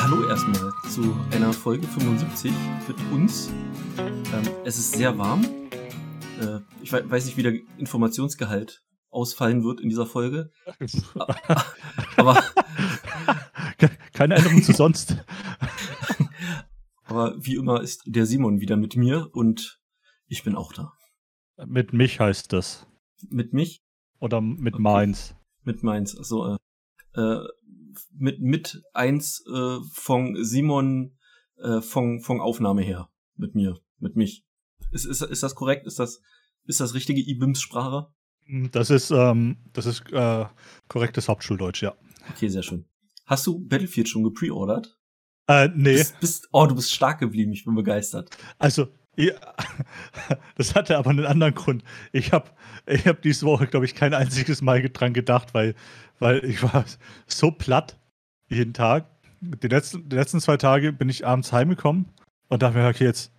Ja, 0.00 0.06
hallo 0.06 0.26
erstmal 0.26 0.72
zu 0.88 1.14
einer 1.30 1.52
Folge 1.52 1.86
75 1.86 2.50
mit 2.88 2.96
uns. 3.12 3.50
Ähm, 3.98 4.48
es 4.64 4.78
ist 4.78 4.94
sehr 4.94 5.18
warm. 5.18 5.44
Äh, 6.40 6.60
ich 6.82 6.90
weiß 6.90 7.26
nicht, 7.26 7.36
wie 7.36 7.42
der 7.42 7.52
Informationsgehalt 7.76 8.82
ausfallen 9.10 9.62
wird 9.62 9.78
in 9.78 9.90
dieser 9.90 10.06
Folge. 10.06 10.52
Aber 12.16 12.42
keine 14.14 14.36
Änderung 14.36 14.62
zu 14.62 14.72
sonst. 14.72 15.22
Aber 17.04 17.34
wie 17.36 17.56
immer 17.56 17.82
ist 17.82 18.02
der 18.06 18.24
Simon 18.24 18.62
wieder 18.62 18.78
mit 18.78 18.96
mir 18.96 19.28
und 19.34 19.82
ich 20.28 20.44
bin 20.44 20.54
auch 20.54 20.72
da. 20.72 20.94
Mit 21.66 21.92
mich 21.92 22.20
heißt 22.20 22.54
das. 22.54 22.86
Mit 23.28 23.52
mich? 23.52 23.82
Oder 24.18 24.40
mit 24.40 24.74
okay. 24.74 24.82
Mainz? 24.82 25.34
Mit 25.62 25.82
Mainz, 25.82 26.16
also 26.16 26.54
äh, 26.54 26.56
äh, 27.20 27.46
mit 28.12 28.40
mit 28.40 28.82
eins 28.92 29.44
äh, 29.52 29.78
von 29.92 30.42
Simon 30.44 31.16
äh, 31.58 31.80
von 31.80 32.20
von 32.20 32.40
Aufnahme 32.40 32.82
her 32.82 33.10
mit 33.36 33.54
mir, 33.54 33.78
mit 33.98 34.16
mich. 34.16 34.44
Ist, 34.92 35.04
ist, 35.04 35.22
ist 35.22 35.42
das 35.42 35.54
korrekt? 35.54 35.86
Ist 35.86 35.98
das 35.98 36.20
ist 36.64 36.80
das 36.80 36.94
richtige 36.94 37.20
IBIMS-Sprache? 37.20 38.12
Das 38.72 38.90
ist 38.90 39.10
ähm, 39.10 39.58
das 39.72 39.86
ist 39.86 40.02
äh, 40.12 40.46
korrektes 40.88 41.28
Hauptschuldeutsch, 41.28 41.82
ja. 41.82 41.94
Okay, 42.30 42.48
sehr 42.48 42.62
schön. 42.62 42.84
Hast 43.26 43.46
du 43.46 43.60
Battlefield 43.60 44.08
schon 44.08 44.24
gepreordert? 44.24 44.98
Äh, 45.46 45.68
nee. 45.74 45.94
Bist, 45.94 46.20
bist, 46.20 46.48
oh, 46.52 46.66
du 46.66 46.74
bist 46.74 46.92
stark 46.92 47.18
geblieben. 47.18 47.52
Ich 47.52 47.64
bin 47.64 47.74
begeistert. 47.74 48.30
Also, 48.58 48.88
ja, 49.20 49.34
das 50.56 50.74
hatte 50.74 50.98
aber 50.98 51.10
einen 51.10 51.26
anderen 51.26 51.54
Grund. 51.54 51.84
Ich 52.12 52.32
habe 52.32 52.50
ich 52.86 53.06
hab 53.06 53.22
diese 53.22 53.46
Woche, 53.46 53.66
glaube 53.66 53.84
ich, 53.84 53.94
kein 53.94 54.14
einziges 54.14 54.62
Mal 54.62 54.82
dran 54.82 55.12
gedacht, 55.12 55.54
weil, 55.54 55.74
weil 56.18 56.44
ich 56.44 56.62
war 56.62 56.84
so 57.26 57.50
platt 57.50 57.98
jeden 58.48 58.74
Tag. 58.74 59.06
Die 59.40 59.68
letzten, 59.68 60.08
die 60.08 60.16
letzten 60.16 60.40
zwei 60.40 60.56
Tage 60.56 60.92
bin 60.92 61.08
ich 61.08 61.26
abends 61.26 61.52
heimgekommen 61.52 62.06
und 62.48 62.62
dachte 62.62 62.78
mir, 62.78 62.88
okay, 62.88 63.04
jetzt 63.04 63.32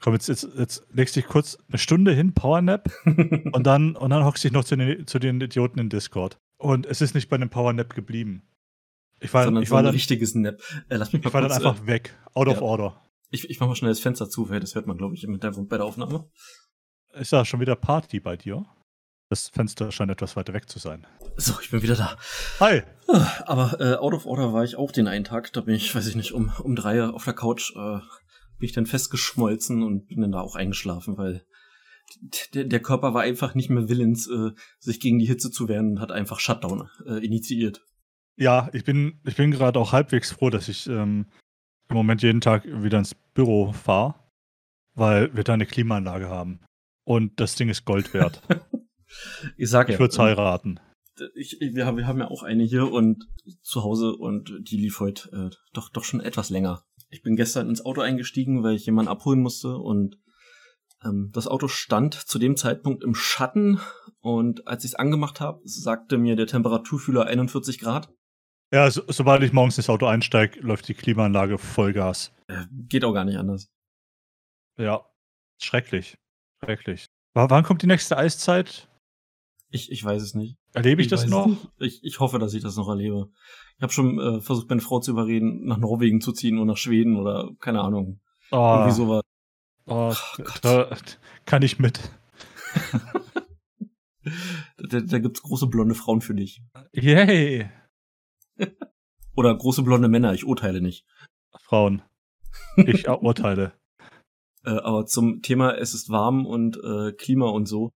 komm, 0.00 0.14
jetzt, 0.14 0.28
jetzt, 0.28 0.48
jetzt 0.56 0.86
legst 0.92 1.16
dich 1.16 1.26
kurz 1.26 1.58
eine 1.68 1.78
Stunde 1.78 2.12
hin, 2.12 2.32
Powernap, 2.32 2.90
und 3.52 3.66
dann, 3.66 3.96
und 3.96 4.10
dann 4.10 4.24
hockst 4.24 4.44
dich 4.44 4.52
noch 4.52 4.64
zu 4.64 4.76
den, 4.76 5.06
zu 5.06 5.18
den 5.18 5.40
Idioten 5.40 5.78
in 5.78 5.88
Discord. 5.88 6.38
Und 6.58 6.86
es 6.86 7.00
ist 7.00 7.14
nicht 7.14 7.28
bei 7.28 7.36
einem 7.36 7.50
Powernap 7.50 7.94
geblieben. 7.94 8.42
Ich 9.20 9.32
war, 9.34 9.44
Sondern 9.44 9.62
ich 9.62 9.68
so 9.68 9.74
war 9.74 9.82
ein 9.82 9.86
dann, 9.86 9.94
richtiges 9.94 10.34
Nap. 10.34 10.60
Äh, 10.88 10.96
lass 10.96 11.12
mich 11.12 11.24
ich 11.24 11.32
war 11.32 11.40
kurz, 11.40 11.54
dann 11.54 11.66
einfach 11.66 11.84
äh, 11.84 11.86
weg. 11.86 12.14
Out 12.34 12.46
ja. 12.48 12.54
of 12.54 12.62
order. 12.62 13.00
Ich, 13.30 13.48
ich 13.48 13.60
mach 13.60 13.68
mal 13.68 13.74
schnell 13.74 13.90
das 13.90 14.00
Fenster 14.00 14.28
zu, 14.28 14.48
weil 14.48 14.60
das 14.60 14.74
hört 14.74 14.86
man, 14.86 14.96
glaube 14.96 15.14
ich, 15.14 15.24
im 15.24 15.32
Hintergrund 15.32 15.68
bei 15.68 15.76
der 15.76 15.86
Aufnahme. 15.86 16.30
Ist 17.12 17.32
da 17.32 17.44
schon 17.44 17.60
wieder 17.60 17.76
Party 17.76 18.20
bei 18.20 18.36
dir? 18.36 18.64
Das 19.30 19.48
Fenster 19.50 19.92
scheint 19.92 20.10
etwas 20.10 20.36
weiter 20.36 20.54
weg 20.54 20.70
zu 20.70 20.78
sein. 20.78 21.06
So, 21.36 21.54
ich 21.60 21.70
bin 21.70 21.82
wieder 21.82 21.96
da. 21.96 22.16
Hi. 22.60 22.82
Aber 23.44 23.78
äh, 23.80 23.96
out 23.96 24.14
of 24.14 24.24
order 24.24 24.54
war 24.54 24.64
ich 24.64 24.76
auch 24.76 24.90
den 24.90 25.06
einen 25.06 25.24
Tag. 25.24 25.52
Da 25.52 25.60
bin 25.60 25.74
ich, 25.74 25.94
weiß 25.94 26.06
ich 26.06 26.16
nicht, 26.16 26.32
um, 26.32 26.50
um 26.62 26.74
drei 26.74 27.04
auf 27.04 27.24
der 27.24 27.34
Couch 27.34 27.72
äh, 27.76 27.98
bin 28.58 28.66
ich 28.66 28.72
dann 28.72 28.86
festgeschmolzen 28.86 29.82
und 29.82 30.06
bin 30.06 30.22
dann 30.22 30.32
da 30.32 30.40
auch 30.40 30.56
eingeschlafen, 30.56 31.18
weil 31.18 31.44
der, 32.54 32.64
der 32.64 32.80
Körper 32.80 33.12
war 33.12 33.22
einfach 33.22 33.54
nicht 33.54 33.68
mehr 33.68 33.88
willens, 33.88 34.28
äh, 34.28 34.50
sich 34.78 34.98
gegen 35.00 35.18
die 35.18 35.26
Hitze 35.26 35.50
zu 35.50 35.68
wehren 35.68 35.92
und 35.92 36.00
hat 36.00 36.10
einfach 36.10 36.40
Shutdown 36.40 36.88
äh, 37.06 37.24
initiiert. 37.24 37.82
Ja, 38.36 38.70
ich 38.72 38.84
bin, 38.84 39.20
ich 39.26 39.36
bin 39.36 39.50
gerade 39.50 39.78
auch 39.78 39.92
halbwegs 39.92 40.32
froh, 40.32 40.48
dass 40.48 40.68
ich 40.68 40.86
ähm, 40.86 41.26
im 41.88 41.96
Moment 41.96 42.22
jeden 42.22 42.40
Tag 42.40 42.64
wieder 42.66 42.98
ins 42.98 43.14
Büro 43.14 43.72
fahre, 43.72 44.14
weil 44.94 45.34
wir 45.34 45.44
da 45.44 45.54
eine 45.54 45.66
Klimaanlage 45.66 46.28
haben. 46.28 46.60
Und 47.04 47.40
das 47.40 47.54
Ding 47.54 47.68
ist 47.68 47.84
Gold 47.84 48.12
wert. 48.12 48.42
ich 49.56 49.70
sag 49.70 49.88
ja. 49.88 49.94
Ich 49.94 50.00
würde 50.00 50.12
es 50.12 50.18
heiraten. 50.18 50.80
Ich, 51.34 51.58
wir, 51.60 51.86
haben, 51.86 51.96
wir 51.96 52.06
haben 52.06 52.20
ja 52.20 52.28
auch 52.28 52.42
eine 52.42 52.62
hier 52.62 52.92
und 52.92 53.26
zu 53.62 53.82
Hause 53.82 54.14
und 54.14 54.52
die 54.60 54.76
lief 54.76 55.00
heute 55.00 55.30
äh, 55.32 55.56
doch, 55.72 55.88
doch 55.88 56.04
schon 56.04 56.20
etwas 56.20 56.50
länger. 56.50 56.84
Ich 57.10 57.22
bin 57.22 57.34
gestern 57.34 57.68
ins 57.68 57.84
Auto 57.84 58.02
eingestiegen, 58.02 58.62
weil 58.62 58.76
ich 58.76 58.86
jemanden 58.86 59.10
abholen 59.10 59.40
musste 59.40 59.78
und 59.78 60.18
ähm, 61.04 61.30
das 61.32 61.48
Auto 61.48 61.66
stand 61.66 62.14
zu 62.14 62.38
dem 62.38 62.56
Zeitpunkt 62.56 63.02
im 63.02 63.14
Schatten 63.14 63.80
und 64.20 64.68
als 64.68 64.84
ich 64.84 64.92
es 64.92 64.94
angemacht 64.94 65.40
habe, 65.40 65.60
sagte 65.64 66.18
mir 66.18 66.36
der 66.36 66.46
Temperaturfühler 66.46 67.24
41 67.24 67.78
Grad. 67.78 68.12
Ja, 68.72 68.90
so, 68.90 69.02
sobald 69.08 69.42
ich 69.42 69.52
morgens 69.52 69.78
ins 69.78 69.88
Auto 69.88 70.06
einsteige, 70.06 70.60
läuft 70.60 70.88
die 70.88 70.94
Klimaanlage 70.94 71.58
Vollgas. 71.58 72.32
Äh, 72.48 72.66
geht 72.70 73.04
auch 73.04 73.14
gar 73.14 73.24
nicht 73.24 73.38
anders. 73.38 73.70
Ja, 74.76 75.06
schrecklich. 75.58 76.18
Schrecklich. 76.62 77.06
W 77.34 77.46
wann 77.48 77.64
kommt 77.64 77.82
die 77.82 77.86
nächste 77.86 78.16
Eiszeit? 78.16 78.88
Ich, 79.70 79.90
ich 79.90 80.04
weiß 80.04 80.22
es 80.22 80.34
nicht. 80.34 80.56
Erlebe 80.72 81.00
ich, 81.00 81.06
ich 81.06 81.10
das 81.10 81.26
noch? 81.26 81.56
Ich, 81.78 82.02
ich 82.02 82.20
hoffe, 82.20 82.38
dass 82.38 82.54
ich 82.54 82.62
das 82.62 82.76
noch 82.76 82.88
erlebe. 82.88 83.30
Ich 83.76 83.82
habe 83.82 83.92
schon 83.92 84.18
äh, 84.18 84.40
versucht, 84.40 84.68
meine 84.68 84.80
Frau 84.80 85.00
zu 85.00 85.10
überreden, 85.10 85.64
nach 85.66 85.78
Norwegen 85.78 86.20
zu 86.20 86.32
ziehen 86.32 86.56
oder 86.56 86.72
nach 86.72 86.76
Schweden 86.76 87.16
oder 87.16 87.50
keine 87.60 87.80
Ahnung. 87.80 88.20
Oh. 88.50 88.74
Irgendwie 88.76 88.94
sowas. 88.94 89.22
Oh, 89.86 90.14
oh 90.38 90.44
da 90.62 90.96
kann 91.46 91.62
ich 91.62 91.78
mit. 91.78 92.00
da, 94.76 95.00
da 95.00 95.18
gibt's 95.18 95.42
große 95.42 95.66
blonde 95.66 95.94
Frauen 95.94 96.20
für 96.20 96.34
dich. 96.34 96.62
Yay! 96.92 97.70
Oder 99.36 99.56
große 99.56 99.82
blonde 99.82 100.08
Männer, 100.08 100.34
ich 100.34 100.44
urteile 100.44 100.80
nicht. 100.80 101.04
Frauen. 101.60 102.02
Ich 102.76 103.08
urteile. 103.08 103.72
äh, 104.64 104.70
aber 104.70 105.06
zum 105.06 105.42
Thema 105.42 105.76
es 105.76 105.94
ist 105.94 106.08
warm 106.08 106.46
und 106.46 106.76
äh, 106.76 107.12
Klima 107.12 107.48
und 107.48 107.66
so. 107.66 107.92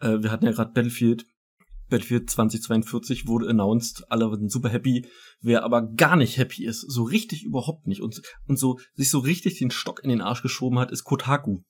Äh, 0.00 0.22
wir 0.22 0.30
hatten 0.30 0.44
ja 0.44 0.52
gerade 0.52 0.72
Battlefield. 0.72 1.26
Battlefield 1.88 2.30
2042 2.30 3.26
wurde 3.26 3.48
announced, 3.48 4.10
alle 4.10 4.34
sind 4.36 4.50
super 4.50 4.70
happy. 4.70 5.06
Wer 5.40 5.62
aber 5.62 5.82
gar 5.82 6.16
nicht 6.16 6.38
happy 6.38 6.64
ist, 6.64 6.80
so 6.80 7.02
richtig 7.02 7.44
überhaupt 7.44 7.86
nicht 7.86 8.00
und, 8.00 8.22
und 8.46 8.58
so 8.58 8.78
sich 8.94 9.10
so 9.10 9.18
richtig 9.18 9.58
den 9.58 9.70
Stock 9.70 10.02
in 10.02 10.08
den 10.08 10.22
Arsch 10.22 10.42
geschoben 10.42 10.78
hat, 10.78 10.90
ist 10.90 11.04
Kotaku. 11.04 11.62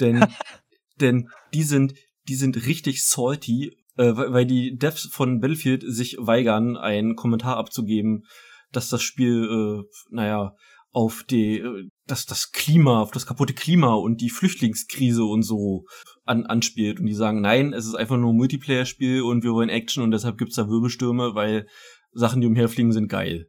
Denn, 0.00 0.26
denn 1.00 1.28
die 1.52 1.62
sind, 1.62 1.94
die 2.26 2.36
sind 2.36 2.66
richtig 2.66 3.04
salty, 3.04 3.76
äh, 3.96 4.12
weil 4.14 4.46
die 4.46 4.76
Devs 4.76 5.08
von 5.10 5.40
Battlefield 5.40 5.84
sich 5.86 6.16
weigern, 6.18 6.76
einen 6.76 7.16
Kommentar 7.16 7.56
abzugeben, 7.56 8.24
dass 8.72 8.88
das 8.88 9.02
Spiel, 9.02 9.44
äh, 9.44 10.14
naja, 10.14 10.54
auf 10.92 11.24
die, 11.24 11.58
äh, 11.58 11.88
dass 12.06 12.26
das 12.26 12.52
Klima, 12.52 13.00
auf 13.00 13.10
das 13.10 13.26
kaputte 13.26 13.54
Klima 13.54 13.94
und 13.94 14.20
die 14.20 14.30
Flüchtlingskrise 14.30 15.24
und 15.24 15.42
so 15.42 15.84
an, 16.24 16.46
anspielt. 16.46 17.00
Und 17.00 17.06
die 17.06 17.14
sagen, 17.14 17.40
nein, 17.40 17.72
es 17.72 17.86
ist 17.86 17.94
einfach 17.94 18.16
nur 18.16 18.32
ein 18.32 18.36
Multiplayer-Spiel 18.36 19.22
und 19.22 19.44
wir 19.44 19.52
wollen 19.52 19.68
Action 19.68 20.02
und 20.02 20.10
deshalb 20.10 20.38
gibt's 20.38 20.56
da 20.56 20.68
Wirbelstürme, 20.68 21.34
weil 21.34 21.66
Sachen, 22.12 22.40
die 22.40 22.46
umherfliegen, 22.46 22.92
sind 22.92 23.08
geil. 23.08 23.48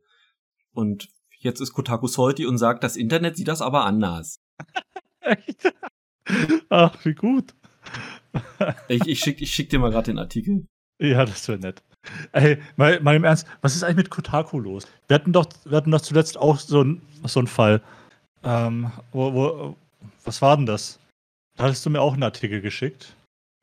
Und 0.72 1.10
jetzt 1.40 1.62
ist 1.62 1.74
Kotaku 1.74 2.08
salty 2.08 2.46
und 2.46 2.58
sagt, 2.58 2.84
das 2.84 2.96
Internet 2.98 3.38
sieht 3.38 3.48
das 3.48 3.62
aber 3.62 3.86
anders. 3.86 4.42
Echt? 5.22 5.74
Ach, 6.70 6.98
wie 7.06 7.14
gut 7.14 7.54
ich, 8.88 9.08
ich, 9.08 9.20
schick, 9.20 9.42
ich 9.42 9.54
schick 9.54 9.70
dir 9.70 9.80
mal 9.80 9.92
gerade 9.92 10.12
den 10.12 10.20
Artikel. 10.20 10.66
Ja, 11.00 11.26
das 11.26 11.48
wäre 11.48 11.60
nett. 11.60 11.84
Ey, 12.32 12.58
mal, 12.76 13.00
mal 13.02 13.16
im 13.16 13.24
Ernst, 13.24 13.46
was 13.62 13.76
ist 13.76 13.84
eigentlich 13.84 13.98
mit 13.98 14.10
Kotaku 14.10 14.60
los? 14.60 14.88
Wir 15.08 15.16
hatten 15.16 15.34
doch, 15.34 15.48
wir 15.66 15.78
hatten 15.78 15.92
doch 15.92 16.02
zuletzt 16.02 16.38
auch 16.38 16.58
so, 16.60 16.84
ein, 16.84 17.02
so 17.26 17.40
einen 17.40 17.48
Fall. 17.48 17.82
Ähm, 18.44 18.92
wo, 19.12 19.34
wo, 19.34 19.76
was 20.24 20.42
war 20.42 20.56
denn 20.56 20.66
das? 20.66 21.00
Da 21.58 21.66
hattest 21.66 21.86
du 21.86 21.90
mir 21.90 22.02
auch 22.02 22.14
einen 22.14 22.24
Artikel 22.24 22.62
geschickt. 22.62 23.16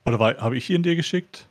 Oder 0.04 0.18
habe 0.18 0.56
ich 0.56 0.68
ihn 0.68 0.82
dir 0.82 0.96
geschickt? 0.96 1.48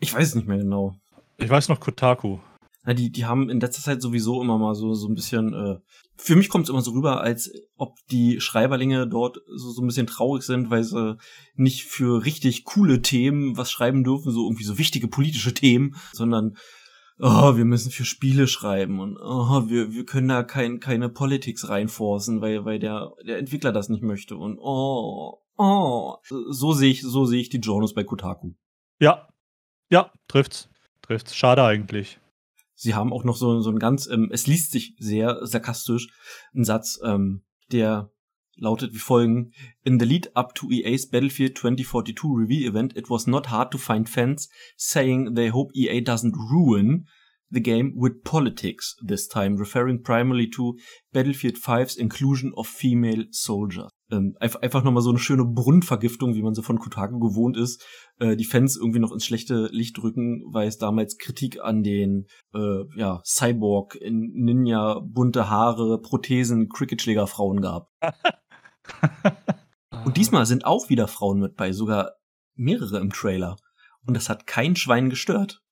Ich 0.00 0.12
weiß 0.12 0.28
es 0.28 0.34
nicht 0.34 0.46
mehr 0.46 0.58
genau. 0.58 0.96
Ich 1.38 1.48
weiß 1.48 1.68
noch 1.68 1.80
Kotaku. 1.80 2.38
Na, 2.84 2.94
die, 2.94 3.10
die 3.10 3.24
haben 3.24 3.48
in 3.48 3.60
letzter 3.60 3.82
Zeit 3.82 4.02
sowieso 4.02 4.42
immer 4.42 4.58
mal 4.58 4.74
so, 4.74 4.94
so 4.94 5.08
ein 5.08 5.14
bisschen, 5.14 5.54
äh, 5.54 5.78
für 6.16 6.36
mich 6.36 6.48
kommt 6.48 6.64
es 6.64 6.70
immer 6.70 6.80
so 6.80 6.92
rüber, 6.92 7.20
als 7.20 7.50
ob 7.76 7.96
die 8.10 8.40
Schreiberlinge 8.40 9.08
dort 9.08 9.38
so, 9.46 9.70
so 9.70 9.82
ein 9.82 9.86
bisschen 9.86 10.06
traurig 10.06 10.42
sind, 10.42 10.70
weil 10.70 10.84
sie 10.84 11.18
nicht 11.54 11.84
für 11.84 12.24
richtig 12.24 12.64
coole 12.64 13.02
Themen 13.02 13.56
was 13.56 13.70
schreiben 13.70 14.04
dürfen, 14.04 14.32
so 14.32 14.46
irgendwie 14.46 14.64
so 14.64 14.78
wichtige 14.78 15.08
politische 15.08 15.54
Themen, 15.54 15.96
sondern 16.12 16.56
oh, 17.18 17.56
wir 17.56 17.64
müssen 17.64 17.90
für 17.90 18.04
Spiele 18.04 18.46
schreiben 18.46 19.00
und 19.00 19.16
oh, 19.20 19.68
wir, 19.68 19.92
wir 19.92 20.04
können 20.04 20.28
da 20.28 20.42
kein, 20.42 20.80
keine 20.80 21.08
Politics 21.08 21.68
reinforcen, 21.68 22.40
weil, 22.40 22.64
weil 22.64 22.78
der, 22.78 23.12
der 23.26 23.38
Entwickler 23.38 23.72
das 23.72 23.88
nicht 23.88 24.02
möchte 24.02 24.36
und 24.36 24.58
oh, 24.58 25.40
oh, 25.56 26.16
so 26.28 26.72
sehe 26.72 26.90
ich, 26.90 27.02
so 27.02 27.24
sehe 27.24 27.40
ich 27.40 27.48
die 27.48 27.58
Journals 27.58 27.94
bei 27.94 28.04
Kotaku. 28.04 28.52
Ja, 29.00 29.28
ja, 29.90 30.10
trifft's. 30.28 30.68
Trifft's. 31.02 31.36
Schade 31.36 31.62
eigentlich. 31.62 32.18
Sie 32.74 32.94
haben 32.94 33.12
auch 33.12 33.24
noch 33.24 33.36
so, 33.36 33.60
so 33.60 33.70
ein 33.70 33.78
ganz, 33.78 34.06
ähm, 34.06 34.28
es 34.32 34.46
liest 34.46 34.72
sich 34.72 34.94
sehr 34.98 35.46
sarkastisch, 35.46 36.08
ein 36.54 36.64
Satz, 36.64 36.98
ähm, 37.04 37.44
der 37.72 38.10
lautet 38.56 38.94
wie 38.94 38.98
folgen. 38.98 39.52
In 39.82 39.98
the 39.98 40.06
lead 40.06 40.36
up 40.36 40.54
to 40.54 40.70
EA's 40.70 41.08
Battlefield 41.08 41.58
2042 41.58 42.24
reveal 42.24 42.70
event, 42.70 42.96
it 42.96 43.10
was 43.10 43.26
not 43.26 43.50
hard 43.50 43.70
to 43.72 43.78
find 43.78 44.08
fans 44.08 44.48
saying 44.76 45.34
they 45.34 45.50
hope 45.50 45.72
EA 45.74 46.00
doesn't 46.00 46.36
ruin 46.36 47.06
the 47.50 47.60
game 47.60 47.94
with 47.96 48.24
politics 48.24 48.96
this 49.06 49.28
time, 49.28 49.56
referring 49.56 50.02
primarily 50.02 50.48
to 50.50 50.76
Battlefield 51.12 51.56
5's 51.56 51.96
inclusion 51.96 52.52
of 52.56 52.66
female 52.66 53.24
soldiers. 53.30 53.90
Ähm, 54.14 54.36
einfach, 54.40 54.62
einfach 54.62 54.84
nochmal 54.84 55.02
so 55.02 55.10
eine 55.10 55.18
schöne 55.18 55.44
Brunnenvergiftung, 55.44 56.34
wie 56.34 56.42
man 56.42 56.54
so 56.54 56.62
von 56.62 56.78
Kotaku 56.78 57.18
gewohnt 57.18 57.56
ist, 57.56 57.84
äh, 58.18 58.36
die 58.36 58.44
Fans 58.44 58.76
irgendwie 58.76 59.00
noch 59.00 59.12
ins 59.12 59.24
schlechte 59.24 59.68
Licht 59.72 59.98
drücken, 59.98 60.42
weil 60.52 60.68
es 60.68 60.78
damals 60.78 61.18
Kritik 61.18 61.60
an 61.62 61.82
den 61.82 62.26
äh, 62.54 62.84
ja, 62.96 63.20
Cyborg, 63.24 63.96
in 63.96 64.32
Ninja, 64.34 65.00
bunte 65.00 65.50
Haare, 65.50 66.00
Prothesen, 66.00 66.68
Cricketschlägerfrauen 66.68 67.60
gab. 67.60 67.90
Und 70.04 70.16
diesmal 70.16 70.46
sind 70.46 70.64
auch 70.64 70.88
wieder 70.88 71.08
Frauen 71.08 71.40
mit 71.40 71.56
bei, 71.56 71.72
sogar 71.72 72.12
mehrere 72.54 72.98
im 72.98 73.10
Trailer. 73.10 73.56
Und 74.06 74.14
das 74.14 74.28
hat 74.28 74.46
kein 74.46 74.76
Schwein 74.76 75.08
gestört. 75.08 75.62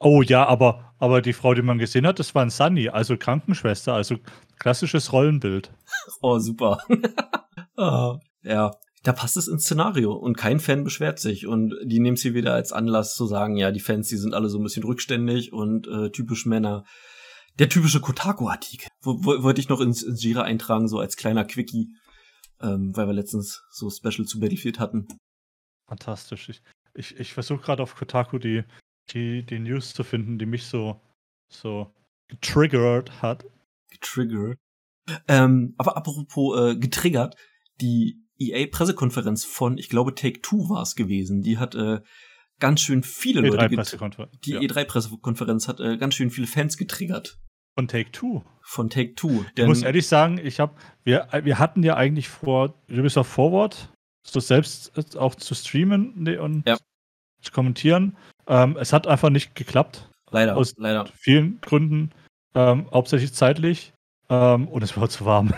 Oh 0.00 0.22
ja, 0.22 0.46
aber, 0.46 0.94
aber 0.98 1.22
die 1.22 1.32
Frau, 1.32 1.54
die 1.54 1.62
man 1.62 1.78
gesehen 1.78 2.06
hat, 2.06 2.18
das 2.18 2.34
war 2.34 2.42
ein 2.42 2.50
Sunny, 2.50 2.88
also 2.88 3.16
Krankenschwester, 3.16 3.94
also 3.94 4.16
klassisches 4.58 5.12
Rollenbild. 5.12 5.72
Oh, 6.20 6.38
super. 6.38 6.78
oh, 7.78 8.18
ja, 8.42 8.72
da 9.04 9.12
passt 9.12 9.36
es 9.36 9.48
ins 9.48 9.64
Szenario 9.64 10.12
und 10.12 10.36
kein 10.36 10.60
Fan 10.60 10.84
beschwert 10.84 11.18
sich 11.18 11.46
und 11.46 11.74
die 11.84 12.00
nehmen 12.00 12.16
sie 12.16 12.34
wieder 12.34 12.52
als 12.52 12.72
Anlass 12.72 13.14
zu 13.14 13.26
sagen, 13.26 13.56
ja, 13.56 13.70
die 13.70 13.80
Fans, 13.80 14.08
die 14.08 14.16
sind 14.16 14.34
alle 14.34 14.48
so 14.48 14.58
ein 14.58 14.64
bisschen 14.64 14.84
rückständig 14.84 15.52
und 15.52 15.86
äh, 15.86 16.10
typisch 16.10 16.44
Männer. 16.46 16.84
Der 17.58 17.68
typische 17.68 18.00
Kotaku-Artikel. 18.00 18.88
Wollte 19.02 19.60
ich 19.60 19.68
noch 19.68 19.80
ins, 19.80 20.02
ins 20.02 20.22
Jira 20.22 20.42
eintragen, 20.42 20.86
so 20.88 20.98
als 20.98 21.16
kleiner 21.16 21.44
Quickie, 21.44 21.88
ähm, 22.60 22.96
weil 22.96 23.06
wir 23.06 23.14
letztens 23.14 23.64
so 23.70 23.90
Special 23.90 24.26
zu 24.26 24.38
Battlefield 24.38 24.78
hatten. 24.78 25.08
Fantastisch. 25.88 26.48
Ich, 26.48 26.62
ich, 26.94 27.18
ich 27.18 27.32
versuche 27.32 27.62
gerade 27.62 27.82
auf 27.82 27.96
Kotaku 27.96 28.38
die, 28.38 28.62
die, 29.10 29.44
die 29.44 29.58
News 29.58 29.92
zu 29.92 30.04
finden, 30.04 30.38
die 30.38 30.46
mich 30.46 30.66
so, 30.66 31.00
so 31.48 31.92
getriggert 32.28 33.22
hat. 33.22 33.44
Getriggert? 33.90 34.58
Ähm, 35.26 35.74
aber 35.78 35.96
apropos 35.96 36.60
äh, 36.60 36.76
getriggert, 36.76 37.34
die 37.80 38.22
EA-Pressekonferenz 38.38 39.44
von, 39.44 39.78
ich 39.78 39.88
glaube, 39.88 40.14
Take 40.14 40.40
Two 40.42 40.68
war 40.68 40.82
es 40.82 40.94
gewesen. 40.94 41.42
Die 41.42 41.58
hat 41.58 41.74
äh, 41.74 42.00
ganz 42.60 42.80
schön 42.80 43.02
viele 43.02 43.40
E3 43.42 43.44
Leute. 43.56 43.74
Pressekonferenz. 43.76 44.38
Die 44.44 44.52
ja. 44.52 44.60
E3-Pressekonferenz 44.60 45.68
hat 45.68 45.80
äh, 45.80 45.96
ganz 45.96 46.14
schön 46.14 46.30
viele 46.30 46.46
Fans 46.46 46.76
getriggert. 46.76 47.38
Von 47.76 47.88
Take 47.88 48.10
Two. 48.12 48.42
Von 48.62 48.90
Take 48.90 49.14
Two. 49.14 49.44
Ich 49.56 49.64
muss 49.66 49.82
ehrlich 49.82 50.06
sagen, 50.06 50.38
ich 50.42 50.60
habe, 50.60 50.74
wir, 51.04 51.28
wir 51.44 51.58
hatten 51.58 51.82
ja 51.82 51.96
eigentlich 51.96 52.28
vor, 52.28 52.74
Ubisoft 52.90 53.30
Forward, 53.30 53.92
so 54.26 54.40
selbst 54.40 55.16
auch 55.16 55.34
zu 55.36 55.54
streamen 55.54 56.12
ne, 56.22 56.40
und 56.42 56.66
Ja. 56.66 56.76
zu 57.40 57.52
kommentieren. 57.52 58.16
Ähm, 58.46 58.76
es 58.80 58.92
hat 58.92 59.06
einfach 59.06 59.30
nicht 59.30 59.54
geklappt. 59.54 60.08
leider, 60.30 60.56
aus- 60.56 60.74
leider. 60.76 61.06
Vielen 61.14 61.60
Gründen, 61.60 62.10
ähm, 62.54 62.88
hauptsächlich 62.92 63.32
zeitlich. 63.32 63.92
Ähm, 64.28 64.68
und 64.68 64.82
es 64.82 64.96
war 64.96 65.08
zu 65.08 65.24
warm. 65.24 65.54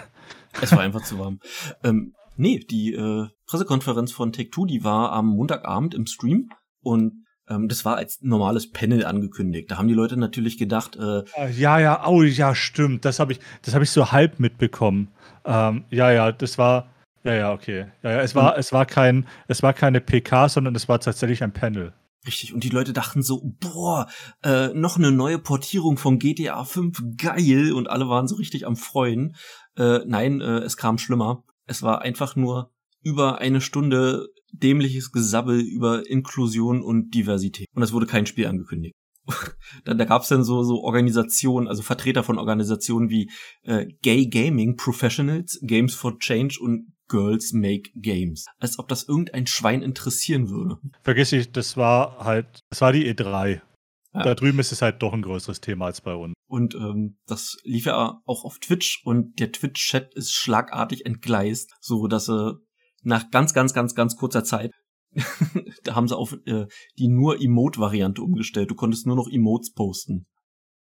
Es 0.62 0.72
war 0.72 0.80
einfach 0.80 1.02
zu 1.02 1.18
warm. 1.18 1.40
Ähm, 1.82 2.14
nee, 2.36 2.58
die 2.58 2.92
äh, 2.94 3.28
Pressekonferenz 3.46 4.12
von 4.12 4.32
Take 4.32 4.50
Two, 4.50 4.66
die 4.66 4.84
war 4.84 5.12
am 5.12 5.28
Montagabend 5.28 5.94
im 5.94 6.06
Stream 6.06 6.50
und 6.82 7.24
ähm, 7.48 7.68
das 7.68 7.84
war 7.84 7.96
als 7.96 8.20
normales 8.22 8.70
Panel 8.70 9.04
angekündigt. 9.04 9.70
Da 9.70 9.78
haben 9.78 9.88
die 9.88 9.94
Leute 9.94 10.16
natürlich 10.16 10.56
gedacht, 10.58 10.96
äh, 10.96 11.22
Ja, 11.50 11.78
ja, 11.78 12.06
oh 12.06 12.22
ja, 12.22 12.54
stimmt. 12.54 13.04
Das 13.04 13.18
habe 13.18 13.32
ich, 13.32 13.40
das 13.62 13.74
habe 13.74 13.84
ich 13.84 13.90
so 13.90 14.12
halb 14.12 14.40
mitbekommen. 14.40 15.08
Ähm, 15.44 15.84
ja, 15.90 16.10
ja, 16.10 16.32
das 16.32 16.58
war, 16.58 16.90
ja, 17.24 17.34
ja, 17.34 17.52
okay. 17.52 17.86
Ja, 18.02 18.12
ja, 18.12 18.20
es 18.20 18.34
war, 18.34 18.56
es 18.56 18.72
war 18.72 18.86
kein, 18.86 19.26
es 19.48 19.62
war 19.62 19.72
keine 19.72 20.00
PK, 20.00 20.48
sondern 20.48 20.74
es 20.74 20.88
war 20.88 21.00
tatsächlich 21.00 21.42
ein 21.42 21.52
Panel. 21.52 21.92
Richtig, 22.26 22.52
und 22.52 22.64
die 22.64 22.68
Leute 22.68 22.92
dachten 22.92 23.22
so, 23.22 23.40
boah, 23.60 24.06
äh, 24.44 24.68
noch 24.68 24.98
eine 24.98 25.10
neue 25.10 25.38
Portierung 25.38 25.96
von 25.96 26.18
GTA 26.18 26.64
5, 26.64 27.02
geil, 27.16 27.72
und 27.72 27.88
alle 27.88 28.08
waren 28.08 28.28
so 28.28 28.36
richtig 28.36 28.66
am 28.66 28.76
Freuen. 28.76 29.36
Äh, 29.80 30.04
nein, 30.06 30.42
äh, 30.42 30.58
es 30.58 30.76
kam 30.76 30.98
schlimmer. 30.98 31.42
Es 31.66 31.82
war 31.82 32.02
einfach 32.02 32.36
nur 32.36 32.70
über 33.02 33.38
eine 33.38 33.62
Stunde 33.62 34.28
dämliches 34.52 35.10
Gesabbel 35.10 35.60
über 35.60 36.06
Inklusion 36.06 36.82
und 36.82 37.14
Diversität. 37.14 37.66
Und 37.74 37.82
es 37.82 37.92
wurde 37.92 38.06
kein 38.06 38.26
Spiel 38.26 38.46
angekündigt. 38.46 38.94
da 39.84 39.94
da 39.94 40.04
gab 40.04 40.22
es 40.22 40.28
dann 40.28 40.44
so, 40.44 40.62
so 40.64 40.82
Organisationen, 40.82 41.66
also 41.66 41.82
Vertreter 41.82 42.22
von 42.22 42.38
Organisationen 42.38 43.08
wie 43.08 43.30
äh, 43.62 43.86
Gay 44.02 44.26
Gaming 44.26 44.76
Professionals, 44.76 45.58
Games 45.62 45.94
for 45.94 46.18
Change 46.18 46.58
und 46.60 46.92
Girls 47.08 47.52
Make 47.52 47.90
Games. 47.94 48.44
Als 48.58 48.78
ob 48.78 48.88
das 48.88 49.08
irgendein 49.08 49.46
Schwein 49.46 49.82
interessieren 49.82 50.50
würde. 50.50 50.78
Vergiss 51.02 51.32
nicht, 51.32 51.56
das 51.56 51.76
war 51.78 52.18
halt, 52.24 52.60
das 52.68 52.82
war 52.82 52.92
die 52.92 53.10
E3. 53.10 53.60
Ja. 54.12 54.22
Da 54.22 54.34
drüben 54.34 54.58
ist 54.58 54.72
es 54.72 54.82
halt 54.82 55.02
doch 55.02 55.14
ein 55.14 55.22
größeres 55.22 55.60
Thema 55.60 55.86
als 55.86 56.00
bei 56.00 56.14
uns. 56.14 56.34
Und 56.50 56.74
ähm, 56.74 57.16
das 57.26 57.58
lief 57.62 57.86
ja 57.86 58.20
auch 58.26 58.44
auf 58.44 58.58
Twitch 58.58 59.02
und 59.04 59.38
der 59.38 59.52
Twitch-Chat 59.52 60.12
ist 60.14 60.32
schlagartig 60.32 61.06
entgleist, 61.06 61.76
so 61.80 62.08
dass 62.08 62.26
sie 62.26 62.58
nach 63.04 63.30
ganz, 63.30 63.54
ganz, 63.54 63.72
ganz, 63.72 63.94
ganz 63.94 64.16
kurzer 64.16 64.42
Zeit, 64.42 64.72
da 65.84 65.94
haben 65.94 66.08
sie 66.08 66.16
auf 66.16 66.36
äh, 66.46 66.66
die 66.98 67.06
nur 67.06 67.40
Emote-Variante 67.40 68.20
umgestellt. 68.20 68.68
Du 68.68 68.74
konntest 68.74 69.06
nur 69.06 69.14
noch 69.14 69.28
Emotes 69.30 69.72
posten. 69.72 70.26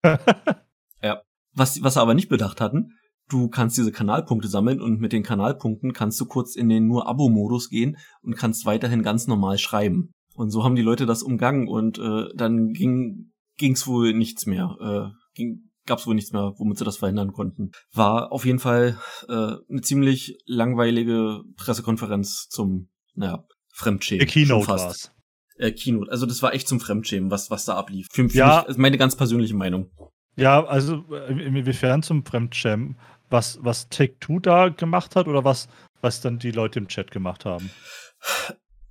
ja. 1.03 1.21
Was, 1.53 1.83
was 1.83 1.95
sie 1.95 2.01
aber 2.01 2.15
nicht 2.15 2.29
bedacht 2.29 2.61
hatten, 2.61 2.93
du 3.29 3.49
kannst 3.49 3.77
diese 3.77 3.91
Kanalpunkte 3.91 4.47
sammeln 4.47 4.81
und 4.81 5.01
mit 5.01 5.12
den 5.12 5.25
Kanalpunkten 5.25 5.93
kannst 5.93 6.21
du 6.21 6.27
kurz 6.27 6.55
in 6.55 6.69
den 6.69 6.87
nur 6.87 7.09
Abo-Modus 7.09 7.71
gehen 7.71 7.97
und 8.23 8.37
kannst 8.37 8.67
weiterhin 8.67 9.03
ganz 9.03 9.27
normal 9.27 9.59
schreiben. 9.59 10.12
Und 10.35 10.51
so 10.51 10.62
haben 10.62 10.77
die 10.77 10.83
Leute 10.83 11.07
das 11.07 11.25
umgangen 11.25 11.67
und 11.67 11.99
äh, 11.99 12.29
dann 12.37 12.73
ging 12.73 13.33
ging's 13.57 13.89
wohl 13.89 14.12
nichts 14.12 14.47
mehr. 14.47 14.77
Äh, 14.81 15.25
ging, 15.37 15.71
gab's 15.87 16.06
wohl 16.06 16.15
nichts 16.17 16.33
mehr, 16.33 16.53
womit 16.56 16.79
sie 16.79 16.85
das 16.85 16.97
verhindern 16.97 17.33
konnten. 17.33 17.71
War 17.93 18.33
auf 18.33 18.44
jeden 18.44 18.59
Fall 18.59 18.99
äh, 19.29 19.33
eine 19.33 19.81
ziemlich 19.83 20.37
langweilige 20.47 21.43
Pressekonferenz 21.56 22.49
zum, 22.49 22.88
naja, 23.15 23.44
Fremdschämen. 23.73 24.19
Der 24.21 24.27
Keynote 24.27 24.67
war's. 24.69 25.12
Äh, 25.59 25.71
Keynote. 25.73 26.11
Also 26.11 26.27
das 26.27 26.43
war 26.43 26.55
echt 26.55 26.67
zum 26.67 26.81
Fremdschämen, 26.81 27.31
was, 27.31 27.50
was 27.50 27.65
da 27.65 27.77
ablief. 27.77 28.09
Für, 28.11 28.29
für 28.29 28.37
Ja. 28.37 28.47
mich, 28.59 28.69
also 28.69 28.81
meine 28.81 28.99
ganz 28.99 29.17
persönliche 29.17 29.55
Meinung. 29.55 29.91
Ja, 30.37 30.65
also 30.65 31.05
äh, 31.15 31.33
inwiefern 31.33 32.03
zum 32.03 32.25
Fremdschämen? 32.25 32.99
Was, 33.29 33.59
was 33.62 33.88
Take-Two 33.88 34.38
da 34.38 34.69
gemacht 34.69 35.17
hat 35.17 35.29
oder 35.29 35.44
was, 35.44 35.69
was 36.00 36.21
dann 36.21 36.38
die 36.38 36.50
Leute 36.53 36.79
im 36.79 36.88
Chat 36.88 37.11
gemacht 37.11 37.44
haben? 37.44 37.71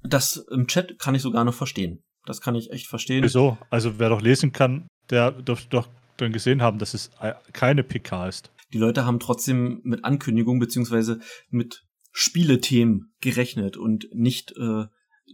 Das 0.04 0.38
im 0.52 0.68
Chat 0.68 1.00
kann 1.00 1.16
ich 1.16 1.22
sogar 1.22 1.44
noch 1.46 1.54
verstehen. 1.54 2.04
Das 2.26 2.42
kann 2.42 2.56
ich 2.56 2.72
echt 2.72 2.88
verstehen. 2.88 3.24
Wieso? 3.24 3.58
Also 3.70 4.00
wer 4.00 4.10
doch 4.10 4.22
lesen 4.22 4.52
kann, 4.52 4.88
der 5.10 5.32
dürfte 5.32 5.70
doch 5.70 5.88
dann 6.18 6.32
gesehen 6.32 6.62
haben, 6.62 6.80
dass 6.80 6.94
es 6.94 7.12
äh, 7.22 7.34
keine 7.54 7.84
PK 7.84 8.28
ist. 8.28 8.52
Die 8.74 8.78
Leute 8.78 9.06
haben 9.06 9.20
trotzdem 9.20 9.82
mit 9.84 10.04
Ankündigungen 10.04 10.60
beziehungsweise 10.60 11.20
mit 11.50 11.84
Spielethemen 12.12 13.14
gerechnet 13.22 13.78
und 13.78 14.08
nicht 14.14 14.54
äh, 14.58 14.86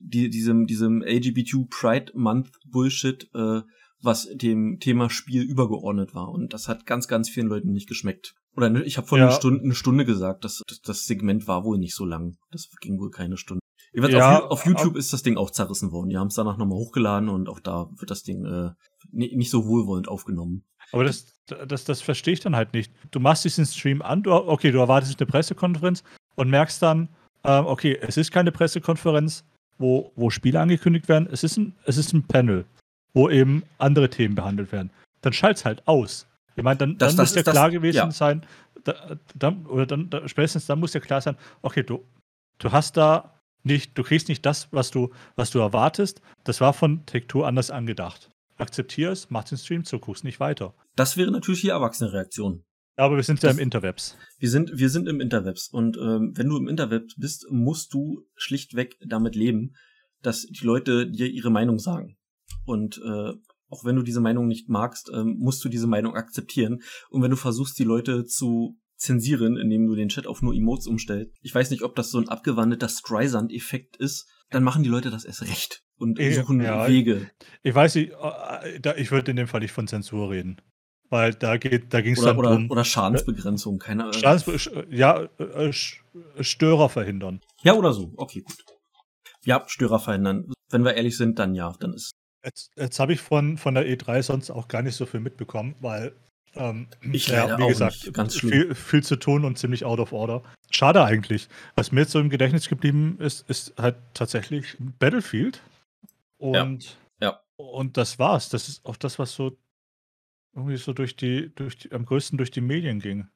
die, 0.02 0.30
diesem, 0.30 0.66
diesem 0.68 1.02
LGBT 1.02 1.70
Pride 1.70 2.12
Month 2.16 2.52
Bullshit, 2.70 3.30
äh, 3.34 3.62
was 4.02 4.28
dem 4.34 4.80
Thema 4.80 5.10
Spiel 5.10 5.44
übergeordnet 5.44 6.14
war. 6.16 6.30
Und 6.30 6.54
das 6.54 6.68
hat 6.68 6.86
ganz, 6.86 7.08
ganz 7.08 7.30
vielen 7.30 7.48
Leuten 7.48 7.72
nicht 7.72 7.88
geschmeckt. 7.88 8.34
Oder 8.56 8.70
ne, 8.70 8.84
ich 8.84 8.98
habe 8.98 9.08
vor 9.08 9.18
Ja. 9.18 9.26
einer 9.28 9.34
Stunde, 9.36 9.64
eine 9.64 9.76
Stunde 9.76 10.06
gesagt, 10.06 10.44
dass 10.44 10.62
das, 10.68 10.82
das 10.82 11.06
Segment 11.06 11.48
war 11.48 11.64
wohl 11.64 11.78
nicht 11.78 11.96
so 11.96 12.04
lang. 12.06 12.36
Das 12.52 12.68
ging 12.82 13.00
wohl 13.00 13.12
keine 13.12 13.38
Stunde. 13.38 13.62
Ja, 13.94 14.40
auf, 14.46 14.52
auf 14.52 14.66
YouTube 14.66 14.96
ist 14.96 15.14
das 15.14 15.22
Ding 15.24 15.38
auch 15.38 15.52
zerrissen 15.52 15.92
worden. 15.92 16.10
Die 16.10 16.18
haben 16.18 16.28
es 16.28 16.36
danach 16.36 16.58
nochmal 16.58 16.78
hochgeladen 16.78 17.30
und 17.30 17.50
auch 17.50 17.60
da 17.60 17.90
wird 17.98 18.10
das 18.10 18.24
Ding 18.24 18.46
äh, 18.46 18.72
ni- 19.12 19.36
nicht 19.36 19.50
so 19.52 19.66
wohlwollend 19.68 20.08
aufgenommen. 20.08 20.64
Aber 20.92 21.04
das, 21.06 21.26
das, 21.68 21.86
das 21.86 22.02
verstehe 22.02 22.34
ich 22.34 22.40
dann 22.40 22.56
halt 22.56 22.74
nicht. 22.74 22.92
Du 23.12 23.20
machst 23.20 23.44
diesen 23.46 23.66
Stream 23.66 24.02
an, 24.02 24.24
du, 24.24 24.32
okay, 24.34 24.72
du 24.72 24.80
erwartest 24.80 25.20
eine 25.20 25.28
Pressekonferenz 25.28 26.04
und 26.36 26.50
merkst 26.50 26.82
dann, 26.82 27.08
ähm, 27.44 27.66
okay, 27.66 27.98
es 28.02 28.18
ist 28.18 28.32
keine 28.32 28.52
Pressekonferenz, 28.52 29.44
wo, 29.78 30.12
wo 30.16 30.30
Spiele 30.30 30.60
angekündigt 30.60 31.08
werden, 31.10 31.28
es 31.32 31.44
ist, 31.44 31.58
ein, 31.58 31.76
es 31.86 31.98
ist 31.98 32.14
ein 32.14 32.24
Panel, 32.24 32.66
wo 33.14 33.30
eben 33.30 33.64
andere 33.78 34.10
Themen 34.10 34.36
behandelt 34.36 34.72
werden. 34.72 34.92
Dann 35.22 35.34
schalt's 35.34 35.66
halt 35.66 35.88
aus. 35.88 36.28
Ich 36.56 36.64
meine, 36.64 36.78
dann, 36.78 36.98
Das- 36.98 37.16
dann 37.16 37.18
das 37.24 37.30
muss 37.32 37.36
ja 37.38 37.44
das- 37.44 37.54
klar 37.54 37.72
gewesen 37.72 37.96
ja. 37.98 38.12
sein, 38.12 38.46
da, 38.84 39.18
dann, 39.36 39.66
oder 39.68 39.86
dann, 39.86 40.10
da, 40.10 40.28
spätestens 40.28 40.66
dann 40.66 40.80
muss 40.80 40.94
ja 40.94 41.00
klar 41.00 41.22
sein, 41.22 41.36
okay, 41.62 41.84
du, 41.84 42.04
du 42.60 42.72
hast 42.72 42.98
da 42.98 43.40
nicht, 43.64 43.96
du 43.98 44.04
kriegst 44.04 44.28
nicht 44.28 44.46
das, 44.46 44.68
was 44.72 44.90
du, 44.92 45.12
was 45.36 45.52
du 45.52 45.60
erwartest. 45.60 46.20
Das 46.44 46.62
war 46.62 46.74
von 46.74 47.06
Take-Two 47.06 47.44
anders 47.44 47.70
angedacht. 47.70 48.31
Akzeptier 48.62 49.12
es, 49.12 49.30
mach 49.30 49.44
den 49.44 49.58
Stream 49.58 49.84
zu, 49.84 50.00
guckst 50.00 50.24
nicht 50.24 50.40
weiter. 50.40 50.74
Das 50.96 51.18
wäre 51.18 51.32
natürlich 51.32 51.62
die 51.62 51.70
erwachsene 51.70 52.14
Reaktion. 52.14 52.64
Aber 52.98 53.16
wir 53.16 53.24
sind 53.24 53.42
ja 53.42 53.50
Das- 53.50 53.58
im 53.58 53.64
Interwebs. 53.64 54.18
Wir 54.38 54.50
sind, 54.50 54.72
wir 54.78 54.90
sind 54.90 55.08
im 55.08 55.20
Interwebs 55.22 55.70
und 55.70 55.98
ähm, 55.98 56.34
wenn 56.36 56.48
du 56.50 56.58
im 56.58 56.68
Interwebs 56.68 57.16
bist, 57.18 57.46
musst 57.50 57.94
du 57.94 58.26
schlichtweg 58.36 58.98
damit 59.06 59.36
leben, 59.36 59.74
dass 60.22 60.46
die 60.46 60.66
Leute 60.66 61.10
dir 61.10 61.28
ihre 61.28 61.50
Meinung 61.50 61.80
sagen. 61.80 62.18
Und 62.66 62.98
äh, 63.04 63.34
auch 63.70 63.86
wenn 63.86 63.96
du 63.96 64.04
diese 64.04 64.20
Meinung 64.20 64.48
nicht 64.48 64.68
magst, 64.70 65.10
ähm, 65.14 65.36
musst 65.40 65.64
du 65.64 65.70
diese 65.70 65.88
Meinung 65.88 66.16
akzeptieren. 66.16 66.82
Und 67.10 67.24
wenn 67.24 67.32
du 67.32 67.38
versuchst, 67.38 67.80
die 67.80 67.86
Leute 67.86 68.26
zu 68.26 68.78
zensieren, 68.98 69.58
indem 69.58 69.88
du 69.88 69.96
den 69.96 70.10
Chat 70.10 70.28
auf 70.28 70.42
nur 70.44 70.54
Emotes 70.54 70.86
umstellst, 70.86 71.32
ich 71.42 71.56
weiß 71.56 71.72
nicht, 71.72 71.82
ob 71.82 71.96
das 71.96 72.12
so 72.12 72.20
ein 72.20 72.28
abgewandelter 72.30 72.90
Streisand-Effekt 72.90 73.96
ist, 73.98 74.28
dann 74.52 74.64
machen 74.64 74.84
die 74.84 74.90
Leute 74.90 75.10
das 75.10 75.26
erst 75.26 75.42
recht 75.42 75.84
und 75.98 76.20
suchen 76.34 76.62
ja. 76.62 76.88
Wege. 76.88 77.30
Ich 77.64 77.74
weiß 77.74 77.96
nicht, 77.96 78.12
äh, 78.12 78.80
da- 78.80 78.96
ich 78.96 79.12
würde 79.12 79.32
in 79.32 79.38
dem 79.38 79.48
Fall 79.48 79.62
nicht 79.62 79.72
von 79.72 79.88
Zensur 79.88 80.30
reden. 80.30 80.58
Weil 81.10 81.34
da 81.34 81.58
geht, 81.58 81.94
da 81.94 82.00
ging 82.00 82.14
es 82.14 82.22
dann 82.22 82.38
oder, 82.38 82.52
drum. 82.52 82.72
oder 82.72 82.86
Schadensbegrenzung, 82.86 83.80
keine 83.80 84.04
Ahnung. 84.04 84.14
Schadens- 84.14 84.70
ja, 84.90 85.28
äh, 85.40 85.74
Störer 86.40 86.88
verhindern. 86.88 87.42
Ja, 87.64 87.74
oder 87.74 87.92
so. 87.92 88.14
Okay, 88.16 88.42
gut. 88.42 88.64
Ja, 89.44 89.64
Störer 89.68 90.00
verhindern. 90.00 90.54
Wenn 90.70 90.86
wir 90.86 90.94
ehrlich 90.94 91.18
sind, 91.18 91.38
dann 91.38 91.54
ja, 91.54 91.76
dann 91.82 91.94
ist. 91.94 92.12
Jetzt, 92.46 92.72
jetzt 92.78 93.00
habe 93.00 93.12
ich 93.14 93.20
von, 93.20 93.58
von 93.58 93.76
der 93.76 93.86
E3 93.88 94.24
sonst 94.24 94.52
auch 94.52 94.68
gar 94.70 94.82
nicht 94.84 94.96
so 94.96 95.06
viel 95.06 95.20
mitbekommen, 95.20 95.76
weil 95.82 96.16
ähm, 96.56 96.88
ich 97.02 97.28
ja, 97.28 97.58
wie 97.58 97.68
gesagt, 97.68 98.04
nicht. 98.04 98.14
ganz 98.14 98.40
viel, 98.40 98.76
viel, 98.76 99.04
zu 99.04 99.16
tun 99.16 99.46
und 99.46 99.58
ziemlich 99.58 99.86
out 99.86 100.00
of 100.00 100.12
order. 100.12 100.44
Schade 100.70 101.04
eigentlich. 101.04 101.48
Was 101.76 101.92
mir 101.92 102.02
jetzt 102.02 102.12
so 102.12 102.20
im 102.20 102.30
Gedächtnis 102.30 102.68
geblieben 102.68 103.18
ist, 103.20 103.50
ist 103.50 103.74
halt 103.78 103.96
tatsächlich 104.14 104.76
Battlefield. 105.00 105.62
Und, 106.38 106.98
ja. 107.22 107.30
ja. 107.30 107.40
und 107.56 107.98
das 107.98 108.20
war's. 108.20 108.50
Das 108.50 108.68
ist 108.68 108.86
auch 108.86 108.98
das, 108.98 109.18
was 109.20 109.34
so 109.34 109.58
irgendwie 110.54 110.78
so 110.78 110.94
durch 110.94 111.16
die, 111.16 111.54
durch 111.56 111.78
die, 111.78 111.92
am 111.92 112.06
größten 112.06 112.38
durch 112.38 112.52
die 112.52 112.62
Medien 112.62 113.00
ging. 113.00 113.28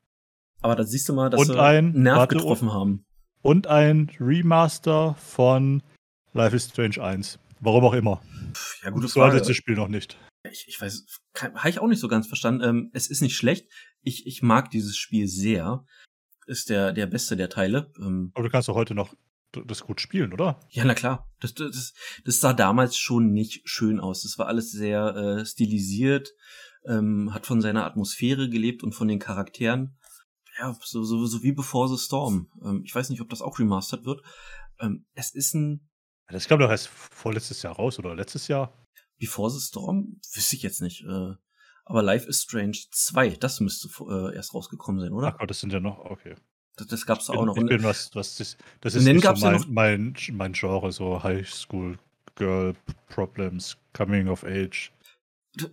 Aber 0.61 0.75
da 0.75 0.83
siehst 0.83 1.07
du 1.07 1.13
mal, 1.13 1.29
dass 1.29 1.39
und 1.39 1.47
sie 1.47 1.59
ein, 1.59 1.91
Nerv 1.93 2.17
warte, 2.17 2.35
getroffen 2.35 2.73
haben. 2.73 3.05
Und 3.41 3.67
ein 3.67 4.11
Remaster 4.19 5.15
von 5.15 5.83
Life 6.33 6.55
is 6.55 6.69
Strange 6.69 7.01
1. 7.01 7.39
Warum 7.59 7.85
auch 7.85 7.93
immer. 7.93 8.21
Ja, 8.83 8.89
gute 8.89 9.07
Frage. 9.07 9.39
So 9.39 9.45
das 9.45 9.55
Spiel 9.55 9.75
noch 9.75 9.87
nicht. 9.87 10.17
Ich, 10.55 10.67
ich 10.67 10.81
weiß, 10.81 11.05
habe 11.35 11.69
ich 11.69 11.79
auch 11.79 11.87
nicht 11.87 11.99
so 11.99 12.07
ganz 12.07 12.27
verstanden. 12.27 12.63
Ähm, 12.63 12.89
es 12.93 13.07
ist 13.07 13.21
nicht 13.21 13.35
schlecht. 13.35 13.69
Ich, 14.01 14.25
ich 14.25 14.41
mag 14.41 14.69
dieses 14.71 14.95
Spiel 14.95 15.27
sehr. 15.27 15.85
Ist 16.47 16.69
der, 16.69 16.93
der 16.93 17.07
beste 17.07 17.35
der 17.35 17.49
Teile. 17.49 17.91
Ähm, 17.99 18.31
Aber 18.33 18.43
du 18.43 18.49
kannst 18.49 18.69
doch 18.69 18.75
heute 18.75 18.95
noch 18.95 19.13
das 19.65 19.81
gut 19.81 20.01
spielen, 20.01 20.33
oder? 20.33 20.59
Ja, 20.69 20.83
na 20.85 20.93
klar. 20.93 21.29
Das, 21.39 21.53
das, 21.53 21.93
das 22.23 22.39
sah 22.39 22.53
damals 22.53 22.97
schon 22.97 23.31
nicht 23.31 23.61
schön 23.67 23.99
aus. 23.99 24.23
Das 24.23 24.37
war 24.37 24.47
alles 24.47 24.71
sehr 24.71 25.15
äh, 25.15 25.45
stilisiert, 25.45 26.29
ähm, 26.85 27.33
hat 27.33 27.45
von 27.45 27.61
seiner 27.61 27.85
Atmosphäre 27.85 28.49
gelebt 28.49 28.83
und 28.83 28.93
von 28.93 29.07
den 29.07 29.19
Charakteren. 29.19 29.97
Ja, 30.59 30.77
so, 30.81 31.03
so, 31.03 31.25
so 31.25 31.43
wie 31.43 31.51
Before 31.51 31.89
the 31.89 32.01
Storm. 32.01 32.49
Ähm, 32.63 32.81
ich 32.85 32.93
weiß 32.93 33.09
nicht, 33.09 33.21
ob 33.21 33.29
das 33.29 33.41
auch 33.41 33.59
remastered 33.59 34.05
wird. 34.05 34.21
Ähm, 34.79 35.05
es 35.13 35.33
ist 35.33 35.53
ein. 35.53 35.89
Das 36.27 36.47
kam 36.47 36.59
doch 36.59 36.69
erst 36.69 36.87
vorletztes 36.87 37.61
Jahr 37.61 37.75
raus, 37.75 37.99
oder 37.99 38.15
letztes 38.15 38.47
Jahr? 38.47 38.84
Before 39.17 39.49
the 39.49 39.59
Storm? 39.59 40.19
Wüsste 40.33 40.55
ich 40.55 40.63
jetzt 40.63 40.81
nicht. 40.81 41.03
Äh, 41.03 41.33
aber 41.85 42.01
Life 42.01 42.27
is 42.27 42.41
Strange 42.41 42.77
2, 42.91 43.29
das 43.31 43.59
müsste 43.59 43.89
äh, 44.09 44.35
erst 44.35 44.53
rausgekommen 44.53 44.99
sein, 44.99 45.13
oder? 45.13 45.27
Ach 45.27 45.37
Gott, 45.37 45.49
das 45.49 45.59
sind 45.59 45.71
ja 45.71 45.79
noch, 45.79 45.99
okay. 45.99 46.35
Das, 46.77 46.87
das 46.87 47.05
gab's 47.05 47.29
auch 47.29 47.45
noch. 47.45 47.55
Ich 47.55 47.65
bin 47.65 47.83
was, 47.83 48.09
was 48.15 48.35
das, 48.35 48.57
das 48.81 48.95
ist 48.95 49.05
nicht 49.05 49.23
so 49.23 49.31
mein, 49.33 49.59
ja 49.59 49.65
mein, 49.69 50.15
mein 50.33 50.53
Genre, 50.53 50.91
so 50.91 51.23
High 51.23 51.47
School 51.47 51.97
Girl 52.35 52.75
Problems, 53.07 53.77
Coming 53.93 54.27
of 54.27 54.43
Age. 54.43 54.91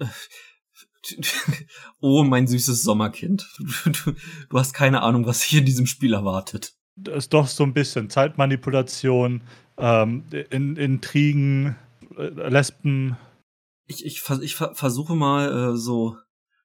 Oh, 2.00 2.22
mein 2.22 2.46
süßes 2.46 2.84
Sommerkind. 2.84 3.44
Du, 3.84 4.14
du, 4.48 4.58
hast 4.58 4.72
keine 4.72 5.02
Ahnung, 5.02 5.26
was 5.26 5.40
sich 5.40 5.58
in 5.58 5.64
diesem 5.64 5.86
Spiel 5.86 6.14
erwartet. 6.14 6.74
Das 6.94 7.16
ist 7.24 7.34
doch 7.34 7.48
so 7.48 7.64
ein 7.64 7.74
bisschen 7.74 8.08
Zeitmanipulation, 8.08 9.42
ähm, 9.78 10.22
in, 10.50 10.76
Intrigen, 10.76 11.74
äh, 12.16 12.48
Lesben. 12.48 13.16
Ich, 13.92 14.04
ich, 14.06 14.22
ich 14.40 14.56
versuche 14.56 15.14
mal 15.14 15.72
äh, 15.72 15.76
so 15.76 16.16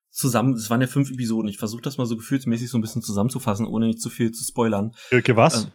zusammen, 0.10 0.53
es 0.53 0.69
waren 0.69 0.81
ja 0.81 0.88
fünf 0.88 1.12
Episoden, 1.12 1.50
ich 1.50 1.57
versuche 1.57 1.81
das 1.81 1.98
mal 1.98 2.05
so 2.05 2.15
gefühlsmäßig 2.15 2.69
so 2.69 2.77
ein 2.77 2.81
bisschen 2.81 3.01
zusammenzufassen, 3.01 3.67
ohne 3.67 3.88
nicht 3.88 4.01
zu 4.01 4.10
viel 4.10 4.31
zu 4.31 4.43
spoilern. 4.43 4.93
Für 5.10 5.36
was? 5.36 5.65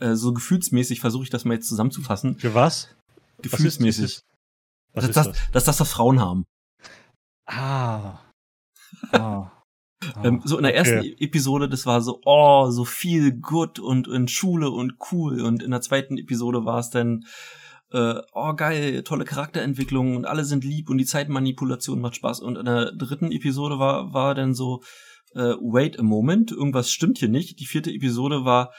Äh, 0.00 0.06
äh, 0.06 0.16
so 0.16 0.32
gefühlsmäßig 0.32 1.00
versuche 1.00 1.24
ich 1.24 1.30
das 1.30 1.44
mal 1.44 1.54
jetzt 1.54 1.68
zusammenzufassen. 1.68 2.38
Für 2.38 2.54
was? 2.54 2.94
Gefühlsmäßig. 3.42 4.20
Was 4.92 5.04
ist, 5.04 5.16
was 5.16 5.26
dass, 5.26 5.26
das, 5.26 5.50
dass 5.52 5.64
das 5.64 5.76
das 5.78 5.90
Frauen 5.90 6.20
haben. 6.20 6.44
Ah. 7.46 8.20
ah. 9.12 9.50
ähm, 10.22 10.42
so 10.44 10.56
in 10.56 10.62
der 10.62 10.74
ersten 10.74 10.98
okay. 10.98 11.16
Episode, 11.18 11.68
das 11.68 11.86
war 11.86 12.00
so, 12.00 12.20
oh, 12.24 12.70
so 12.70 12.84
viel 12.84 13.32
gut 13.32 13.78
und 13.78 14.06
in 14.08 14.28
Schule 14.28 14.70
und 14.70 14.94
cool. 15.10 15.40
Und 15.42 15.62
in 15.62 15.70
der 15.70 15.80
zweiten 15.80 16.16
Episode 16.16 16.64
war 16.64 16.78
es 16.78 16.90
dann, 16.90 17.24
äh, 17.94 18.20
oh 18.32 18.54
geil, 18.54 19.04
tolle 19.04 19.24
Charakterentwicklung 19.24 20.16
und 20.16 20.26
alle 20.26 20.44
sind 20.44 20.64
lieb 20.64 20.90
und 20.90 20.98
die 20.98 21.04
Zeitmanipulation 21.04 22.00
macht 22.00 22.16
Spaß. 22.16 22.40
Und 22.40 22.58
in 22.58 22.64
der 22.64 22.92
dritten 22.92 23.30
Episode 23.30 23.78
war, 23.78 24.12
war 24.12 24.34
dann 24.34 24.52
so, 24.52 24.82
äh, 25.34 25.54
wait 25.60 25.98
a 26.00 26.02
moment, 26.02 26.50
irgendwas 26.50 26.90
stimmt 26.90 27.18
hier 27.18 27.28
nicht. 27.28 27.60
Die 27.60 27.66
vierte 27.66 27.92
Episode 27.92 28.44
war, 28.44 28.72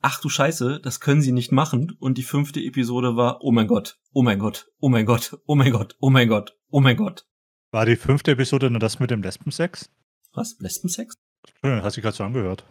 ach 0.00 0.20
du 0.20 0.28
Scheiße, 0.28 0.80
das 0.82 0.98
können 0.98 1.22
sie 1.22 1.30
nicht 1.30 1.52
machen. 1.52 1.96
Und 2.00 2.18
die 2.18 2.24
fünfte 2.24 2.60
Episode 2.60 3.16
war, 3.16 3.38
oh 3.42 3.52
mein 3.52 3.68
Gott, 3.68 3.96
oh 4.12 4.22
mein 4.22 4.40
Gott, 4.40 4.68
oh 4.80 4.88
mein 4.88 5.06
Gott, 5.06 5.38
oh 5.46 5.54
mein 5.54 5.70
Gott, 5.70 5.96
oh 6.00 6.10
mein 6.10 6.28
Gott, 6.28 6.56
oh 6.68 6.80
mein 6.80 6.96
Gott. 6.96 7.26
War 7.70 7.86
die 7.86 7.96
fünfte 7.96 8.32
Episode 8.32 8.70
nur 8.70 8.80
das 8.80 8.98
mit 8.98 9.12
dem 9.12 9.22
Lesbensex? 9.22 9.88
Was? 10.32 10.56
Lesbensex? 10.58 11.14
Entschuldigung, 11.46 11.84
hast 11.84 11.96
du 11.96 12.00
gerade 12.00 12.16
so 12.16 12.24
angehört. 12.24 12.66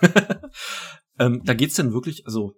ähm, 1.18 1.42
da 1.44 1.54
geht's 1.54 1.74
denn 1.74 1.92
wirklich, 1.92 2.24
also 2.26 2.54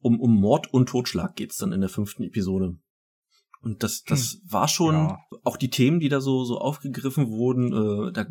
um, 0.00 0.20
um 0.20 0.34
Mord 0.34 0.72
und 0.72 0.88
Totschlag 0.88 1.36
geht's 1.36 1.56
dann 1.56 1.72
in 1.72 1.80
der 1.80 1.90
fünften 1.90 2.24
Episode. 2.24 2.76
Und 3.62 3.82
das, 3.82 4.02
das 4.04 4.32
hm. 4.32 4.40
war 4.50 4.68
schon 4.68 4.94
ja. 4.94 5.18
auch 5.44 5.56
die 5.56 5.70
Themen, 5.70 6.00
die 6.00 6.08
da 6.08 6.20
so, 6.20 6.44
so 6.44 6.58
aufgegriffen 6.58 7.28
wurden. 7.28 8.08
Äh, 8.08 8.12
da 8.12 8.26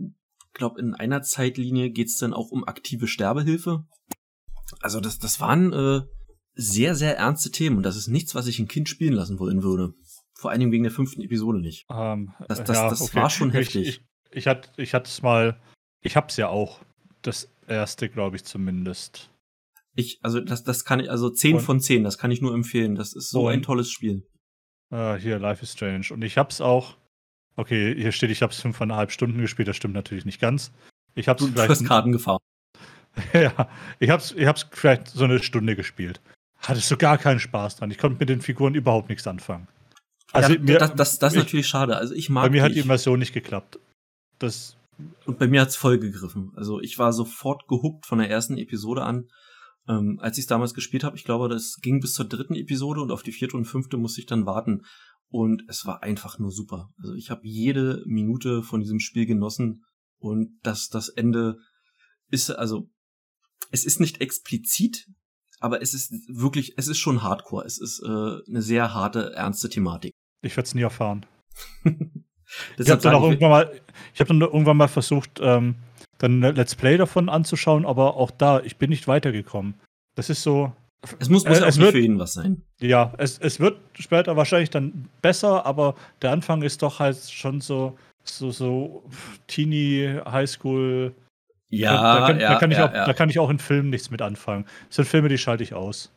glaube 0.53 0.79
in 0.79 0.93
einer 0.93 1.21
Zeitlinie 1.21 1.89
geht's 1.89 2.17
dann 2.17 2.33
auch 2.33 2.51
um 2.51 2.67
aktive 2.67 3.07
Sterbehilfe. 3.07 3.85
Also 4.81 4.99
das, 4.99 5.17
das 5.17 5.39
waren 5.39 5.73
äh, 5.73 6.01
sehr, 6.53 6.95
sehr 6.95 7.17
ernste 7.17 7.51
Themen 7.51 7.77
und 7.77 7.83
das 7.83 7.95
ist 7.95 8.07
nichts, 8.07 8.35
was 8.35 8.47
ich 8.47 8.59
ein 8.59 8.67
Kind 8.67 8.89
spielen 8.89 9.13
lassen 9.13 9.39
wollen 9.39 9.63
würde. 9.63 9.93
Vor 10.33 10.51
allen 10.51 10.59
Dingen 10.59 10.71
wegen 10.71 10.83
der 10.83 10.91
fünften 10.91 11.21
Episode 11.21 11.59
nicht. 11.59 11.85
Ähm, 11.89 12.33
das 12.47 12.63
das, 12.63 12.77
ja, 12.77 12.89
das 12.89 13.01
okay. 13.01 13.15
war 13.15 13.29
schon 13.29 13.51
heftig. 13.51 13.87
Ich, 13.87 13.97
ich, 14.31 14.37
ich 14.37 14.47
hatte 14.47 14.69
ich 14.77 14.93
hatte 14.93 15.09
es 15.09 15.21
mal, 15.21 15.59
ich 16.01 16.15
hab's 16.15 16.37
ja 16.37 16.49
auch. 16.49 16.81
Das 17.21 17.49
erste, 17.67 18.07
glaube 18.07 18.37
ich 18.37 18.45
zumindest. 18.45 19.29
Ich, 19.95 20.19
also 20.21 20.39
das, 20.39 20.63
das 20.63 20.85
kann 20.85 20.99
ich, 20.99 21.09
also 21.09 21.29
10 21.29 21.55
und, 21.55 21.61
von 21.61 21.79
10, 21.79 22.03
das 22.03 22.17
kann 22.17 22.31
ich 22.31 22.41
nur 22.41 22.53
empfehlen. 22.53 22.95
Das 22.95 23.13
ist 23.13 23.29
so 23.29 23.47
ein 23.47 23.61
tolles 23.61 23.91
Spiel. 23.91 24.23
Uh, 24.91 25.15
hier, 25.15 25.39
Life 25.39 25.63
is 25.63 25.73
Strange. 25.73 26.07
Und 26.11 26.23
ich 26.23 26.37
hab's 26.37 26.61
auch, 26.61 26.95
okay, 27.55 27.95
hier 27.95 28.11
steht, 28.11 28.31
ich 28.31 28.41
hab's 28.41 28.59
fünfeinhalb 28.59 29.11
Stunden 29.11 29.39
gespielt, 29.41 29.67
das 29.67 29.75
stimmt 29.75 29.93
natürlich 29.93 30.25
nicht 30.25 30.39
ganz. 30.39 30.71
Ich 31.15 31.27
hab's 31.27 31.41
du, 31.41 31.47
vielleicht. 31.47 31.69
Du 31.69 31.73
hast 31.73 31.85
Kartengefahr. 31.85 32.39
ja, 33.33 33.69
ich 33.99 34.09
hab's, 34.09 34.33
ich 34.35 34.45
hab's 34.45 34.65
vielleicht 34.71 35.07
so 35.07 35.25
eine 35.25 35.43
Stunde 35.43 35.75
gespielt. 35.75 36.21
Hatte 36.59 36.79
so 36.79 36.97
gar 36.97 37.17
keinen 37.17 37.39
Spaß 37.39 37.77
dran. 37.77 37.91
Ich 37.91 37.97
konnte 37.97 38.19
mit 38.19 38.29
den 38.29 38.41
Figuren 38.41 38.75
überhaupt 38.75 39.09
nichts 39.09 39.27
anfangen. 39.27 39.67
Also 40.31 40.53
ja, 40.53 40.59
mir, 40.59 40.77
das, 40.77 40.93
das, 40.95 41.19
das 41.19 41.33
ist 41.33 41.39
natürlich 41.39 41.67
schade. 41.67 41.95
Also 41.97 42.13
ich 42.13 42.29
mag. 42.29 42.43
Bei 42.43 42.49
mir 42.49 42.63
hat 42.63 42.75
die 42.75 42.79
Immersion 42.79 43.19
nicht 43.19 43.33
geklappt. 43.33 43.79
Das. 44.37 44.75
Und 45.25 45.39
bei 45.39 45.47
mir 45.47 45.61
hat's 45.61 45.75
voll 45.75 45.97
gegriffen. 45.97 46.51
Also 46.55 46.81
ich 46.81 46.99
war 46.99 47.13
sofort 47.13 47.67
gehuckt 47.67 48.05
von 48.05 48.19
der 48.19 48.29
ersten 48.29 48.57
Episode 48.57 49.03
an. 49.03 49.29
Ähm, 49.89 50.19
als 50.21 50.37
ich 50.37 50.43
es 50.43 50.47
damals 50.47 50.75
gespielt 50.75 51.03
habe, 51.03 51.17
ich 51.17 51.23
glaube, 51.23 51.49
das 51.49 51.79
ging 51.81 51.99
bis 51.99 52.13
zur 52.13 52.25
dritten 52.25 52.55
Episode 52.55 53.01
und 53.01 53.11
auf 53.11 53.23
die 53.23 53.31
vierte 53.31 53.57
und 53.57 53.65
fünfte 53.65 53.97
musste 53.97 54.21
ich 54.21 54.27
dann 54.27 54.45
warten. 54.45 54.83
Und 55.29 55.63
es 55.67 55.85
war 55.85 56.03
einfach 56.03 56.37
nur 56.39 56.51
super. 56.51 56.89
Also 56.99 57.15
ich 57.15 57.31
habe 57.31 57.41
jede 57.43 58.03
Minute 58.05 58.61
von 58.61 58.81
diesem 58.81 58.99
Spiel 58.99 59.25
genossen 59.25 59.83
und 60.19 60.59
das, 60.63 60.89
das 60.89 61.09
Ende 61.09 61.57
ist, 62.29 62.51
also, 62.51 62.89
es 63.71 63.83
ist 63.83 63.99
nicht 63.99 64.21
explizit, 64.21 65.07
aber 65.59 65.81
es 65.81 65.93
ist 65.93 66.13
wirklich, 66.27 66.73
es 66.77 66.87
ist 66.87 66.99
schon 66.99 67.23
Hardcore. 67.23 67.65
Es 67.65 67.79
ist 67.79 68.01
äh, 68.03 68.07
eine 68.07 68.61
sehr 68.61 68.93
harte, 68.93 69.33
ernste 69.33 69.69
Thematik. 69.69 70.13
Ich 70.41 70.55
werde 70.55 70.67
es 70.67 70.75
nie 70.75 70.81
erfahren. 70.81 71.25
ich 71.83 72.89
habe 72.89 73.01
dann 73.01 73.15
auch 73.15 73.23
irgendwann 73.23 73.49
mal, 73.49 73.81
ich 74.13 74.19
habe 74.19 74.29
dann 74.29 74.41
irgendwann 74.41 74.77
mal 74.77 74.87
versucht, 74.87 75.39
ähm, 75.41 75.75
dann 76.19 76.43
ein 76.43 76.55
Let's 76.55 76.75
Play 76.75 76.97
davon 76.97 77.29
anzuschauen, 77.29 77.85
aber 77.85 78.15
auch 78.15 78.29
da, 78.29 78.61
ich 78.61 78.77
bin 78.77 78.91
nicht 78.91 79.07
weitergekommen. 79.07 79.73
Das 80.15 80.29
ist 80.29 80.43
so. 80.43 80.71
Es 81.17 81.29
muss, 81.29 81.45
muss 81.45 81.59
äh, 81.59 81.65
es 81.65 81.79
wird, 81.79 81.91
für 81.91 81.99
ihn 81.99 82.19
was 82.19 82.33
sein. 82.33 82.61
Ja, 82.81 83.13
es, 83.17 83.39
es 83.39 83.59
wird 83.59 83.79
später 83.97 84.35
wahrscheinlich 84.35 84.69
dann 84.69 85.07
besser, 85.21 85.65
aber 85.65 85.95
der 86.21 86.31
Anfang 86.31 86.61
ist 86.61 86.81
doch 86.81 86.99
halt 86.99 87.17
schon 87.17 87.61
so, 87.61 87.97
so, 88.23 88.51
so 88.51 89.03
Teenie, 89.47 90.19
Highschool. 90.29 91.15
Ja, 91.69 92.19
da, 92.19 92.27
kann, 92.27 92.39
ja, 92.39 92.53
da 92.53 92.59
kann 92.59 92.71
ich 92.71 92.77
ja, 92.77 92.89
auch, 92.89 92.93
ja. 92.93 93.05
da 93.05 93.13
kann 93.13 93.29
ich 93.29 93.39
auch 93.39 93.49
in 93.49 93.59
Filmen 93.59 93.89
nichts 93.89 94.11
mit 94.11 94.21
anfangen. 94.21 94.65
Das 94.87 94.97
sind 94.97 95.07
Filme, 95.07 95.29
die 95.29 95.37
schalte 95.37 95.63
ich 95.63 95.73
aus. 95.73 96.11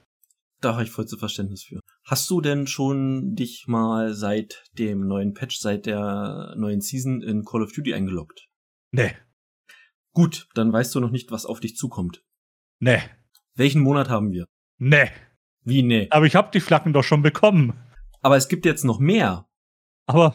Da 0.60 0.72
habe 0.72 0.82
ich 0.82 0.90
vollstes 0.90 1.18
Verständnis 1.18 1.62
für. 1.62 1.80
Hast 2.04 2.28
du 2.30 2.40
denn 2.40 2.66
schon 2.66 3.34
dich 3.36 3.66
mal 3.68 4.14
seit 4.14 4.64
dem 4.78 5.06
neuen 5.06 5.34
Patch, 5.34 5.58
seit 5.58 5.86
der 5.86 6.54
neuen 6.56 6.80
Season 6.80 7.22
in 7.22 7.44
Call 7.44 7.62
of 7.62 7.72
Duty 7.72 7.94
eingeloggt? 7.94 8.48
Nee. 8.90 9.12
Gut, 10.12 10.48
dann 10.54 10.72
weißt 10.72 10.94
du 10.94 11.00
noch 11.00 11.10
nicht, 11.10 11.30
was 11.30 11.46
auf 11.46 11.60
dich 11.60 11.76
zukommt. 11.76 12.22
Nee. 12.78 13.00
Welchen 13.54 13.82
Monat 13.82 14.08
haben 14.08 14.30
wir? 14.30 14.46
Nee. 14.78 15.10
Wie 15.64 15.82
nee? 15.82 16.08
Aber 16.10 16.26
ich 16.26 16.34
habe 16.34 16.50
die 16.52 16.60
Flaggen 16.60 16.92
doch 16.92 17.04
schon 17.04 17.22
bekommen. 17.22 17.74
Aber 18.20 18.36
es 18.36 18.48
gibt 18.48 18.66
jetzt 18.66 18.84
noch 18.84 18.98
mehr. 18.98 19.46
Aber 20.06 20.34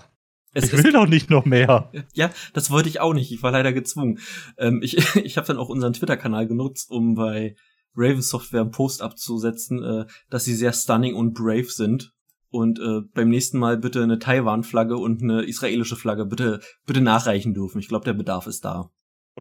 es 0.53 0.73
ich 0.73 0.83
will 0.83 0.91
doch 0.91 1.07
nicht 1.07 1.29
noch 1.29 1.45
mehr. 1.45 1.91
Ja, 2.13 2.31
das 2.53 2.71
wollte 2.71 2.89
ich 2.89 2.99
auch 2.99 3.13
nicht. 3.13 3.31
Ich 3.31 3.43
war 3.43 3.51
leider 3.51 3.73
gezwungen. 3.73 4.19
Ähm, 4.57 4.81
ich 4.81 4.97
ich 5.15 5.37
habe 5.37 5.47
dann 5.47 5.57
auch 5.57 5.69
unseren 5.69 5.93
Twitter-Kanal 5.93 6.47
genutzt, 6.47 6.89
um 6.89 7.15
bei 7.15 7.55
Raven 7.95 8.21
Software 8.21 8.61
einen 8.61 8.71
Post 8.71 9.01
abzusetzen, 9.01 9.83
äh, 9.83 10.05
dass 10.29 10.45
sie 10.45 10.55
sehr 10.55 10.73
stunning 10.73 11.15
und 11.15 11.33
brave 11.33 11.69
sind. 11.69 12.13
Und 12.49 12.79
äh, 12.79 13.01
beim 13.13 13.29
nächsten 13.29 13.59
Mal 13.59 13.77
bitte 13.77 14.01
eine 14.01 14.19
Taiwan-Flagge 14.19 14.97
und 14.97 15.21
eine 15.21 15.43
israelische 15.43 15.97
Flagge 15.97 16.25
bitte 16.25 16.61
bitte 16.85 17.01
nachreichen 17.01 17.53
dürfen. 17.53 17.79
Ich 17.79 17.89
glaube, 17.89 18.05
der 18.05 18.13
Bedarf 18.13 18.47
ist 18.47 18.63
da. 18.63 18.89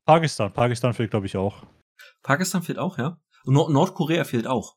Pakistan, 0.05 0.53
Pakistan 0.53 0.95
fehlt, 0.95 1.11
glaube 1.11 1.27
ich, 1.27 1.37
auch. 1.37 1.67
Pakistan 2.23 2.63
fehlt 2.63 2.79
auch, 2.79 2.99
ja. 2.99 3.19
Nord 3.45 3.71
Nordkorea 3.71 4.25
fehlt 4.25 4.47
auch. 4.47 4.77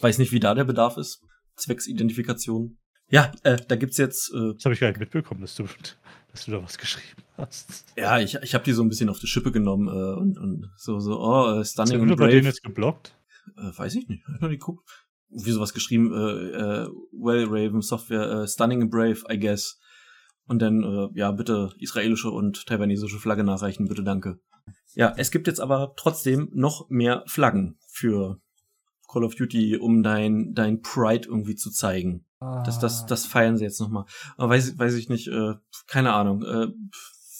Weiß 0.00 0.18
nicht, 0.18 0.32
wie 0.32 0.40
da 0.40 0.54
der 0.54 0.64
Bedarf 0.64 0.96
ist. 0.96 1.24
Zwecks 1.56 1.86
Identifikation. 1.86 2.78
Ja, 3.08 3.30
äh, 3.42 3.58
da 3.68 3.76
gibt's 3.76 3.98
jetzt. 3.98 4.32
Äh, 4.34 4.54
das 4.54 4.64
habe 4.64 4.74
ich 4.74 4.80
gar 4.80 4.88
nicht 4.88 5.00
mitbekommen, 5.00 5.40
dass 5.42 5.54
du, 5.54 5.64
dass 6.30 6.44
du 6.44 6.50
da 6.50 6.62
was 6.62 6.78
geschrieben 6.78 7.22
hast. 7.36 7.84
Ja, 7.96 8.18
ich, 8.18 8.34
ich 8.36 8.54
habe 8.54 8.64
die 8.64 8.72
so 8.72 8.82
ein 8.82 8.88
bisschen 8.88 9.08
auf 9.08 9.18
die 9.18 9.26
Schippe 9.26 9.52
genommen 9.52 9.88
äh, 9.88 10.20
und, 10.20 10.38
und 10.38 10.70
so, 10.76 10.98
so, 10.98 11.20
oh, 11.20 11.60
äh, 11.60 11.64
Stunning 11.64 12.00
und 12.00 12.08
Brave. 12.08 12.20
Bei 12.20 12.30
denen 12.30 12.46
jetzt 12.46 12.62
geblockt? 12.62 13.14
Äh, 13.56 13.76
weiß 13.76 13.94
ich 13.96 14.08
nicht. 14.08 14.26
Hab 14.26 14.34
ich 14.36 14.40
noch 14.40 14.48
nicht 14.48 14.60
geguckt. 14.60 14.88
Wie 15.28 15.50
sowas 15.50 15.72
geschrieben, 15.72 16.12
äh, 16.12 16.84
äh, 16.84 16.88
Well 17.12 17.46
Raven 17.48 17.80
Software, 17.80 18.30
äh, 18.30 18.48
Stunning 18.48 18.82
and 18.82 18.90
Brave, 18.90 19.22
I 19.30 19.38
guess. 19.38 19.78
Und 20.46 20.60
dann, 20.60 20.82
äh, 20.82 21.08
ja, 21.14 21.30
bitte 21.30 21.70
israelische 21.78 22.30
und 22.30 22.66
taiwanesische 22.66 23.18
Flagge 23.18 23.44
nachreichen, 23.44 23.88
bitte 23.88 24.02
danke. 24.02 24.40
Ja, 24.94 25.14
es 25.16 25.30
gibt 25.30 25.46
jetzt 25.46 25.60
aber 25.60 25.94
trotzdem 25.96 26.50
noch 26.52 26.88
mehr 26.90 27.22
Flaggen 27.26 27.78
für 27.88 28.40
Call 29.08 29.24
of 29.24 29.34
Duty, 29.34 29.76
um 29.76 30.02
dein, 30.02 30.54
dein 30.54 30.82
Pride 30.82 31.28
irgendwie 31.28 31.54
zu 31.54 31.70
zeigen. 31.70 32.26
Das, 32.64 32.80
das, 32.80 33.06
das 33.06 33.24
feiern 33.24 33.56
sie 33.56 33.64
jetzt 33.64 33.80
nochmal. 33.80 34.04
Aber 34.36 34.50
weiß, 34.50 34.76
weiß 34.76 34.94
ich 34.94 35.08
nicht, 35.08 35.28
äh, 35.28 35.54
keine 35.86 36.12
Ahnung, 36.12 36.42
äh, 36.42 36.68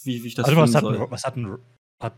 wie, 0.03 0.23
wie 0.23 0.27
ich 0.27 0.35
das 0.35 0.45
also, 0.45 0.57
was 0.57 0.75
hat, 0.75 0.83
soll. 0.83 1.07
was 1.09 1.25
hat 1.25 1.35
ein, 1.35 1.57
hat, 1.99 2.13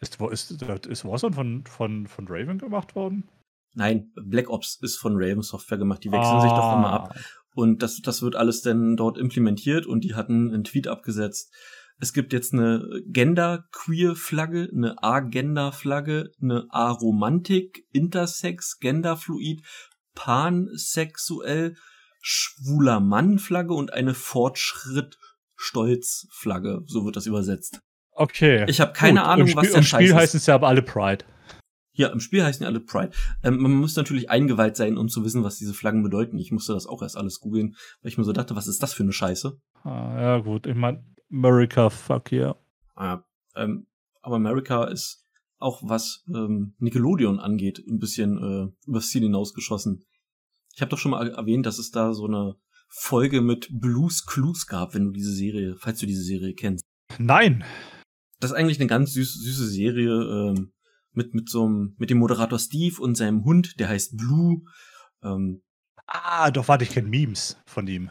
ist, 0.00 0.20
ist, 0.20 0.50
ist 0.86 1.04
Warzone 1.04 1.34
von, 1.34 1.64
von, 1.64 2.06
von 2.08 2.26
Raven 2.28 2.58
gemacht 2.58 2.96
worden? 2.96 3.28
Nein, 3.74 4.12
Black 4.14 4.50
Ops 4.50 4.78
ist 4.82 4.96
von 4.96 5.14
Raven 5.16 5.42
Software 5.42 5.78
gemacht. 5.78 6.02
Die 6.02 6.10
wechseln 6.10 6.36
ah. 6.36 6.40
sich 6.40 6.50
doch 6.50 6.76
immer 6.76 6.90
ab. 6.90 7.14
Und 7.54 7.82
das, 7.82 8.00
das 8.02 8.22
wird 8.22 8.36
alles 8.36 8.62
dann 8.62 8.96
dort 8.96 9.16
implementiert 9.16 9.86
und 9.86 10.02
die 10.02 10.14
hatten 10.14 10.52
einen 10.52 10.64
Tweet 10.64 10.88
abgesetzt. 10.88 11.54
Es 12.00 12.12
gibt 12.12 12.32
jetzt 12.32 12.52
eine 12.52 12.84
Gender-Queer-Flagge, 13.06 14.68
eine 14.74 15.00
Agender-Flagge, 15.02 16.32
eine 16.42 16.66
Aromantik, 16.70 17.84
Intersex, 17.92 18.80
Genderfluid, 18.80 19.62
Pansexuell, 20.14 21.76
schwuler 22.20 22.98
Mann-Flagge 22.98 23.74
und 23.74 23.92
eine 23.92 24.14
Fortschritt-Stolz-Flagge. 24.14 26.82
So 26.86 27.04
wird 27.04 27.14
das 27.14 27.26
übersetzt. 27.26 27.78
Okay. 28.10 28.64
Ich 28.68 28.80
habe 28.80 28.92
keine 28.92 29.20
Gut, 29.20 29.28
Ahnung, 29.28 29.46
Spiel, 29.46 29.62
was 29.62 29.70
der 29.72 29.82
Scheiß 29.82 29.84
ist. 29.84 29.92
Im 29.92 29.98
Spiel 30.06 30.14
heißen 30.14 30.38
es 30.38 30.46
ja 30.46 30.56
aber 30.56 30.66
alle 30.68 30.82
Pride. 30.82 31.24
Ja, 31.96 32.08
im 32.08 32.20
Spiel 32.20 32.42
heißen 32.42 32.62
ja 32.62 32.68
alle 32.68 32.80
Pride. 32.80 33.12
Ähm, 33.42 33.58
man 33.58 33.72
muss 33.72 33.96
natürlich 33.96 34.28
eingeweiht 34.28 34.76
sein, 34.76 34.98
um 34.98 35.08
zu 35.08 35.24
wissen, 35.24 35.44
was 35.44 35.58
diese 35.58 35.74
Flaggen 35.74 36.02
bedeuten. 36.02 36.38
Ich 36.38 36.50
musste 36.50 36.74
das 36.74 36.86
auch 36.86 37.02
erst 37.02 37.16
alles 37.16 37.40
googeln, 37.40 37.76
weil 38.02 38.10
ich 38.10 38.18
mir 38.18 38.24
so 38.24 38.32
dachte, 38.32 38.56
was 38.56 38.66
ist 38.66 38.82
das 38.82 38.92
für 38.92 39.04
eine 39.04 39.12
Scheiße? 39.12 39.56
Ah, 39.84 40.20
ja, 40.20 40.38
gut. 40.38 40.66
Ich 40.66 40.74
meine, 40.74 41.04
America, 41.30 41.90
fuck 41.90 42.32
yeah. 42.32 42.56
Ah, 42.96 43.22
ähm, 43.54 43.86
aber 44.22 44.36
America 44.36 44.84
ist 44.84 45.24
auch 45.58 45.82
was 45.84 46.24
ähm, 46.28 46.74
Nickelodeon 46.78 47.38
angeht, 47.38 47.82
ein 47.88 47.98
bisschen 47.98 48.38
äh, 48.38 48.88
übers 48.88 49.08
Ziel 49.08 49.22
hinausgeschossen. 49.22 50.04
Ich 50.74 50.80
habe 50.80 50.90
doch 50.90 50.98
schon 50.98 51.12
mal 51.12 51.28
erwähnt, 51.30 51.66
dass 51.66 51.78
es 51.78 51.90
da 51.90 52.12
so 52.12 52.26
eine 52.26 52.56
Folge 52.88 53.40
mit 53.40 53.68
Blues 53.70 54.26
Clues 54.26 54.66
gab, 54.66 54.94
wenn 54.94 55.06
du 55.06 55.10
diese 55.12 55.32
Serie, 55.32 55.76
falls 55.78 56.00
du 56.00 56.06
diese 56.06 56.22
Serie 56.22 56.54
kennst. 56.54 56.84
Nein. 57.18 57.64
Das 58.40 58.50
ist 58.50 58.56
eigentlich 58.56 58.80
eine 58.80 58.88
ganz 58.88 59.12
süß, 59.12 59.34
süße 59.34 59.68
Serie 59.68 60.10
ähm, 60.10 60.72
mit 61.16 61.34
mit 61.34 61.48
so 61.48 61.64
einem 61.64 61.94
mit 61.98 62.10
dem 62.10 62.18
Moderator 62.18 62.58
Steve 62.58 63.00
und 63.00 63.16
seinem 63.16 63.44
Hund, 63.44 63.78
der 63.80 63.88
heißt 63.88 64.16
Blue. 64.16 64.62
Ähm, 65.22 65.62
ah, 66.06 66.50
doch 66.50 66.68
warte, 66.68 66.84
ich 66.84 66.90
kenne 66.90 67.08
Memes 67.08 67.56
von 67.66 67.86
ihm. 67.86 68.10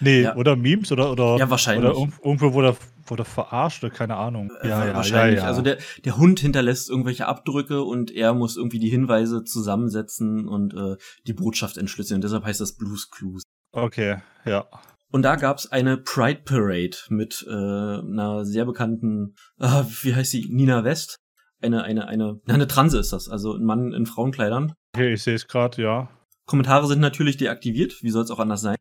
Nee, 0.00 0.22
ja. 0.22 0.36
oder 0.36 0.56
Memes 0.56 0.92
oder 0.92 1.10
oder 1.10 1.36
ja 1.38 1.50
wahrscheinlich 1.50 1.90
oder 1.90 1.98
irgendwo 1.98 2.52
wurde 2.52 2.76
wurde 3.06 3.24
verarscht 3.24 3.82
oder 3.82 3.92
keine 3.92 4.16
Ahnung. 4.16 4.52
Äh, 4.60 4.68
ja, 4.68 4.86
ja, 4.86 4.94
wahrscheinlich. 4.94 5.38
Ja, 5.38 5.44
ja. 5.44 5.48
Also 5.48 5.62
der 5.62 5.78
der 6.04 6.16
Hund 6.16 6.40
hinterlässt 6.40 6.88
irgendwelche 6.88 7.26
Abdrücke 7.26 7.82
und 7.82 8.10
er 8.10 8.34
muss 8.34 8.56
irgendwie 8.56 8.78
die 8.78 8.90
Hinweise 8.90 9.44
zusammensetzen 9.44 10.46
und 10.46 10.74
äh, 10.74 10.96
die 11.26 11.32
Botschaft 11.32 11.78
entschlüsseln. 11.78 12.20
Deshalb 12.20 12.44
heißt 12.44 12.60
das 12.60 12.76
Blues 12.76 13.10
Clues. 13.10 13.42
Okay, 13.72 14.18
ja. 14.44 14.66
Und 15.10 15.22
da 15.22 15.36
gab's 15.36 15.66
eine 15.66 15.96
Pride 15.96 16.42
Parade 16.44 16.96
mit 17.08 17.44
äh, 17.48 17.52
einer 17.52 18.44
sehr 18.44 18.66
bekannten, 18.66 19.34
äh, 19.58 19.82
wie 20.02 20.14
heißt 20.14 20.30
sie, 20.30 20.46
Nina 20.50 20.84
West. 20.84 21.16
Eine, 21.60 21.82
eine, 21.82 22.06
eine, 22.06 22.40
eine 22.46 22.68
Transe 22.68 22.98
ist 22.98 23.12
das, 23.12 23.28
also 23.28 23.54
ein 23.54 23.64
Mann 23.64 23.92
in 23.92 24.06
Frauenkleidern. 24.06 24.74
Okay, 24.94 25.14
ich 25.14 25.22
sehe 25.22 25.34
es 25.34 25.48
gerade, 25.48 25.82
ja. 25.82 26.08
Kommentare 26.46 26.86
sind 26.86 27.00
natürlich 27.00 27.36
deaktiviert, 27.36 28.02
wie 28.02 28.10
soll 28.10 28.24
es 28.24 28.30
auch 28.30 28.38
anders 28.38 28.60
sein. 28.60 28.76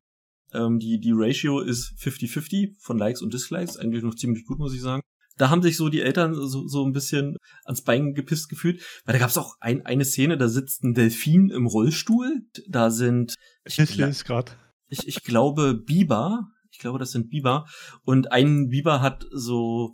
Ähm, 0.54 0.80
die, 0.80 1.00
die 1.00 1.12
Ratio 1.14 1.60
ist 1.60 1.94
50-50 2.00 2.76
von 2.80 2.98
Likes 2.98 3.22
und 3.22 3.34
Dislikes, 3.34 3.78
eigentlich 3.78 4.04
noch 4.04 4.16
ziemlich 4.16 4.46
gut, 4.46 4.60
muss 4.60 4.74
ich 4.74 4.82
sagen. 4.82 5.02
Da 5.38 5.50
haben 5.50 5.62
sich 5.62 5.78
so 5.78 5.90
die 5.90 6.02
Eltern 6.02 6.34
so, 6.34 6.68
so 6.68 6.86
ein 6.86 6.94
bisschen 6.94 7.38
ans 7.66 7.84
Bein 7.84 8.14
gepisst 8.14 8.50
gefühlt, 8.50 8.82
weil 9.06 9.14
da 9.14 9.20
gab 9.20 9.30
es 9.30 9.38
auch 9.38 9.56
ein, 9.60 9.86
eine 9.86 10.06
Szene, 10.06 10.38
da 10.38 10.48
sitzt 10.48 10.84
ein 10.84 10.94
Delfin 10.94 11.50
im 11.50 11.68
Rollstuhl, 11.68 12.42
da 12.68 12.90
sind 12.90 13.36
ich, 13.66 13.78
ich 13.78 13.96
lese 13.96 14.24
gerade. 14.24 14.54
Ich, 14.88 15.08
ich 15.08 15.24
glaube 15.24 15.76
Biber, 15.76 16.48
ich 16.72 16.80
glaube, 16.80 16.98
das 16.98 17.12
sind 17.12 17.30
Biber 17.30 17.66
und 18.04 18.32
ein 18.32 18.70
Biber 18.70 19.02
hat 19.02 19.28
so 19.32 19.94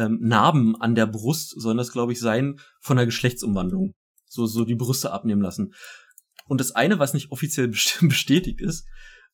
ähm, 0.00 0.18
Narben 0.20 0.80
an 0.80 0.94
der 0.94 1.06
Brust, 1.06 1.50
sollen 1.60 1.76
das 1.76 1.92
glaube 1.92 2.12
ich 2.12 2.20
sein, 2.20 2.58
von 2.80 2.96
der 2.96 3.06
Geschlechtsumwandlung. 3.06 3.92
So 4.26 4.46
so 4.46 4.64
die 4.64 4.74
Brüste 4.74 5.12
abnehmen 5.12 5.42
lassen. 5.42 5.74
Und 6.46 6.60
das 6.60 6.72
eine, 6.72 6.98
was 6.98 7.14
nicht 7.14 7.30
offiziell 7.30 7.68
bestätigt 8.00 8.60
ist, 8.60 8.86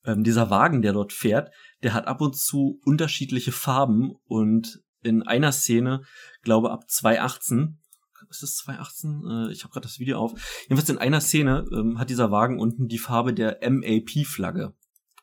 ähm, 0.05 0.25
dieser 0.25 0.51
Wagen, 0.51 0.83
der 0.83 0.93
dort 0.93 1.13
fährt, 1.13 1.51
der 1.83 1.95
hat 1.95 2.07
ab 2.07 2.21
und 2.21 2.37
zu 2.37 2.81
unterschiedliche 2.85 3.53
Farben 3.53 4.13
und 4.25 4.81
in 5.03 5.23
einer 5.23 5.53
Szene, 5.53 6.03
glaube 6.43 6.73
ab 6.73 6.91
2018, 6.91 7.79
ist 8.29 8.43
das 8.43 8.57
2018? 8.57 9.23
Äh, 9.25 9.53
ich 9.53 9.63
habe 9.63 9.73
gerade 9.73 9.87
das 9.87 9.99
Video 9.99 10.19
auf. 10.19 10.33
Jedenfalls 10.63 10.89
in 10.89 10.99
einer 10.99 11.21
Szene 11.21 11.65
ähm, 11.73 11.99
hat 11.99 12.11
dieser 12.11 12.31
Wagen 12.31 12.59
unten 12.59 12.89
die 12.89 12.99
Farbe 12.99 13.33
der 13.33 13.59
MAP-Flagge. 13.63 14.75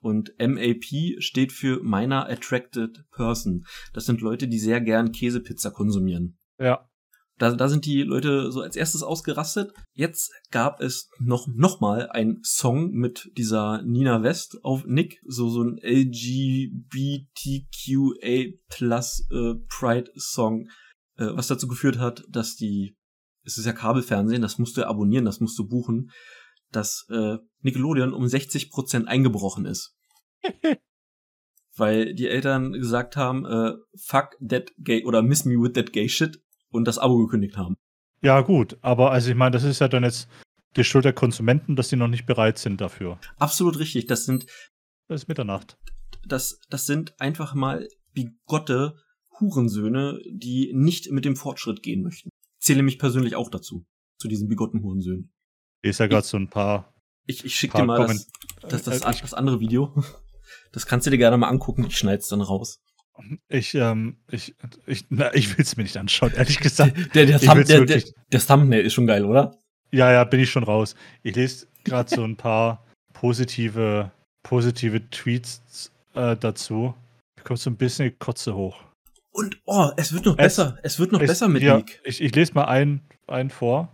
Und 0.04 0.34
MAP 0.38 0.84
steht 1.20 1.54
für 1.54 1.82
Minor 1.82 2.30
Attracted 2.30 3.06
Person. 3.12 3.66
Das 3.94 4.06
sind 4.06 4.20
Leute, 4.20 4.50
die 4.50 4.60
sehr 4.60 4.82
gern 4.82 5.14
Käsepizza 5.14 5.70
konsumieren. 5.70 6.38
Ja. 6.60 6.90
Da, 7.38 7.56
da 7.56 7.70
sind 7.70 7.86
die 7.86 8.04
Leute 8.04 8.52
so 8.52 8.60
als 8.60 8.76
erstes 8.76 9.02
ausgerastet. 9.02 9.74
Jetzt 9.94 10.34
gab 10.52 10.82
es 10.82 11.10
noch, 11.20 11.48
noch 11.48 11.80
mal 11.80 12.10
ein 12.10 12.40
Song 12.44 12.92
mit 12.92 13.32
dieser 13.38 13.82
Nina 13.82 14.24
West 14.24 14.60
auf 14.64 14.84
Nick, 14.86 15.22
so, 15.26 15.48
so 15.50 15.64
ein 15.64 15.80
LGBTQA 15.82 16.74
plus 18.68 19.26
äh, 19.32 19.54
Pride 19.70 20.12
Song, 20.18 20.68
äh, 21.16 21.28
was 21.34 21.48
dazu 21.48 21.70
geführt 21.70 21.98
hat, 21.98 22.26
dass 22.30 22.58
die, 22.58 22.98
es 23.46 23.58
ist 23.58 23.66
ja 23.66 23.72
Kabelfernsehen, 23.74 24.42
das 24.42 24.60
musst 24.60 24.76
du 24.76 24.86
abonnieren, 24.86 25.24
das 25.24 25.40
musst 25.40 25.58
du 25.58 25.66
buchen, 25.66 26.12
dass 26.76 27.06
äh, 27.10 27.38
Nickelodeon 27.62 28.14
um 28.14 28.24
60% 28.26 29.06
eingebrochen 29.06 29.66
ist. 29.66 29.96
Weil 31.76 32.14
die 32.14 32.28
Eltern 32.28 32.74
gesagt 32.74 33.16
haben, 33.16 33.46
äh, 33.46 33.74
fuck 33.96 34.38
that 34.48 34.72
gay 34.78 35.04
oder 35.06 35.22
miss 35.22 35.46
me 35.46 35.56
with 35.56 35.74
that 35.74 35.92
gay 35.94 36.08
shit 36.08 36.42
und 36.70 36.86
das 36.86 37.00
Abo 37.00 37.18
gekündigt 37.18 37.58
haben. 37.58 37.76
Ja, 38.22 38.42
gut, 38.42 38.78
aber 38.82 39.12
also 39.12 39.30
ich 39.30 39.36
meine, 39.36 39.52
das 39.52 39.64
ist 39.64 39.80
ja 39.80 39.88
dann 39.88 40.04
jetzt 40.04 40.30
die 40.76 40.84
Schuld 40.84 41.06
der 41.06 41.14
Konsumenten, 41.14 41.76
dass 41.76 41.90
sie 41.90 41.96
noch 41.96 42.08
nicht 42.08 42.26
bereit 42.26 42.58
sind 42.58 42.82
dafür. 42.82 43.20
Absolut 43.38 43.80
richtig. 43.80 44.08
Das 44.08 44.26
sind. 44.26 44.46
Das 45.08 45.24
ist 45.24 45.28
Mitternacht. 45.28 45.78
Das, 46.26 46.60
das 46.70 46.86
sind 46.86 47.20
einfach 47.20 47.54
mal 47.54 47.88
bigotte 48.14 48.96
Hurensöhne, 49.40 50.20
die 50.32 50.72
nicht 50.74 51.12
mit 51.12 51.26
dem 51.26 51.36
Fortschritt 51.36 51.84
gehen 51.84 52.02
möchten. 52.02 52.30
Ich 52.60 52.66
zähle 52.66 52.84
mich 52.84 53.00
persönlich 53.00 53.36
auch 53.36 53.50
dazu. 53.50 53.86
Zu 54.18 54.28
diesen 54.28 54.48
bigotten 54.48 54.82
Hurensöhnen. 54.82 55.34
Ich 55.84 55.92
ist 55.92 56.00
ja 56.00 56.08
gerade 56.08 56.26
so 56.26 56.38
ein 56.38 56.50
paar. 56.50 56.94
Ich, 57.26 57.46
ich 57.46 57.56
schicke 57.56 57.78
dir 57.78 57.86
mal 57.86 58.08
das, 58.08 58.28
das, 58.62 58.84
das, 58.84 59.00
das, 59.02 59.22
das 59.22 59.34
andere 59.34 59.60
Video. 59.60 59.94
Das 60.72 60.88
kannst 60.88 61.06
du 61.06 61.12
dir 61.12 61.20
gerne 61.20 61.38
mal 61.38 61.50
angucken. 61.50 61.86
Ich 61.86 61.98
schneide 62.00 62.18
es 62.18 62.28
dann 62.28 62.42
raus. 62.42 62.82
Ich, 63.48 63.76
ähm, 63.76 64.18
ich, 64.32 64.56
ich, 64.88 65.06
na, 65.10 65.32
ich 65.36 65.56
will 65.56 65.64
es 65.64 65.78
mir 65.78 65.84
nicht 65.84 65.98
anschauen, 65.98 66.34
ehrlich 66.36 66.60
gesagt. 66.60 67.16
Der, 67.16 67.28
der, 67.28 67.40
Thumb, 67.40 67.64
der, 67.66 67.86
der, 67.86 68.04
der, 68.32 68.40
Thumbnail 68.40 68.84
ist 68.84 68.94
schon 68.94 69.06
geil, 69.06 69.24
oder? 69.24 69.56
Ja, 69.92 70.12
ja, 70.12 70.24
bin 70.24 70.40
ich 70.40 70.50
schon 70.50 70.64
raus. 70.64 70.96
Ich 71.22 71.36
lese 71.36 71.68
gerade 71.84 72.14
so 72.14 72.24
ein 72.24 72.38
paar 72.38 72.84
positive, 73.14 74.12
positive 74.42 75.08
Tweets 75.12 75.92
äh, 76.16 76.36
dazu. 76.36 76.96
Da 77.36 77.44
kommt 77.44 77.60
so 77.60 77.70
ein 77.70 77.78
bisschen 77.78 78.18
Kotze 78.18 78.56
hoch. 78.56 78.84
Und, 79.32 79.62
oh, 79.66 79.92
es 79.98 80.12
wird 80.12 80.26
noch 80.26 80.38
es, 80.40 80.44
besser. 80.44 80.80
Es 80.82 80.98
wird 80.98 81.12
noch 81.12 81.22
es, 81.22 81.28
besser 81.28 81.48
mit 81.48 81.62
ja, 81.62 81.78
Nick. 81.78 82.02
Ich, 82.04 82.20
ich 82.20 82.34
lese 82.36 82.54
mal 82.54 82.66
einen, 82.66 83.02
einen 83.28 83.52
vor. 83.52 83.94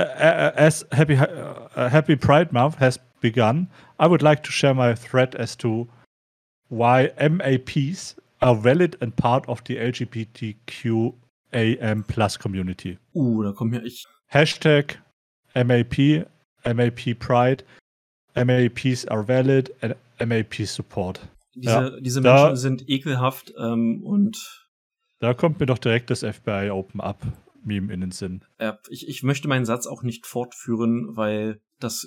As 0.00 0.84
happy, 0.92 1.16
uh, 1.16 1.88
happy 1.88 2.16
Pride 2.16 2.52
Month 2.52 2.76
has 2.76 2.98
begun, 3.20 3.68
I 3.98 4.06
would 4.06 4.22
like 4.22 4.42
to 4.44 4.50
share 4.50 4.74
my 4.74 4.94
thread 4.94 5.34
as 5.34 5.56
to 5.56 5.88
why 6.68 7.12
MAPs 7.18 8.14
are 8.40 8.54
valid 8.54 8.96
and 9.00 9.14
part 9.16 9.48
of 9.48 9.62
the 9.64 9.76
LGBTQAM 9.76 11.14
plus 12.06 12.36
community. 12.38 12.98
Uh, 13.14 13.42
da 13.42 13.52
kommen 13.52 13.74
ja 13.74 13.82
ich. 13.82 14.06
Hashtag 14.32 14.96
MAP, 15.54 16.26
MAP 16.64 17.18
Pride, 17.18 17.64
MAPs 18.34 19.04
are 19.06 19.22
valid 19.22 19.70
and 19.82 19.94
MAP 20.20 20.66
support. 20.66 21.20
Diese, 21.54 21.70
ja, 21.70 21.90
diese 22.00 22.20
Menschen 22.20 22.56
sind 22.56 22.88
ekelhaft 22.88 23.52
ähm, 23.58 24.02
und. 24.04 24.38
Da 25.18 25.34
kommt 25.34 25.60
mir 25.60 25.66
doch 25.66 25.78
direkt 25.78 26.08
das 26.10 26.20
FBI 26.20 26.70
Open 26.70 27.00
Up 27.00 27.26
Meme 27.64 27.92
in 27.92 28.00
den 28.00 28.10
Sinn. 28.10 28.44
Äh, 28.58 28.72
ich, 28.88 29.08
ich 29.08 29.22
möchte 29.22 29.48
meinen 29.48 29.64
Satz 29.64 29.86
auch 29.86 30.02
nicht 30.02 30.26
fortführen, 30.26 31.16
weil 31.16 31.60
das 31.78 32.06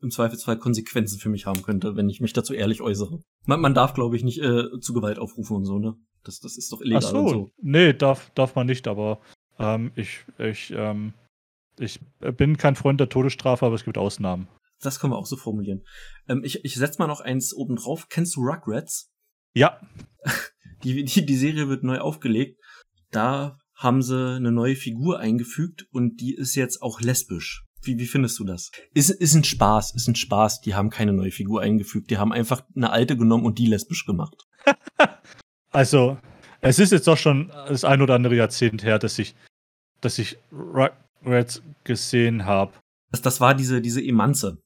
im 0.00 0.10
Zweifelsfall 0.10 0.58
Konsequenzen 0.58 1.18
für 1.18 1.28
mich 1.28 1.46
haben 1.46 1.62
könnte, 1.62 1.96
wenn 1.96 2.08
ich 2.08 2.20
mich 2.20 2.32
dazu 2.32 2.52
ehrlich 2.52 2.80
äußere. 2.82 3.20
Man, 3.46 3.60
man 3.60 3.74
darf, 3.74 3.94
glaube 3.94 4.16
ich, 4.16 4.24
nicht 4.24 4.40
äh, 4.42 4.64
zu 4.80 4.92
Gewalt 4.92 5.18
aufrufen 5.18 5.56
und 5.56 5.64
so, 5.64 5.78
ne? 5.78 5.94
Das, 6.24 6.40
das 6.40 6.56
ist 6.56 6.72
doch 6.72 6.80
illegal 6.80 7.02
Ach 7.04 7.10
so, 7.10 7.18
und 7.18 7.28
so. 7.28 7.50
nee, 7.60 7.92
darf, 7.92 8.30
darf 8.34 8.54
man 8.54 8.66
nicht, 8.66 8.88
aber 8.88 9.20
ähm, 9.58 9.92
ich, 9.94 10.24
ich, 10.38 10.72
ähm, 10.74 11.12
ich 11.78 12.00
bin 12.36 12.56
kein 12.56 12.76
Freund 12.76 13.00
der 13.00 13.08
Todesstrafe, 13.08 13.66
aber 13.66 13.74
es 13.74 13.84
gibt 13.84 13.98
Ausnahmen. 13.98 14.48
Das 14.80 15.00
können 15.00 15.12
wir 15.12 15.18
auch 15.18 15.26
so 15.26 15.36
formulieren. 15.36 15.82
Ähm, 16.28 16.42
ich 16.44 16.64
ich 16.64 16.74
setze 16.74 16.98
mal 16.98 17.06
noch 17.06 17.20
eins 17.20 17.54
oben 17.54 17.76
drauf. 17.76 18.08
Kennst 18.08 18.36
du 18.36 18.40
Rugrats? 18.40 19.10
Ja, 19.54 19.80
Die, 20.84 21.04
die, 21.04 21.24
die 21.26 21.36
Serie 21.36 21.68
wird 21.68 21.82
neu 21.82 21.98
aufgelegt. 21.98 22.60
Da 23.10 23.58
haben 23.74 24.02
sie 24.02 24.36
eine 24.36 24.52
neue 24.52 24.76
Figur 24.76 25.18
eingefügt 25.18 25.86
und 25.90 26.20
die 26.20 26.34
ist 26.34 26.54
jetzt 26.54 26.82
auch 26.82 27.00
lesbisch. 27.00 27.64
Wie, 27.82 27.98
wie 27.98 28.06
findest 28.06 28.38
du 28.38 28.44
das? 28.44 28.70
Ist, 28.94 29.10
ist 29.10 29.34
ein 29.34 29.44
Spaß, 29.44 29.94
ist 29.94 30.08
ein 30.08 30.14
Spaß. 30.14 30.62
Die 30.62 30.74
haben 30.74 30.90
keine 30.90 31.12
neue 31.12 31.30
Figur 31.30 31.60
eingefügt. 31.60 32.10
Die 32.10 32.18
haben 32.18 32.32
einfach 32.32 32.62
eine 32.74 32.90
alte 32.90 33.16
genommen 33.16 33.44
und 33.44 33.58
die 33.58 33.66
lesbisch 33.66 34.06
gemacht. 34.06 34.34
also 35.70 36.16
es 36.60 36.78
ist 36.78 36.92
jetzt 36.92 37.06
doch 37.06 37.18
schon 37.18 37.52
das 37.68 37.84
ein 37.84 38.00
oder 38.00 38.14
andere 38.14 38.36
Jahrzehnt 38.36 38.82
her, 38.84 38.98
dass 38.98 39.18
ich, 39.18 39.34
dass 40.00 40.18
ich 40.18 40.38
Rugrats 40.50 41.62
gesehen 41.84 42.46
habe. 42.46 42.72
Das, 43.10 43.20
das 43.20 43.40
war 43.40 43.54
diese, 43.54 43.82
diese 43.82 44.02
Emanze. 44.02 44.58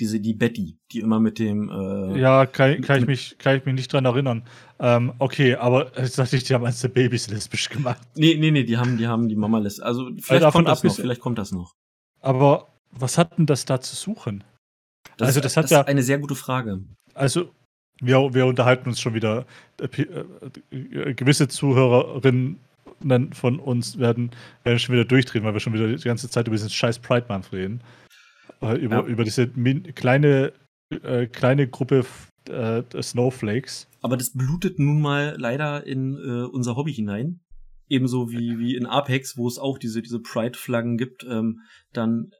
Diese, 0.00 0.18
die 0.18 0.32
Betty, 0.34 0.78
die 0.92 1.00
immer 1.00 1.20
mit 1.20 1.38
dem, 1.38 1.68
äh, 1.70 2.18
Ja, 2.18 2.46
kann, 2.46 2.80
kann, 2.80 3.00
ich 3.02 3.06
mich, 3.06 3.36
kann 3.38 3.58
ich 3.58 3.64
mich 3.66 3.74
nicht 3.74 3.92
dran 3.92 4.06
erinnern. 4.06 4.42
Ähm, 4.78 5.12
okay, 5.18 5.54
aber 5.56 5.92
jetzt 5.98 6.18
dachte 6.18 6.36
ich, 6.36 6.44
die 6.44 6.54
haben 6.54 6.64
eins 6.64 6.80
der 6.80 6.88
Babys 6.88 7.28
lesbisch 7.28 7.68
gemacht. 7.68 8.00
Nee, 8.16 8.36
nee, 8.40 8.50
nee, 8.50 8.64
die 8.64 8.78
haben, 8.78 8.96
die 8.96 9.06
haben 9.06 9.28
die 9.28 9.36
Mama 9.36 9.58
lässt. 9.58 9.82
Also 9.82 10.10
vielleicht 10.20 10.42
davon 10.42 10.64
kommt 10.64 10.68
das 10.68 10.82
noch, 10.82 10.96
vielleicht 10.96 11.20
kommt 11.20 11.38
das 11.38 11.52
noch. 11.52 11.74
Aber 12.22 12.66
was 12.90 13.18
hat 13.18 13.36
denn 13.38 13.46
das 13.46 13.66
da 13.66 13.80
zu 13.80 13.94
suchen? 13.94 14.42
Das, 15.18 15.28
Also 15.28 15.40
ist- 15.40 15.44
das 15.44 15.56
hat 15.58 15.64
das 15.64 15.70
ja- 15.70 15.80
ist 15.82 15.88
eine 15.88 16.02
sehr 16.02 16.18
gute 16.18 16.34
Frage. 16.34 16.80
Also, 17.14 17.50
wir, 18.00 18.32
wir 18.32 18.46
unterhalten 18.46 18.88
uns 18.88 19.00
schon 19.00 19.12
wieder. 19.12 19.44
Äh, 19.80 19.88
P- 19.88 20.08
äh, 20.72 21.12
gewisse 21.14 21.48
Zuhörerinnen 21.48 22.58
von 23.32 23.58
uns 23.60 23.98
werden, 23.98 24.30
werden 24.64 24.78
schon 24.78 24.94
wieder 24.94 25.04
durchdrehen, 25.04 25.44
weil 25.44 25.52
wir 25.52 25.60
schon 25.60 25.72
wieder 25.72 25.88
die 25.88 26.02
ganze 26.04 26.28
Zeit 26.30 26.46
über 26.46 26.56
diesen 26.56 26.70
scheiß 26.70 26.98
Pride 27.00 27.26
Month 27.28 27.52
reden. 27.52 27.80
Äh, 28.62 28.76
über, 28.78 28.96
Ja. 28.96 29.06
über 29.06 29.24
diese 29.24 29.50
min 29.54 29.94
kleine, 29.94 30.52
äh, 30.90 31.26
kleine 31.26 31.68
Gruppe 31.68 32.04
äh, 32.48 32.82
Snowflakes. 33.02 33.88
Aber 34.00 34.16
das 34.16 34.32
blutet 34.32 34.78
nun 34.78 35.00
mal 35.00 35.36
leider 35.38 35.86
in 35.86 36.16
äh, 36.16 36.44
unser 36.44 36.76
Hobby 36.76 36.92
hinein. 36.92 37.40
Ebenso 37.88 38.30
wie, 38.30 38.58
wie 38.58 38.76
in 38.76 38.86
Apex, 38.86 39.36
wo 39.36 39.48
es 39.48 39.58
auch 39.58 39.76
diese, 39.78 40.00
diese 40.00 40.20
Pride-Flaggen 40.20 40.96
gibt. 40.96 41.24
Ähm, 41.28 41.60
dann, 41.92 42.30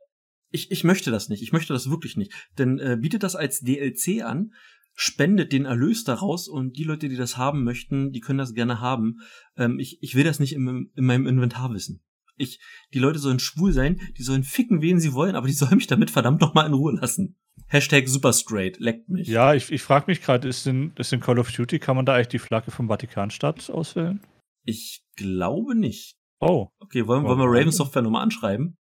ich, 0.50 0.70
ich 0.70 0.85
möchte 0.85 1.11
das 1.11 1.28
nicht. 1.28 1.42
Ich 1.42 1.52
möchte 1.52 1.72
das 1.72 1.90
wirklich 1.90 2.16
nicht. 2.16 2.33
Denn 2.59 2.78
äh, 2.78 2.96
bietet 3.00 3.22
das 3.24 3.35
als 3.35 3.61
DLC 3.61 4.22
an, 4.22 4.52
spendet 4.94 5.52
den 5.52 5.64
Erlös 5.64 6.04
daraus 6.04 6.46
und 6.48 6.76
die 6.76 6.85
Leute, 6.85 7.09
die 7.09 7.16
das 7.16 7.37
haben 7.37 7.64
möchten, 7.64 8.12
die 8.12 8.20
können 8.20 8.38
das 8.38 8.54
gerne 8.54 8.80
haben. 8.80 9.16
Ähm, 9.56 9.78
ich, 9.78 9.98
ich 10.02 10.14
will 10.14 10.24
das 10.24 10.38
nicht 10.38 10.52
im, 10.52 10.90
in 10.94 11.04
meinem 11.04 11.26
Inventar 11.26 11.72
wissen. 11.72 12.00
Ich, 12.40 12.59
die 12.94 12.98
Leute 12.98 13.18
sollen 13.18 13.38
schwul 13.38 13.72
sein, 13.72 14.00
die 14.18 14.22
sollen 14.22 14.42
ficken, 14.44 14.81
wen 14.83 14.98
sie 14.98 15.12
wollen, 15.12 15.37
aber 15.37 15.46
die 15.46 15.53
sollen 15.53 15.76
mich 15.76 15.87
damit 15.87 16.11
verdammt 16.11 16.40
noch 16.40 16.55
mal 16.55 16.66
in 16.66 16.72
Ruhe 16.74 16.94
lassen. 16.94 17.37
Hashtag 17.66 18.09
super 18.09 18.33
straight, 18.33 18.79
leckt 18.81 19.09
mich. 19.09 19.29
Ja, 19.29 19.55
ich, 19.55 19.70
ich 19.70 19.83
frage 19.83 20.07
mich 20.09 20.22
gerade, 20.22 20.48
ist 20.48 20.66
in, 20.66 20.92
ist 20.96 21.12
in 21.12 21.20
Call 21.20 21.38
of 21.38 21.53
Duty, 21.53 21.79
kann 21.79 21.96
man 21.96 22.07
da 22.07 22.14
eigentlich 22.14 22.29
die 22.29 22.38
Flagge 22.38 22.70
vom 22.70 22.88
Vatikanstaat 22.88 23.70
auswählen? 23.70 24.20
Ich 24.64 25.05
glaube 25.16 25.74
nicht. 25.76 26.16
Oh, 26.40 26.68
Okay, 26.81 27.07
wollen, 27.07 27.24
wollen 27.24 27.38
wir? 27.38 27.46
Raven 27.46 27.70
Software 27.72 28.03
nochmal 28.03 28.22
anschreiben? 28.22 28.76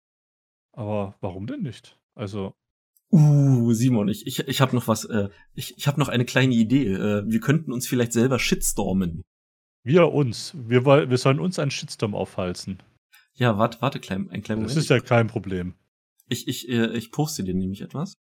aber 0.74 1.16
warum 1.22 1.48
denn 1.48 1.62
nicht? 1.64 1.98
Also, 2.16 2.54
Uh, 3.10 3.72
Simon, 3.72 4.10
ich, 4.10 4.28
ich, 4.28 4.40
ich 4.48 4.60
habe 4.60 4.76
noch 4.76 4.90
was, 4.90 5.06
äh, 5.06 5.30
ich, 5.54 5.78
ich 5.78 5.88
habe 5.88 5.98
noch 5.98 6.10
eine 6.10 6.26
kleine 6.26 6.54
Idee. 6.54 6.88
Äh, 6.92 7.24
wir 7.26 7.40
könnten 7.40 7.72
uns 7.72 7.88
vielleicht 7.88 8.12
selber 8.12 8.38
shitstormen. 8.38 9.22
wir 9.86 10.12
uns, 10.12 10.54
wir, 10.58 10.86
wir 10.86 11.18
sollen 11.18 11.40
uns 11.40 11.58
einen 11.58 11.72
Shitstorm 11.72 12.14
aufhalsen. 12.14 12.84
Ja, 13.38 13.58
warte, 13.58 13.82
warte, 13.82 14.00
klein, 14.00 14.30
ein 14.30 14.42
kleiner 14.42 14.64
Das 14.64 14.72
Moment. 14.72 14.84
ist 14.84 14.90
ja 14.90 15.00
kein 15.00 15.28
Problem. 15.28 15.76
Ich, 16.28 16.48
ich, 16.48 16.68
äh, 16.70 16.98
ich 16.98 17.12
poste 17.12 17.44
dir 17.44 17.54
nämlich 17.54 17.82
etwas. 17.82 18.16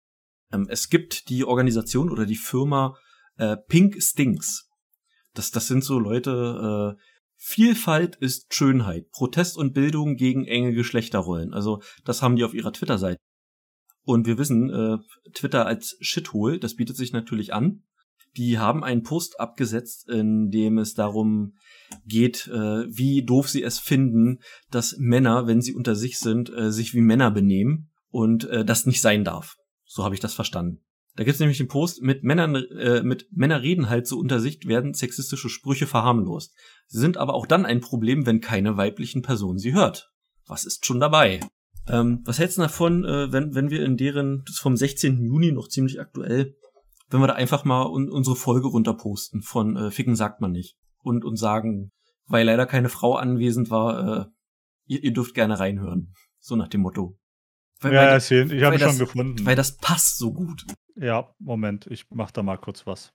Ähm, 0.51 0.67
es 0.69 0.89
gibt 0.89 1.29
die 1.29 1.45
Organisation 1.45 2.09
oder 2.11 2.25
die 2.25 2.35
Firma 2.35 2.97
äh, 3.37 3.57
Pink 3.67 4.01
Stinks. 4.01 4.69
Das, 5.33 5.51
das 5.51 5.67
sind 5.67 5.83
so 5.83 5.99
Leute, 5.99 6.95
äh, 6.97 7.01
Vielfalt 7.37 8.15
ist 8.15 8.53
Schönheit. 8.53 9.11
Protest 9.11 9.57
und 9.57 9.73
Bildung 9.73 10.15
gegen 10.15 10.45
enge 10.45 10.73
Geschlechterrollen. 10.73 11.53
Also, 11.53 11.81
das 12.05 12.21
haben 12.21 12.35
die 12.37 12.43
auf 12.43 12.53
ihrer 12.53 12.71
Twitter-Seite. 12.71 13.17
Und 14.03 14.25
wir 14.27 14.37
wissen, 14.37 14.69
äh, 14.69 14.97
Twitter 15.33 15.65
als 15.65 15.97
Shithole, 15.99 16.59
das 16.59 16.75
bietet 16.75 16.95
sich 16.95 17.11
natürlich 17.11 17.53
an. 17.53 17.83
Die 18.37 18.59
haben 18.59 18.83
einen 18.83 19.03
Post 19.03 19.39
abgesetzt, 19.39 20.09
in 20.09 20.49
dem 20.49 20.77
es 20.77 20.93
darum 20.93 21.53
geht, 22.05 22.47
äh, 22.47 22.85
wie 22.87 23.23
doof 23.23 23.49
sie 23.49 23.63
es 23.63 23.79
finden, 23.79 24.39
dass 24.71 24.97
Männer, 24.97 25.47
wenn 25.47 25.61
sie 25.61 25.73
unter 25.73 25.95
sich 25.95 26.19
sind, 26.19 26.49
äh, 26.49 26.71
sich 26.71 26.93
wie 26.93 27.01
Männer 27.01 27.31
benehmen 27.31 27.91
und 28.09 28.45
äh, 28.49 28.65
das 28.65 28.85
nicht 28.85 29.01
sein 29.01 29.23
darf. 29.23 29.55
So 29.85 30.03
habe 30.03 30.15
ich 30.15 30.21
das 30.21 30.33
verstanden. 30.33 30.81
Da 31.15 31.23
gibt's 31.23 31.39
nämlich 31.39 31.59
den 31.59 31.69
Post 31.69 32.01
mit 32.01 32.23
Männern, 32.23 32.55
äh, 32.55 33.01
mit 33.01 33.27
Männer 33.31 33.61
reden 33.61 33.89
halt 33.89 34.05
so 34.05 34.19
unter 34.19 34.41
sich, 34.41 34.67
werden 34.67 34.93
sexistische 34.93 35.47
Sprüche 35.47 35.87
verharmlost. 35.87 36.53
Sie 36.87 36.99
sind 36.99 37.17
aber 37.17 37.33
auch 37.33 37.45
dann 37.45 37.65
ein 37.65 37.79
Problem, 37.79 38.25
wenn 38.25 38.41
keine 38.41 38.75
weiblichen 38.75 39.21
Person 39.21 39.57
sie 39.57 39.73
hört. 39.73 40.11
Was 40.45 40.65
ist 40.65 40.85
schon 40.85 40.99
dabei? 40.99 41.39
Ähm, 41.87 42.21
was 42.25 42.39
hältst 42.39 42.57
du 42.57 42.63
davon, 42.63 43.05
äh, 43.05 43.31
wenn, 43.31 43.55
wenn 43.55 43.69
wir 43.69 43.85
in 43.85 43.95
deren, 43.95 44.43
das 44.45 44.55
ist 44.55 44.61
vom 44.61 44.75
16. 44.75 45.23
Juni 45.23 45.51
noch 45.51 45.69
ziemlich 45.69 46.01
aktuell, 46.01 46.55
wenn 47.15 47.21
wir 47.21 47.27
da 47.27 47.33
einfach 47.33 47.65
mal 47.65 47.83
un 47.87 48.09
unsere 48.11 48.35
Folge 48.35 48.67
runterposten 48.67 49.41
von 49.41 49.75
äh, 49.77 49.91
Ficken 49.91 50.15
sagt 50.15 50.41
man 50.41 50.51
nicht 50.51 50.75
und, 50.99 51.25
und 51.25 51.37
sagen, 51.37 51.91
weil 52.27 52.45
leider 52.45 52.65
keine 52.65 52.89
Frau 52.89 53.15
anwesend 53.15 53.69
war, 53.69 54.19
äh, 54.19 54.25
ihr, 54.85 55.03
ihr 55.03 55.13
dürft 55.13 55.33
gerne 55.33 55.59
reinhören. 55.59 56.13
So 56.39 56.55
nach 56.55 56.67
dem 56.67 56.81
Motto. 56.81 57.17
Weil, 57.79 57.93
ja, 57.93 58.01
weil, 58.01 58.07
erzählen. 58.09 58.51
Ich 58.51 58.63
habe 58.63 58.77
schon 58.77 58.87
das- 58.89 58.99
gefunden. 58.99 59.45
weil 59.45 59.55
das 59.55 59.77
passt 59.77 60.17
so 60.17 60.31
gut. 60.33 60.65
ja, 60.95 61.33
Moment, 61.39 61.87
ich 61.87 62.05
mach 62.09 62.31
da 62.31 62.43
mal 62.43 62.57
kurz 62.57 62.85
was. 62.85 63.11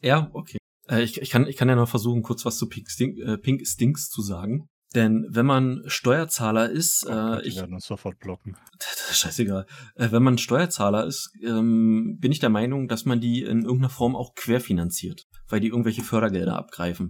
Ja, 0.00 0.30
okay. 0.32 0.58
Äh, 0.88 1.02
ich, 1.02 1.20
ich, 1.20 1.30
kann, 1.30 1.46
ich 1.46 1.56
kann 1.56 1.68
ja 1.68 1.76
noch 1.76 1.88
versuchen, 1.88 2.22
kurz 2.22 2.44
was 2.44 2.58
zu 2.58 2.68
Pink, 2.68 2.90
Stink, 2.90 3.18
äh, 3.18 3.38
Pink 3.38 3.66
Stinks 3.66 4.08
zu 4.10 4.22
sagen. 4.22 4.68
Denn 4.94 5.26
wenn 5.30 5.46
man 5.46 5.82
Steuerzahler 5.86 6.70
ist, 6.70 7.06
Oh 7.06 7.10
Gott, 7.10 7.44
äh, 7.44 7.48
ich, 7.48 7.56
werden 7.56 7.74
uns 7.74 7.86
sofort 7.86 8.18
blocken. 8.18 8.56
scheißegal, 9.12 9.66
äh, 9.94 10.08
wenn 10.10 10.22
man 10.22 10.38
Steuerzahler 10.38 11.06
ist, 11.06 11.32
ähm, 11.42 12.18
bin 12.20 12.32
ich 12.32 12.40
der 12.40 12.50
Meinung, 12.50 12.88
dass 12.88 13.04
man 13.04 13.20
die 13.20 13.42
in 13.42 13.62
irgendeiner 13.62 13.88
Form 13.88 14.16
auch 14.16 14.34
querfinanziert, 14.34 15.24
weil 15.48 15.60
die 15.60 15.68
irgendwelche 15.68 16.02
Fördergelder 16.02 16.56
abgreifen. 16.56 17.08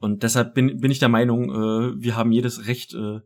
Und 0.00 0.22
deshalb 0.22 0.54
bin, 0.54 0.80
bin 0.80 0.90
ich 0.90 0.98
der 0.98 1.08
Meinung, 1.08 1.50
äh, 1.50 2.02
wir 2.02 2.16
haben 2.16 2.32
jedes 2.32 2.66
Recht, 2.66 2.94
äh, 2.94 3.20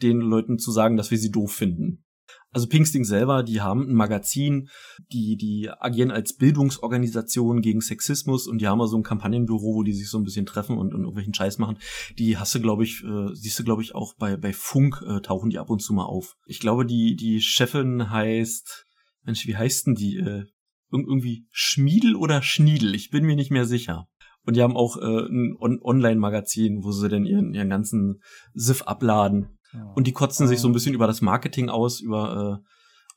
den 0.00 0.20
Leuten 0.20 0.58
zu 0.58 0.70
sagen, 0.70 0.96
dass 0.96 1.10
wir 1.10 1.18
sie 1.18 1.30
doof 1.30 1.52
finden. 1.52 2.04
Also 2.52 2.66
Pinkstink 2.66 3.06
selber, 3.06 3.44
die 3.44 3.60
haben 3.60 3.88
ein 3.88 3.94
Magazin, 3.94 4.68
die, 5.12 5.36
die 5.36 5.70
agieren 5.70 6.10
als 6.10 6.34
Bildungsorganisation 6.34 7.60
gegen 7.60 7.80
Sexismus 7.80 8.48
und 8.48 8.60
die 8.60 8.66
haben 8.66 8.84
so 8.88 8.96
ein 8.96 9.04
Kampagnenbüro, 9.04 9.76
wo 9.76 9.82
die 9.84 9.92
sich 9.92 10.10
so 10.10 10.18
ein 10.18 10.24
bisschen 10.24 10.46
treffen 10.46 10.76
und, 10.76 10.92
und 10.92 11.02
irgendwelchen 11.02 11.32
Scheiß 11.32 11.58
machen. 11.58 11.78
Die 12.18 12.38
hast 12.38 12.54
du, 12.54 12.60
glaube 12.60 12.82
ich, 12.82 13.04
äh, 13.04 13.34
siehst 13.34 13.58
du, 13.60 13.64
glaube 13.64 13.82
ich, 13.82 13.94
auch 13.94 14.14
bei, 14.16 14.36
bei 14.36 14.52
Funk 14.52 15.00
äh, 15.06 15.20
tauchen 15.20 15.50
die 15.50 15.58
ab 15.58 15.70
und 15.70 15.80
zu 15.80 15.92
mal 15.92 16.06
auf. 16.06 16.36
Ich 16.46 16.58
glaube, 16.58 16.84
die, 16.84 17.14
die 17.14 17.40
Chefin 17.40 18.10
heißt, 18.10 18.84
Mensch, 19.22 19.46
wie 19.46 19.56
heißt 19.56 19.86
denn 19.86 19.94
die? 19.94 20.16
Äh, 20.16 20.46
irg- 20.90 21.06
irgendwie 21.06 21.46
Schmiedel 21.52 22.16
oder 22.16 22.42
Schniedel? 22.42 22.96
Ich 22.96 23.10
bin 23.10 23.24
mir 23.24 23.36
nicht 23.36 23.52
mehr 23.52 23.64
sicher. 23.64 24.08
Und 24.44 24.56
die 24.56 24.62
haben 24.62 24.76
auch 24.76 24.96
äh, 24.96 25.26
ein 25.28 25.54
On 25.60 25.78
Online-Magazin, 25.80 26.82
wo 26.82 26.90
sie 26.90 27.08
dann 27.08 27.26
ihren, 27.26 27.54
ihren 27.54 27.68
ganzen 27.68 28.22
Siff 28.54 28.82
abladen. 28.82 29.58
Und 29.94 30.06
die 30.06 30.12
kotzen 30.12 30.48
sich 30.48 30.58
so 30.58 30.68
ein 30.68 30.72
bisschen 30.72 30.94
über 30.94 31.06
das 31.06 31.20
Marketing 31.20 31.68
aus, 31.68 32.00
über 32.00 32.62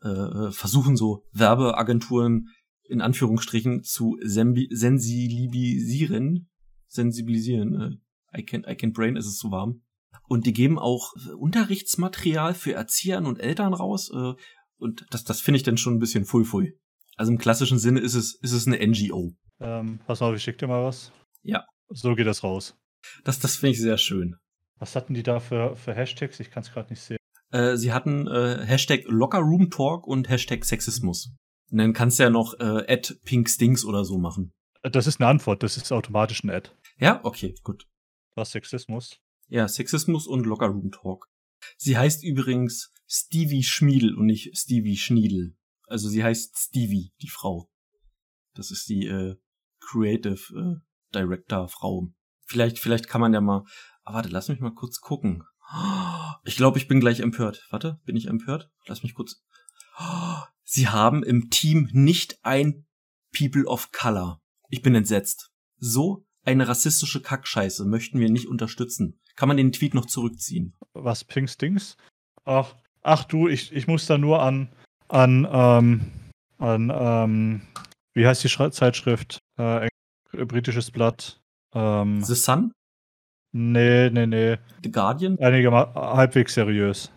äh, 0.03 0.07
äh, 0.07 0.51
versuchen 0.51 0.97
so 0.97 1.23
Werbeagenturen 1.31 2.49
in 2.83 3.01
Anführungsstrichen 3.01 3.83
zu 3.83 4.17
sensibilisieren. 4.21 6.49
Sensibilisieren. 6.87 7.81
Äh, 7.81 7.91
I 8.39 8.43
can't, 8.43 8.69
I 8.69 8.75
can't 8.75 8.93
brain, 8.93 9.17
es 9.17 9.25
ist 9.25 9.39
zu 9.39 9.51
warm. 9.51 9.81
Und 10.27 10.45
die 10.45 10.53
geben 10.53 10.79
auch 10.79 11.13
Unterrichtsmaterial 11.37 12.53
für 12.53 12.73
Erziehern 12.73 13.25
und 13.25 13.39
Eltern 13.39 13.73
raus. 13.73 14.11
Äh, 14.13 14.33
und 14.77 15.05
das, 15.11 15.23
das 15.23 15.41
finde 15.41 15.57
ich 15.57 15.63
dann 15.63 15.77
schon 15.77 15.95
ein 15.95 15.99
bisschen 15.99 16.25
fui 16.25 16.43
fui. 16.43 16.77
Also 17.15 17.31
im 17.31 17.37
klassischen 17.37 17.79
Sinne 17.79 17.99
ist 17.99 18.15
es, 18.15 18.35
ist 18.35 18.53
es 18.53 18.67
eine 18.67 18.85
NGO. 18.85 19.33
Ähm, 19.59 19.99
pass 20.05 20.21
auf, 20.21 20.35
ich 20.35 20.43
schick 20.43 20.57
dir 20.57 20.67
mal 20.67 20.83
was. 20.83 21.11
Ja. 21.41 21.65
So 21.89 22.15
geht 22.15 22.27
das 22.27 22.43
raus. 22.43 22.75
Das, 23.23 23.39
das 23.39 23.55
finde 23.55 23.71
ich 23.71 23.81
sehr 23.81 23.97
schön. 23.97 24.35
Was 24.79 24.95
hatten 24.95 25.13
die 25.13 25.23
da 25.23 25.39
für, 25.39 25.75
für 25.75 25.93
Hashtags? 25.93 26.39
Ich 26.39 26.51
kann 26.51 26.63
es 26.63 26.71
gerade 26.71 26.89
nicht 26.89 27.01
sehen. 27.01 27.17
Äh, 27.51 27.77
sie 27.77 27.93
hatten 27.93 28.27
äh, 28.27 28.65
Hashtag 28.65 29.03
Lockerroomtalk 29.05 30.07
und 30.07 30.29
Hashtag 30.29 30.65
Sexismus. 30.65 31.35
Und 31.71 31.77
dann 31.77 31.93
kannst 31.93 32.19
du 32.19 32.23
ja 32.23 32.29
noch 32.29 32.53
äh, 32.59 32.91
Ad 32.91 33.15
Pinkstings 33.23 33.85
oder 33.85 34.03
so 34.05 34.17
machen. 34.17 34.53
Äh, 34.81 34.91
Das 34.91 35.07
ist 35.07 35.19
eine 35.21 35.29
Antwort, 35.29 35.63
das 35.63 35.77
ist 35.77 35.91
automatisch 35.91 36.43
ein 36.43 36.49
Ad. 36.49 36.71
Ja, 36.97 37.19
okay, 37.23 37.55
gut. 37.63 37.87
Was 38.35 38.51
Sexismus? 38.51 39.19
Ja, 39.47 39.67
Sexismus 39.67 40.27
und 40.27 40.45
Lockerroomtalk. 40.45 41.27
Sie 41.77 41.97
heißt 41.97 42.23
übrigens 42.23 42.91
Stevie 43.07 43.63
Schmiedel 43.63 44.15
und 44.15 44.25
nicht 44.25 44.57
Stevie 44.57 44.97
Schniedel. 44.97 45.55
Also 45.87 46.09
sie 46.09 46.23
heißt 46.23 46.57
Stevie, 46.57 47.13
die 47.21 47.29
Frau. 47.29 47.69
Das 48.55 48.71
ist 48.71 48.89
die 48.89 49.05
äh, 49.05 49.35
Creative 49.79 50.39
äh, 50.55 51.13
Director 51.13 51.67
Frau. 51.67 52.09
Vielleicht, 52.45 52.79
vielleicht 52.79 53.07
kann 53.07 53.21
man 53.21 53.33
ja 53.33 53.41
mal. 53.41 53.63
Ah, 54.05 54.13
warte, 54.13 54.29
lass 54.29 54.49
mich 54.49 54.59
mal 54.59 54.73
kurz 54.73 54.99
gucken. 54.99 55.43
Ich 56.43 56.57
glaube, 56.57 56.77
ich 56.77 56.87
bin 56.87 56.99
gleich 56.99 57.21
empört. 57.21 57.65
Warte, 57.69 57.99
bin 58.05 58.15
ich 58.15 58.27
empört? 58.27 58.69
Lass 58.85 59.03
mich 59.03 59.15
kurz. 59.15 59.43
Sie 60.63 60.89
haben 60.89 61.23
im 61.23 61.49
Team 61.49 61.89
nicht 61.93 62.39
ein 62.43 62.85
People 63.35 63.65
of 63.65 63.91
Color. 63.91 64.41
Ich 64.69 64.81
bin 64.81 64.95
entsetzt. 64.95 65.51
So 65.77 66.25
eine 66.43 66.67
rassistische 66.67 67.21
Kackscheiße 67.21 67.85
möchten 67.85 68.19
wir 68.19 68.29
nicht 68.29 68.47
unterstützen. 68.47 69.19
Kann 69.35 69.47
man 69.47 69.57
den 69.57 69.71
Tweet 69.71 69.93
noch 69.93 70.05
zurückziehen? 70.05 70.75
Was, 70.93 71.23
Pink 71.23 71.49
Stings? 71.49 71.95
Ach, 72.43 72.75
ach 73.01 73.23
du, 73.23 73.47
ich, 73.47 73.71
ich 73.71 73.87
muss 73.87 74.05
da 74.05 74.17
nur 74.17 74.41
an, 74.41 74.69
an, 75.07 75.47
ähm, 75.49 76.11
an, 76.57 76.91
ähm, 76.93 77.61
wie 78.13 78.27
heißt 78.27 78.43
die 78.43 78.49
Schre 78.49 78.71
Zeitschrift? 78.71 79.39
Äh, 79.57 79.87
britisches 80.31 80.91
Blatt. 80.91 81.41
Ähm, 81.73 82.23
The 82.23 82.35
Sun? 82.35 82.73
Nee, 83.53 84.09
nee, 84.09 84.25
nee. 84.25 84.57
The 84.83 84.91
Guardian? 84.91 85.37
Einigermaßen 85.39 85.93
halbwegs 85.95 86.55
seriös. 86.55 87.11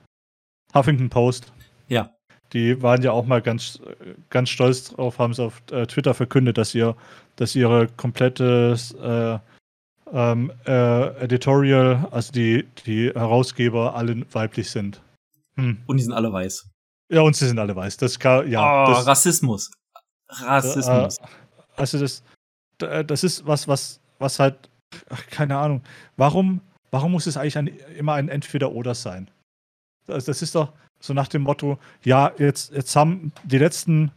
Huffington 0.75 1.09
Post. 1.09 1.53
Ja. 1.89 2.11
Die 2.53 2.81
waren 2.83 3.03
ja 3.03 3.11
auch 3.13 3.27
mal 3.27 3.43
ganz, 3.43 3.81
ganz 4.31 4.51
stolz 4.51 4.91
drauf, 4.91 5.19
haben 5.19 5.33
es 5.33 5.41
auf 5.41 5.63
äh, 5.73 5.87
Twitter 5.87 6.15
verkündet, 6.15 6.59
dass 6.59 6.75
ihr, 6.75 6.95
dass 7.37 7.57
ihre 7.57 7.89
komplette 7.89 8.77
äh, 9.03 9.39
ähm, 10.13 10.53
äh, 10.67 11.25
Editorial, 11.25 12.07
also 12.11 12.33
die, 12.33 12.65
die 12.85 13.11
Herausgeber, 13.11 13.97
alle 13.97 14.25
weiblich 14.33 14.71
sind. 14.71 15.03
Hm. 15.57 15.83
Und 15.87 15.97
die 15.97 16.05
sind 16.05 16.13
alle 16.13 16.33
weiß. 16.33 16.69
Ja, 17.11 17.23
und 17.23 17.35
sie 17.35 17.47
sind 17.47 17.59
alle 17.59 17.75
weiß. 17.75 17.97
Das 17.97 18.19
kann, 18.19 18.49
ja. 18.51 18.85
Oh, 18.85 18.91
das, 18.91 19.07
Rassismus. 19.07 19.71
Rassismus. 20.29 21.19
Äh, 21.19 21.23
also 21.77 21.99
das, 21.99 22.23
das 22.79 23.25
ist 23.25 23.47
was, 23.47 23.67
was, 23.67 24.01
was 24.19 24.39
halt, 24.39 24.69
ach, 25.09 25.27
keine 25.27 25.57
Ahnung. 25.57 25.83
Warum, 26.17 26.61
warum 26.91 27.13
muss 27.13 27.27
es 27.27 27.37
eigentlich 27.37 27.59
ein, 27.59 27.69
immer 27.99 28.15
ein 28.15 28.29
Entweder-Oder 28.29 28.95
sein? 28.95 29.31
Das, 30.07 30.25
das 30.25 30.43
ist 30.43 30.55
doch 30.55 30.73
so 31.01 31.15
nach 31.15 31.29
dem 31.29 31.43
Motto, 31.43 31.79
ja, 32.05 32.33
jetzt, 32.39 32.73
jetzt 32.73 32.97
haben 32.97 33.33
die 33.45 33.59
letzten 33.59 34.11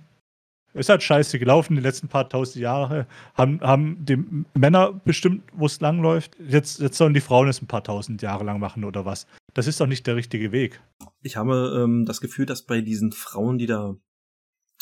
ist 0.73 0.89
halt 0.89 1.01
scheiße 1.01 1.39
gelaufen, 1.39 1.75
die 1.75 1.81
letzten 1.81 2.07
paar 2.07 2.29
tausend 2.29 2.61
Jahre 2.61 3.07
haben, 3.33 3.59
haben 3.61 4.05
die 4.05 4.23
Männer 4.53 4.93
bestimmt, 4.93 5.43
wo 5.53 5.65
es 5.65 5.81
langläuft. 5.81 6.37
Jetzt, 6.39 6.79
jetzt 6.79 6.97
sollen 6.97 7.13
die 7.13 7.21
Frauen 7.21 7.47
es 7.47 7.61
ein 7.61 7.67
paar 7.67 7.83
tausend 7.83 8.21
Jahre 8.21 8.43
lang 8.43 8.59
machen 8.59 8.83
oder 8.83 9.05
was. 9.05 9.25
Das 9.53 9.67
ist 9.67 9.81
doch 9.81 9.87
nicht 9.87 10.05
der 10.05 10.15
richtige 10.15 10.51
Weg. 10.51 10.79
Ich 11.21 11.37
habe 11.37 11.81
ähm, 11.83 12.05
das 12.05 12.21
Gefühl, 12.21 12.45
dass 12.45 12.65
bei 12.65 12.81
diesen 12.81 13.11
Frauen, 13.11 13.57
die 13.57 13.65
da 13.65 13.95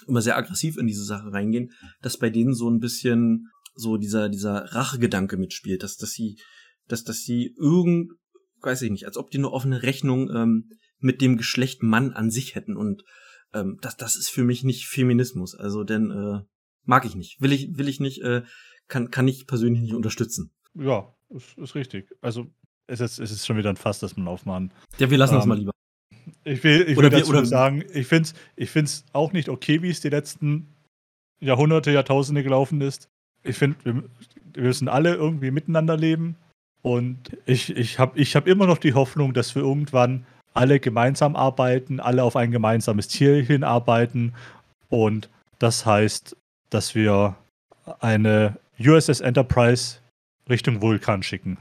immer 0.08 0.22
sehr 0.22 0.38
aggressiv 0.38 0.78
in 0.78 0.88
diese 0.88 1.04
Sache 1.04 1.32
reingehen, 1.32 1.72
dass 2.02 2.18
bei 2.20 2.30
denen 2.30 2.54
so 2.54 2.70
ein 2.70 2.80
bisschen 2.80 3.50
so 3.78 3.98
dieser, 3.98 4.30
dieser 4.30 4.74
Rachegedanke 4.74 5.38
mitspielt, 5.38 5.84
dass, 5.84 5.98
dass 5.98 6.12
sie, 6.12 6.38
dass, 6.88 7.04
dass 7.04 7.24
sie 7.24 7.56
irgend, 7.58 8.12
weiß 8.62 8.82
ich 8.82 8.92
nicht, 8.92 9.06
als 9.06 9.18
ob 9.18 9.32
die 9.32 9.38
eine 9.38 9.52
offene 9.52 9.84
Rechnung 9.84 10.30
ähm, 10.30 10.70
mit 11.00 11.22
dem 11.22 11.38
Geschlecht 11.38 11.84
Mann 11.84 12.12
an 12.12 12.32
sich 12.32 12.56
hätten 12.56 12.76
und 12.76 13.04
ähm, 13.54 13.78
das, 13.82 13.96
das 13.98 14.16
ist 14.16 14.30
für 14.30 14.44
mich 14.44 14.64
nicht 14.64 14.88
Feminismus. 14.88 15.56
Also 15.56 15.84
denn 15.84 16.12
äh, 16.12 16.42
mag 16.84 17.06
ich 17.06 17.16
nicht, 17.16 17.40
will 17.40 17.54
ich, 17.54 17.78
will 17.78 17.88
ich 17.88 18.00
nicht, 18.00 18.22
äh, 18.22 18.44
kann, 18.88 19.12
kann 19.12 19.28
ich 19.28 19.48
persönlich 19.48 19.82
nicht 19.82 19.94
unterstützen. 19.94 20.52
Ja, 20.74 21.14
ist, 21.30 21.58
ist 21.58 21.76
richtig. 21.76 22.10
Also 22.22 22.48
es 22.88 23.00
ist, 23.00 23.20
es 23.20 23.32
ist 23.32 23.46
schon 23.46 23.58
wieder 23.58 23.70
ein 23.70 23.78
Fass, 23.78 24.00
das 24.00 24.18
man 24.18 24.28
aufmachen. 24.28 24.74
Ja, 24.98 25.10
wir 25.10 25.18
lassen 25.18 25.34
ähm, 25.34 25.40
das 25.40 25.46
mal 25.46 25.58
lieber. 25.58 25.72
Ich 26.44 26.64
will, 26.64 26.86
ich 26.88 26.98
will 26.98 27.10
dazu 27.10 27.34
wir, 27.34 27.46
sagen, 27.46 27.84
ich 27.94 28.08
finde 28.08 28.30
es 28.30 28.34
ich 28.56 28.70
find's 28.70 29.06
auch 29.12 29.34
nicht 29.34 29.50
okay, 29.50 29.82
wie 29.82 29.90
es 29.90 30.00
die 30.00 30.10
letzten 30.10 30.74
Jahrhunderte, 31.40 31.92
Jahrtausende 31.92 32.44
gelaufen 32.44 32.82
ist. 32.82 33.10
Ich 33.44 33.58
finde, 33.58 33.78
wir, 33.84 34.04
wir 34.54 34.64
müssen 34.64 34.88
alle 34.88 35.16
irgendwie 35.16 35.52
miteinander 35.52 35.98
leben. 35.98 36.36
Und 36.82 37.18
ich, 37.46 37.76
ich 37.76 38.00
habe 38.00 38.18
ich 38.20 38.36
hab 38.36 38.48
immer 38.48 38.66
noch 38.66 38.78
die 38.78 38.94
Hoffnung, 38.94 39.34
dass 39.34 39.56
wir 39.56 39.62
irgendwann 39.62 40.26
alle 40.54 40.80
gemeinsam 40.80 41.36
arbeiten, 41.36 42.00
alle 42.00 42.24
auf 42.24 42.36
ein 42.36 42.52
gemeinsames 42.52 43.10
Ziel 43.10 43.44
hinarbeiten. 43.44 44.34
Und 44.90 45.30
das 45.60 45.86
heißt, 45.86 46.36
dass 46.70 46.96
wir 46.96 47.36
eine 48.00 48.58
USS 48.80 49.22
Enterprise 49.22 50.00
Richtung 50.50 50.82
Vulkan 50.82 51.24
schicken. 51.24 51.58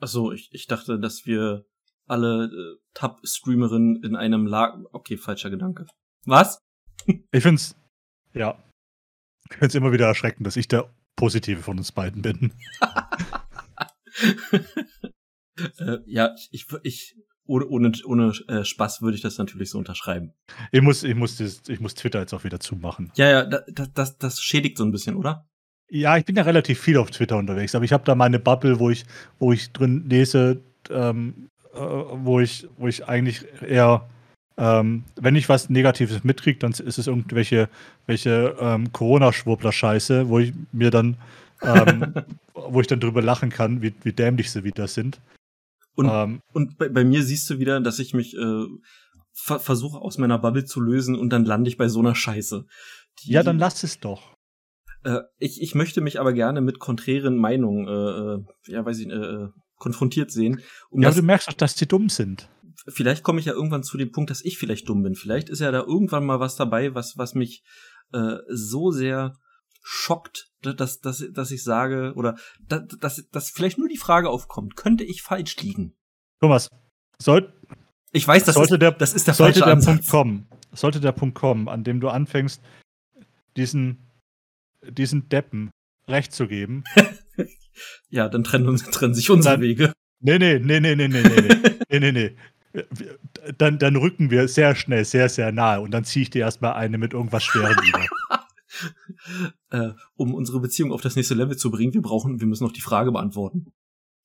Achso, 0.00 0.32
ich, 0.32 0.50
ich 0.52 0.66
dachte, 0.66 1.00
dass 1.00 1.24
wir 1.24 1.64
alle 2.06 2.44
äh, 2.44 2.80
Tab-Streamerinnen 2.94 4.02
in 4.02 4.16
einem 4.16 4.46
Lager. 4.46 4.84
Okay, 4.92 5.16
falscher 5.16 5.50
Gedanke. 5.50 5.86
Was? 6.24 6.58
ich 7.06 7.42
find's, 7.42 7.74
ja. 8.32 8.58
Ich 9.50 9.56
find's 9.58 9.74
immer 9.74 9.92
wieder 9.92 10.06
erschreckend, 10.06 10.46
dass 10.46 10.56
ich 10.56 10.68
der 10.68 10.90
Positive 11.16 11.62
von 11.62 11.78
uns 11.78 11.92
beiden 11.92 12.22
bin. 12.22 12.52
äh, 15.78 15.98
ja, 16.06 16.34
ich, 16.50 16.66
ich 16.82 17.16
ohne, 17.46 17.66
ohne, 17.66 17.92
ohne 18.04 18.32
äh, 18.48 18.64
Spaß 18.64 19.02
würde 19.02 19.16
ich 19.16 19.22
das 19.22 19.38
natürlich 19.38 19.70
so 19.70 19.78
unterschreiben. 19.78 20.32
Ich 20.72 20.82
muss, 20.82 21.02
ich 21.02 21.14
muss, 21.14 21.36
das, 21.36 21.62
ich 21.68 21.80
muss 21.80 21.94
Twitter 21.94 22.20
jetzt 22.20 22.34
auch 22.34 22.44
wieder 22.44 22.60
zumachen. 22.60 23.12
Ja, 23.16 23.30
ja, 23.30 23.44
das, 23.44 23.92
das, 23.94 24.18
das 24.18 24.42
schädigt 24.42 24.78
so 24.78 24.84
ein 24.84 24.92
bisschen, 24.92 25.16
oder? 25.16 25.48
Ja, 25.88 26.16
ich 26.16 26.24
bin 26.24 26.34
ja 26.34 26.42
relativ 26.42 26.80
viel 26.80 26.96
auf 26.96 27.10
Twitter 27.10 27.36
unterwegs, 27.36 27.74
aber 27.74 27.84
ich 27.84 27.92
habe 27.92 28.04
da 28.04 28.14
meine 28.14 28.40
Bubble, 28.40 28.80
wo 28.80 28.90
ich, 28.90 29.04
wo 29.38 29.52
ich 29.52 29.70
drin 29.70 30.04
lese, 30.08 30.60
ähm, 30.90 31.48
äh, 31.72 31.78
wo 31.78 32.40
ich, 32.40 32.66
wo 32.76 32.88
ich 32.88 33.08
eigentlich 33.08 33.44
eher, 33.62 34.08
ähm, 34.58 35.04
wenn 35.16 35.36
ich 35.36 35.48
was 35.48 35.68
Negatives 35.68 36.24
mitkriege, 36.24 36.58
dann 36.58 36.72
ist 36.72 36.98
es 36.98 37.06
irgendwelche 37.06 37.68
welche 38.06 38.56
ähm, 38.58 38.92
Corona-Schwurbler-Scheiße, 38.92 40.28
wo 40.28 40.38
ich 40.38 40.54
mir 40.72 40.90
dann, 40.90 41.16
ähm, 41.62 42.14
wo 42.54 42.80
ich 42.80 42.86
dann 42.86 43.00
drüber 43.00 43.22
lachen 43.22 43.50
kann, 43.50 43.82
wie, 43.82 43.94
wie 44.02 44.12
dämlich 44.12 44.50
sie 44.50 44.64
wieder 44.64 44.88
sind. 44.88 45.20
Und, 45.94 46.08
ähm, 46.10 46.40
und 46.52 46.78
bei, 46.78 46.88
bei, 46.88 47.04
mir 47.04 47.22
siehst 47.22 47.48
du 47.50 47.58
wieder, 47.58 47.80
dass 47.80 47.98
ich 47.98 48.14
mich 48.14 48.36
äh, 48.36 48.64
ver 49.32 49.60
versuche 49.60 49.98
aus 49.98 50.18
meiner 50.18 50.38
Bubble 50.38 50.64
zu 50.64 50.80
lösen 50.80 51.16
und 51.16 51.30
dann 51.30 51.44
lande 51.44 51.68
ich 51.68 51.76
bei 51.76 51.88
so 51.88 52.00
einer 52.00 52.14
Scheiße. 52.14 52.64
Die, 53.20 53.32
ja, 53.32 53.42
dann 53.42 53.58
lass 53.58 53.82
es 53.82 54.00
doch. 54.00 54.34
Äh, 55.04 55.20
ich, 55.38 55.60
ich 55.62 55.74
möchte 55.74 56.00
mich 56.00 56.18
aber 56.18 56.32
gerne 56.32 56.60
mit 56.60 56.78
konträren 56.78 57.36
Meinungen, 57.36 57.86
äh, 57.88 58.34
äh 58.34 58.72
ja, 58.72 58.84
weiß 58.84 58.98
ich, 59.00 59.08
äh, 59.08 59.48
konfrontiert 59.76 60.30
sehen. 60.30 60.60
Um 60.90 61.02
ja, 61.02 61.10
du 61.10 61.22
merkst 61.22 61.48
doch, 61.48 61.54
dass 61.54 61.74
die 61.74 61.86
dumm 61.86 62.08
sind. 62.08 62.48
Vielleicht 62.88 63.22
komme 63.22 63.40
ich 63.40 63.46
ja 63.46 63.52
irgendwann 63.52 63.82
zu 63.82 63.96
dem 63.96 64.12
Punkt, 64.12 64.30
dass 64.30 64.44
ich 64.44 64.58
vielleicht 64.58 64.88
dumm 64.88 65.02
bin. 65.02 65.14
Vielleicht 65.14 65.48
ist 65.48 65.60
ja 65.60 65.70
da 65.70 65.80
irgendwann 65.80 66.24
mal 66.24 66.40
was 66.40 66.56
dabei, 66.56 66.94
was, 66.94 67.16
was 67.16 67.34
mich 67.34 67.62
äh, 68.12 68.36
so 68.48 68.90
sehr 68.90 69.34
schockt, 69.82 70.50
dass, 70.62 71.00
dass, 71.00 71.24
dass 71.32 71.50
ich 71.50 71.62
sage, 71.62 72.12
oder 72.16 72.36
dass, 72.60 72.86
dass, 72.98 73.28
dass 73.30 73.50
vielleicht 73.50 73.78
nur 73.78 73.88
die 73.88 73.96
Frage 73.96 74.28
aufkommt, 74.28 74.76
könnte 74.76 75.04
ich 75.04 75.22
falsch 75.22 75.56
liegen? 75.58 75.94
Thomas, 76.40 76.68
soll, 77.18 77.52
ich 78.12 78.26
weiß, 78.26 78.44
das, 78.44 78.56
sollte 78.56 78.74
ist, 78.74 78.82
der, 78.82 78.92
das 78.92 79.14
ist 79.14 79.26
der 79.28 79.34
sollte 79.34 79.60
der 79.60 79.76
Punkt 79.76 80.08
kommen, 80.08 80.48
sollte 80.72 81.00
der 81.00 81.12
Punkt 81.12 81.36
kommen, 81.36 81.68
an 81.68 81.84
dem 81.84 82.00
du 82.00 82.08
anfängst, 82.08 82.60
diesen, 83.56 84.10
diesen 84.82 85.28
Deppen 85.28 85.70
Recht 86.08 86.32
zu 86.32 86.46
geben. 86.46 86.84
ja, 88.08 88.28
dann 88.28 88.44
trennen, 88.44 88.68
uns, 88.68 88.84
trennen 88.84 89.14
sich 89.14 89.30
unsere 89.30 89.54
dann, 89.54 89.60
Wege. 89.60 89.92
Nee, 90.20 90.38
nee, 90.38 90.58
nee, 90.58 90.80
nee, 90.80 90.94
nee, 90.94 91.08
nee, 91.08 91.22
nee, 91.22 91.78
nee, 91.90 92.00
nee, 92.00 92.12
nee. 92.12 92.36
Dann, 93.58 93.78
dann 93.78 93.96
rücken 93.96 94.30
wir 94.30 94.48
sehr 94.48 94.74
schnell, 94.74 95.04
sehr, 95.04 95.28
sehr 95.28 95.52
nahe 95.52 95.80
und 95.80 95.92
dann 95.92 96.04
ziehe 96.04 96.22
ich 96.22 96.30
dir 96.30 96.40
erstmal 96.40 96.74
eine 96.74 96.98
mit 96.98 97.12
irgendwas 97.12 97.44
Schwerem 97.44 97.76
über. 97.86 98.06
äh, 99.70 99.92
um 100.16 100.34
unsere 100.34 100.60
Beziehung 100.60 100.92
auf 100.92 101.00
das 101.00 101.16
nächste 101.16 101.34
Level 101.34 101.56
zu 101.56 101.70
bringen, 101.70 101.94
wir 101.94 102.02
brauchen, 102.02 102.40
wir 102.40 102.46
müssen 102.46 102.64
noch 102.64 102.72
die 102.72 102.80
Frage 102.80 103.12
beantworten. 103.12 103.72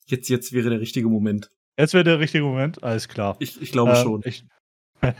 Jetzt, 0.08 0.30
jetzt 0.30 0.52
wäre 0.52 0.70
der 0.70 0.80
richtige 0.82 1.08
Moment. 1.08 1.52
Jetzt 1.78 1.94
wäre 1.94 2.04
der 2.04 2.20
richtige 2.20 2.44
Moment, 2.44 2.84
alles 2.84 3.08
klar. 3.08 3.38
Ich, 3.40 3.62
ich 3.62 3.72
glaube 3.72 3.92
ähm, 3.92 4.04
schon. 4.04 4.22
Ich 4.26 4.46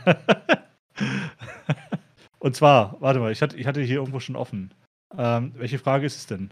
Und 2.38 2.56
zwar, 2.56 2.96
warte 3.00 3.20
mal, 3.20 3.30
ich 3.32 3.40
hatte, 3.40 3.56
ich 3.56 3.66
hatte 3.66 3.80
hier 3.82 3.96
irgendwo 3.96 4.20
schon 4.20 4.36
offen. 4.36 4.74
Ähm, 5.16 5.52
welche 5.56 5.78
Frage 5.78 6.06
ist 6.06 6.16
es 6.16 6.26
denn? 6.26 6.50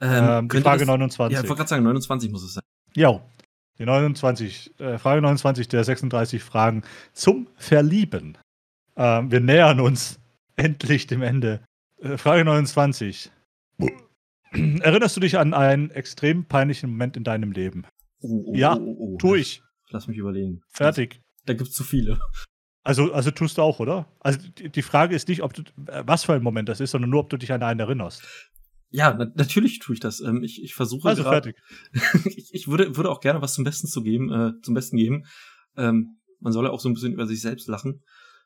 Ähm, 0.00 0.24
ähm 0.28 0.48
die 0.48 0.60
Frage 0.60 0.80
das, 0.80 0.88
29. 0.88 1.34
Ja, 1.34 1.42
ich 1.42 1.48
wollte 1.48 1.58
gerade 1.58 1.68
sagen, 1.68 1.82
29 1.84 2.30
muss 2.30 2.42
es 2.44 2.54
sein. 2.54 2.62
Ja, 2.94 3.20
die 3.78 3.84
29, 3.84 4.80
äh, 4.80 4.98
Frage 4.98 5.22
29 5.22 5.68
der 5.68 5.84
36 5.84 6.42
Fragen 6.42 6.82
zum 7.12 7.48
Verlieben. 7.56 8.38
Ähm, 8.96 9.30
wir 9.30 9.40
nähern 9.40 9.80
uns 9.80 10.20
endlich 10.56 11.06
dem 11.06 11.22
Ende. 11.22 11.64
Äh, 12.00 12.16
Frage 12.16 12.44
29. 12.44 13.30
Erinnerst 14.52 15.16
du 15.16 15.20
dich 15.20 15.38
an 15.38 15.54
einen 15.54 15.90
extrem 15.90 16.46
peinlichen 16.46 16.90
Moment 16.90 17.16
in 17.16 17.24
deinem 17.24 17.52
Leben? 17.52 17.86
Oh, 18.20 18.44
oh, 18.46 18.54
ja, 18.54 18.76
oh, 18.76 18.96
oh, 18.98 19.16
tu 19.18 19.34
ich. 19.34 19.62
Lass 19.90 20.08
mich 20.08 20.16
überlegen. 20.16 20.62
Fertig. 20.70 21.20
Da 21.44 21.54
gibt's 21.54 21.74
zu 21.74 21.84
viele. 21.84 22.18
Also, 22.82 23.12
also 23.12 23.30
tust 23.30 23.58
du 23.58 23.62
auch, 23.62 23.80
oder? 23.80 24.06
Also 24.20 24.38
die 24.58 24.82
Frage 24.82 25.14
ist 25.14 25.28
nicht, 25.28 25.42
ob 25.42 25.52
du 25.54 25.62
was 25.76 26.24
für 26.24 26.34
ein 26.34 26.42
Moment 26.42 26.68
das 26.68 26.80
ist, 26.80 26.92
sondern 26.92 27.10
nur, 27.10 27.20
ob 27.20 27.30
du 27.30 27.36
dich 27.36 27.52
an 27.52 27.62
einen 27.62 27.80
erinnerst. 27.80 28.50
Ja, 28.90 29.14
na 29.14 29.26
natürlich 29.34 29.78
tue 29.78 29.94
ich 29.94 30.00
das. 30.00 30.20
Ähm, 30.20 30.42
ich, 30.42 30.62
ich 30.62 30.74
versuche 30.74 31.08
also 31.08 31.22
grad, 31.22 31.44
fertig. 31.44 31.56
ich, 32.36 32.50
ich 32.52 32.68
würde, 32.68 32.96
würde 32.96 33.10
auch 33.10 33.20
gerne 33.20 33.42
was 33.42 33.54
zum 33.54 33.64
Besten 33.64 33.88
zu 33.88 34.02
geben, 34.02 34.32
äh, 34.32 34.52
zum 34.62 34.74
Besten 34.74 34.96
geben. 34.96 35.24
Ähm, 35.76 36.18
man 36.40 36.52
soll 36.52 36.64
ja 36.64 36.70
auch 36.70 36.80
so 36.80 36.88
ein 36.88 36.94
bisschen 36.94 37.12
über 37.12 37.26
sich 37.26 37.40
selbst 37.40 37.68
lachen. 37.68 38.02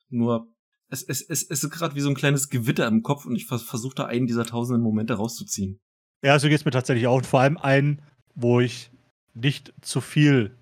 Nur, 0.09 0.47
es, 0.89 1.03
es, 1.03 1.21
es, 1.23 1.43
es 1.49 1.63
ist 1.63 1.71
gerade 1.71 1.95
wie 1.95 2.01
so 2.01 2.09
ein 2.09 2.15
kleines 2.15 2.49
Gewitter 2.49 2.87
im 2.87 3.03
Kopf 3.03 3.27
und 3.27 3.37
ich 3.37 3.47
vers 3.47 3.63
versuche 3.63 3.95
da 3.95 4.07
einen 4.07 4.27
dieser 4.27 4.45
tausenden 4.45 4.83
Momente 4.83 5.15
rauszuziehen. 5.15 5.81
Ja, 6.23 6.39
so 6.39 6.49
geht 6.49 6.59
es 6.59 6.65
mir 6.65 6.71
tatsächlich 6.71 7.07
auch. 7.07 7.17
Und 7.17 7.27
vor 7.27 7.41
allem 7.41 7.57
einen, 7.57 8.03
wo 8.35 8.61
ich 8.61 8.91
nicht 9.35 9.73
zu 9.81 10.01
viel 10.01 10.57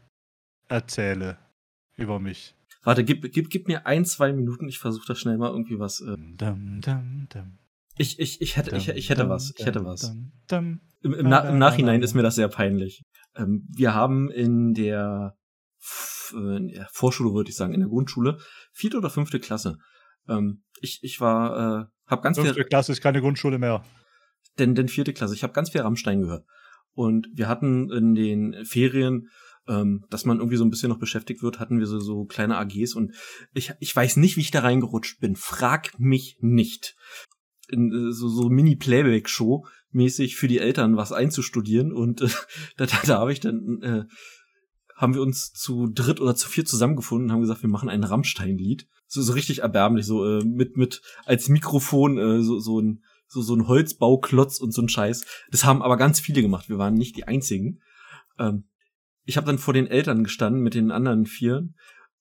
erzähle 0.68 1.38
über 1.96 2.20
mich. 2.20 2.54
Warte, 2.82 3.04
gib, 3.04 3.32
gib, 3.32 3.50
gib 3.50 3.68
mir 3.68 3.86
ein, 3.86 4.04
zwei 4.04 4.32
Minuten, 4.32 4.68
ich 4.68 4.78
versuche 4.78 5.06
da 5.06 5.14
schnell 5.14 5.36
mal 5.36 5.50
irgendwie 5.50 5.78
was. 5.78 6.00
Äh 6.00 6.16
Dum, 6.16 6.80
dum, 6.80 7.26
dum, 7.28 7.57
ich, 7.98 8.18
ich, 8.18 8.40
ich 8.40 8.56
hätte, 8.56 8.76
ich, 8.76 8.88
ich 8.88 9.10
hätte 9.10 9.28
was. 9.28 9.52
Ich 9.56 9.66
hätte 9.66 9.84
was. 9.84 10.14
Im, 11.00 11.14
im, 11.14 11.28
Na 11.28 11.40
im 11.48 11.58
Nachhinein 11.58 12.02
ist 12.02 12.14
mir 12.14 12.22
das 12.22 12.34
sehr 12.34 12.48
peinlich. 12.48 13.02
Ähm, 13.36 13.66
wir 13.70 13.94
haben 13.94 14.30
in 14.30 14.74
der, 14.74 15.36
äh, 16.32 16.56
in 16.56 16.68
der 16.68 16.88
Vorschule, 16.92 17.34
würde 17.34 17.50
ich 17.50 17.56
sagen, 17.56 17.74
in 17.74 17.80
der 17.80 17.88
Grundschule, 17.88 18.38
vierte 18.72 18.98
oder 18.98 19.10
fünfte 19.10 19.38
Klasse. 19.38 19.76
Ähm, 20.28 20.62
ich, 20.80 21.00
ich 21.02 21.20
war, 21.20 21.82
äh, 21.82 21.84
hab 22.06 22.22
ganz 22.22 22.38
Fünfte 22.38 22.54
viel, 22.54 22.64
Klasse 22.64 22.92
ist 22.92 23.00
keine 23.00 23.20
Grundschule 23.20 23.58
mehr. 23.58 23.84
denn, 24.58 24.74
denn 24.74 24.88
vierte 24.88 25.12
Klasse, 25.12 25.34
ich 25.34 25.42
habe 25.42 25.52
ganz 25.52 25.70
viel 25.70 25.80
Rammstein 25.80 26.20
gehört. 26.20 26.44
Und 26.92 27.28
wir 27.32 27.48
hatten 27.48 27.92
in 27.92 28.14
den 28.14 28.64
Ferien, 28.64 29.28
ähm, 29.68 30.04
dass 30.10 30.24
man 30.24 30.38
irgendwie 30.38 30.56
so 30.56 30.64
ein 30.64 30.70
bisschen 30.70 30.88
noch 30.88 30.98
beschäftigt 30.98 31.42
wird, 31.42 31.60
hatten 31.60 31.78
wir 31.78 31.86
so, 31.86 32.00
so 32.00 32.24
kleine 32.24 32.56
AGs 32.56 32.94
und 32.94 33.14
ich, 33.52 33.72
ich 33.78 33.94
weiß 33.94 34.16
nicht, 34.16 34.36
wie 34.36 34.40
ich 34.40 34.50
da 34.50 34.60
reingerutscht 34.60 35.20
bin. 35.20 35.36
Frag 35.36 35.98
mich 35.98 36.38
nicht. 36.40 36.96
In, 37.70 37.92
äh, 37.92 38.12
so, 38.12 38.28
so 38.28 38.48
Mini-Playback-Show 38.48 39.66
mäßig 39.90 40.36
für 40.36 40.48
die 40.48 40.58
Eltern 40.58 40.96
was 40.96 41.12
einzustudieren 41.12 41.92
und 41.92 42.22
äh, 42.22 42.28
da, 42.76 42.86
da, 42.86 42.96
da 43.04 43.18
habe 43.18 43.32
ich 43.32 43.40
dann 43.40 43.82
äh, 43.82 44.04
haben 44.96 45.14
wir 45.14 45.22
uns 45.22 45.52
zu 45.52 45.86
dritt 45.86 46.20
oder 46.20 46.34
zu 46.34 46.48
vier 46.48 46.64
zusammengefunden 46.64 47.26
und 47.28 47.32
haben 47.32 47.40
gesagt, 47.40 47.62
wir 47.62 47.70
machen 47.70 47.88
ein 47.88 48.02
Rammstein-Lied. 48.02 48.88
So, 49.06 49.22
so 49.22 49.32
richtig 49.32 49.60
erbärmlich, 49.60 50.04
so 50.04 50.26
äh, 50.26 50.44
mit, 50.44 50.76
mit 50.76 51.02
als 51.24 51.48
Mikrofon 51.48 52.18
äh, 52.18 52.42
so, 52.42 52.58
so 52.58 52.80
ein 52.80 53.02
so, 53.28 53.42
so 53.42 53.54
ein 53.54 53.68
Holzbauklotz 53.68 54.58
und 54.58 54.72
so 54.72 54.82
ein 54.82 54.88
Scheiß. 54.88 55.24
Das 55.50 55.64
haben 55.64 55.82
aber 55.82 55.96
ganz 55.96 56.18
viele 56.18 56.42
gemacht. 56.42 56.68
Wir 56.68 56.78
waren 56.78 56.94
nicht 56.94 57.16
die 57.16 57.24
einzigen. 57.24 57.80
Ähm, 58.38 58.64
ich 59.24 59.36
habe 59.36 59.46
dann 59.46 59.58
vor 59.58 59.74
den 59.74 59.86
Eltern 59.86 60.24
gestanden 60.24 60.62
mit 60.62 60.74
den 60.74 60.90
anderen 60.90 61.26
vier 61.26 61.68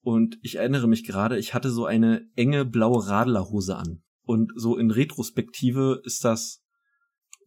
und 0.01 0.37
ich 0.41 0.57
erinnere 0.57 0.87
mich 0.87 1.05
gerade, 1.05 1.39
ich 1.39 1.53
hatte 1.53 1.71
so 1.71 1.85
eine 1.85 2.27
enge 2.35 2.65
blaue 2.65 3.07
Radlerhose 3.07 3.77
an. 3.77 4.03
Und 4.27 4.51
so 4.55 4.77
in 4.77 4.91
Retrospektive 4.91 6.01
ist 6.03 6.23
das, 6.25 6.61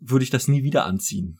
würde 0.01 0.25
ich 0.25 0.31
das 0.31 0.49
nie 0.49 0.63
wieder 0.65 0.85
anziehen. 0.87 1.39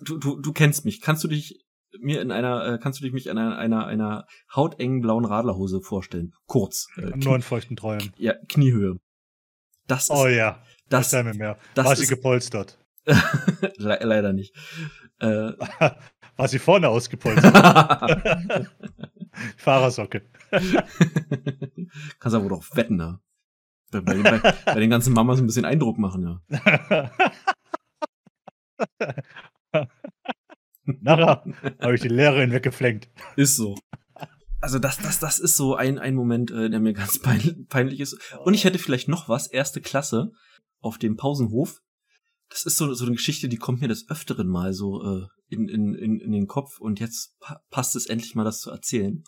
Du, 0.00 0.18
du, 0.18 0.40
du 0.40 0.52
kennst 0.52 0.84
mich. 0.84 1.00
Kannst 1.00 1.22
du 1.22 1.28
dich 1.28 1.64
mir 2.00 2.20
in 2.22 2.30
einer, 2.30 2.64
äh, 2.74 2.78
kannst 2.78 3.00
du 3.00 3.04
dich 3.04 3.12
mich 3.12 3.26
in 3.26 3.36
einer, 3.38 3.58
einer, 3.58 3.86
einer 3.86 4.24
hautengen 4.54 5.00
blauen 5.00 5.24
Radlerhose 5.24 5.80
vorstellen? 5.80 6.32
Kurz. 6.46 6.86
Äh, 6.96 7.10
Nur 7.16 7.36
in 7.36 7.42
feuchten 7.42 7.76
Träumen. 7.76 8.12
ja, 8.16 8.34
Kniehöhe. 8.48 8.96
Das 9.86 10.04
ist, 10.04 10.10
Oh 10.10 10.26
ja, 10.28 10.62
das, 10.88 11.12
erzähl 11.12 11.24
mir 11.24 11.34
mehr. 11.38 11.58
das 11.74 11.84
War 11.86 11.96
sie 11.96 12.04
ist- 12.04 12.08
gepolstert? 12.10 12.78
Le 13.76 13.98
leider 14.02 14.32
nicht. 14.32 14.54
Äh, 15.18 15.52
War 16.36 16.48
sie 16.48 16.58
vorne 16.58 16.88
ausgepolstert? 16.88 17.54
Fahrersocke. 19.56 20.22
Kannst 22.18 22.34
aber 22.36 22.48
doch 22.48 22.64
wetten, 22.76 22.98
da. 22.98 23.20
Bei, 23.90 24.00
bei, 24.00 24.22
bei, 24.22 24.54
bei 24.64 24.80
den 24.80 24.90
ganzen 24.90 25.12
Mamas 25.12 25.40
ein 25.40 25.46
bisschen 25.46 25.64
Eindruck 25.64 25.98
machen, 25.98 26.22
ja. 26.22 27.10
Nachher 30.84 31.44
habe 31.80 31.94
ich 31.94 32.00
die 32.00 32.08
Lehrerin 32.08 32.52
weggeflenkt. 32.52 33.08
Ist 33.36 33.56
so. 33.56 33.76
Also 34.60 34.78
das, 34.78 34.98
das, 34.98 35.18
das 35.18 35.38
ist 35.38 35.56
so 35.56 35.74
ein, 35.74 35.98
ein 35.98 36.14
Moment, 36.14 36.50
äh, 36.50 36.68
der 36.68 36.80
mir 36.80 36.92
ganz 36.92 37.18
pein, 37.18 37.66
peinlich 37.68 38.00
ist. 38.00 38.18
Und 38.44 38.54
ich 38.54 38.64
hätte 38.64 38.78
vielleicht 38.78 39.08
noch 39.08 39.28
was, 39.28 39.46
erste 39.46 39.80
Klasse 39.80 40.32
auf 40.80 40.98
dem 40.98 41.16
Pausenhof. 41.16 41.80
Das 42.50 42.64
ist 42.64 42.76
so, 42.76 42.92
so 42.94 43.06
eine 43.06 43.14
Geschichte, 43.14 43.48
die 43.48 43.56
kommt 43.56 43.80
mir 43.80 43.88
des 43.88 44.10
Öfteren 44.10 44.48
mal 44.48 44.72
so 44.74 45.02
äh, 45.02 45.26
in, 45.48 45.68
in, 45.68 45.94
in, 45.94 46.20
in 46.20 46.32
den 46.32 46.46
Kopf 46.46 46.80
und 46.80 47.00
jetzt 47.00 47.38
pa 47.40 47.60
passt 47.70 47.96
es 47.96 48.06
endlich 48.06 48.34
mal, 48.34 48.44
das 48.44 48.60
zu 48.60 48.70
erzählen. 48.70 49.22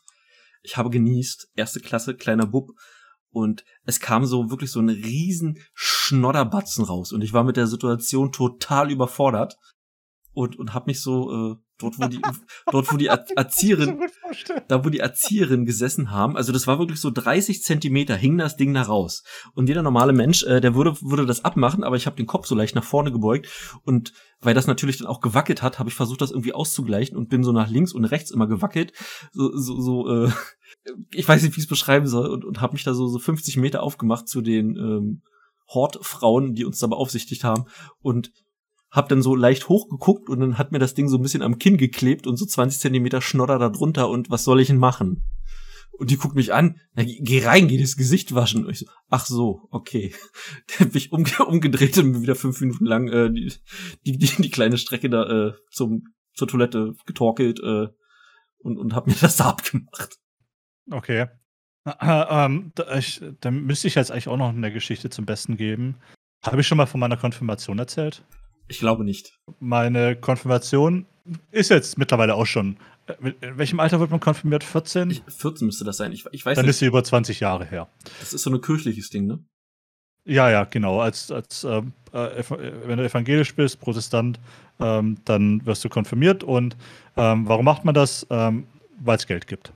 Ich 0.62 0.76
habe 0.76 0.90
genießt, 0.90 1.52
erste 1.54 1.80
Klasse, 1.80 2.14
kleiner 2.14 2.46
Bub, 2.46 2.70
und 3.32 3.64
es 3.84 3.98
kam 3.98 4.26
so 4.26 4.50
wirklich 4.50 4.70
so 4.70 4.80
ein 4.80 4.88
riesen 4.88 5.58
Schnodderbatzen 5.74 6.84
raus. 6.84 7.12
Und 7.12 7.22
ich 7.22 7.32
war 7.32 7.44
mit 7.44 7.56
der 7.56 7.66
Situation 7.66 8.30
total 8.30 8.90
überfordert 8.90 9.56
und, 10.32 10.58
und 10.58 10.74
habe 10.74 10.86
mich 10.86 11.00
so 11.00 11.52
äh, 11.52 11.56
dort, 11.82 11.98
wo 11.98 12.06
die, 12.06 12.20
dort, 12.70 12.92
wo 12.92 12.96
die 12.96 13.06
Er- 13.06 13.26
Erzieherin, 13.36 14.00
da 14.68 14.84
wo 14.84 14.88
die 14.88 15.00
Erzieherinnen 15.00 15.66
gesessen 15.66 16.10
haben, 16.10 16.36
also 16.36 16.52
das 16.52 16.66
war 16.66 16.78
wirklich 16.78 17.00
so 17.00 17.10
30 17.10 17.62
Zentimeter, 17.62 18.16
hing 18.16 18.38
das 18.38 18.56
Ding 18.56 18.72
da 18.72 18.82
raus. 18.82 19.22
Und 19.54 19.68
jeder 19.68 19.82
normale 19.82 20.12
Mensch, 20.12 20.42
äh, 20.44 20.60
der 20.60 20.74
würde, 20.74 20.96
würde 21.02 21.26
das 21.26 21.44
abmachen, 21.44 21.84
aber 21.84 21.96
ich 21.96 22.06
habe 22.06 22.16
den 22.16 22.26
Kopf 22.26 22.46
so 22.46 22.54
leicht 22.54 22.74
nach 22.74 22.84
vorne 22.84 23.12
gebeugt 23.12 23.48
und 23.84 24.12
weil 24.40 24.54
das 24.54 24.66
natürlich 24.66 24.98
dann 24.98 25.06
auch 25.06 25.20
gewackelt 25.20 25.62
hat, 25.62 25.78
habe 25.78 25.88
ich 25.88 25.94
versucht, 25.94 26.20
das 26.20 26.30
irgendwie 26.30 26.52
auszugleichen 26.52 27.16
und 27.16 27.28
bin 27.28 27.44
so 27.44 27.52
nach 27.52 27.68
links 27.68 27.92
und 27.92 28.04
rechts 28.04 28.30
immer 28.30 28.46
gewackelt. 28.46 28.92
So, 29.32 29.56
so, 29.56 29.80
so 29.80 30.24
äh, 30.24 30.30
ich 31.12 31.28
weiß 31.28 31.42
nicht, 31.42 31.54
wie 31.54 31.60
ich 31.60 31.66
es 31.66 31.68
beschreiben 31.68 32.06
soll 32.06 32.28
und, 32.28 32.44
und 32.44 32.60
habe 32.60 32.72
mich 32.72 32.82
da 32.82 32.94
so, 32.94 33.06
so 33.06 33.18
50 33.18 33.56
Meter 33.56 33.82
aufgemacht 33.82 34.28
zu 34.28 34.40
den 34.40 34.76
ähm, 34.76 35.22
Hortfrauen, 35.68 36.54
die 36.54 36.64
uns 36.64 36.78
da 36.78 36.86
beaufsichtigt 36.86 37.44
haben 37.44 37.66
und 38.00 38.32
hab 38.92 39.08
dann 39.08 39.22
so 39.22 39.34
leicht 39.34 39.70
hochgeguckt 39.70 40.28
und 40.28 40.40
dann 40.40 40.58
hat 40.58 40.70
mir 40.70 40.78
das 40.78 40.92
Ding 40.92 41.08
so 41.08 41.16
ein 41.16 41.22
bisschen 41.22 41.42
am 41.42 41.58
Kinn 41.58 41.78
geklebt 41.78 42.26
und 42.26 42.36
so 42.36 42.44
20 42.44 42.78
Zentimeter 42.78 43.22
Schnodder 43.22 43.58
da 43.58 43.70
drunter 43.70 44.10
und 44.10 44.30
was 44.30 44.44
soll 44.44 44.60
ich 44.60 44.68
denn 44.68 44.76
machen? 44.76 45.24
Und 45.92 46.10
die 46.10 46.16
guckt 46.16 46.34
mich 46.34 46.52
an, 46.52 46.80
na, 46.94 47.04
geh 47.04 47.44
rein, 47.44 47.68
geh 47.68 47.78
das 47.78 47.96
Gesicht 47.96 48.34
waschen. 48.34 48.64
Und 48.64 48.72
ich 48.72 48.80
so, 48.80 48.86
ach 49.08 49.26
so, 49.26 49.68
okay. 49.70 50.14
Dann 50.78 50.90
bin 50.90 50.98
ich 50.98 51.12
umge 51.12 51.30
umgedreht 51.46 51.96
und 51.98 52.22
wieder 52.22 52.34
fünf 52.34 52.60
Minuten 52.60 52.84
lang 52.84 53.08
äh, 53.08 53.30
die, 53.30 53.52
die, 54.04 54.18
die, 54.18 54.42
die 54.42 54.50
kleine 54.50 54.78
Strecke 54.78 55.08
da 55.08 55.48
äh, 55.48 55.52
zum, 55.70 56.04
zur 56.34 56.48
Toilette 56.48 56.94
getorkelt 57.06 57.60
äh, 57.60 57.88
und, 58.58 58.78
und 58.78 58.94
hab 58.94 59.06
mir 59.06 59.16
das 59.20 59.36
da 59.36 59.50
abgemacht. 59.50 60.18
Okay. 60.90 61.28
Äh, 61.84 61.90
ähm, 62.00 62.72
da, 62.74 62.98
ich, 62.98 63.22
dann 63.40 63.62
müsste 63.62 63.88
ich 63.88 63.94
jetzt 63.94 64.10
eigentlich 64.10 64.28
auch 64.28 64.36
noch 64.36 64.50
eine 64.50 64.72
Geschichte 64.72 65.08
zum 65.08 65.24
Besten 65.24 65.56
geben. 65.56 65.96
Habe 66.42 66.60
ich 66.60 66.66
schon 66.66 66.78
mal 66.78 66.86
von 66.86 67.00
meiner 67.00 67.16
Konfirmation 67.16 67.78
erzählt? 67.78 68.24
Ich 68.68 68.78
glaube 68.78 69.04
nicht. 69.04 69.38
Meine 69.60 70.16
Konfirmation 70.16 71.06
ist 71.50 71.70
jetzt 71.70 71.98
mittlerweile 71.98 72.34
auch 72.34 72.46
schon. 72.46 72.76
äh, 73.06 73.32
In 73.40 73.58
welchem 73.58 73.80
Alter 73.80 74.00
wird 74.00 74.10
man 74.10 74.20
konfirmiert? 74.20 74.64
14? 74.64 75.10
Ich, 75.10 75.22
14 75.28 75.66
müsste 75.66 75.84
das 75.84 75.96
sein. 75.98 76.12
Ich, 76.12 76.24
ich 76.32 76.44
weiß 76.44 76.56
Dann 76.56 76.64
nicht. 76.64 76.70
ist 76.70 76.78
sie 76.78 76.86
über 76.86 77.04
20 77.04 77.40
Jahre 77.40 77.64
her. 77.64 77.88
Das 78.20 78.32
ist 78.32 78.42
so 78.42 78.50
ein 78.50 78.60
kirchliches 78.60 79.10
Ding, 79.10 79.26
ne? 79.26 79.44
Ja, 80.24 80.48
ja, 80.50 80.64
genau. 80.64 81.00
Als, 81.00 81.30
als 81.32 81.64
ähm, 81.64 81.92
äh, 82.12 82.38
äh, 82.40 82.44
wenn 82.86 82.98
du 82.98 83.04
evangelisch 83.04 83.54
bist, 83.56 83.80
Protestant, 83.80 84.38
ähm, 84.78 85.18
dann 85.24 85.66
wirst 85.66 85.84
du 85.84 85.88
konfirmiert. 85.88 86.44
Und 86.44 86.76
ähm, 87.16 87.48
warum 87.48 87.64
macht 87.64 87.84
man 87.84 87.94
das? 87.94 88.26
Ähm, 88.30 88.66
Weil 89.00 89.16
es 89.16 89.26
Geld 89.26 89.48
gibt. 89.48 89.72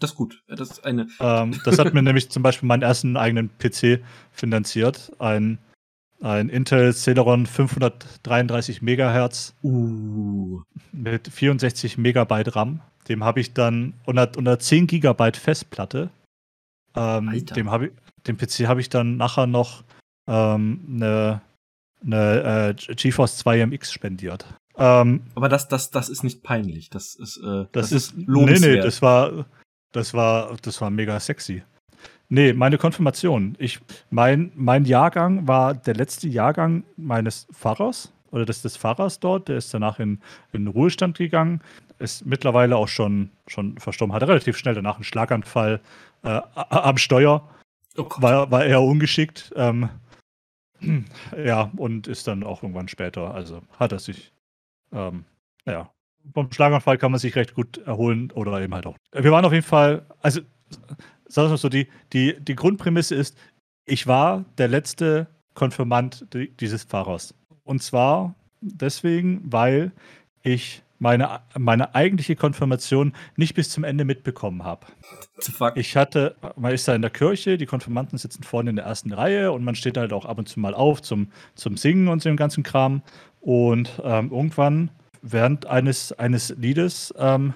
Das 0.00 0.10
ist 0.12 0.16
gut. 0.16 0.42
Das 0.48 0.70
ist 0.70 0.84
eine. 0.84 1.06
Ähm, 1.20 1.60
das 1.64 1.78
hat 1.78 1.92
mir 1.94 2.02
nämlich 2.02 2.30
zum 2.30 2.42
Beispiel 2.42 2.66
meinen 2.66 2.82
ersten 2.82 3.16
eigenen 3.18 3.50
PC 3.58 4.00
finanziert. 4.32 5.12
Ein, 5.18 5.58
ein 6.20 6.48
Intel 6.48 6.94
Celeron 6.94 7.46
533 7.46 8.82
Megahertz 8.82 9.54
Uh. 9.62 10.62
mit 10.92 11.28
64 11.28 11.98
Megabyte 11.98 12.54
RAM. 12.56 12.80
Dem 13.08 13.22
habe 13.24 13.40
ich 13.40 13.52
dann 13.52 13.94
unter, 14.06 14.30
unter 14.36 14.58
10 14.58 14.86
Gigabyte 14.86 15.36
Festplatte. 15.36 16.10
Ähm, 16.96 17.44
dem, 17.46 17.70
habe 17.70 17.86
ich, 17.86 17.92
dem 18.26 18.38
PC 18.38 18.66
habe 18.66 18.80
ich 18.80 18.88
dann 18.88 19.16
nachher 19.16 19.46
noch 19.46 19.82
ähm, 20.26 20.80
eine, 20.88 21.42
eine 22.02 22.74
äh, 22.88 22.94
GeForce 22.94 23.36
2 23.38 23.66
MX 23.66 23.92
spendiert. 23.92 24.46
Ähm, 24.76 25.22
Aber 25.34 25.48
das, 25.48 25.68
das, 25.68 25.90
das 25.90 26.08
ist 26.08 26.24
nicht 26.24 26.42
peinlich. 26.42 26.90
Das 26.90 27.14
ist, 27.14 27.36
äh, 27.44 27.66
das, 27.72 27.92
ist, 27.92 28.16
nee, 28.16 28.24
lobenswert. 28.26 28.76
nee, 28.76 28.80
das 28.80 29.02
war, 29.02 29.46
das 29.92 30.14
war, 30.14 30.56
das 30.62 30.80
war 30.80 30.90
mega 30.90 31.18
sexy. 31.20 31.62
Nee, 32.34 32.52
meine 32.52 32.78
Konfirmation. 32.78 33.54
Ich, 33.60 33.78
mein, 34.10 34.50
mein 34.56 34.86
Jahrgang 34.86 35.46
war 35.46 35.72
der 35.72 35.94
letzte 35.94 36.26
Jahrgang 36.26 36.82
meines 36.96 37.46
Pfarrers 37.52 38.12
oder 38.32 38.44
des, 38.44 38.60
des 38.60 38.76
Pfarrers 38.76 39.20
dort. 39.20 39.46
Der 39.46 39.56
ist 39.56 39.72
danach 39.72 40.00
in, 40.00 40.18
in 40.52 40.66
Ruhestand 40.66 41.16
gegangen. 41.16 41.60
Ist 42.00 42.26
mittlerweile 42.26 42.76
auch 42.76 42.88
schon, 42.88 43.30
schon 43.46 43.78
verstorben. 43.78 44.12
Hatte 44.12 44.26
relativ 44.26 44.56
schnell 44.56 44.74
danach 44.74 44.96
einen 44.96 45.04
Schlaganfall 45.04 45.80
äh, 46.24 46.40
am 46.54 46.98
Steuer. 46.98 47.48
oh. 47.96 48.08
War, 48.16 48.50
war 48.50 48.64
eher 48.64 48.82
ungeschickt. 48.82 49.52
Ähm, 49.54 49.88
ja, 51.38 51.70
und 51.76 52.08
ist 52.08 52.26
dann 52.26 52.42
auch 52.42 52.64
irgendwann 52.64 52.88
später. 52.88 53.32
Also 53.32 53.62
hat 53.78 53.92
er 53.92 54.00
sich, 54.00 54.32
ähm, 54.90 55.24
ja, 55.66 55.88
vom 56.32 56.50
Schlaganfall 56.50 56.98
kann 56.98 57.12
man 57.12 57.20
sich 57.20 57.36
recht 57.36 57.54
gut 57.54 57.78
erholen 57.78 58.32
oder 58.32 58.60
eben 58.60 58.74
halt 58.74 58.86
auch. 58.86 58.96
Wir 59.12 59.30
waren 59.30 59.44
auf 59.44 59.52
jeden 59.52 59.64
Fall, 59.64 60.04
also 60.20 60.40
sagen 61.28 61.46
wir 61.48 61.50
mal 61.50 61.58
so, 61.58 61.68
die, 61.68 61.88
die, 62.12 62.36
die 62.40 62.54
Grundprämisse 62.54 63.14
ist, 63.14 63.36
ich 63.86 64.06
war 64.06 64.44
der 64.58 64.68
letzte 64.68 65.26
Konfirmand 65.54 66.32
di- 66.32 66.48
dieses 66.60 66.84
Pfarrers. 66.84 67.34
Und 67.64 67.82
zwar 67.82 68.34
deswegen, 68.60 69.40
weil 69.44 69.92
ich 70.42 70.82
meine, 70.98 71.40
meine 71.58 71.94
eigentliche 71.94 72.36
Konfirmation 72.36 73.12
nicht 73.36 73.54
bis 73.54 73.68
zum 73.68 73.84
Ende 73.84 74.04
mitbekommen 74.04 74.64
habe. 74.64 74.86
Ich 75.78 75.96
hatte, 75.96 76.36
man 76.56 76.72
ist 76.72 76.88
da 76.88 76.94
in 76.94 77.02
der 77.02 77.10
Kirche, 77.10 77.58
die 77.58 77.66
Konfirmanten 77.66 78.16
sitzen 78.16 78.42
vorne 78.42 78.70
in 78.70 78.76
der 78.76 78.86
ersten 78.86 79.12
Reihe 79.12 79.52
und 79.52 79.64
man 79.64 79.74
steht 79.74 79.96
halt 79.96 80.12
auch 80.12 80.24
ab 80.24 80.38
und 80.38 80.48
zu 80.48 80.60
mal 80.60 80.72
auf 80.72 81.02
zum, 81.02 81.28
zum 81.54 81.76
Singen 81.76 82.08
und 82.08 82.22
so 82.22 82.30
dem 82.30 82.36
ganzen 82.36 82.62
Kram. 82.62 83.02
Und 83.40 84.00
ähm, 84.02 84.30
irgendwann, 84.30 84.90
während 85.20 85.66
eines, 85.66 86.12
eines 86.12 86.54
Liedes, 86.56 87.12
ähm, 87.18 87.52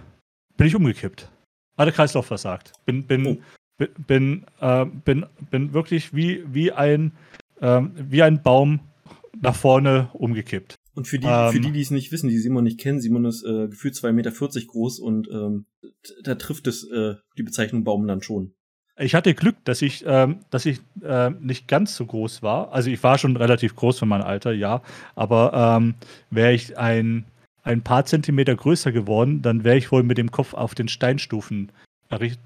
bin 0.57 0.67
ich 0.67 0.77
umgekippt. 0.77 1.31
Hat 1.79 1.87
der 1.87 1.95
Kreislauf 1.95 2.27
versagt. 2.27 2.73
Bin, 2.85 3.07
bin, 3.07 3.27
oh. 3.27 3.37
Bin, 3.79 3.89
bin, 4.07 4.47
äh, 4.61 4.85
bin, 4.85 5.25
bin 5.51 5.73
wirklich 5.73 6.15
wie, 6.15 6.45
wie, 6.53 6.73
ein, 6.73 7.13
äh, 7.61 7.81
wie 7.95 8.23
ein 8.23 8.43
Baum 8.43 8.81
nach 9.41 9.55
vorne 9.55 10.11
umgekippt. 10.13 10.75
Und 10.95 11.07
für 11.07 11.19
die, 11.19 11.29
ähm, 11.29 11.53
für 11.53 11.61
die, 11.61 11.71
die 11.71 11.81
es 11.81 11.93
nicht 11.93 12.11
wissen, 12.11 12.29
die 12.29 12.39
Simon 12.39 12.65
nicht 12.65 12.81
kennen, 12.81 13.01
Simon 13.01 13.25
ist 13.25 13.45
äh, 13.45 13.69
gefühlt 13.69 13.95
2,40 13.95 14.13
Meter 14.13 14.33
groß 14.33 14.99
und 14.99 15.29
ähm, 15.31 15.67
da 16.25 16.35
trifft 16.35 16.67
es 16.67 16.85
äh, 16.91 17.15
die 17.37 17.45
Bezeichnung 17.45 17.85
Baum 17.85 18.07
dann 18.09 18.21
schon. 18.21 18.53
Ich 18.99 19.15
hatte 19.15 19.33
Glück, 19.35 19.55
dass 19.63 19.81
ich, 19.81 20.03
ähm, 20.07 20.41
dass 20.51 20.67
ich 20.67 20.81
äh, 21.05 21.31
nicht 21.31 21.69
ganz 21.69 21.95
so 21.95 22.05
groß 22.05 22.43
war. 22.43 22.73
Also 22.73 22.91
ich 22.91 23.01
war 23.05 23.17
schon 23.17 23.37
relativ 23.37 23.77
groß 23.77 24.01
für 24.01 24.07
mein 24.07 24.23
Alter, 24.23 24.51
ja. 24.51 24.83
Aber 25.15 25.79
ähm, 25.79 25.95
wäre 26.31 26.53
ich 26.53 26.77
ein, 26.77 27.25
ein 27.63 27.83
paar 27.83 28.05
Zentimeter 28.05 28.57
größer 28.57 28.91
geworden, 28.91 29.41
dann 29.41 29.63
wäre 29.63 29.77
ich 29.77 29.93
wohl 29.93 30.03
mit 30.03 30.19
dem 30.19 30.33
Kopf 30.33 30.53
auf 30.53 30.75
den 30.75 30.89
Steinstufen, 30.89 31.71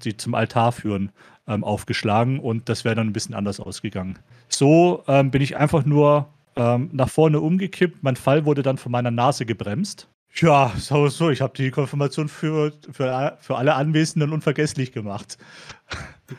die 0.03 0.17
zum 0.17 0.35
Altar 0.35 0.71
führen, 0.71 1.11
ähm, 1.47 1.63
aufgeschlagen 1.63 2.39
und 2.39 2.69
das 2.69 2.85
wäre 2.85 2.95
dann 2.95 3.07
ein 3.07 3.13
bisschen 3.13 3.35
anders 3.35 3.59
ausgegangen. 3.59 4.19
So 4.47 5.03
ähm, 5.07 5.31
bin 5.31 5.41
ich 5.41 5.57
einfach 5.57 5.85
nur 5.85 6.27
ähm, 6.55 6.89
nach 6.91 7.09
vorne 7.09 7.39
umgekippt. 7.39 8.03
Mein 8.03 8.15
Fall 8.15 8.45
wurde 8.45 8.61
dann 8.61 8.77
von 8.77 8.91
meiner 8.91 9.11
Nase 9.11 9.45
gebremst. 9.45 10.07
Ja, 10.35 10.71
so, 10.77 11.07
so. 11.09 11.29
Ich 11.29 11.41
habe 11.41 11.53
die 11.55 11.69
Konfirmation 11.69 12.27
für, 12.27 12.73
für, 12.91 13.37
für 13.39 13.55
alle 13.55 13.75
Anwesenden 13.75 14.31
unvergesslich 14.31 14.91
gemacht. 14.91 15.37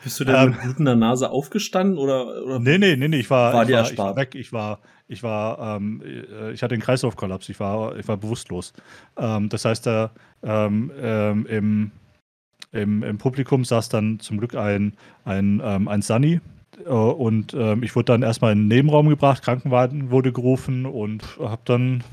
Bist 0.03 0.19
du 0.19 0.25
denn 0.25 0.35
ähm, 0.35 0.49
mit 0.49 0.61
blutender 0.61 0.95
Nase 0.95 1.29
aufgestanden 1.29 1.97
oder, 1.97 2.43
oder? 2.43 2.59
Nee, 2.59 2.77
nee, 2.77 2.97
nee, 2.97 3.07
nee. 3.07 3.19
Ich 3.19 3.29
war, 3.29 3.53
war, 3.53 3.63
ich, 3.63 3.71
war 3.71 3.91
ich 3.91 3.97
war 3.97 4.15
weg. 4.17 4.35
Ich 4.35 4.51
war, 4.51 4.79
ich 5.07 5.23
war, 5.23 5.77
ähm, 5.77 6.03
ich 6.53 6.61
hatte 6.61 6.73
einen 6.73 6.81
Kreislaufkollaps. 6.81 7.47
Ich 7.47 7.59
war, 7.61 7.95
ich 7.95 8.05
war 8.07 8.17
bewusstlos. 8.17 8.73
Ähm, 9.17 9.47
das 9.47 9.63
heißt, 9.63 9.85
da, 9.85 10.11
ähm, 10.43 10.91
ähm, 10.99 11.45
im, 11.45 11.91
im, 12.71 13.03
im 13.03 13.17
Publikum 13.17 13.63
saß 13.65 13.89
dann 13.89 14.19
zum 14.19 14.37
Glück 14.37 14.55
ein, 14.55 14.93
ein, 15.23 15.61
ähm, 15.63 15.87
ein 15.87 16.01
Sunny, 16.01 16.41
äh, 16.83 16.89
und 16.89 17.53
ähm, 17.53 17.83
ich 17.83 17.95
wurde 17.95 18.05
dann 18.05 18.23
erstmal 18.23 18.51
in 18.53 18.63
den 18.63 18.67
Nebenraum 18.67 19.09
gebracht, 19.09 19.43
Krankenwagen 19.43 20.11
wurde 20.11 20.31
gerufen 20.31 20.85
und 20.85 21.23
habe 21.39 21.61
dann, 21.65 22.03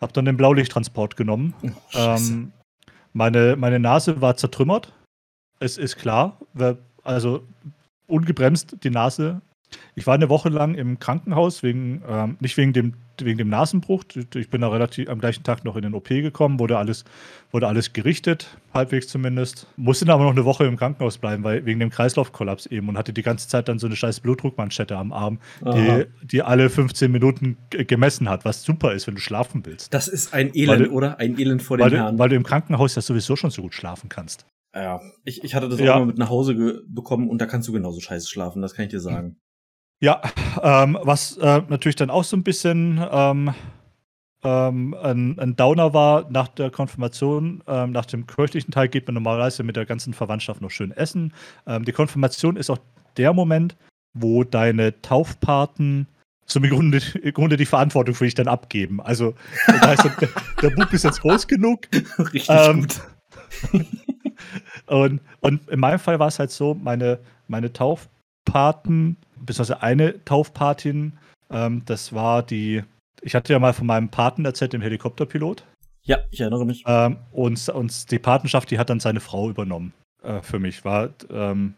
hab 0.00 0.12
dann 0.12 0.24
den 0.24 0.36
Blaulichttransport 0.36 1.16
genommen. 1.16 1.54
Oh, 1.62 1.70
ähm, 1.94 2.52
meine, 3.12 3.56
meine 3.56 3.78
Nase 3.78 4.20
war 4.20 4.36
zertrümmert. 4.36 4.92
Es 5.60 5.78
ist 5.78 5.96
klar, 5.96 6.38
also 7.02 7.46
ungebremst 8.06 8.78
die 8.82 8.90
Nase 8.90 9.40
ich 9.94 10.06
war 10.06 10.14
eine 10.14 10.28
Woche 10.28 10.48
lang 10.48 10.74
im 10.74 10.98
Krankenhaus, 10.98 11.62
wegen, 11.62 12.02
ähm, 12.08 12.36
nicht 12.40 12.56
wegen 12.56 12.72
dem, 12.72 12.94
wegen 13.20 13.38
dem 13.38 13.48
Nasenbruch. 13.48 14.04
Ich 14.34 14.50
bin 14.50 14.60
da 14.62 14.68
relativ 14.68 15.08
am 15.08 15.18
gleichen 15.18 15.42
Tag 15.42 15.64
noch 15.64 15.76
in 15.76 15.82
den 15.82 15.94
OP 15.94 16.08
gekommen, 16.08 16.58
wurde 16.58 16.78
alles, 16.78 17.04
wurde 17.50 17.68
alles 17.68 17.92
gerichtet, 17.92 18.56
halbwegs 18.72 19.08
zumindest. 19.08 19.66
Musste 19.76 20.04
dann 20.04 20.14
aber 20.14 20.24
noch 20.24 20.32
eine 20.32 20.44
Woche 20.44 20.64
im 20.64 20.76
Krankenhaus 20.76 21.18
bleiben, 21.18 21.44
weil 21.44 21.64
wegen 21.66 21.80
dem 21.80 21.90
Kreislaufkollaps 21.90 22.66
eben 22.66 22.88
und 22.88 22.96
hatte 22.96 23.12
die 23.12 23.22
ganze 23.22 23.48
Zeit 23.48 23.68
dann 23.68 23.78
so 23.78 23.86
eine 23.86 23.96
scheiß 23.96 24.20
Blutdruckmanschette 24.20 24.96
am 24.96 25.12
Arm, 25.12 25.38
die, 25.60 26.06
die 26.22 26.42
alle 26.42 26.70
15 26.70 27.10
Minuten 27.10 27.58
gemessen 27.70 28.28
hat, 28.28 28.44
was 28.44 28.62
super 28.62 28.92
ist, 28.92 29.06
wenn 29.06 29.14
du 29.14 29.20
schlafen 29.20 29.64
willst. 29.66 29.92
Das 29.92 30.08
ist 30.08 30.32
ein 30.32 30.54
Elend, 30.54 30.86
du, 30.86 30.90
oder? 30.90 31.18
Ein 31.18 31.38
Elend 31.38 31.62
vor 31.62 31.76
dem 31.76 31.90
Herrn. 31.90 32.18
weil 32.18 32.28
du 32.28 32.36
im 32.36 32.44
Krankenhaus 32.44 32.94
ja 32.94 33.02
sowieso 33.02 33.36
schon 33.36 33.50
so 33.50 33.62
gut 33.62 33.74
schlafen 33.74 34.08
kannst. 34.08 34.46
Ja, 34.74 35.00
ich, 35.24 35.44
ich 35.44 35.54
hatte 35.54 35.68
das 35.68 35.78
ja. 35.80 35.94
auch 35.94 35.98
mal 36.00 36.06
mit 36.06 36.18
nach 36.18 36.30
Hause 36.30 36.82
bekommen 36.88 37.28
und 37.28 37.38
da 37.40 37.46
kannst 37.46 37.68
du 37.68 37.72
genauso 37.72 38.00
scheiße 38.00 38.28
schlafen, 38.28 38.62
das 38.62 38.74
kann 38.74 38.86
ich 38.86 38.90
dir 38.90 39.00
sagen. 39.00 39.36
Ja, 40.02 40.20
ähm, 40.60 40.98
was 41.00 41.36
äh, 41.36 41.62
natürlich 41.68 41.94
dann 41.94 42.10
auch 42.10 42.24
so 42.24 42.36
ein 42.36 42.42
bisschen 42.42 43.00
ähm, 43.08 43.54
ähm, 44.42 44.94
ein, 45.00 45.38
ein, 45.38 45.54
Downer 45.54 45.94
war 45.94 46.28
nach 46.28 46.48
der 46.48 46.72
Konfirmation. 46.72 47.62
Ähm, 47.68 47.92
nach 47.92 48.06
dem 48.06 48.26
kirchlichen 48.26 48.72
Teil 48.72 48.88
geht 48.88 49.06
man 49.06 49.14
normalerweise 49.14 49.62
mit 49.62 49.76
der 49.76 49.86
ganzen 49.86 50.12
Verwandtschaft 50.12 50.60
noch 50.60 50.72
schön 50.72 50.90
essen. 50.90 51.32
Ähm, 51.68 51.84
die 51.84 51.92
Konfirmation 51.92 52.56
ist 52.56 52.68
auch 52.68 52.80
der 53.16 53.32
Moment, 53.32 53.76
wo 54.12 54.42
deine 54.42 55.00
Taufpaten 55.02 56.08
so 56.46 56.58
im 56.58 56.68
Grunde, 56.68 57.00
Grunde 57.32 57.56
die 57.56 57.64
Verantwortung 57.64 58.16
für 58.16 58.24
dich 58.24 58.34
dann 58.34 58.48
abgeben. 58.48 59.00
Also, 59.00 59.34
das 59.68 59.80
heißt, 59.82 60.04
der, 60.20 60.28
der 60.62 60.70
Bub 60.70 60.92
ist 60.92 61.04
jetzt 61.04 61.20
groß 61.20 61.46
genug. 61.46 61.86
Richtig 62.18 62.48
ähm, 62.48 62.88
gut. 63.72 63.86
und, 64.86 65.20
und 65.38 65.68
in 65.68 65.78
meinem 65.78 66.00
Fall 66.00 66.18
war 66.18 66.26
es 66.26 66.40
halt 66.40 66.50
so, 66.50 66.74
meine, 66.74 67.20
meine 67.46 67.72
Taufpaten 67.72 69.16
beziehungsweise 69.44 69.82
eine 69.82 70.24
Taufpatin. 70.24 71.18
Ähm, 71.50 71.82
das 71.84 72.12
war 72.12 72.42
die, 72.42 72.82
ich 73.20 73.34
hatte 73.34 73.52
ja 73.52 73.58
mal 73.58 73.72
von 73.72 73.86
meinem 73.86 74.08
Paten 74.08 74.44
erzählt, 74.44 74.72
dem 74.72 74.82
Helikopterpilot. 74.82 75.64
Ja, 76.04 76.18
ich 76.30 76.40
erinnere 76.40 76.66
mich. 76.66 76.82
Ähm, 76.86 77.18
und, 77.30 77.68
und 77.68 78.10
die 78.10 78.18
Patenschaft, 78.18 78.70
die 78.70 78.78
hat 78.78 78.90
dann 78.90 79.00
seine 79.00 79.20
Frau 79.20 79.48
übernommen 79.48 79.92
äh, 80.22 80.42
für 80.42 80.58
mich. 80.58 80.84
War, 80.84 81.10
ähm, 81.30 81.74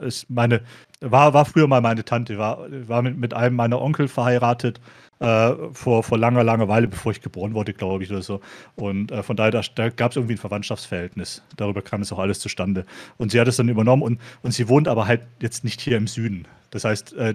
ist 0.00 0.28
meine, 0.28 0.62
war, 1.00 1.32
war 1.32 1.44
früher 1.44 1.68
mal 1.68 1.80
meine 1.80 2.04
Tante, 2.04 2.38
war, 2.38 2.66
war 2.88 3.02
mit, 3.02 3.16
mit 3.16 3.34
einem 3.34 3.56
meiner 3.56 3.80
Onkel 3.80 4.08
verheiratet 4.08 4.80
äh, 5.18 5.54
vor, 5.72 6.02
vor 6.02 6.18
langer, 6.18 6.44
langer 6.44 6.68
Weile, 6.68 6.88
bevor 6.88 7.12
ich 7.12 7.20
geboren 7.20 7.54
wurde, 7.54 7.72
glaube 7.72 8.04
ich, 8.04 8.10
oder 8.10 8.22
so. 8.22 8.40
Und 8.74 9.10
äh, 9.10 9.22
von 9.22 9.36
daher, 9.36 9.50
da, 9.50 9.62
da 9.74 9.88
gab 9.88 10.10
es 10.10 10.16
irgendwie 10.16 10.34
ein 10.34 10.38
Verwandtschaftsverhältnis. 10.38 11.42
Darüber 11.56 11.82
kam 11.82 12.02
es 12.02 12.12
auch 12.12 12.18
alles 12.18 12.40
zustande. 12.40 12.84
Und 13.16 13.32
sie 13.32 13.40
hat 13.40 13.48
es 13.48 13.56
dann 13.56 13.68
übernommen 13.68 14.02
und, 14.02 14.20
und 14.42 14.52
sie 14.52 14.68
wohnt 14.68 14.88
aber 14.88 15.06
halt 15.06 15.22
jetzt 15.40 15.64
nicht 15.64 15.80
hier 15.80 15.96
im 15.96 16.06
Süden. 16.06 16.46
Das 16.70 16.84
heißt, 16.84 17.14
äh, 17.14 17.34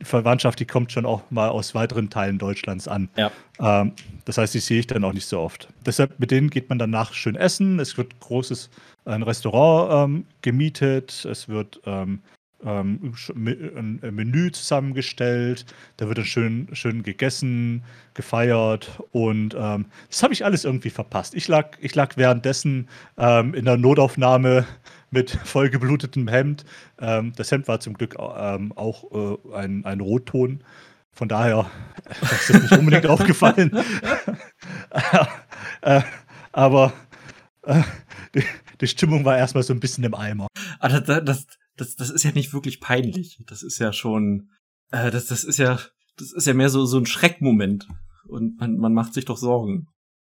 die 0.00 0.04
Verwandtschaft, 0.04 0.58
die 0.60 0.64
kommt 0.64 0.92
schon 0.92 1.04
auch 1.04 1.22
mal 1.30 1.50
aus 1.50 1.74
weiteren 1.74 2.08
Teilen 2.08 2.38
Deutschlands 2.38 2.88
an. 2.88 3.10
Ja. 3.16 3.30
Ähm, 3.60 3.92
das 4.24 4.38
heißt, 4.38 4.54
die 4.54 4.60
sehe 4.60 4.80
ich 4.80 4.86
dann 4.86 5.04
auch 5.04 5.12
nicht 5.12 5.26
so 5.26 5.40
oft. 5.40 5.68
Deshalb, 5.84 6.18
mit 6.18 6.30
denen 6.30 6.48
geht 6.48 6.70
man 6.70 6.78
danach 6.78 7.12
schön 7.12 7.36
essen. 7.36 7.78
Es 7.78 7.98
wird 7.98 8.18
großes 8.20 8.70
ein 9.04 9.22
Restaurant 9.22 10.10
ähm, 10.10 10.26
gemietet. 10.40 11.26
Es 11.26 11.48
wird 11.48 11.80
ähm, 11.84 12.20
ähm, 12.64 13.14
ein 13.34 14.00
Menü 14.14 14.50
zusammengestellt, 14.50 15.66
da 15.96 16.08
wird 16.08 16.18
dann 16.18 16.24
schön, 16.24 16.68
schön 16.72 17.02
gegessen, 17.02 17.84
gefeiert 18.14 19.00
und 19.12 19.54
ähm, 19.58 19.86
das 20.08 20.22
habe 20.22 20.32
ich 20.32 20.44
alles 20.44 20.64
irgendwie 20.64 20.90
verpasst. 20.90 21.34
Ich 21.34 21.48
lag, 21.48 21.76
ich 21.80 21.94
lag 21.94 22.16
währenddessen 22.16 22.88
ähm, 23.16 23.54
in 23.54 23.64
der 23.64 23.76
Notaufnahme 23.76 24.66
mit 25.10 25.30
vollgeblutetem 25.30 26.28
Hemd. 26.28 26.64
Ähm, 27.00 27.32
das 27.36 27.50
Hemd 27.50 27.68
war 27.68 27.80
zum 27.80 27.94
Glück 27.94 28.16
ähm, 28.18 28.72
auch 28.76 29.04
äh, 29.12 29.56
ein, 29.56 29.84
ein 29.84 30.00
Rotton. 30.00 30.62
Von 31.12 31.28
daher 31.28 31.70
ist 32.20 32.50
das 32.50 32.62
nicht 32.62 32.72
unbedingt 32.72 33.06
aufgefallen. 33.06 33.76
äh, 35.82 36.02
aber 36.52 36.92
äh, 37.62 37.82
die, 38.34 38.44
die, 38.80 38.86
Stimmung 38.86 39.24
war 39.24 39.36
erstmal 39.36 39.62
so 39.62 39.72
ein 39.72 39.80
bisschen 39.80 40.04
im 40.04 40.14
Eimer. 40.14 40.46
Also 40.78 41.00
das, 41.00 41.24
das, 41.24 41.46
das, 41.80 41.96
das 41.96 42.10
ist 42.10 42.24
ja 42.24 42.32
nicht 42.32 42.52
wirklich 42.52 42.80
peinlich. 42.80 43.42
Das 43.46 43.62
ist 43.62 43.78
ja 43.78 43.92
schon, 43.92 44.50
äh, 44.90 45.10
das, 45.10 45.26
das 45.26 45.44
ist 45.44 45.58
ja, 45.58 45.78
das 46.16 46.32
ist 46.32 46.46
ja 46.46 46.54
mehr 46.54 46.68
so, 46.68 46.84
so 46.84 46.98
ein 46.98 47.06
Schreckmoment. 47.06 47.88
Und 48.26 48.60
man, 48.60 48.76
man 48.76 48.94
macht 48.94 49.14
sich 49.14 49.24
doch 49.24 49.36
Sorgen. 49.36 49.88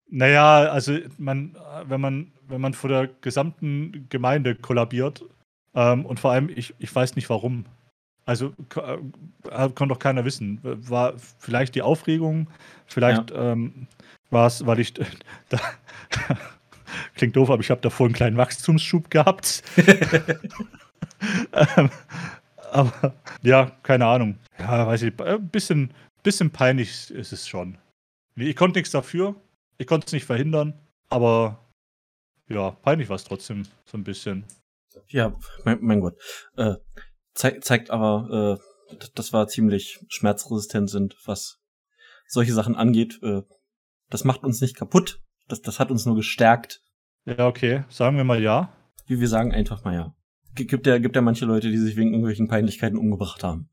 Naja, 0.08 0.70
also 0.70 0.98
man, 1.18 1.56
wenn 1.86 2.00
man, 2.00 2.32
wenn 2.46 2.60
man 2.60 2.74
vor 2.74 2.90
der 2.90 3.08
gesamten 3.08 4.06
Gemeinde 4.08 4.54
kollabiert, 4.54 5.24
ähm, 5.74 6.06
und 6.06 6.18
vor 6.18 6.32
allem, 6.32 6.48
ich, 6.48 6.74
ich 6.78 6.92
weiß 6.92 7.16
nicht 7.16 7.28
warum. 7.28 7.66
Also 8.24 8.54
äh, 8.74 9.68
kann 9.70 9.88
doch 9.88 9.98
keiner 10.00 10.24
wissen. 10.24 10.58
War 10.62 11.14
vielleicht 11.38 11.76
die 11.76 11.82
Aufregung, 11.82 12.48
vielleicht 12.86 13.30
ja. 13.30 13.52
ähm, 13.52 13.86
war 14.30 14.46
es, 14.48 14.66
weil 14.66 14.80
ich 14.80 14.94
da, 15.48 15.60
klingt 17.14 17.36
doof, 17.36 17.50
aber 17.50 17.60
ich 17.60 17.70
habe 17.70 17.80
davor 17.82 18.06
einen 18.06 18.14
kleinen 18.14 18.36
Wachstumsschub 18.36 19.10
gehabt. 19.10 19.62
ähm, 21.52 21.90
aber 22.70 23.14
ja, 23.42 23.70
keine 23.82 24.06
Ahnung. 24.06 24.38
Ja, 24.58 24.86
weiß 24.86 25.02
ich, 25.02 25.20
ein 25.20 25.48
bisschen, 25.48 25.94
bisschen 26.22 26.50
peinlich 26.50 27.10
ist 27.10 27.32
es 27.32 27.48
schon. 27.48 27.78
Ich 28.34 28.56
konnte 28.56 28.78
nichts 28.78 28.90
dafür. 28.90 29.34
Ich 29.78 29.86
konnte 29.86 30.06
es 30.06 30.12
nicht 30.12 30.26
verhindern. 30.26 30.78
Aber 31.08 31.72
ja, 32.48 32.70
peinlich 32.70 33.08
war 33.08 33.16
es 33.16 33.24
trotzdem 33.24 33.64
so 33.84 33.96
ein 33.96 34.04
bisschen. 34.04 34.44
Ja, 35.08 35.32
mein, 35.64 35.78
mein 35.80 36.00
Gott. 36.00 36.14
Äh, 36.56 36.74
zeig, 37.34 37.64
zeigt 37.64 37.90
aber, 37.90 38.58
äh, 38.90 38.96
dass 39.14 39.32
wir 39.32 39.46
ziemlich 39.48 40.00
schmerzresistent 40.08 40.90
sind, 40.90 41.16
was 41.24 41.58
solche 42.28 42.52
Sachen 42.52 42.76
angeht. 42.76 43.20
Äh, 43.22 43.42
das 44.10 44.24
macht 44.24 44.42
uns 44.42 44.60
nicht 44.60 44.76
kaputt. 44.76 45.22
Das, 45.48 45.62
das 45.62 45.78
hat 45.78 45.90
uns 45.90 46.06
nur 46.06 46.16
gestärkt. 46.16 46.82
Ja, 47.24 47.46
okay. 47.46 47.84
Sagen 47.88 48.16
wir 48.16 48.24
mal 48.24 48.42
ja. 48.42 48.72
Wie 49.06 49.20
wir 49.20 49.28
sagen 49.28 49.52
einfach 49.52 49.84
mal 49.84 49.94
ja 49.94 50.16
gibt 50.56 50.86
ja, 50.86 50.98
gibt 50.98 51.14
ja 51.16 51.22
manche 51.22 51.44
Leute, 51.44 51.70
die 51.70 51.78
sich 51.78 51.96
wegen 51.96 52.10
irgendwelchen 52.10 52.48
Peinlichkeiten 52.48 52.98
umgebracht 52.98 53.44
haben. 53.44 53.68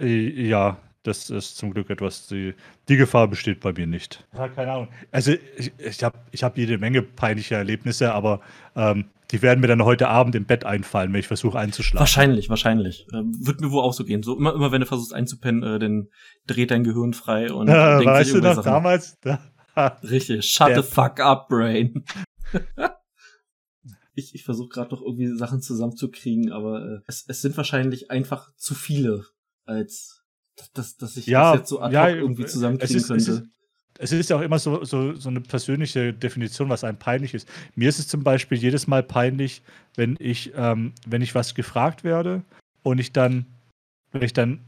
Äh, 0.00 0.46
ja, 0.48 0.78
Das 1.02 1.30
ist 1.30 1.56
zum 1.56 1.72
Glück 1.72 1.90
etwas, 1.90 2.26
die, 2.26 2.54
die 2.88 2.96
Gefahr 2.96 3.28
besteht 3.28 3.60
bei 3.60 3.72
mir 3.72 3.86
nicht. 3.86 4.26
Ja, 4.36 4.48
keine 4.48 4.72
Ahnung. 4.72 4.88
Also 5.10 5.32
ich, 5.56 5.72
ich 5.78 6.04
habe 6.04 6.18
ich 6.32 6.42
hab 6.42 6.58
jede 6.58 6.76
Menge 6.78 7.02
peinliche 7.02 7.54
Erlebnisse, 7.54 8.12
aber 8.12 8.40
ähm, 8.76 9.06
die 9.30 9.42
werden 9.42 9.60
mir 9.60 9.68
dann 9.68 9.84
heute 9.84 10.08
Abend 10.08 10.34
im 10.34 10.44
Bett 10.44 10.64
einfallen, 10.64 11.12
wenn 11.12 11.20
ich 11.20 11.26
versuche 11.28 11.58
einzuschlafen. 11.58 12.00
Wahrscheinlich, 12.00 12.48
wahrscheinlich. 12.48 13.06
Äh, 13.12 13.22
wird 13.40 13.60
mir 13.60 13.70
wohl 13.70 13.82
auch 13.82 13.92
so 13.92 14.04
gehen. 14.04 14.22
So 14.22 14.36
immer, 14.36 14.54
immer 14.54 14.72
wenn 14.72 14.80
du 14.80 14.86
versuchst 14.86 15.14
einzupennen, 15.14 15.62
äh, 15.62 15.78
dann 15.78 16.08
dreht 16.46 16.70
dein 16.70 16.84
Gehirn 16.84 17.12
frei 17.12 17.52
und 17.52 17.68
ja, 17.68 17.98
denkt 17.98 18.12
weißt 18.12 18.30
sich 18.30 18.40
du 18.40 18.46
noch, 18.46 18.54
Sachen. 18.56 18.64
damals? 18.72 19.16
Da, 19.20 19.40
Richtig, 20.02 20.44
shut 20.46 20.74
the 20.74 20.82
fuck 20.82 21.20
up, 21.20 21.48
Brain. 21.48 22.04
ich 24.18 24.34
ich 24.34 24.44
versuche 24.44 24.68
gerade 24.68 24.94
noch 24.94 25.02
irgendwie 25.02 25.28
Sachen 25.28 25.62
zusammenzukriegen, 25.62 26.52
aber 26.52 26.84
äh, 26.84 27.00
es, 27.06 27.24
es 27.28 27.40
sind 27.40 27.56
wahrscheinlich 27.56 28.10
einfach 28.10 28.54
zu 28.56 28.74
viele, 28.74 29.24
als 29.64 30.22
dass, 30.74 30.96
dass 30.96 31.16
ich 31.16 31.26
ja, 31.26 31.52
das 31.52 31.60
jetzt 31.60 31.68
so 31.68 31.80
ad 31.80 31.88
hoc 31.88 31.92
ja, 31.92 32.08
irgendwie 32.08 32.46
zusammenkriegen 32.46 32.96
es 32.96 33.02
ist, 33.02 33.08
könnte. 33.08 33.30
Es 33.30 33.38
ist, 33.38 33.48
es 33.98 34.12
ist 34.12 34.30
ja 34.30 34.36
auch 34.36 34.42
immer 34.42 34.58
so, 34.58 34.84
so, 34.84 35.14
so 35.14 35.28
eine 35.28 35.40
persönliche 35.40 36.12
Definition, 36.12 36.68
was 36.68 36.84
einem 36.84 36.98
peinlich 36.98 37.34
ist. 37.34 37.48
Mir 37.74 37.88
ist 37.88 37.98
es 37.98 38.08
zum 38.08 38.22
Beispiel 38.22 38.58
jedes 38.58 38.86
Mal 38.86 39.02
peinlich, 39.02 39.62
wenn 39.94 40.16
ich, 40.20 40.52
ähm, 40.54 40.92
wenn 41.06 41.22
ich 41.22 41.34
was 41.34 41.54
gefragt 41.54 42.04
werde 42.04 42.42
und 42.82 42.98
ich 42.98 43.12
dann, 43.12 43.46
wenn 44.12 44.22
ich 44.22 44.32
dann 44.32 44.60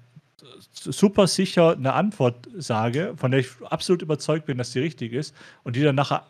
super 0.73 1.27
sicher 1.27 1.73
eine 1.73 1.93
Antwort 1.93 2.49
sage, 2.57 3.15
von 3.17 3.31
der 3.31 3.41
ich 3.41 3.49
absolut 3.63 4.03
überzeugt 4.03 4.47
bin, 4.47 4.59
dass 4.59 4.73
sie 4.73 4.81
richtig 4.81 5.13
ist 5.13 5.35
und 5.63 5.77
die 5.77 5.83
dann 5.83 5.95
nachher 5.95 6.27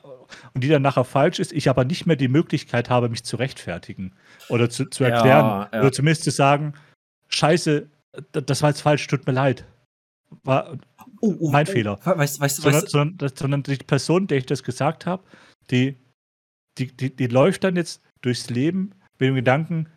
und 0.54 0.62
die 0.62 0.68
dann 0.68 0.82
nachher 0.82 1.04
falsch 1.04 1.38
ist, 1.38 1.52
ich 1.52 1.68
aber 1.68 1.84
nicht 1.84 2.06
mehr 2.06 2.16
die 2.16 2.28
Möglichkeit 2.28 2.90
habe, 2.90 3.08
mich 3.08 3.24
zu 3.24 3.36
rechtfertigen 3.36 4.12
oder 4.48 4.70
zu, 4.70 4.86
zu 4.86 5.04
erklären 5.04 5.46
ja, 5.46 5.70
ja. 5.72 5.80
oder 5.80 5.92
zumindest 5.92 6.24
zu 6.24 6.30
sagen, 6.30 6.74
Scheiße, 7.28 7.88
das 8.32 8.62
war 8.62 8.70
jetzt 8.70 8.82
falsch, 8.82 9.06
tut 9.06 9.26
mir 9.26 9.32
leid. 9.32 9.64
War 10.44 10.78
oh, 11.20 11.34
oh, 11.38 11.50
mein 11.50 11.66
oh. 11.66 11.70
Fehler. 11.70 11.98
Weißt, 12.04 12.40
weißt, 12.40 12.56
sondern, 12.56 12.82
weißt, 12.82 12.90
sondern, 12.90 13.30
sondern, 13.34 13.62
die 13.62 13.76
Person, 13.76 14.26
der 14.26 14.38
ich 14.38 14.46
das 14.46 14.62
gesagt 14.62 15.06
habe, 15.06 15.22
die, 15.70 15.96
die, 16.78 16.96
die, 16.96 17.14
die 17.14 17.26
läuft 17.26 17.64
dann 17.64 17.76
jetzt 17.76 18.02
durchs 18.22 18.50
Leben 18.50 18.94
mit 19.18 19.28
dem 19.28 19.34
Gedanken, 19.34 19.88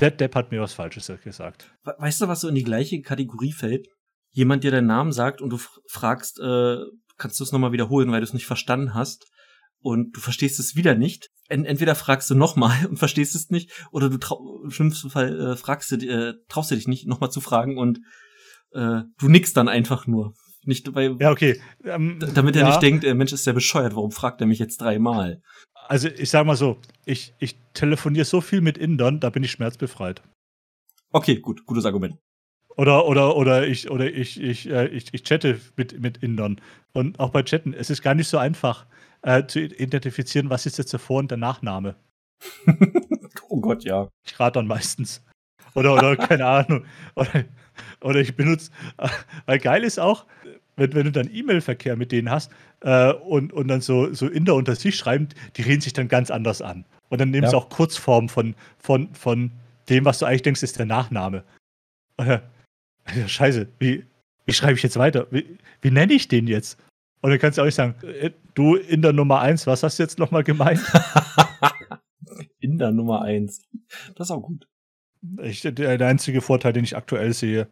der 0.00 0.10
Depp 0.10 0.34
hat 0.34 0.50
mir 0.50 0.60
was 0.60 0.74
Falsches 0.74 1.12
gesagt. 1.22 1.70
Weißt 1.84 2.20
du, 2.20 2.28
was 2.28 2.40
so 2.40 2.48
in 2.48 2.54
die 2.54 2.64
gleiche 2.64 3.00
Kategorie 3.00 3.52
fällt? 3.52 3.88
Jemand 4.30 4.64
dir 4.64 4.70
deinen 4.70 4.86
Namen 4.86 5.12
sagt 5.12 5.40
und 5.40 5.50
du 5.50 5.58
fragst, 5.88 6.38
äh, 6.40 6.76
kannst 7.16 7.40
du 7.40 7.44
es 7.44 7.52
nochmal 7.52 7.72
wiederholen, 7.72 8.10
weil 8.10 8.20
du 8.20 8.24
es 8.24 8.34
nicht 8.34 8.46
verstanden 8.46 8.94
hast 8.94 9.26
und 9.80 10.16
du 10.16 10.20
verstehst 10.20 10.58
es 10.60 10.76
wieder 10.76 10.94
nicht. 10.94 11.30
entweder 11.48 11.94
fragst 11.94 12.30
du 12.30 12.34
nochmal 12.34 12.86
und 12.90 12.98
verstehst 12.98 13.34
es 13.34 13.50
nicht, 13.50 13.70
oder 13.90 14.08
du 14.10 14.18
im 14.64 14.70
schlimmsten 14.70 15.10
Fall 15.10 15.40
äh, 15.40 15.56
fragst 15.56 15.90
du, 15.90 15.96
äh, 15.96 16.34
traust 16.48 16.70
du 16.70 16.74
dich 16.74 16.88
nicht, 16.88 17.06
nochmal 17.06 17.30
zu 17.30 17.40
fragen 17.40 17.78
und 17.78 18.00
äh, 18.72 19.02
du 19.18 19.28
nickst 19.28 19.56
dann 19.56 19.68
einfach 19.68 20.06
nur. 20.06 20.34
Nicht, 20.68 20.94
weil, 20.94 21.16
ja, 21.18 21.30
okay. 21.30 21.58
Ähm, 21.82 22.18
damit 22.34 22.54
er 22.54 22.60
ja. 22.60 22.68
nicht 22.68 22.82
denkt, 22.82 23.02
äh, 23.02 23.14
Mensch, 23.14 23.32
ist 23.32 23.46
der 23.46 23.54
bescheuert, 23.54 23.96
warum 23.96 24.10
fragt 24.10 24.42
er 24.42 24.46
mich 24.46 24.58
jetzt 24.58 24.82
dreimal? 24.82 25.40
Also 25.72 26.08
ich 26.08 26.28
sag 26.28 26.44
mal 26.44 26.56
so, 26.56 26.76
ich, 27.06 27.32
ich 27.38 27.56
telefoniere 27.72 28.26
so 28.26 28.42
viel 28.42 28.60
mit 28.60 28.76
Indern, 28.76 29.18
da 29.18 29.30
bin 29.30 29.42
ich 29.42 29.50
schmerzbefreit. 29.50 30.20
Okay, 31.10 31.36
gut, 31.40 31.64
gutes 31.64 31.86
Argument. 31.86 32.18
Oder, 32.76 33.06
oder, 33.06 33.34
oder 33.34 33.66
ich, 33.66 33.90
oder 33.90 34.12
ich, 34.12 34.38
ich, 34.38 34.68
äh, 34.68 34.88
ich, 34.88 35.14
ich 35.14 35.24
chatte 35.24 35.58
mit, 35.76 35.98
mit 35.98 36.18
Indern. 36.18 36.60
Und 36.92 37.18
auch 37.18 37.30
bei 37.30 37.42
Chatten, 37.42 37.72
es 37.72 37.88
ist 37.88 38.02
gar 38.02 38.14
nicht 38.14 38.28
so 38.28 38.36
einfach 38.36 38.84
äh, 39.22 39.46
zu 39.46 39.60
identifizieren, 39.60 40.50
was 40.50 40.66
ist 40.66 40.76
jetzt 40.76 40.92
der 40.92 41.00
Vor- 41.00 41.20
und 41.20 41.30
der 41.30 41.38
Nachname. 41.38 41.96
oh 43.48 43.60
Gott, 43.62 43.84
ja. 43.84 44.10
Ich 44.26 44.38
rate 44.38 44.58
dann 44.58 44.66
meistens. 44.66 45.24
Oder, 45.74 45.94
oder 45.94 46.14
keine 46.28 46.44
Ahnung. 46.44 46.84
Oder, 47.14 47.46
oder 48.02 48.20
ich 48.20 48.36
benutze, 48.36 48.70
weil 49.46 49.58
geil 49.58 49.84
ist 49.84 49.98
auch, 49.98 50.26
wenn, 50.78 50.94
wenn 50.94 51.04
du 51.04 51.12
dann 51.12 51.30
E-Mail-Verkehr 51.32 51.96
mit 51.96 52.12
denen 52.12 52.30
hast 52.30 52.50
äh, 52.80 53.12
und, 53.12 53.52
und 53.52 53.68
dann 53.68 53.80
so, 53.80 54.12
so 54.14 54.26
Inder 54.28 54.54
unter 54.54 54.74
sich 54.74 54.96
schreiben, 54.96 55.28
die 55.56 55.62
reden 55.62 55.80
sich 55.80 55.92
dann 55.92 56.08
ganz 56.08 56.30
anders 56.30 56.62
an. 56.62 56.84
Und 57.08 57.20
dann 57.20 57.30
nehmen 57.30 57.44
ja. 57.44 57.50
sie 57.50 57.56
auch 57.56 57.68
Kurzform 57.68 58.28
von, 58.28 58.54
von, 58.78 59.12
von 59.14 59.50
dem, 59.88 60.04
was 60.04 60.18
du 60.18 60.26
eigentlich 60.26 60.42
denkst, 60.42 60.62
ist 60.62 60.78
der 60.78 60.86
Nachname. 60.86 61.44
Oder, 62.18 62.42
ja, 63.14 63.28
scheiße, 63.28 63.68
wie, 63.78 64.04
wie 64.46 64.52
schreibe 64.52 64.74
ich 64.74 64.82
jetzt 64.82 64.98
weiter? 64.98 65.26
Wie, 65.30 65.58
wie 65.80 65.90
nenne 65.90 66.12
ich 66.12 66.28
den 66.28 66.46
jetzt? 66.46 66.78
Und 67.20 67.30
dann 67.30 67.38
kannst 67.38 67.58
du 67.58 67.62
auch 67.62 67.66
nicht 67.66 67.74
sagen, 67.74 67.94
äh, 68.06 68.30
du 68.54 68.76
in 68.76 69.02
der 69.02 69.12
Nummer 69.12 69.40
1, 69.40 69.66
was 69.66 69.82
hast 69.82 69.98
du 69.98 70.02
jetzt 70.02 70.18
nochmal 70.18 70.44
gemeint? 70.44 70.80
in 72.60 72.78
der 72.78 72.92
Nummer 72.92 73.22
1. 73.22 73.62
Das 74.14 74.28
ist 74.28 74.30
auch 74.30 74.42
gut. 74.42 74.66
Ich, 75.42 75.62
der, 75.62 76.00
einzige 76.00 76.40
Vorteil, 76.40 76.72
den 76.72 76.84
ich 76.84 76.96
aktuell 76.96 77.32
sehe, 77.32 77.68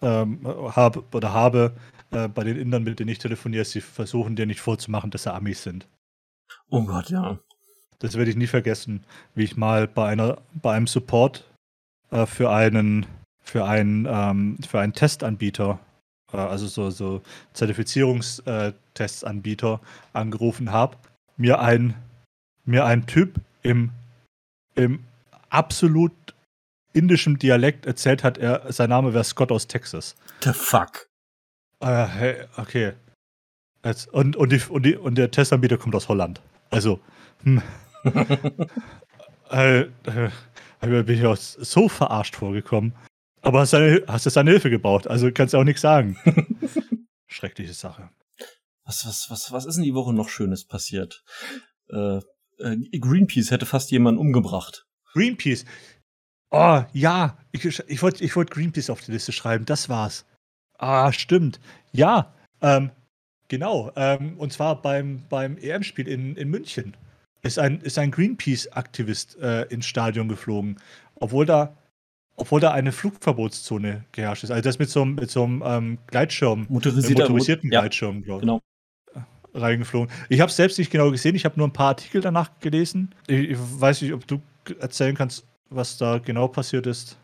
ähm, 0.00 0.46
habe 0.46 1.04
oder 1.12 1.32
habe 1.32 1.74
äh, 2.14 2.28
bei 2.28 2.44
den 2.44 2.56
Indern, 2.56 2.84
mit 2.84 2.98
denen 2.98 3.10
ich 3.10 3.18
telefoniere, 3.18 3.64
sie 3.64 3.80
versuchen 3.80 4.36
dir 4.36 4.44
nicht 4.46 4.60
vorzumachen, 4.60 5.10
dass 5.10 5.24
sie 5.24 5.32
Amis 5.32 5.62
sind. 5.62 5.88
Oh 6.70 6.84
Gott, 6.84 7.10
ja. 7.10 7.38
Das 7.98 8.16
werde 8.16 8.30
ich 8.30 8.36
nie 8.36 8.46
vergessen, 8.46 9.04
wie 9.34 9.42
ich 9.44 9.56
mal 9.56 9.88
bei 9.88 10.08
einer, 10.08 10.38
bei 10.54 10.74
einem 10.74 10.86
Support 10.86 11.44
äh, 12.10 12.26
für 12.26 12.50
einen, 12.50 13.06
für 13.42 13.64
einen, 13.64 14.06
ähm, 14.08 14.58
für 14.66 14.80
einen 14.80 14.92
Testanbieter, 14.92 15.78
äh, 16.32 16.36
also 16.36 16.66
so, 16.66 16.90
so 16.90 17.22
Zertifizierungstestsanbieter 17.52 19.80
angerufen 20.12 20.72
habe, 20.72 20.96
mir 21.36 21.60
ein, 21.60 21.94
mir 22.64 22.84
ein 22.84 23.06
Typ 23.06 23.36
im, 23.62 23.90
im 24.74 25.04
absolut 25.50 26.12
indischem 26.92 27.38
Dialekt 27.38 27.86
erzählt 27.86 28.24
hat, 28.24 28.38
er, 28.38 28.72
sein 28.72 28.90
Name 28.90 29.14
wäre 29.14 29.24
Scott 29.24 29.52
aus 29.52 29.66
Texas. 29.66 30.14
The 30.42 30.52
fuck? 30.52 31.08
Äh, 31.84 32.06
hey, 32.06 32.36
okay. 32.56 32.92
Jetzt, 33.84 34.08
und, 34.08 34.36
und, 34.36 34.50
die, 34.50 34.60
und, 34.70 34.86
die, 34.86 34.96
und 34.96 35.16
der 35.16 35.30
Testanbieter 35.30 35.76
kommt 35.76 35.94
aus 35.94 36.08
Holland. 36.08 36.40
Also, 36.70 36.98
hm. 37.42 37.60
äh, 39.50 39.80
äh, 39.80 40.30
bin 40.80 41.08
ich 41.08 41.26
auch 41.26 41.36
so 41.36 41.90
verarscht 41.90 42.36
vorgekommen. 42.36 42.94
Aber 43.42 43.60
hast, 43.60 43.74
du 43.74 44.02
hast 44.08 44.24
seine 44.24 44.52
Hilfe 44.52 44.70
gebraucht, 44.70 45.06
also 45.06 45.30
kannst 45.30 45.52
du 45.52 45.58
auch 45.58 45.64
nichts 45.64 45.82
sagen. 45.82 46.16
Schreckliche 47.26 47.74
Sache. 47.74 48.08
Was, 48.86 49.04
was, 49.06 49.26
was, 49.28 49.52
was 49.52 49.66
ist 49.66 49.76
in 49.76 49.82
die 49.82 49.94
Woche 49.94 50.14
noch 50.14 50.30
Schönes 50.30 50.64
passiert? 50.64 51.22
Äh, 51.90 52.20
äh, 52.60 52.98
Greenpeace 52.98 53.50
hätte 53.50 53.66
fast 53.66 53.90
jemanden 53.90 54.20
umgebracht. 54.20 54.86
Greenpeace? 55.12 55.66
Oh, 56.50 56.82
ja, 56.94 57.36
ich, 57.52 57.66
ich 57.66 58.02
wollte 58.02 58.24
ich 58.24 58.34
wollt 58.36 58.50
Greenpeace 58.50 58.88
auf 58.88 59.02
die 59.02 59.12
Liste 59.12 59.32
schreiben, 59.32 59.66
das 59.66 59.90
war's. 59.90 60.24
Ah, 60.78 61.12
stimmt. 61.12 61.60
Ja, 61.92 62.32
ähm, 62.60 62.90
genau. 63.48 63.92
Ähm, 63.96 64.36
und 64.38 64.52
zwar 64.52 64.80
beim, 64.80 65.22
beim 65.28 65.56
EM-Spiel 65.58 66.08
in, 66.08 66.36
in 66.36 66.48
München 66.48 66.96
ist 67.42 67.58
ein, 67.58 67.80
ist 67.80 67.98
ein 67.98 68.10
Greenpeace-Aktivist 68.10 69.38
äh, 69.40 69.62
ins 69.64 69.86
Stadion 69.86 70.28
geflogen, 70.28 70.80
obwohl 71.16 71.46
da, 71.46 71.76
obwohl 72.36 72.60
da 72.60 72.72
eine 72.72 72.90
Flugverbotszone 72.90 74.04
geherrscht 74.12 74.44
ist. 74.44 74.50
Also 74.50 74.62
das 74.62 74.78
mit 74.78 74.90
so 74.90 75.02
einem, 75.02 75.14
mit 75.16 75.30
so 75.30 75.44
einem 75.44 75.62
ähm, 75.64 75.98
Gleitschirm, 76.06 76.66
Motorisierter, 76.68 77.24
motorisierten 77.24 77.70
ja. 77.70 77.80
Gleitschirm, 77.80 78.22
glaube 78.22 78.40
ich. 78.40 78.46
Genau. 78.46 78.60
Reingeflogen. 79.56 80.12
Ich 80.28 80.40
habe 80.40 80.50
es 80.50 80.56
selbst 80.56 80.78
nicht 80.78 80.90
genau 80.90 81.12
gesehen, 81.12 81.36
ich 81.36 81.44
habe 81.44 81.56
nur 81.56 81.68
ein 81.68 81.72
paar 81.72 81.88
Artikel 81.88 82.20
danach 82.20 82.58
gelesen. 82.58 83.14
Ich, 83.28 83.50
ich 83.50 83.56
weiß 83.58 84.02
nicht, 84.02 84.12
ob 84.12 84.26
du 84.26 84.42
erzählen 84.80 85.14
kannst, 85.14 85.46
was 85.70 85.96
da 85.96 86.18
genau 86.18 86.48
passiert 86.48 86.86
ist? 86.86 87.16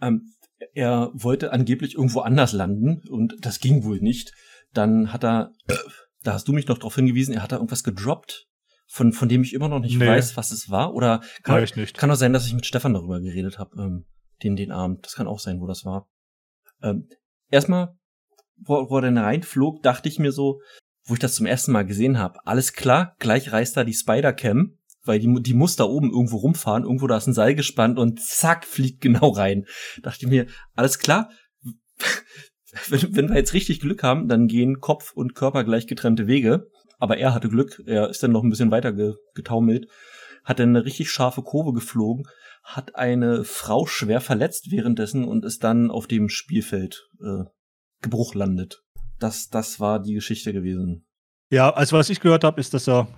Ähm, 0.00 0.32
er 0.72 1.10
wollte 1.14 1.52
angeblich 1.52 1.94
irgendwo 1.94 2.20
anders 2.20 2.52
landen 2.52 3.02
und 3.08 3.34
das 3.40 3.60
ging 3.60 3.84
wohl 3.84 4.00
nicht. 4.00 4.32
Dann 4.72 5.12
hat 5.12 5.24
er, 5.24 5.52
da 6.22 6.34
hast 6.34 6.48
du 6.48 6.52
mich 6.52 6.66
noch 6.66 6.78
darauf 6.78 6.94
hingewiesen, 6.94 7.34
er 7.34 7.42
hat 7.42 7.52
da 7.52 7.56
irgendwas 7.56 7.84
gedroppt, 7.84 8.46
von, 8.86 9.12
von 9.12 9.28
dem 9.28 9.42
ich 9.42 9.52
immer 9.52 9.68
noch 9.68 9.80
nicht 9.80 9.98
nee. 9.98 10.06
weiß, 10.06 10.36
was 10.36 10.50
es 10.50 10.70
war. 10.70 10.94
Oder 10.94 11.20
kann, 11.42 11.62
ich 11.62 11.76
nicht. 11.76 11.98
kann 11.98 12.10
auch 12.10 12.16
sein, 12.16 12.32
dass 12.32 12.46
ich 12.46 12.54
mit 12.54 12.66
Stefan 12.66 12.94
darüber 12.94 13.20
geredet 13.20 13.58
habe, 13.58 13.80
ähm, 13.80 14.06
den, 14.42 14.56
den 14.56 14.72
Abend. 14.72 15.04
Das 15.04 15.14
kann 15.14 15.26
auch 15.26 15.40
sein, 15.40 15.60
wo 15.60 15.66
das 15.66 15.84
war. 15.84 16.08
Ähm, 16.82 17.08
erstmal, 17.50 17.96
wo, 18.56 18.88
wo 18.88 18.98
er 18.98 19.02
dann 19.02 19.18
reinflog, 19.18 19.82
dachte 19.82 20.08
ich 20.08 20.18
mir 20.18 20.32
so, 20.32 20.60
wo 21.04 21.14
ich 21.14 21.20
das 21.20 21.34
zum 21.34 21.46
ersten 21.46 21.72
Mal 21.72 21.86
gesehen 21.86 22.18
habe, 22.18 22.44
alles 22.46 22.72
klar, 22.72 23.14
gleich 23.18 23.52
reißt 23.52 23.76
da 23.76 23.84
die 23.84 23.94
Spider-Cam 23.94 24.78
weil 25.06 25.18
die, 25.18 25.42
die 25.42 25.54
muss 25.54 25.76
da 25.76 25.84
oben 25.84 26.10
irgendwo 26.10 26.36
rumfahren, 26.38 26.84
irgendwo 26.84 27.06
da 27.06 27.16
ist 27.16 27.26
ein 27.26 27.34
Seil 27.34 27.54
gespannt 27.54 27.98
und 27.98 28.20
zack, 28.20 28.64
fliegt 28.64 29.00
genau 29.00 29.30
rein. 29.30 29.66
Dachte 30.02 30.24
ich 30.24 30.30
mir, 30.30 30.46
alles 30.74 30.98
klar, 30.98 31.30
wenn, 32.88 33.16
wenn 33.16 33.28
wir 33.28 33.36
jetzt 33.36 33.54
richtig 33.54 33.80
Glück 33.80 34.02
haben, 34.02 34.28
dann 34.28 34.48
gehen 34.48 34.80
Kopf 34.80 35.12
und 35.12 35.34
Körper 35.34 35.64
gleich 35.64 35.86
getrennte 35.86 36.26
Wege. 36.26 36.68
Aber 36.98 37.18
er 37.18 37.34
hatte 37.34 37.48
Glück, 37.48 37.82
er 37.86 38.08
ist 38.08 38.22
dann 38.22 38.32
noch 38.32 38.42
ein 38.42 38.50
bisschen 38.50 38.70
weiter 38.70 38.92
getaumelt, 39.34 39.86
hat 40.44 40.58
dann 40.58 40.70
eine 40.70 40.84
richtig 40.84 41.10
scharfe 41.10 41.42
Kurve 41.42 41.72
geflogen, 41.72 42.26
hat 42.62 42.96
eine 42.96 43.44
Frau 43.44 43.86
schwer 43.86 44.20
verletzt 44.20 44.70
währenddessen 44.70 45.24
und 45.24 45.44
ist 45.44 45.62
dann 45.62 45.90
auf 45.90 46.06
dem 46.06 46.28
Spielfeld 46.28 47.08
äh, 47.20 47.44
Gebruch 48.02 48.34
landet. 48.34 48.82
Das, 49.18 49.48
das 49.48 49.78
war 49.78 50.00
die 50.00 50.14
Geschichte 50.14 50.52
gewesen. 50.52 51.06
Ja, 51.50 51.70
also 51.70 51.96
was 51.96 52.10
ich 52.10 52.20
gehört 52.20 52.44
habe, 52.44 52.60
ist, 52.60 52.74
dass 52.74 52.88
er 52.88 53.08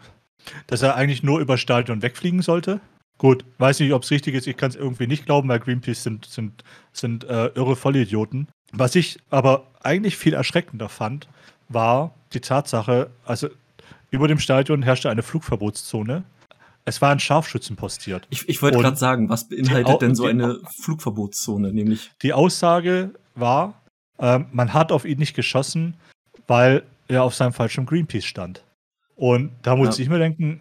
dass 0.67 0.83
er 0.83 0.95
eigentlich 0.95 1.23
nur 1.23 1.41
über 1.41 1.59
Stadion 1.59 2.03
wegfliegen 2.03 2.43
sollte 2.43 2.81
Gut, 3.19 3.45
weiß 3.59 3.81
nicht, 3.81 3.93
ob 3.93 4.05
es 4.05 4.11
richtig 4.13 4.37
ist. 4.37 4.47
Ich 4.47 4.57
kann 4.57 4.71
es 4.71 4.77
irgendwie 4.77 5.09
nicht 5.09 5.27
glauben, 5.27 5.49
weil 5.49 5.59
Greenpeace 5.59 6.05
sind, 6.05 6.25
sind, 6.25 6.63
sind 6.93 7.25
äh, 7.25 7.49
irre 7.49 7.75
Vollidioten. 7.75 8.47
Was 8.73 8.95
ich 8.95 9.19
aber 9.29 9.67
eigentlich 9.83 10.17
viel 10.17 10.35
erschreckender 10.35 10.89
fand, 10.89 11.29
war 11.69 12.15
die 12.33 12.41
Tatsache, 12.41 13.11
also 13.25 13.49
über 14.11 14.29
dem 14.29 14.39
Stadion 14.39 14.83
herrschte 14.83 15.11
eine 15.11 15.23
Flugverbotszone. 15.23 16.23
Es 16.85 17.03
waren 17.03 17.19
Scharfschützen 17.19 17.77
postiert. 17.77 18.27
Ich, 18.31 18.49
ich 18.49 18.63
wollte 18.63 18.79
gerade 18.79 18.97
sagen, 18.97 19.29
was 19.29 19.49
beinhaltet 19.49 20.01
denn 20.01 20.15
so 20.15 20.27
eine 20.27 20.61
Flugverbotszone? 20.81 21.73
Nämlich 21.73 22.11
die 22.23 22.33
Aussage 22.33 23.11
war, 23.35 23.83
äh, 24.19 24.39
man 24.53 24.73
hat 24.73 24.93
auf 24.93 25.05
ihn 25.05 25.19
nicht 25.19 25.35
geschossen, 25.35 25.95
weil 26.47 26.85
er 27.09 27.25
auf 27.25 27.35
seinem 27.35 27.53
falschen 27.53 27.85
Greenpeace 27.85 28.25
stand. 28.25 28.63
Und 29.19 29.51
da 29.63 29.75
muss 29.75 29.99
ja. 29.99 30.05
ich 30.05 30.09
mir 30.09 30.19
denken, 30.19 30.61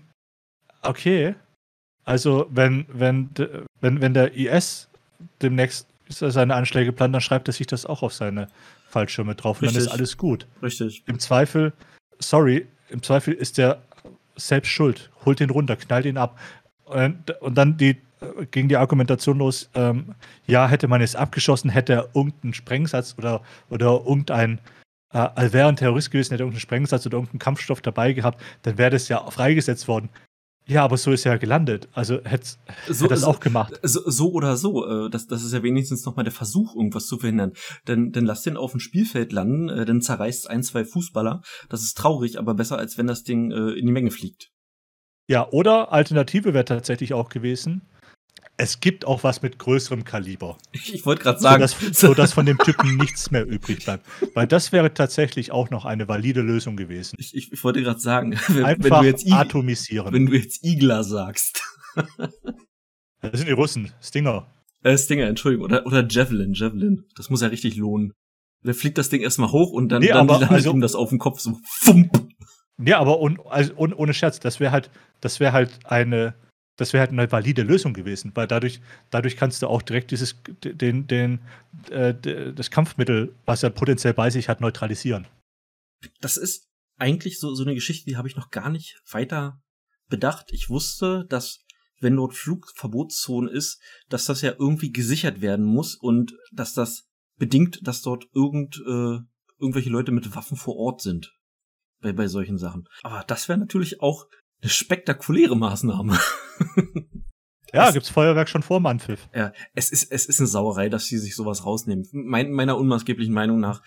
okay, 0.82 1.36
also 2.06 2.48
wenn, 2.50 2.86
wenn, 2.90 3.30
wenn, 3.82 4.02
wenn 4.02 4.14
der 4.14 4.34
IS 4.34 4.90
demnächst 5.42 5.88
seine 6.10 6.56
Anschläge 6.56 6.92
plant, 6.92 7.14
dann 7.14 7.22
schreibt 7.22 7.48
er 7.48 7.54
sich 7.54 7.68
das 7.68 7.86
auch 7.86 8.02
auf 8.02 8.14
seine 8.14 8.48
Fallschirme 8.90 9.36
drauf 9.36 9.62
Richtig. 9.62 9.78
und 9.78 9.86
dann 9.86 9.88
ist 9.88 9.94
alles 9.94 10.18
gut. 10.18 10.48
Richtig. 10.64 11.04
Im 11.06 11.20
Zweifel, 11.20 11.74
sorry, 12.20 12.66
im 12.90 13.04
Zweifel 13.04 13.34
ist 13.34 13.58
der 13.60 13.84
selbst 14.38 14.70
schuld. 14.70 15.12
Holt 15.26 15.40
ihn 15.40 15.52
runter, 15.52 15.76
knallt 15.76 16.06
ihn 16.06 16.18
ab. 16.18 16.40
Und, 16.86 17.32
und 17.42 17.56
dann 17.56 17.78
die, 17.78 17.98
ging 18.50 18.70
die 18.70 18.78
Argumentation 18.78 19.38
los, 19.38 19.70
ähm, 19.76 20.16
ja, 20.48 20.68
hätte 20.68 20.88
man 20.88 21.02
es 21.02 21.16
abgeschossen, 21.16 21.70
hätte 21.70 21.94
er 21.94 22.10
irgendeinen 22.16 22.54
Sprengsatz 22.54 23.16
oder, 23.18 23.42
oder 23.70 24.02
irgendein, 24.06 24.60
äh, 25.14 25.54
wäre 25.54 25.70
ein 25.70 25.76
Terrorist 25.76 26.12
gewesen, 26.12 26.32
hätte 26.32 26.44
irgendeinen 26.44 26.62
Sprengsatz 26.62 27.06
oder 27.06 27.18
irgendeinen 27.18 27.40
Kampfstoff 27.40 27.82
dabei 27.82 28.14
gehabt, 28.14 28.42
dann 28.64 28.78
wäre 28.78 28.92
das 28.92 29.08
ja 29.08 29.30
freigesetzt 29.30 29.88
worden. 29.88 30.10
Ja, 30.70 30.84
aber 30.84 30.98
so 30.98 31.12
ist 31.12 31.26
er 31.26 31.34
ja 31.34 31.38
gelandet. 31.38 31.88
Also 31.94 32.22
hätte 32.26 32.46
so, 32.90 33.06
hätt 33.06 33.12
das 33.12 33.24
auch 33.24 33.40
gemacht. 33.40 33.80
So, 33.84 34.02
so 34.06 34.32
oder 34.34 34.58
so. 34.58 34.86
Äh, 34.86 35.10
das, 35.10 35.26
das 35.28 35.44
ist 35.44 35.54
ja 35.54 35.64
wenigstens 35.64 36.06
nochmal 36.06 36.26
der 36.26 36.34
Versuch, 36.34 36.76
irgendwas 36.76 37.08
zu 37.08 37.18
verhindern. 37.18 37.54
Denn, 37.88 38.12
denn 38.12 38.26
lass 38.26 38.42
den 38.42 38.58
auf 38.58 38.72
dem 38.72 38.82
Spielfeld 38.82 39.32
landen, 39.32 39.70
äh, 39.70 39.86
dann 39.86 40.02
zerreißt 40.02 40.50
ein, 40.50 40.64
zwei 40.64 40.84
Fußballer. 40.84 41.42
Das 41.70 41.84
ist 41.84 41.98
traurig, 41.98 42.38
aber 42.38 42.54
besser, 42.54 42.78
als 42.78 42.98
wenn 42.98 43.08
das 43.08 43.24
Ding 43.24 43.52
äh, 43.52 43.80
in 43.80 43.86
die 43.86 43.94
Menge 43.94 44.12
fliegt. 44.12 44.52
Ja, 45.30 45.50
oder 45.52 45.94
Alternative 45.94 46.54
wäre 46.54 46.66
tatsächlich 46.66 47.14
auch 47.14 47.30
gewesen, 47.30 47.88
es 48.58 48.80
gibt 48.80 49.06
auch 49.06 49.24
was 49.24 49.44
mit 49.44 49.60
größerem 49.60 50.04
Kaliber. 50.04 50.58
Ich 50.72 51.06
wollte 51.06 51.22
gerade 51.22 51.40
sagen. 51.40 51.68
Sodass, 51.68 52.00
sodass 52.00 52.34
von 52.34 52.46
dem 52.48 52.58
Typen 52.58 52.98
nichts 52.98 53.30
mehr 53.30 53.46
übrig 53.46 53.86
bleibt. 53.86 54.06
Weil 54.34 54.48
das 54.48 54.72
wäre 54.72 54.94
tatsächlich 54.94 55.52
auch 55.52 55.70
noch 55.70 55.86
eine 55.86 56.08
valide 56.08 56.42
Lösung 56.42 56.76
gewesen. 56.76 57.16
Ich, 57.20 57.36
ich, 57.36 57.54
ich 57.54 57.64
wollte 57.64 57.82
gerade 57.84 58.00
sagen, 58.00 58.38
wenn, 58.48 58.66
Einfach 58.66 58.84
wenn, 58.84 59.02
du 59.02 59.08
jetzt 59.08 59.32
atomisieren. 59.32 60.12
Wenn 60.12 60.26
du 60.26 60.34
jetzt 60.34 60.64
Igler 60.64 61.04
sagst. 61.04 61.62
das 63.22 63.32
sind 63.34 63.48
die 63.48 63.54
Russen. 63.54 63.92
Stinger. 64.02 64.48
Äh, 64.84 64.98
Stinger, 64.98 65.28
Entschuldigung. 65.28 65.66
Oder, 65.66 65.86
oder 65.86 66.06
Javelin, 66.08 66.54
Javelin. 66.54 67.06
Das 67.16 67.30
muss 67.30 67.42
ja 67.42 67.48
richtig 67.50 67.76
lohnen. 67.76 68.14
Da 68.64 68.74
fliegt 68.74 68.98
das 68.98 69.10
Ding 69.10 69.22
erstmal 69.22 69.52
hoch 69.52 69.72
und 69.72 69.90
dann, 69.90 70.02
nee, 70.02 70.08
dann 70.08 70.28
landet 70.28 70.50
also, 70.50 70.72
ihm 70.72 70.82
das 70.82 70.96
auf 70.96 71.10
den 71.10 71.20
Kopf 71.20 71.40
so. 71.40 71.60
Fump. 71.64 72.28
Ja, 72.84 73.00
aber 73.00 73.20
un, 73.20 73.40
also, 73.50 73.74
un, 73.76 73.94
ohne 73.94 74.16
Scherz, 74.16 74.40
das 74.40 74.60
wäre 74.60 74.72
halt, 74.72 74.90
das 75.22 75.40
wäre 75.40 75.54
halt 75.54 75.80
eine 75.86 76.34
das 76.78 76.94
wäre 76.94 77.02
halt 77.02 77.12
eine 77.12 77.30
valide 77.32 77.64
Lösung 77.64 77.94
gewesen, 77.94 78.32
weil 78.36 78.48
dadurch, 78.48 78.80
dadurch 79.10 79.36
kannst 79.36 79.62
du 79.62 79.68
auch 79.68 79.82
direkt 79.82 80.12
dieses, 80.12 80.36
den, 80.64 81.08
den, 81.08 81.40
äh, 81.90 82.14
das 82.54 82.72
Kampfmittel, 82.72 83.36
was 83.46 83.64
er 83.64 83.72
potenziell 83.72 84.14
bei 84.14 84.30
sich 84.30 84.48
hat, 84.48 84.62
neutralisieren. 84.62 85.28
Das 86.22 86.38
ist 86.38 86.70
eigentlich 86.98 87.40
so, 87.40 87.54
so 87.54 87.64
eine 87.64 87.74
Geschichte, 87.74 88.06
die 88.10 88.18
habe 88.18 88.28
ich 88.28 88.36
noch 88.36 88.52
gar 88.52 88.70
nicht 88.70 89.02
weiter 89.12 89.62
bedacht. 90.08 90.48
Ich 90.52 90.70
wusste, 90.70 91.26
dass 91.30 91.66
wenn 92.00 92.16
dort 92.16 92.36
Flugverbotszone 92.36 93.50
ist, 93.50 93.82
dass 94.10 94.26
das 94.26 94.42
ja 94.42 94.54
irgendwie 94.58 94.92
gesichert 94.92 95.42
werden 95.42 95.66
muss 95.66 95.96
und 95.96 96.34
dass 96.52 96.74
das 96.74 97.08
bedingt, 97.38 97.80
dass 97.88 98.02
dort 98.02 98.26
irgend, 98.34 98.78
äh, 98.86 99.20
irgendwelche 99.60 99.90
Leute 99.90 100.12
mit 100.12 100.36
Waffen 100.36 100.58
vor 100.58 100.76
Ort 100.76 101.02
sind. 101.02 101.34
Bei, 102.00 102.14
bei 102.14 102.28
solchen 102.28 102.60
Sachen. 102.60 102.88
Aber 103.02 103.24
das 103.24 103.50
wäre 103.50 103.58
natürlich 103.58 104.02
auch 104.02 104.28
eine 104.62 104.70
spektakuläre 104.70 105.56
Maßnahme. 105.56 106.18
ja, 107.74 107.88
es, 107.88 107.94
gibt's 107.94 108.10
Feuerwerk 108.10 108.50
schon 108.50 108.64
vor 108.64 108.80
dem 108.80 108.88
Anpfiff. 108.88 109.28
Ja, 109.34 109.54
es 109.74 109.92
ist, 109.92 110.12
es 110.12 110.26
ist 110.26 110.40
eine 110.40 110.48
Sauerei, 110.48 110.90
dass 110.90 111.06
sie 111.06 111.18
sich 111.18 111.36
sowas 111.36 111.66
rausnehmen. 111.66 112.08
Mein, 112.12 112.52
meiner 112.52 112.78
unmaßgeblichen 112.78 113.34
Meinung 113.34 113.60
nach. 113.60 113.82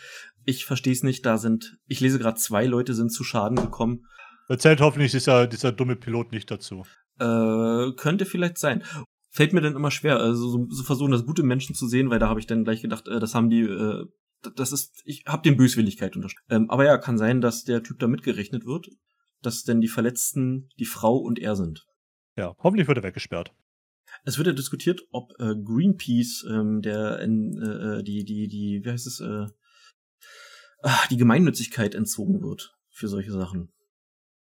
Ich 0.45 0.65
verstehe 0.65 0.93
es 0.93 1.03
nicht, 1.03 1.27
da 1.27 1.39
sind, 1.39 1.79
ich 1.87 2.01
lese 2.01 2.19
gerade, 2.19 2.39
zwei 2.39 2.67
Leute 2.67 2.95
sind 2.95 3.11
zu 3.11 3.25
Schaden 3.25 3.57
gekommen. 3.57 4.07
Erzählt 4.49 4.81
hoffentlich 4.81 5.13
dieser, 5.13 5.47
dieser 5.47 5.71
dumme 5.71 5.97
Pilot 5.97 6.33
nicht 6.33 6.51
dazu. 6.51 6.85
Äh, 7.19 7.93
könnte 7.97 8.25
vielleicht 8.25 8.59
sein. 8.59 8.83
Fällt 9.31 9.53
mir 9.53 9.61
dann 9.61 9.77
immer 9.77 9.93
schwer, 9.93 10.19
also 10.19 10.49
so, 10.49 10.67
so 10.71 10.83
versuchen, 10.83 11.13
das 11.13 11.27
gute 11.27 11.45
Menschen 11.45 11.75
zu 11.75 11.87
sehen, 11.87 12.11
weil 12.11 12.19
da 12.19 12.29
habe 12.29 12.41
ich 12.41 12.47
dann 12.47 12.65
gleich 12.65 12.83
gedacht, 12.83 13.07
äh, 13.07 13.21
das 13.21 13.35
haben 13.35 13.51
die, 13.51 13.61
äh, 13.61 14.07
das 14.57 14.73
ist, 14.73 15.03
ich 15.05 15.25
habe 15.27 15.43
den 15.43 15.57
Böswilligkeit 15.57 16.17
unterstützt. 16.17 16.47
Ähm, 16.51 16.71
aber 16.71 16.85
ja, 16.85 16.97
kann 16.99 17.19
sein, 17.19 17.41
dass 17.41 17.63
der 17.65 17.83
Typ 17.83 17.99
da 17.99 18.09
mitgerechnet 18.09 18.65
wird 18.65 18.89
dass 19.43 19.65
denn 19.65 19.81
die 19.81 19.89
Verletzten 19.89 20.69
die 20.79 20.85
Frau 20.85 21.17
und 21.17 21.39
er 21.39 21.57
sind. 21.57 21.87
Ja, 22.37 22.55
hoffentlich 22.59 22.89
wird 22.89 22.99
er 22.99 23.05
weggesperrt. 23.05 23.53
Es 24.25 24.39
wird 24.39 24.47
ja 24.47 24.53
diskutiert, 24.53 25.03
ob 25.11 25.33
äh, 25.39 25.55
Greenpeace 25.55 26.45
ähm, 26.51 26.83
der 26.83 27.21
äh, 27.21 27.25
äh, 27.25 28.03
die 28.03 28.25
die 28.25 28.49
die 28.49 28.81
wie 28.83 28.91
heißt 28.91 29.07
es 29.07 29.21
äh, 29.21 29.47
ah, 30.83 31.07
die 31.11 31.17
Gemeinnützigkeit 31.17 31.95
entzogen 31.95 32.43
wird 32.43 32.75
für 32.91 33.09
solche 33.09 33.33
Sachen. 33.33 33.73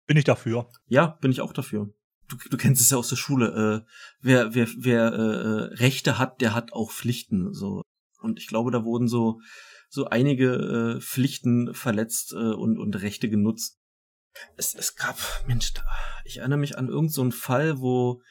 Bin 0.06 0.18
ich 0.18 0.24
dafür? 0.24 0.70
Ja, 0.88 1.18
bin 1.22 1.32
ich 1.32 1.42
auch 1.42 1.54
dafür. 1.54 1.94
Du, 2.30 2.38
du 2.50 2.58
kennst 2.58 2.82
es 2.82 2.90
ja 2.90 2.98
aus 2.98 3.10
der 3.10 3.16
Schule. 3.18 3.86
Äh, 3.86 3.92
wer 4.22 4.56
wer 4.56 4.68
wer 4.78 5.14
äh, 5.14 5.18
äh 5.18 5.76
Rechte 5.76 6.18
hat, 6.18 6.42
der 6.42 6.54
hat 6.54 6.74
auch 6.74 6.92
Pflichten. 6.92 7.54
So 7.54 7.82
und 8.22 8.40
ich 8.40 8.48
glaube, 8.48 8.72
da 8.72 8.84
wurden 8.84 9.08
so 9.08 9.42
so 9.90 10.06
einige 10.06 10.98
äh, 10.98 11.02
Pflichten 11.02 11.74
verletzt 11.74 12.34
äh, 12.34 12.54
und 12.54 12.80
und 12.80 12.96
Rechte 13.02 13.30
genutzt 13.30 13.80
es, 14.56 14.76
es 14.76 14.96
gab, 14.96 15.18
Mensch, 15.48 15.74
ich 16.26 16.38
erinnere 16.38 16.60
mich 16.60 16.78
an 16.78 16.88
irgendeinen 16.88 17.32
so 17.32 17.38
Fall, 17.38 17.80
wo 17.80 18.22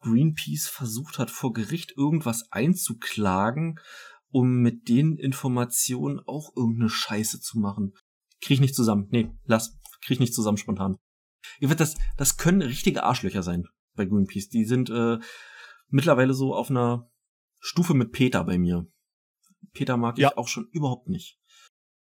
Greenpeace 0.00 0.68
versucht 0.68 1.18
hat, 1.18 1.30
vor 1.30 1.52
Gericht 1.52 1.92
irgendwas 1.96 2.50
einzuklagen, 2.50 3.80
um 4.30 4.60
mit 4.60 4.88
den 4.88 5.16
Informationen 5.16 6.20
auch 6.26 6.54
irgendeine 6.56 6.90
Scheiße 6.90 7.40
zu 7.40 7.58
machen. 7.58 7.94
Krieg 8.40 8.56
ich 8.56 8.60
nicht 8.60 8.74
zusammen. 8.74 9.08
Nee, 9.10 9.30
lass. 9.44 9.78
Krieg 10.02 10.16
ich 10.16 10.20
nicht 10.20 10.34
zusammen 10.34 10.58
spontan. 10.58 10.96
Ihr 11.58 11.68
wird 11.68 11.80
das, 11.80 11.96
das 12.16 12.36
können 12.36 12.62
richtige 12.62 13.02
Arschlöcher 13.02 13.42
sein 13.42 13.66
bei 13.94 14.04
Greenpeace. 14.04 14.48
Die 14.48 14.64
sind 14.64 14.90
äh, 14.90 15.18
mittlerweile 15.88 16.34
so 16.34 16.54
auf 16.54 16.70
einer 16.70 17.10
Stufe 17.60 17.94
mit 17.94 18.12
Peter 18.12 18.44
bei 18.44 18.58
mir. 18.58 18.86
Peter 19.72 19.96
mag 19.96 20.18
ja. 20.18 20.28
ich 20.28 20.36
auch 20.36 20.48
schon 20.48 20.68
überhaupt 20.70 21.08
nicht. 21.08 21.38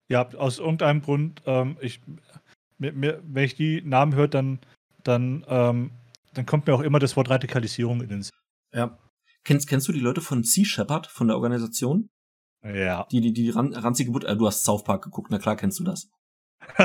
Ja, 0.07 0.27
aus 0.29 0.59
irgendeinem 0.59 1.01
Grund, 1.01 1.41
ähm, 1.45 1.77
ich 1.81 2.01
mir, 2.81 2.91
mir, 2.93 3.21
wenn 3.23 3.45
ich 3.45 3.55
die 3.55 3.81
Namen 3.83 4.15
höre, 4.15 4.27
dann, 4.27 4.59
dann, 5.03 5.45
ähm, 5.47 5.91
dann 6.33 6.45
kommt 6.45 6.67
mir 6.67 6.73
auch 6.73 6.81
immer 6.81 6.99
das 6.99 7.15
Wort 7.15 7.29
Radikalisierung 7.29 8.01
in 8.01 8.09
den 8.09 8.23
Sinn. 8.23 8.33
Ja. 8.73 8.97
Kennst, 9.43 9.69
kennst 9.69 9.87
du 9.87 9.91
die 9.91 9.99
Leute 9.99 10.21
von 10.21 10.43
Sea 10.43 10.65
Shepherd, 10.65 11.07
von 11.07 11.27
der 11.27 11.37
Organisation? 11.37 12.09
Ja. 12.63 13.07
Die, 13.11 13.21
die, 13.21 13.33
die 13.33 13.49
ran, 13.49 13.73
ranzige 13.73 14.11
Butter, 14.11 14.29
äh, 14.29 14.35
du 14.35 14.47
hast 14.47 14.63
South 14.63 14.83
Park 14.83 15.03
geguckt, 15.03 15.29
na 15.31 15.39
klar 15.39 15.55
kennst 15.55 15.79
du 15.79 15.83
das. 15.83 16.09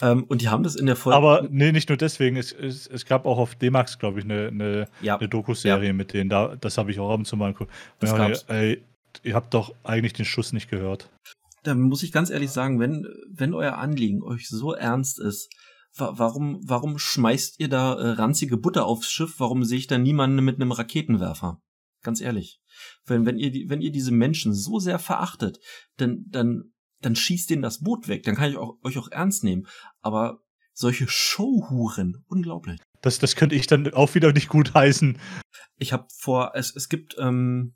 ähm, 0.00 0.24
und 0.24 0.40
die 0.40 0.48
haben 0.48 0.62
das 0.62 0.76
in 0.76 0.86
der 0.86 0.96
Folge. 0.96 1.16
Aber 1.16 1.46
nee, 1.50 1.72
nicht 1.72 1.88
nur 1.90 1.98
deswegen. 1.98 2.36
Es, 2.36 2.52
es, 2.52 2.86
es 2.86 3.04
gab 3.04 3.26
auch 3.26 3.38
auf 3.38 3.54
D-Max, 3.54 3.98
glaube 3.98 4.20
ich, 4.20 4.24
eine, 4.24 4.48
eine, 4.48 4.88
ja. 5.02 5.18
eine 5.18 5.28
Doku-Serie 5.28 5.88
ja. 5.88 5.92
mit 5.92 6.14
denen. 6.14 6.30
Da, 6.30 6.56
das 6.56 6.78
habe 6.78 6.90
ich 6.90 7.00
auch 7.00 7.10
ab 7.10 7.18
und 7.18 7.26
zu 7.26 7.36
mal 7.36 7.52
geguckt. 7.52 7.72
Das 7.98 8.10
ja, 8.10 8.54
ey, 8.54 8.82
ihr 9.22 9.34
habt 9.34 9.52
doch 9.52 9.74
eigentlich 9.84 10.14
den 10.14 10.24
Schuss 10.24 10.54
nicht 10.54 10.70
gehört 10.70 11.10
da 11.62 11.74
muss 11.74 12.02
ich 12.02 12.12
ganz 12.12 12.30
ehrlich 12.30 12.50
sagen, 12.50 12.80
wenn, 12.80 13.06
wenn 13.30 13.54
euer 13.54 13.74
Anliegen 13.74 14.22
euch 14.22 14.48
so 14.48 14.72
ernst 14.72 15.18
ist, 15.18 15.50
wa 15.94 16.14
warum, 16.16 16.60
warum 16.62 16.98
schmeißt 16.98 17.60
ihr 17.60 17.68
da 17.68 17.94
äh, 17.94 18.10
ranzige 18.10 18.56
Butter 18.56 18.86
aufs 18.86 19.10
Schiff? 19.10 19.36
Warum 19.38 19.64
sehe 19.64 19.78
ich 19.78 19.86
da 19.86 19.98
niemanden 19.98 20.44
mit 20.44 20.56
einem 20.56 20.72
Raketenwerfer? 20.72 21.60
Ganz 22.02 22.20
ehrlich. 22.20 22.60
Wenn, 23.04 23.26
wenn 23.26 23.38
ihr, 23.38 23.68
wenn 23.68 23.80
ihr 23.80 23.90
diese 23.90 24.12
Menschen 24.12 24.54
so 24.54 24.78
sehr 24.78 24.98
verachtet, 24.98 25.58
dann, 25.96 26.24
dann, 26.28 26.72
dann 27.00 27.16
schießt 27.16 27.50
denen 27.50 27.62
das 27.62 27.80
Boot 27.80 28.08
weg. 28.08 28.22
Dann 28.22 28.36
kann 28.36 28.50
ich 28.50 28.56
auch, 28.56 28.78
euch 28.82 28.98
auch 28.98 29.10
ernst 29.10 29.44
nehmen. 29.44 29.66
Aber 30.00 30.40
solche 30.72 31.08
Showhuren, 31.08 32.24
unglaublich. 32.28 32.80
Das, 33.00 33.18
das 33.18 33.36
könnte 33.36 33.56
ich 33.56 33.66
dann 33.66 33.92
auch 33.92 34.14
wieder 34.14 34.32
nicht 34.32 34.48
gut 34.48 34.74
heißen. 34.74 35.18
Ich 35.76 35.92
habe 35.92 36.06
vor, 36.16 36.52
es, 36.54 36.74
es 36.74 36.88
gibt, 36.88 37.16
ähm, 37.18 37.74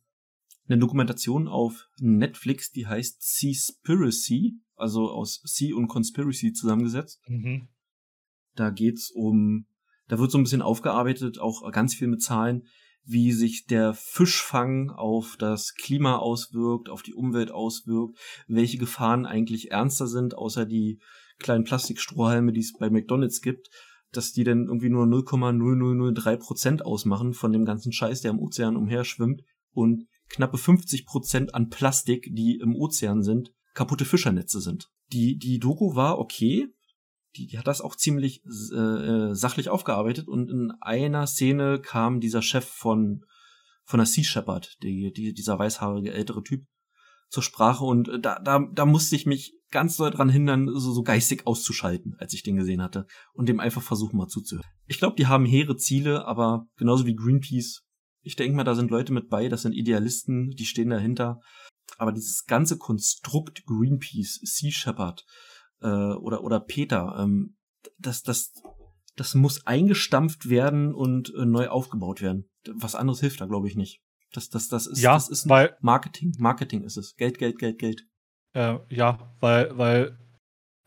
eine 0.73 0.81
Dokumentation 0.81 1.49
auf 1.49 1.89
Netflix, 1.99 2.73
die 2.73 2.87
heißt 2.87 3.23
Seaspiracy, 3.23 4.55
also 4.75 5.11
aus 5.11 5.41
Sea 5.45 5.77
und 5.77 5.89
Conspiracy 5.89 6.53
zusammengesetzt. 6.53 7.20
Mhm. 7.29 7.68
Da 8.55 8.70
geht's 8.70 9.11
um, 9.11 9.66
da 10.09 10.18
wird 10.18 10.31
so 10.31 10.39
ein 10.39 10.45
bisschen 10.45 10.62
aufgearbeitet, 10.62 11.39
auch 11.39 11.70
ganz 11.73 11.95
viel 11.95 12.09
mit 12.09 12.23
Zahlen, 12.23 12.66
wie 13.05 13.33
sich 13.33 13.66
der 13.66 13.95
Fischfang 13.95 14.91
auf 14.91 15.37
das 15.39 15.75
Klima 15.75 16.16
auswirkt, 16.16 16.89
auf 16.89 17.03
die 17.03 17.14
Umwelt 17.14 17.51
auswirkt, 17.51 18.18
welche 18.47 18.79
Gefahren 18.79 19.27
eigentlich 19.27 19.73
ernster 19.73 20.07
sind, 20.07 20.37
außer 20.37 20.66
die 20.66 21.01
kleinen 21.39 21.64
Plastikstrohhalme, 21.64 22.53
die 22.53 22.61
es 22.61 22.73
bei 22.79 22.91
McDonalds 22.91 23.41
gibt. 23.41 23.68
dass 24.14 24.33
die 24.33 24.45
dann 24.45 24.66
irgendwie 24.66 24.91
nur 24.91 25.07
0,0003 25.07 26.37
Prozent 26.37 26.85
ausmachen 26.85 27.33
von 27.33 27.51
dem 27.51 27.64
ganzen 27.64 27.93
Scheiß, 27.93 28.20
der 28.20 28.33
im 28.33 28.41
Ozean 28.41 28.77
umherschwimmt 28.77 29.43
und 29.73 30.07
knappe 30.33 30.59
50 30.59 31.07
Prozent 31.07 31.55
an 31.55 31.68
Plastik, 31.68 32.28
die 32.33 32.59
im 32.61 32.74
Ozean 32.74 33.22
sind, 33.22 33.53
kaputte 33.74 34.05
Fischernetze 34.05 34.61
sind. 34.61 34.91
Die, 35.12 35.39
die 35.39 35.59
Doku 35.59 35.95
war 35.95 36.18
okay, 36.18 36.68
die, 37.37 37.47
die 37.47 37.59
hat 37.59 37.66
das 37.66 37.80
auch 37.80 37.97
ziemlich 37.97 38.43
äh, 38.72 38.76
äh, 38.76 39.35
sachlich 39.35 39.68
aufgearbeitet 39.68 40.28
und 40.28 40.51
in 40.51 40.72
einer 40.80 41.26
Szene 41.26 41.80
kam 41.80 42.20
dieser 42.20 42.43
Chef 42.43 42.66
von 42.66 43.24
von 43.85 43.99
der 43.99 44.07
Sea 44.07 44.24
Shepherd, 44.24 44.76
die, 44.83 45.12
die, 45.12 45.33
dieser 45.35 45.59
weißhaarige 45.59 46.12
ältere 46.12 46.43
Typ, 46.43 46.64
zur 47.28 47.43
Sprache 47.43 47.85
und 47.85 48.09
äh, 48.09 48.20
da, 48.20 48.39
da, 48.39 48.61
da 48.72 48.87
musste 48.87 49.16
ich 49.16 49.26
mich 49.26 49.55
ganz 49.70 49.97
doll 49.97 50.11
dran 50.11 50.28
hindern, 50.28 50.68
so, 50.68 50.93
so 50.93 51.03
geistig 51.03 51.47
auszuschalten, 51.47 52.14
als 52.18 52.35
ich 52.35 52.43
den 52.43 52.57
gesehen 52.57 52.83
hatte 52.83 53.07
und 53.33 53.49
dem 53.49 53.59
einfach 53.59 53.83
versuchen 53.83 54.18
mal 54.18 54.28
zuzuhören. 54.28 54.66
Ich 54.87 54.99
glaube, 54.99 55.16
die 55.16 55.26
haben 55.26 55.47
hehre 55.47 55.76
Ziele, 55.76 56.26
aber 56.26 56.66
genauso 56.76 57.07
wie 57.07 57.16
Greenpeace, 57.16 57.83
ich 58.23 58.37
denke 58.37 58.57
mal, 58.57 58.64
da 58.64 58.75
sind 58.75 58.91
Leute 58.91 59.12
mit 59.12 59.29
bei, 59.29 59.49
das 59.49 59.62
sind 59.62 59.73
Idealisten, 59.73 60.51
die 60.51 60.64
stehen 60.64 60.91
dahinter. 60.91 61.41
Aber 61.99 62.12
dieses 62.12 62.47
ganze 62.47 62.79
Konstrukt 62.79 63.64
Greenpeace, 63.66 64.41
Sea 64.43 64.70
Shepherd 64.70 65.25
äh, 65.81 65.87
oder 65.87 66.43
oder 66.43 66.61
Peter, 66.61 67.16
ähm, 67.18 67.57
das 67.99 68.23
das 68.23 68.53
das 69.16 69.35
muss 69.35 69.66
eingestampft 69.66 70.49
werden 70.49 70.95
und 70.95 71.35
äh, 71.35 71.45
neu 71.45 71.68
aufgebaut 71.68 72.23
werden. 72.23 72.49
Was 72.75 72.95
anderes 72.95 73.20
hilft 73.20 73.41
da, 73.41 73.47
glaube 73.47 73.68
ich, 73.68 73.77
nicht. 73.77 74.01
Das, 74.33 74.49
das, 74.49 74.68
das 74.68 74.87
ist, 74.87 75.01
ja, 75.01 75.14
das 75.14 75.29
ist 75.29 75.49
weil, 75.49 75.77
Marketing. 75.81 76.33
Marketing 76.39 76.83
ist 76.85 76.97
es. 76.97 77.16
Geld, 77.16 77.39
Geld, 77.39 77.59
Geld, 77.59 77.79
Geld. 77.79 78.07
Äh, 78.55 78.79
ja, 78.89 79.35
weil, 79.41 79.77
weil 79.77 80.18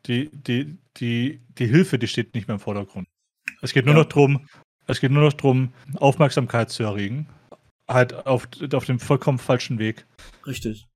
die, 0.08 0.30
die, 0.32 0.80
die, 0.98 1.46
die 1.50 1.68
Hilfe, 1.68 2.00
die 2.00 2.08
steht 2.08 2.34
nicht 2.34 2.48
mehr 2.48 2.56
im 2.56 2.60
Vordergrund. 2.60 3.08
Es 3.62 3.74
geht 3.74 3.86
nur 3.86 3.96
ja. 3.96 4.02
noch 4.02 4.10
drum, 4.10 4.48
es 4.88 5.00
geht 5.00 5.12
nur 5.12 5.24
noch 5.24 5.34
drum, 5.34 5.74
Aufmerksamkeit 5.96 6.70
zu 6.70 6.84
erregen. 6.84 7.28
Halt 7.88 8.26
auf, 8.26 8.48
auf 8.74 8.86
dem 8.86 9.00
vollkommen 9.00 9.38
falschen 9.38 9.80
Weg. 9.80 10.06
Richtig. 10.46 10.88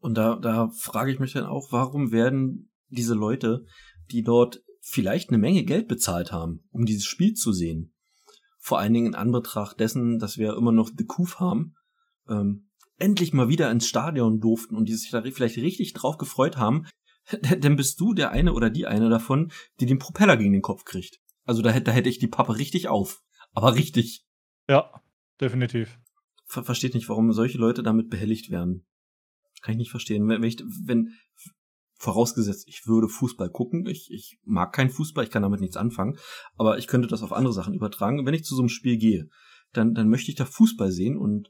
Und 0.00 0.14
da, 0.14 0.36
da 0.36 0.68
frage 0.76 1.12
ich 1.12 1.18
mich 1.18 1.32
dann 1.32 1.46
auch, 1.46 1.70
warum 1.70 2.12
werden 2.12 2.72
diese 2.88 3.14
Leute, 3.14 3.64
die 4.10 4.22
dort 4.22 4.62
vielleicht 4.80 5.30
eine 5.30 5.38
Menge 5.38 5.64
Geld 5.64 5.88
bezahlt 5.88 6.32
haben, 6.32 6.64
um 6.70 6.84
dieses 6.84 7.04
Spiel 7.04 7.34
zu 7.34 7.52
sehen. 7.52 7.94
Vor 8.58 8.78
allen 8.78 8.92
Dingen 8.92 9.06
in 9.06 9.14
Anbetracht 9.14 9.80
dessen, 9.80 10.18
dass 10.18 10.38
wir 10.38 10.56
immer 10.56 10.72
noch 10.72 10.90
The 10.96 11.04
Coup 11.04 11.36
haben, 11.36 11.74
ähm, 12.28 12.68
endlich 12.98 13.32
mal 13.32 13.48
wieder 13.48 13.70
ins 13.70 13.86
Stadion 13.86 14.40
durften 14.40 14.76
und 14.76 14.88
die 14.88 14.94
sich 14.94 15.10
da 15.10 15.22
vielleicht 15.22 15.56
richtig 15.56 15.92
drauf 15.92 16.18
gefreut 16.18 16.56
haben, 16.56 16.86
dann 17.60 17.76
bist 17.76 18.00
du 18.00 18.12
der 18.12 18.30
eine 18.30 18.52
oder 18.52 18.70
die 18.70 18.86
eine 18.86 19.08
davon, 19.08 19.52
die 19.80 19.86
den 19.86 19.98
Propeller 19.98 20.36
gegen 20.36 20.52
den 20.52 20.62
Kopf 20.62 20.84
kriegt. 20.84 21.20
Also 21.44 21.62
da, 21.62 21.78
da 21.78 21.92
hätte 21.92 22.08
ich 22.08 22.18
die 22.18 22.28
Pappe 22.28 22.56
richtig 22.56 22.88
auf. 22.88 23.22
Aber 23.52 23.74
richtig. 23.74 24.26
Ja, 24.68 24.90
definitiv. 25.40 25.98
Ver 26.46 26.64
versteht 26.64 26.94
nicht, 26.94 27.08
warum 27.08 27.32
solche 27.32 27.58
Leute 27.58 27.82
damit 27.82 28.08
behelligt 28.10 28.50
werden. 28.50 28.86
Kann 29.62 29.72
ich 29.72 29.78
nicht 29.78 29.90
verstehen. 29.90 30.28
Wenn, 30.28 30.42
wenn, 30.42 30.48
ich, 30.48 30.62
wenn 30.84 31.14
vorausgesetzt, 32.02 32.66
ich 32.66 32.86
würde 32.86 33.08
Fußball 33.08 33.48
gucken. 33.48 33.86
Ich, 33.86 34.10
ich 34.10 34.38
mag 34.44 34.72
keinen 34.72 34.90
Fußball, 34.90 35.24
ich 35.24 35.30
kann 35.30 35.42
damit 35.42 35.60
nichts 35.60 35.76
anfangen, 35.76 36.18
aber 36.56 36.78
ich 36.78 36.88
könnte 36.88 37.08
das 37.08 37.22
auf 37.22 37.32
andere 37.32 37.52
Sachen 37.52 37.74
übertragen. 37.74 38.26
Wenn 38.26 38.34
ich 38.34 38.44
zu 38.44 38.56
so 38.56 38.62
einem 38.62 38.68
Spiel 38.68 38.98
gehe, 38.98 39.28
dann, 39.72 39.94
dann 39.94 40.08
möchte 40.08 40.30
ich 40.30 40.36
da 40.36 40.44
Fußball 40.44 40.90
sehen 40.90 41.16
und 41.16 41.48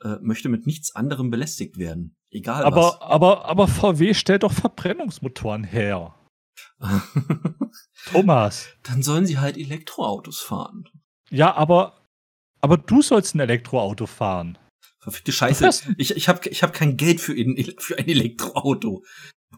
äh, 0.00 0.16
möchte 0.20 0.48
mit 0.48 0.66
nichts 0.66 0.94
anderem 0.94 1.30
belästigt 1.30 1.76
werden. 1.76 2.16
Egal 2.30 2.64
aber, 2.64 2.76
was. 2.76 3.00
Aber, 3.02 3.44
aber 3.44 3.68
VW 3.68 4.14
stellt 4.14 4.42
doch 4.42 4.52
Verbrennungsmotoren 4.52 5.64
her. 5.64 6.14
Thomas. 8.06 8.68
Dann 8.82 9.02
sollen 9.02 9.26
sie 9.26 9.38
halt 9.38 9.56
Elektroautos 9.56 10.40
fahren. 10.40 10.88
Ja, 11.30 11.54
aber, 11.54 12.00
aber 12.60 12.76
du 12.76 13.02
sollst 13.02 13.34
ein 13.34 13.40
Elektroauto 13.40 14.06
fahren. 14.06 14.58
Verfickte 14.98 15.32
Scheiße. 15.32 15.94
Ich, 15.96 16.16
ich 16.16 16.28
habe 16.28 16.48
ich 16.48 16.62
hab 16.62 16.72
kein 16.72 16.96
Geld 16.96 17.20
für 17.20 17.32
ein, 17.32 17.74
für 17.78 17.98
ein 17.98 18.06
Elektroauto. 18.06 19.02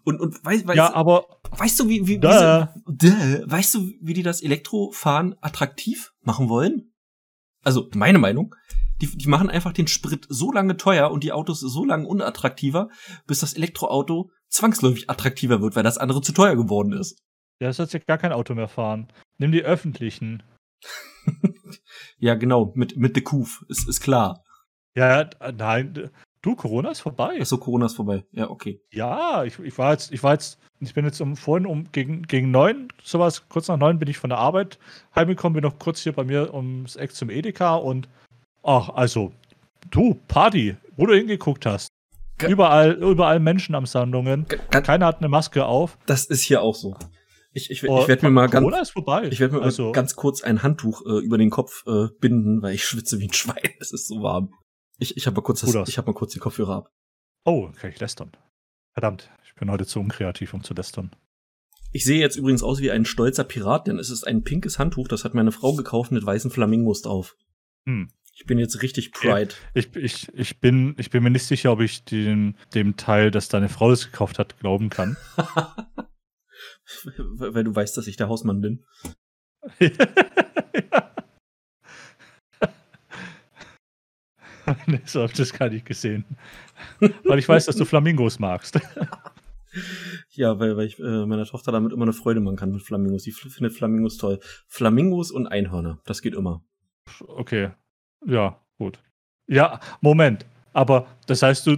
Und, 0.03 0.21
und 0.21 0.45
weißt, 0.45 0.67
weißt, 0.67 0.77
ja, 0.77 0.95
aber 0.95 1.41
weißt 1.51 1.81
du, 1.81 1.89
wie, 1.89 2.07
wie, 2.07 2.21
wie 2.21 2.33
so, 2.33 2.69
duh, 2.87 3.43
weißt 3.45 3.75
du, 3.75 3.93
wie 4.01 4.15
die 4.15 4.23
das 4.23 4.43
Elektrofahren 4.43 5.37
attraktiv 5.41 6.13
machen 6.23 6.49
wollen? 6.49 6.94
Also, 7.65 7.89
meine 7.95 8.19
Meinung. 8.19 8.55
Die, 9.01 9.09
die 9.09 9.29
machen 9.29 9.51
einfach 9.51 9.73
den 9.73 9.89
Sprit 9.89 10.25
so 10.29 10.53
lange 10.53 10.77
teuer 10.77 11.11
und 11.11 11.25
die 11.25 11.33
Autos 11.33 11.59
so 11.59 11.85
lange 11.85 12.07
unattraktiver, 12.07 12.91
bis 13.27 13.41
das 13.41 13.55
Elektroauto 13.55 14.31
zwangsläufig 14.49 15.11
attraktiver 15.11 15.61
wird, 15.61 15.75
weil 15.75 15.83
das 15.83 15.99
andere 15.99 16.23
zu 16.23 16.33
teuer 16.33 16.55
geworden 16.55 16.93
ist. 16.93 17.19
Ja, 17.61 17.69
das 17.69 17.79
heißt 17.81 17.93
ja 17.93 18.01
gar 18.07 18.19
kein 18.19 18.33
Auto 18.33 18.55
mehr 18.55 18.69
fahren. 18.69 19.13
Nimm 19.39 19.51
die 19.51 19.65
öffentlichen. 19.65 20.43
ja, 22.19 22.35
genau, 22.35 22.73
mit, 22.77 22.97
mit 22.97 23.17
The 23.17 23.23
Kuf, 23.23 23.65
ist, 23.69 23.89
ist 23.89 24.01
klar. 24.01 24.45
Ja, 24.97 25.29
nein, 25.53 26.11
Du, 26.45 26.55
Corona 26.55 26.91
ist 26.91 27.01
vorbei. 27.01 27.39
Achso, 27.41 27.57
Corona 27.57 27.87
ist 27.87 27.97
vorbei. 27.97 28.23
Ja, 28.33 28.51
okay. 28.51 28.79
Ja, 28.93 29.45
ich, 29.45 29.59
ich 29.61 29.79
war 29.79 29.93
jetzt, 29.93 30.13
ich 30.13 30.23
war 30.23 30.35
jetzt, 30.35 30.59
ich 30.79 30.93
bin 30.93 31.07
jetzt 31.07 31.19
um 31.23 31.37
vorhin 31.37 31.65
um 31.65 31.91
gegen, 31.91 32.25
gegen 32.25 32.51
neun, 32.51 32.89
sowas, 33.03 33.49
kurz 33.49 33.69
nach 33.69 33.79
neun 33.79 33.99
bin 33.99 34.11
ich 34.11 34.19
von 34.19 34.29
der 34.29 34.41
Arbeit 34.41 34.79
heimgekommen, 35.15 35.55
bin 35.55 35.63
noch 35.63 35.79
kurz 35.79 36.03
hier 36.03 36.13
bei 36.13 36.23
mir 36.23 36.53
ums 36.53 36.97
Eck 36.97 37.15
zum 37.15 37.31
Edeka 37.31 37.77
und 37.77 38.11
ach, 38.63 38.91
also, 38.91 39.33
du, 39.91 40.21
Party, 40.29 40.77
wo 40.99 41.07
du 41.07 41.15
hingeguckt 41.15 41.65
hast. 41.65 41.89
Ge 42.37 42.51
überall, 42.51 42.93
überall 42.93 43.41
Menschen 43.41 43.75
am 43.75 43.87
Sandungen. 43.87 44.45
Keiner 44.69 45.07
hat 45.07 45.21
eine 45.21 45.29
Maske 45.29 45.65
auf. 45.65 45.97
Das 46.05 46.27
ist 46.27 46.43
hier 46.43 46.61
auch 46.61 46.75
so. 46.75 46.95
Ich, 47.55 47.71
ich, 47.71 47.83
ich 47.83 47.89
oh, 47.89 48.07
werde 48.07 48.27
mir 48.27 48.33
mal 48.33 48.51
ganz, 48.51 48.67
ist 48.83 48.91
vorbei. 48.91 49.29
ich 49.31 49.41
werde 49.41 49.55
mir 49.55 49.63
also, 49.63 49.93
ganz 49.93 50.15
kurz 50.15 50.43
ein 50.43 50.63
Handtuch 50.63 51.07
äh, 51.07 51.25
über 51.25 51.39
den 51.39 51.49
Kopf 51.49 51.85
äh, 51.87 52.09
binden, 52.21 52.61
weil 52.61 52.75
ich 52.75 52.85
schwitze 52.85 53.19
wie 53.19 53.29
ein 53.29 53.33
Schwein. 53.33 53.71
Es 53.81 53.93
ist 53.93 54.09
so 54.09 54.21
warm. 54.21 54.51
Ich, 55.05 55.19
ich 55.19 55.27
habe 55.27 55.37
mal, 55.37 55.43
kurz 55.43 55.61
das, 55.61 55.89
ich 55.89 55.99
hab 55.99 56.07
mal 56.07 56.15
kurz 56.15 56.33
die 56.33 56.39
Kopfhörer 56.39 56.77
ab. 56.77 56.93
Oh, 57.45 57.69
kann 57.79 57.91
ich 57.91 58.01
lästern. 58.01 58.33
Verdammt, 58.95 59.31
ich 59.45 59.55
bin 59.55 59.71
heute 59.71 59.85
zu 59.85 60.01
unkreativ, 60.01 60.55
um 60.55 60.65
zu 60.65 60.73
lästern. 60.73 61.11
Ich 61.93 62.05
sehe 62.05 62.19
jetzt 62.19 62.37
übrigens 62.37 62.63
aus 62.63 62.81
wie 62.81 62.91
ein 62.91 63.05
stolzer 63.05 63.45
Pirat, 63.45 63.87
denn 63.87 63.99
es 63.99 64.09
ist 64.09 64.27
ein 64.27 64.45
pinkes 64.45 64.79
Handtuch, 64.79 65.07
das 65.07 65.25
hat 65.25 65.35
meine 65.35 65.53
Frau 65.53 65.75
gekauft 65.75 66.11
mit 66.11 66.25
weißen 66.25 66.51
Flamingos 66.51 67.03
drauf. 67.03 67.37
Hm. 67.85 68.09
Ich 68.35 68.47
bin 68.47 68.59
jetzt 68.59 68.81
richtig 68.81 69.13
Pride. 69.13 69.55
Ich, 69.75 69.95
ich, 69.95 70.29
ich, 70.33 70.59
bin, 70.59 70.95
ich 70.97 71.11
bin 71.11 71.23
mir 71.23 71.31
nicht 71.31 71.45
sicher, 71.45 71.71
ob 71.71 71.83
ich 71.83 72.05
dem, 72.07 72.57
dem 72.73 72.97
Teil, 72.97 73.31
das 73.31 73.49
deine 73.49 73.69
Frau 73.69 73.93
es 73.93 74.07
gekauft 74.07 74.39
hat, 74.39 74.59
glauben 74.59 74.89
kann. 74.89 75.19
Weil 77.37 77.65
du 77.65 77.77
weißt, 77.77 77.95
dass 77.95 78.07
ich 78.07 78.17
der 78.17 78.29
Hausmann 78.29 78.63
bin. 78.63 78.85
ja. 79.81 81.11
so 85.05 85.23
habe 85.23 85.33
ich 85.33 85.39
das 85.39 85.53
gar 85.53 85.69
nicht 85.69 85.87
gesehen. 85.87 86.25
weil 87.25 87.39
ich 87.39 87.49
weiß, 87.49 87.67
dass 87.67 87.77
du 87.77 87.85
Flamingos 87.85 88.39
magst. 88.39 88.79
ja, 90.31 90.59
weil, 90.59 90.77
weil 90.77 90.87
ich 90.87 90.99
äh, 90.99 91.27
meiner 91.27 91.45
Tochter 91.45 91.73
damit 91.73 91.93
immer 91.93 92.05
eine 92.05 92.13
Freude 92.13 92.41
machen 92.41 92.57
kann 92.57 92.71
mit 92.71 92.83
Flamingos. 92.83 93.25
Die 93.25 93.33
findet 93.33 93.75
Flamingos 93.75 94.17
toll. 94.17 94.41
Flamingos 94.69 95.31
und 95.31 95.47
Einhörner, 95.47 95.99
das 96.05 96.23
geht 96.23 96.35
immer. 96.35 96.65
Okay. 97.27 97.71
Ja, 98.27 98.61
gut. 98.79 98.99
Ja, 99.47 99.81
Moment. 100.01 100.47
Aber 100.73 101.07
das 101.27 101.43
heißt, 101.43 101.67
du, 101.67 101.77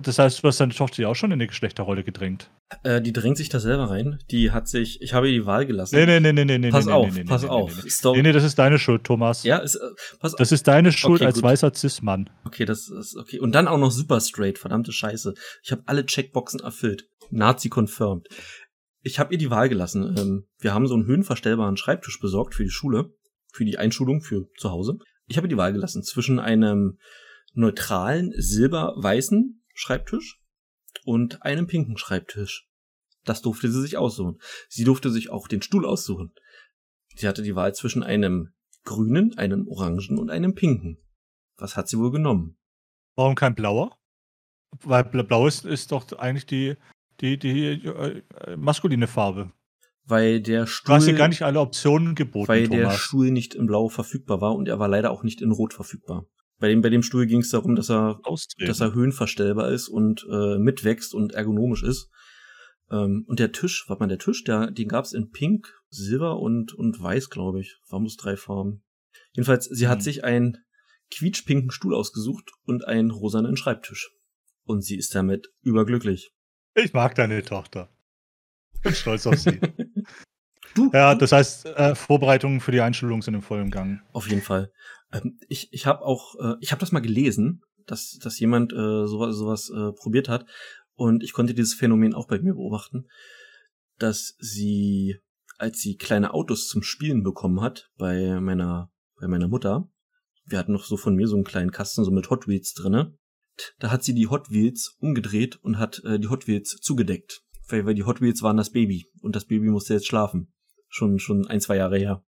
das 0.00 0.18
heißt, 0.18 0.42
du 0.42 0.48
hast 0.48 0.58
deine 0.58 0.72
Tochter 0.72 1.02
ja 1.02 1.08
auch 1.08 1.14
schon 1.14 1.30
in 1.30 1.34
eine 1.34 1.46
Geschlechterrolle 1.46 2.02
gedrängt. 2.02 2.50
Äh, 2.82 3.02
die 3.02 3.12
drängt 3.12 3.36
sich 3.36 3.50
da 3.50 3.60
selber 3.60 3.90
rein. 3.90 4.18
Die 4.30 4.50
hat 4.50 4.66
sich, 4.66 5.02
ich 5.02 5.12
habe 5.12 5.28
ihr 5.28 5.40
die 5.40 5.46
Wahl 5.46 5.66
gelassen. 5.66 5.96
Nee, 5.96 6.06
nee, 6.06 6.32
nee, 6.32 6.44
nee, 6.44 6.58
nee, 6.58 6.70
Pass 6.70 6.86
nee, 6.86 6.92
auf, 6.92 7.14
nee, 7.14 7.24
pass 7.24 7.42
nee, 7.42 7.48
auf. 7.48 7.70
Nee, 7.76 7.82
nee, 7.84 8.12
nee. 8.12 8.22
nee, 8.22 8.32
das 8.32 8.44
ist 8.44 8.58
deine 8.58 8.78
Schuld, 8.78 9.04
Thomas. 9.04 9.42
Ja, 9.42 9.58
ist, 9.58 9.74
äh, 9.74 9.88
pass 10.18 10.34
Das 10.34 10.50
ist 10.50 10.66
deine 10.66 10.92
Schuld 10.92 11.20
okay, 11.20 11.26
als 11.26 11.36
gut. 11.36 11.44
weißer 11.44 11.74
Cis-Mann. 11.74 12.30
Okay, 12.44 12.64
das 12.64 12.88
ist 12.88 13.16
okay. 13.16 13.38
Und 13.38 13.54
dann 13.54 13.68
auch 13.68 13.78
noch 13.78 13.90
super 13.90 14.20
straight, 14.20 14.58
verdammte 14.58 14.92
Scheiße. 14.92 15.34
Ich 15.62 15.72
habe 15.72 15.82
alle 15.86 16.06
Checkboxen 16.06 16.60
erfüllt. 16.60 17.08
Nazi 17.30 17.68
confirmed. 17.68 18.28
Ich 19.02 19.18
habe 19.18 19.34
ihr 19.34 19.38
die 19.38 19.50
Wahl 19.50 19.68
gelassen. 19.68 20.14
Ähm, 20.16 20.46
wir 20.58 20.72
haben 20.72 20.86
so 20.86 20.94
einen 20.94 21.06
höhenverstellbaren 21.06 21.76
Schreibtisch 21.76 22.18
besorgt 22.20 22.54
für 22.54 22.64
die 22.64 22.70
Schule, 22.70 23.12
für 23.52 23.64
die 23.64 23.78
Einschulung 23.78 24.22
für 24.22 24.46
zu 24.56 24.70
Hause. 24.70 24.98
Ich 25.26 25.36
habe 25.36 25.46
ihr 25.46 25.50
die 25.50 25.56
Wahl 25.56 25.72
gelassen 25.72 26.02
zwischen 26.02 26.38
einem 26.38 26.98
neutralen 27.54 28.32
silber-weißen 28.34 29.61
Schreibtisch 29.82 30.40
und 31.04 31.42
einem 31.42 31.66
pinken 31.66 31.98
Schreibtisch. 31.98 32.68
Das 33.24 33.42
durfte 33.42 33.70
sie 33.70 33.80
sich 33.80 33.96
aussuchen. 33.96 34.40
Sie 34.68 34.84
durfte 34.84 35.10
sich 35.10 35.30
auch 35.30 35.48
den 35.48 35.60
Stuhl 35.60 35.84
aussuchen. 35.84 36.32
Sie 37.16 37.26
hatte 37.26 37.42
die 37.42 37.56
Wahl 37.56 37.74
zwischen 37.74 38.04
einem 38.04 38.52
grünen, 38.84 39.36
einem 39.36 39.66
orangen 39.66 40.18
und 40.18 40.30
einem 40.30 40.54
pinken. 40.54 40.98
Was 41.56 41.76
hat 41.76 41.88
sie 41.88 41.98
wohl 41.98 42.12
genommen? 42.12 42.56
Warum 43.16 43.34
kein 43.34 43.56
blauer? 43.56 43.98
Weil 44.82 45.04
blau 45.04 45.48
ist, 45.48 45.64
ist 45.64 45.90
doch 45.90 46.10
eigentlich 46.12 46.46
die, 46.46 46.76
die, 47.20 47.38
die 47.38 47.84
äh, 47.84 48.22
maskuline 48.56 49.08
Farbe. 49.08 49.52
Weil 50.04 50.40
der 50.40 50.66
Stuhl. 50.66 50.92
Du 50.92 50.94
hast 50.94 51.06
ja 51.08 51.16
gar 51.16 51.28
nicht 51.28 51.42
alle 51.42 51.60
Optionen 51.60 52.14
geboten. 52.14 52.48
Weil 52.48 52.68
Thomas. 52.68 52.80
der 52.80 52.90
Stuhl 52.98 53.30
nicht 53.32 53.54
in 53.54 53.66
Blau 53.66 53.88
verfügbar 53.88 54.40
war 54.40 54.54
und 54.54 54.68
er 54.68 54.78
war 54.78 54.88
leider 54.88 55.10
auch 55.10 55.24
nicht 55.24 55.40
in 55.42 55.50
Rot 55.50 55.74
verfügbar. 55.74 56.26
Bei 56.62 56.68
dem, 56.68 56.80
bei 56.80 56.90
dem 56.90 57.02
Stuhl 57.02 57.26
ging 57.26 57.40
es 57.40 57.50
darum, 57.50 57.74
dass 57.74 57.90
er, 57.90 58.20
dass 58.58 58.80
er 58.80 58.94
höhenverstellbar 58.94 59.72
ist 59.72 59.88
und 59.88 60.24
äh, 60.30 60.58
mitwächst 60.58 61.12
und 61.12 61.32
ergonomisch 61.32 61.82
ist. 61.82 62.08
Ähm, 62.88 63.24
und 63.26 63.40
der 63.40 63.50
Tisch, 63.50 63.86
warte 63.88 64.00
mal, 64.00 64.06
der 64.06 64.20
Tisch, 64.20 64.44
der, 64.44 64.70
den 64.70 64.86
gab's 64.86 65.12
in 65.12 65.32
Pink, 65.32 65.66
Silber 65.90 66.38
und, 66.38 66.72
und 66.72 67.02
Weiß, 67.02 67.30
glaube 67.30 67.60
ich. 67.60 67.80
Waren 67.88 68.04
muss 68.04 68.16
drei 68.16 68.36
Farben. 68.36 68.84
Jedenfalls, 69.32 69.64
sie 69.64 69.88
hat 69.88 69.98
Mhm. 69.98 70.02
sich 70.02 70.22
einen 70.22 70.58
quietschpinken 71.12 71.72
Stuhl 71.72 71.96
ausgesucht 71.96 72.52
und 72.64 72.86
einen 72.86 73.10
rosanen 73.10 73.56
Schreibtisch. 73.56 74.12
Und 74.62 74.82
sie 74.82 74.96
ist 74.96 75.16
damit 75.16 75.48
überglücklich. 75.62 76.32
Ich 76.76 76.92
mag 76.92 77.16
deine 77.16 77.42
Tochter. 77.42 77.88
Bin 78.84 78.94
stolz 78.94 79.26
auf 79.26 79.36
sie. 79.40 79.58
Du, 80.74 80.90
ja, 80.94 81.14
das 81.14 81.32
heißt, 81.32 81.66
äh, 81.66 81.94
Vorbereitungen 81.94 82.60
für 82.60 82.72
die 82.72 82.80
Einschulung 82.80 83.20
sind 83.20 83.34
im 83.34 83.42
vollen 83.42 83.70
Gang. 83.70 84.00
Auf 84.12 84.26
jeden 84.28 84.40
Fall. 84.40 84.72
Ähm, 85.12 85.38
ich 85.48 85.72
ich 85.72 85.86
habe 85.86 86.02
auch, 86.02 86.34
äh, 86.40 86.54
ich 86.60 86.72
habe 86.72 86.80
das 86.80 86.92
mal 86.92 87.00
gelesen, 87.00 87.62
dass, 87.86 88.18
dass 88.22 88.38
jemand 88.38 88.72
äh, 88.72 89.06
sowas, 89.06 89.36
sowas 89.36 89.70
äh, 89.70 89.92
probiert 89.92 90.28
hat. 90.28 90.46
Und 90.94 91.22
ich 91.22 91.32
konnte 91.32 91.54
dieses 91.54 91.74
Phänomen 91.74 92.14
auch 92.14 92.26
bei 92.26 92.38
mir 92.38 92.54
beobachten, 92.54 93.06
dass 93.98 94.34
sie, 94.38 95.16
als 95.58 95.80
sie 95.80 95.96
kleine 95.96 96.34
Autos 96.34 96.68
zum 96.68 96.82
Spielen 96.82 97.22
bekommen 97.22 97.60
hat, 97.60 97.90
bei 97.96 98.40
meiner, 98.40 98.90
bei 99.18 99.26
meiner 99.26 99.48
Mutter, 99.48 99.88
wir 100.44 100.58
hatten 100.58 100.72
noch 100.72 100.84
so 100.84 100.96
von 100.96 101.14
mir 101.14 101.28
so 101.28 101.36
einen 101.36 101.44
kleinen 101.44 101.70
Kasten, 101.70 102.04
so 102.04 102.10
mit 102.10 102.30
Hot 102.30 102.46
Wheels 102.46 102.74
drinne, 102.74 103.16
da 103.78 103.90
hat 103.90 104.02
sie 104.02 104.14
die 104.14 104.28
Hot 104.28 104.50
Wheels 104.50 104.96
umgedreht 104.98 105.56
und 105.56 105.78
hat 105.78 106.02
äh, 106.04 106.18
die 106.18 106.28
Hot 106.28 106.46
Wheels 106.46 106.78
zugedeckt. 106.80 107.42
Weil, 107.68 107.86
weil 107.86 107.94
die 107.94 108.04
Hot 108.04 108.20
Wheels 108.20 108.42
waren 108.42 108.56
das 108.56 108.70
Baby 108.70 109.06
und 109.20 109.36
das 109.36 109.46
Baby 109.46 109.68
musste 109.68 109.94
jetzt 109.94 110.06
schlafen. 110.06 110.52
Schon, 110.88 111.18
schon 111.18 111.46
ein, 111.46 111.60
zwei 111.60 111.76
Jahre 111.76 111.98
her. 111.98 112.24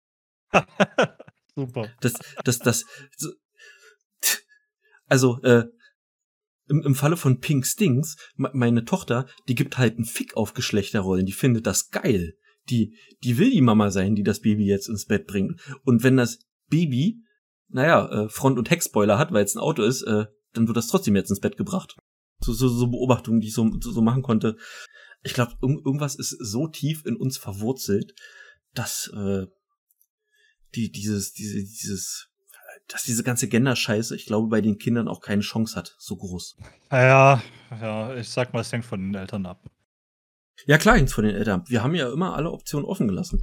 Super. 1.65 1.89
Das, 2.01 2.13
das, 2.43 2.59
das, 2.59 2.85
so, 3.17 3.29
also, 5.07 5.41
äh, 5.43 5.65
im, 6.67 6.83
im 6.83 6.95
Falle 6.95 7.17
von 7.17 7.39
Pink 7.39 7.65
Stings, 7.65 8.15
me- 8.35 8.51
meine 8.53 8.85
Tochter, 8.85 9.27
die 9.47 9.55
gibt 9.55 9.77
halt 9.77 9.95
einen 9.95 10.05
Fick 10.05 10.37
auf 10.37 10.53
Geschlechterrollen, 10.53 11.25
die 11.25 11.33
findet 11.33 11.65
das 11.65 11.89
geil. 11.89 12.35
Die, 12.69 12.95
die 13.23 13.37
will 13.39 13.49
die 13.49 13.61
Mama 13.61 13.89
sein, 13.89 14.15
die 14.15 14.23
das 14.23 14.41
Baby 14.41 14.65
jetzt 14.65 14.87
ins 14.87 15.05
Bett 15.05 15.25
bringt. 15.25 15.59
Und 15.83 16.03
wenn 16.03 16.17
das 16.17 16.39
Baby, 16.69 17.23
naja, 17.67 18.25
äh, 18.25 18.29
Front- 18.29 18.59
und 18.59 18.69
Heckspoiler 18.69 19.17
hat, 19.17 19.31
weil 19.31 19.43
es 19.43 19.55
ein 19.55 19.59
Auto 19.59 19.81
ist, 19.81 20.03
äh, 20.03 20.27
dann 20.53 20.67
wird 20.67 20.77
das 20.77 20.87
trotzdem 20.87 21.15
jetzt 21.15 21.31
ins 21.31 21.39
Bett 21.39 21.57
gebracht. 21.57 21.95
So, 22.41 22.53
so, 22.53 22.67
so 22.69 22.87
Beobachtungen, 22.87 23.41
die 23.41 23.47
ich 23.47 23.53
so, 23.53 23.69
so, 23.81 23.91
so 23.91 24.01
machen 24.01 24.21
konnte. 24.21 24.55
Ich 25.23 25.33
glaube, 25.33 25.53
irg 25.61 25.83
irgendwas 25.85 26.15
ist 26.15 26.29
so 26.39 26.67
tief 26.67 27.03
in 27.05 27.15
uns 27.15 27.37
verwurzelt, 27.37 28.13
dass 28.75 29.11
äh, 29.15 29.47
die, 30.75 30.91
dieses, 30.91 31.33
diese, 31.33 31.57
dieses, 31.57 32.29
dass 32.87 33.03
diese 33.03 33.23
ganze 33.23 33.47
Gender-Scheiße, 33.47 34.15
ich 34.15 34.25
glaube, 34.25 34.47
bei 34.47 34.61
den 34.61 34.77
Kindern 34.77 35.07
auch 35.07 35.21
keine 35.21 35.41
Chance 35.41 35.75
hat, 35.75 35.95
so 35.99 36.15
groß. 36.15 36.57
Ja, 36.91 37.41
ja, 37.71 38.15
ich 38.15 38.29
sag 38.29 38.53
mal, 38.53 38.61
es 38.61 38.71
hängt 38.71 38.85
von 38.85 38.99
den 38.99 39.15
Eltern 39.15 39.45
ab. 39.45 39.63
Ja, 40.65 40.77
klar, 40.77 40.97
hängt 40.97 41.11
von 41.11 41.23
den 41.23 41.35
Eltern. 41.35 41.63
Wir 41.67 41.83
haben 41.83 41.95
ja 41.95 42.11
immer 42.11 42.35
alle 42.35 42.51
Optionen 42.51 42.85
offen 42.85 43.07
gelassen. 43.07 43.41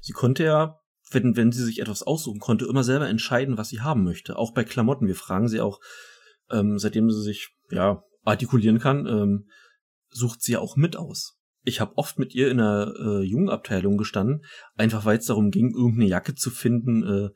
Sie 0.00 0.12
konnte 0.12 0.44
ja, 0.44 0.80
wenn, 1.10 1.36
wenn 1.36 1.52
sie 1.52 1.64
sich 1.64 1.80
etwas 1.80 2.02
aussuchen 2.02 2.40
konnte, 2.40 2.64
immer 2.64 2.84
selber 2.84 3.08
entscheiden, 3.08 3.58
was 3.58 3.68
sie 3.68 3.80
haben 3.80 4.04
möchte. 4.04 4.36
Auch 4.36 4.52
bei 4.52 4.64
Klamotten. 4.64 5.06
Wir 5.06 5.16
fragen 5.16 5.48
sie 5.48 5.60
auch, 5.60 5.80
ähm, 6.50 6.78
seitdem 6.78 7.10
sie 7.10 7.22
sich, 7.22 7.50
ja, 7.70 8.02
artikulieren 8.24 8.78
kann, 8.78 9.06
ähm, 9.06 9.48
sucht 10.08 10.42
sie 10.42 10.52
ja 10.52 10.60
auch 10.60 10.76
mit 10.76 10.96
aus. 10.96 11.36
Ich 11.64 11.80
habe 11.80 11.96
oft 11.96 12.18
mit 12.18 12.34
ihr 12.34 12.50
in 12.50 12.58
der 12.58 12.94
äh, 12.98 13.22
Jugendabteilung 13.22 13.96
gestanden, 13.96 14.44
einfach 14.76 15.04
weil 15.04 15.18
es 15.18 15.26
darum 15.26 15.50
ging, 15.50 15.74
irgendeine 15.74 16.08
Jacke 16.08 16.34
zu 16.34 16.50
finden, 16.50 17.02
äh, 17.02 17.30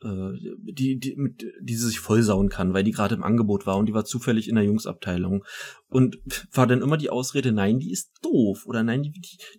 äh, 0.00 0.32
die, 0.62 0.98
die, 0.98 1.16
mit, 1.16 1.44
die 1.60 1.74
sie 1.74 1.86
sich 1.86 2.00
vollsauen 2.00 2.48
kann, 2.48 2.72
weil 2.72 2.84
die 2.84 2.92
gerade 2.92 3.14
im 3.14 3.24
Angebot 3.24 3.66
war 3.66 3.76
und 3.76 3.86
die 3.86 3.94
war 3.94 4.04
zufällig 4.04 4.48
in 4.48 4.54
der 4.54 4.64
Jungsabteilung. 4.64 5.44
Und 5.88 6.18
war 6.52 6.66
dann 6.66 6.82
immer 6.82 6.96
die 6.96 7.10
Ausrede, 7.10 7.52
nein, 7.52 7.78
die 7.78 7.90
ist 7.90 8.12
doof 8.22 8.64
oder 8.66 8.82
nein, 8.82 9.02
die, 9.02 9.12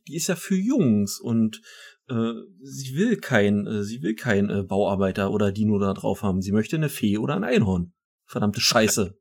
die, 0.08 0.16
ist 0.16 0.28
ja 0.28 0.36
für 0.36 0.56
Jungs 0.56 1.20
und 1.20 1.62
äh, 2.08 2.34
sie 2.62 2.96
will 2.96 3.18
kein, 3.18 3.68
äh, 3.68 3.84
sie 3.84 4.02
will 4.02 4.16
kein 4.16 4.50
äh, 4.50 4.64
Bauarbeiter 4.64 5.32
oder 5.32 5.52
Dino 5.52 5.78
da 5.80 5.94
drauf 5.94 6.24
haben. 6.24 6.42
Sie 6.42 6.52
möchte 6.52 6.76
eine 6.76 6.90
Fee 6.90 7.18
oder 7.18 7.36
ein 7.36 7.44
Einhorn. 7.44 7.94
Verdammte 8.26 8.62
Scheiße. 8.62 9.18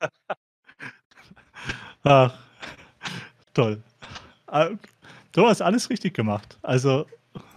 Ach, 2.04 2.38
toll. 3.52 3.82
Ah, 4.48 4.70
Du 5.32 5.46
hast 5.46 5.62
alles 5.62 5.90
richtig 5.90 6.14
gemacht. 6.14 6.58
Also, 6.62 7.06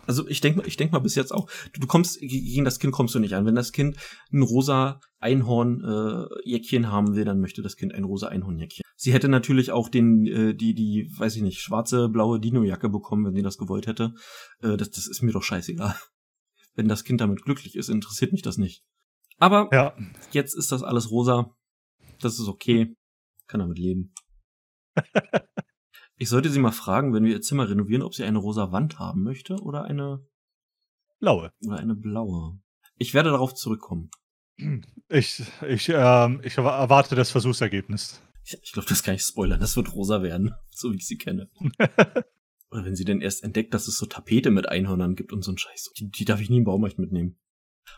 Also 0.06 0.28
ich 0.28 0.42
denke 0.42 0.60
mal, 0.60 0.68
ich 0.68 0.78
denk 0.78 0.92
mal 0.92 1.00
bis 1.00 1.16
jetzt 1.16 1.32
auch, 1.32 1.50
du, 1.74 1.80
du 1.80 1.88
kommst, 1.88 2.20
gegen 2.20 2.66
das 2.66 2.80
Kind 2.80 2.94
kommst 2.94 3.16
du 3.16 3.20
nicht 3.20 3.34
an. 3.34 3.46
Wenn 3.46 3.56
das 3.56 3.72
Kind 3.72 3.98
ein 4.32 4.42
rosa 4.42 5.00
Einhorn-Jäckchen 5.20 6.92
haben 6.92 7.16
will, 7.16 7.26
dann 7.26 7.40
möchte 7.40 7.62
das 7.62 7.78
Kind 7.78 7.94
ein 7.94 8.04
rosa 8.04 8.28
Einhorn-Jäckchen. 8.28 8.84
Sie 8.98 9.14
hätte 9.14 9.30
natürlich 9.30 9.72
auch 9.72 9.90
den, 9.90 10.28
äh, 10.28 10.54
die, 10.54 10.76
die, 10.76 11.12
weiß 11.18 11.36
ich 11.38 11.42
nicht, 11.42 11.60
schwarze, 11.62 12.10
blaue 12.10 12.40
Dino-Jacke 12.40 12.90
bekommen, 12.90 13.26
wenn 13.26 13.36
sie 13.36 13.42
das 13.42 13.58
gewollt 13.58 13.88
hätte. 13.88 14.14
Äh, 14.62 14.78
das, 14.78 14.92
das 14.92 15.08
ist 15.08 15.22
mir 15.22 15.32
doch 15.32 15.44
scheißegal. 15.44 15.96
Wenn 16.76 16.88
das 16.88 17.04
Kind 17.04 17.20
damit 17.20 17.42
glücklich 17.42 17.76
ist, 17.76 17.90
interessiert 17.90 18.32
mich 18.32 18.44
das 18.44 18.58
nicht. 18.58 18.86
Aber 19.40 19.70
ja, 19.74 19.94
jetzt 20.32 20.54
ist 20.54 20.72
das 20.72 20.84
alles 20.84 21.12
rosa. 21.12 21.54
Das 22.22 22.40
ist 22.40 22.48
okay. 22.48 22.96
Kann 23.48 23.60
damit 23.60 23.78
leben. 23.78 24.14
Ich 26.22 26.30
sollte 26.30 26.52
sie 26.52 26.60
mal 26.60 26.72
fragen, 26.72 27.16
wenn 27.16 27.24
wir 27.24 27.32
ihr 27.32 27.42
Zimmer 27.42 27.68
renovieren, 27.68 28.04
ob 28.04 28.14
sie 28.14 28.24
eine 28.24 28.38
rosa 28.38 28.72
Wand 28.72 29.00
haben 29.00 29.24
möchte 29.24 29.56
oder 29.56 29.86
eine 29.86 30.24
blaue. 31.20 31.52
oder 31.66 31.80
eine 31.80 31.96
blaue. 31.96 32.60
Ich 33.00 33.16
werde 33.16 33.32
darauf 33.32 33.56
zurückkommen. 33.56 34.12
Ich, 35.10 35.42
ich, 35.68 35.90
ähm, 35.90 36.40
ich 36.44 36.60
erwa- 36.60 36.78
erwarte 36.78 37.16
das 37.16 37.32
Versuchsergebnis. 37.32 38.22
Ich, 38.46 38.56
ich 38.62 38.72
glaube, 38.72 38.88
das 38.88 39.02
kann 39.02 39.16
ich 39.16 39.24
spoilern. 39.24 39.60
Das 39.60 39.76
wird 39.76 39.96
rosa 39.96 40.22
werden, 40.22 40.54
so 40.70 40.92
wie 40.92 40.98
ich 40.98 41.08
sie 41.08 41.18
kenne. 41.18 41.50
oder 42.70 42.86
wenn 42.86 42.96
sie 42.96 43.06
denn 43.06 43.22
erst 43.22 43.44
entdeckt, 43.44 43.74
dass 43.74 43.88
es 43.88 43.98
so 43.98 44.06
Tapete 44.06 44.52
mit 44.52 44.70
Einhörnern 44.70 45.16
gibt 45.16 45.34
und 45.34 45.42
so 45.42 45.52
ein 45.52 45.58
Scheiß. 45.58 45.90
Die, 45.98 46.12
die 46.12 46.26
darf 46.26 46.40
ich 46.40 46.52
nie 46.52 46.60
im 46.60 46.66
Baumarkt 46.66 47.00
mitnehmen. 47.00 47.40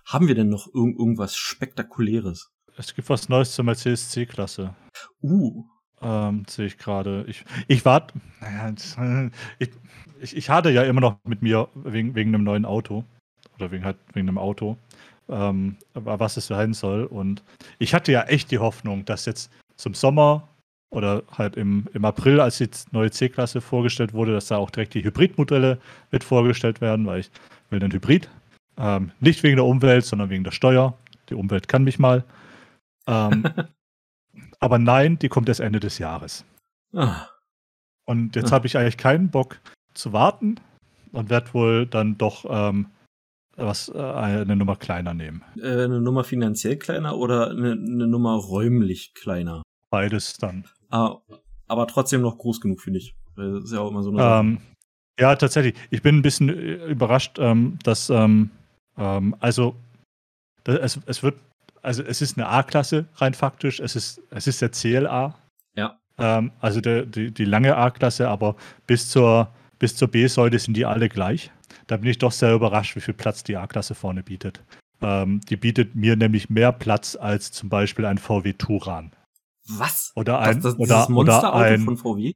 Haben 0.05 0.30
wir 0.30 0.36
denn 0.36 0.47
noch 0.47 0.74
irgend, 0.74 0.97
irgendwas 0.97 1.36
Spektakuläres? 1.36 2.53
Es 2.78 2.95
gibt 2.95 3.09
was 3.09 3.28
Neues 3.28 3.53
zur 3.53 3.65
Mercedes 3.65 4.11
C-Klasse. 4.11 4.78
Uh, 5.21 5.65
Ähm, 6.04 6.43
sehe 6.49 6.66
ich 6.66 6.78
gerade. 6.78 7.26
Ich, 7.28 7.45
ich 7.68 7.86
warte. 7.86 8.14
Naja, 8.41 9.30
ich, 9.60 9.70
ich, 10.20 10.38
ich 10.38 10.49
hatte 10.49 10.70
ja 10.70 10.84
immer 10.84 11.01
noch 11.01 11.18
mit 11.26 11.41
mir 11.41 11.68
wegen, 11.76 12.16
wegen 12.16 12.34
einem 12.34 12.43
neuen 12.43 12.66
Auto. 12.66 13.04
Oder 13.58 13.72
wegen 13.72 13.86
halt 13.86 13.97
wegen 14.14 14.28
einem 14.28 14.38
Auto. 14.38 14.78
Ähm, 15.30 15.78
was 15.93 16.38
es 16.38 16.47
sein 16.47 16.74
soll. 16.74 17.06
Und 17.06 17.43
ich 17.80 17.93
hatte 17.93 18.12
ja 18.12 18.24
echt 18.24 18.51
die 18.51 18.60
Hoffnung, 18.60 19.06
dass 19.06 19.26
jetzt 19.26 19.51
zum 19.78 19.93
Sommer 19.93 20.47
oder 20.91 21.24
halt 21.32 21.56
im, 21.56 21.88
im 21.93 22.06
April, 22.06 22.39
als 22.39 22.58
die 22.58 22.70
neue 22.91 23.10
C-Klasse 23.10 23.62
vorgestellt 23.62 24.14
wurde, 24.14 24.34
dass 24.34 24.47
da 24.47 24.58
auch 24.58 24.70
direkt 24.70 24.93
die 24.93 25.04
Hybridmodelle 25.04 25.80
mit 26.12 26.24
vorgestellt 26.24 26.82
werden, 26.82 27.06
weil 27.06 27.22
ich 27.22 27.32
will 27.70 27.82
einen 27.82 27.91
Hybrid. 27.91 28.30
Ähm, 28.78 29.12
nicht 29.20 29.43
wegen 29.43 29.56
der 29.56 29.66
Umwelt, 29.66 30.06
sondern 30.06 30.30
wegen 30.30 30.43
der 30.43 30.51
Steuer. 30.51 30.95
Die 31.30 31.36
Umwelt 31.36 31.68
kann 31.68 31.84
mich 31.84 31.99
mal. 31.99 32.24
Ähm, 33.08 33.43
aber 34.64 34.80
nein, 34.80 35.20
die 35.20 35.30
kommt 35.30 35.49
erst 35.49 35.59
Ende 35.59 35.80
des 35.80 35.97
Jahres. 35.97 36.45
ah, 36.95 37.28
Und 38.05 38.36
jetzt 38.36 38.51
Ah. 38.51 38.55
habe 38.55 38.68
ich 38.68 38.78
eigentlich 38.78 38.97
keinen 38.97 39.30
Bock 39.30 39.59
zu 39.93 40.14
warten 40.14 40.59
und 41.11 41.30
werde 41.30 41.53
wohl 41.53 41.86
dann 41.86 42.18
doch 42.18 42.45
ähm, 42.49 42.88
was 43.55 43.89
äh, 43.89 43.97
eine 44.01 44.55
Nummer 44.55 44.76
kleiner 44.76 45.14
nehmen. 45.14 45.43
äh, 45.57 45.84
eine 45.84 46.01
Nummer 46.01 46.24
finanziell 46.24 46.78
kleiner 46.78 47.18
oder 47.18 47.51
eine, 47.51 47.74
eine 47.74 48.07
Nummer 48.07 48.36
räumlich 48.36 49.14
kleiner? 49.14 49.61
Beides 49.91 50.34
dann. 50.38 50.66
Ah, 50.89 51.18
aber 51.68 51.88
trotzdem 51.88 52.22
noch 52.22 52.38
groß 52.38 52.61
genug 52.61 52.82
dich. 52.86 53.16
Weil 53.36 53.53
das 53.53 53.66
ist 53.66 53.74
ja 53.74 53.80
auch 53.80 53.89
immer 53.91 54.03
so 54.03 54.09
eine 54.09 54.20
Sache. 54.20 54.39
Ähm, 54.39 54.57
ja, 55.20 55.36
tatsächlich. 55.36 55.76
Ich 55.91 56.01
bin 56.01 56.18
ein 56.18 56.22
bisschen 56.24 56.49
äh, 56.49 56.86
überrascht, 56.88 57.38
ähm, 57.39 57.78
dass 57.84 58.09
ähm, 58.09 58.49
ähm, 58.97 59.36
also 59.39 59.76
es, 60.66 60.99
es 61.05 61.22
wird 61.24 61.36
also 61.84 62.01
es 62.03 62.21
ist 62.21 62.38
eine 62.38 62.47
A-Klasse 62.47 63.05
rein 63.15 63.34
faktisch. 63.34 63.79
Es 63.79 63.95
ist 63.95 64.21
es 64.31 64.47
ist 64.47 64.61
der 64.61 64.71
CLA. 64.71 65.36
Ja. 65.75 65.99
Ähm, 66.17 66.51
also 66.59 66.81
der, 66.81 67.05
die, 67.05 67.31
die 67.31 67.45
lange 67.45 67.75
A-Klasse, 67.77 68.29
aber 68.29 68.55
bis 68.88 69.09
zur 69.09 69.49
bis 69.79 69.95
zur 69.95 70.07
B-Säule 70.07 70.57
sind 70.59 70.75
die 70.75 70.86
alle 70.86 71.09
gleich. 71.09 71.51
Da 71.88 71.97
bin 71.97 72.09
ich 72.09 72.17
doch 72.17 72.31
sehr 72.31 72.53
überrascht, 72.53 72.95
wie 72.95 73.01
viel 73.01 73.13
Platz 73.13 73.43
die 73.43 73.57
A-Klasse 73.57 73.95
vorne 73.95 74.23
bietet. 74.23 74.63
Ähm, 75.01 75.41
die 75.49 75.57
bietet 75.57 75.95
mir 75.95 76.15
nämlich 76.15 76.49
mehr 76.49 76.71
Platz 76.71 77.17
als 77.19 77.51
zum 77.51 77.67
Beispiel 77.69 78.05
ein 78.05 78.17
VW 78.17 78.53
Touran. 78.53 79.11
Was? 79.67 80.13
Oder 80.15 80.39
ein, 80.39 80.61
das, 80.61 80.77
das, 80.77 80.79
oder, 80.79 81.03
oder 81.03 81.09
Monsterauto 81.11 81.57
ein, 81.57 81.81
von 81.81 81.97
VW? 81.97 82.34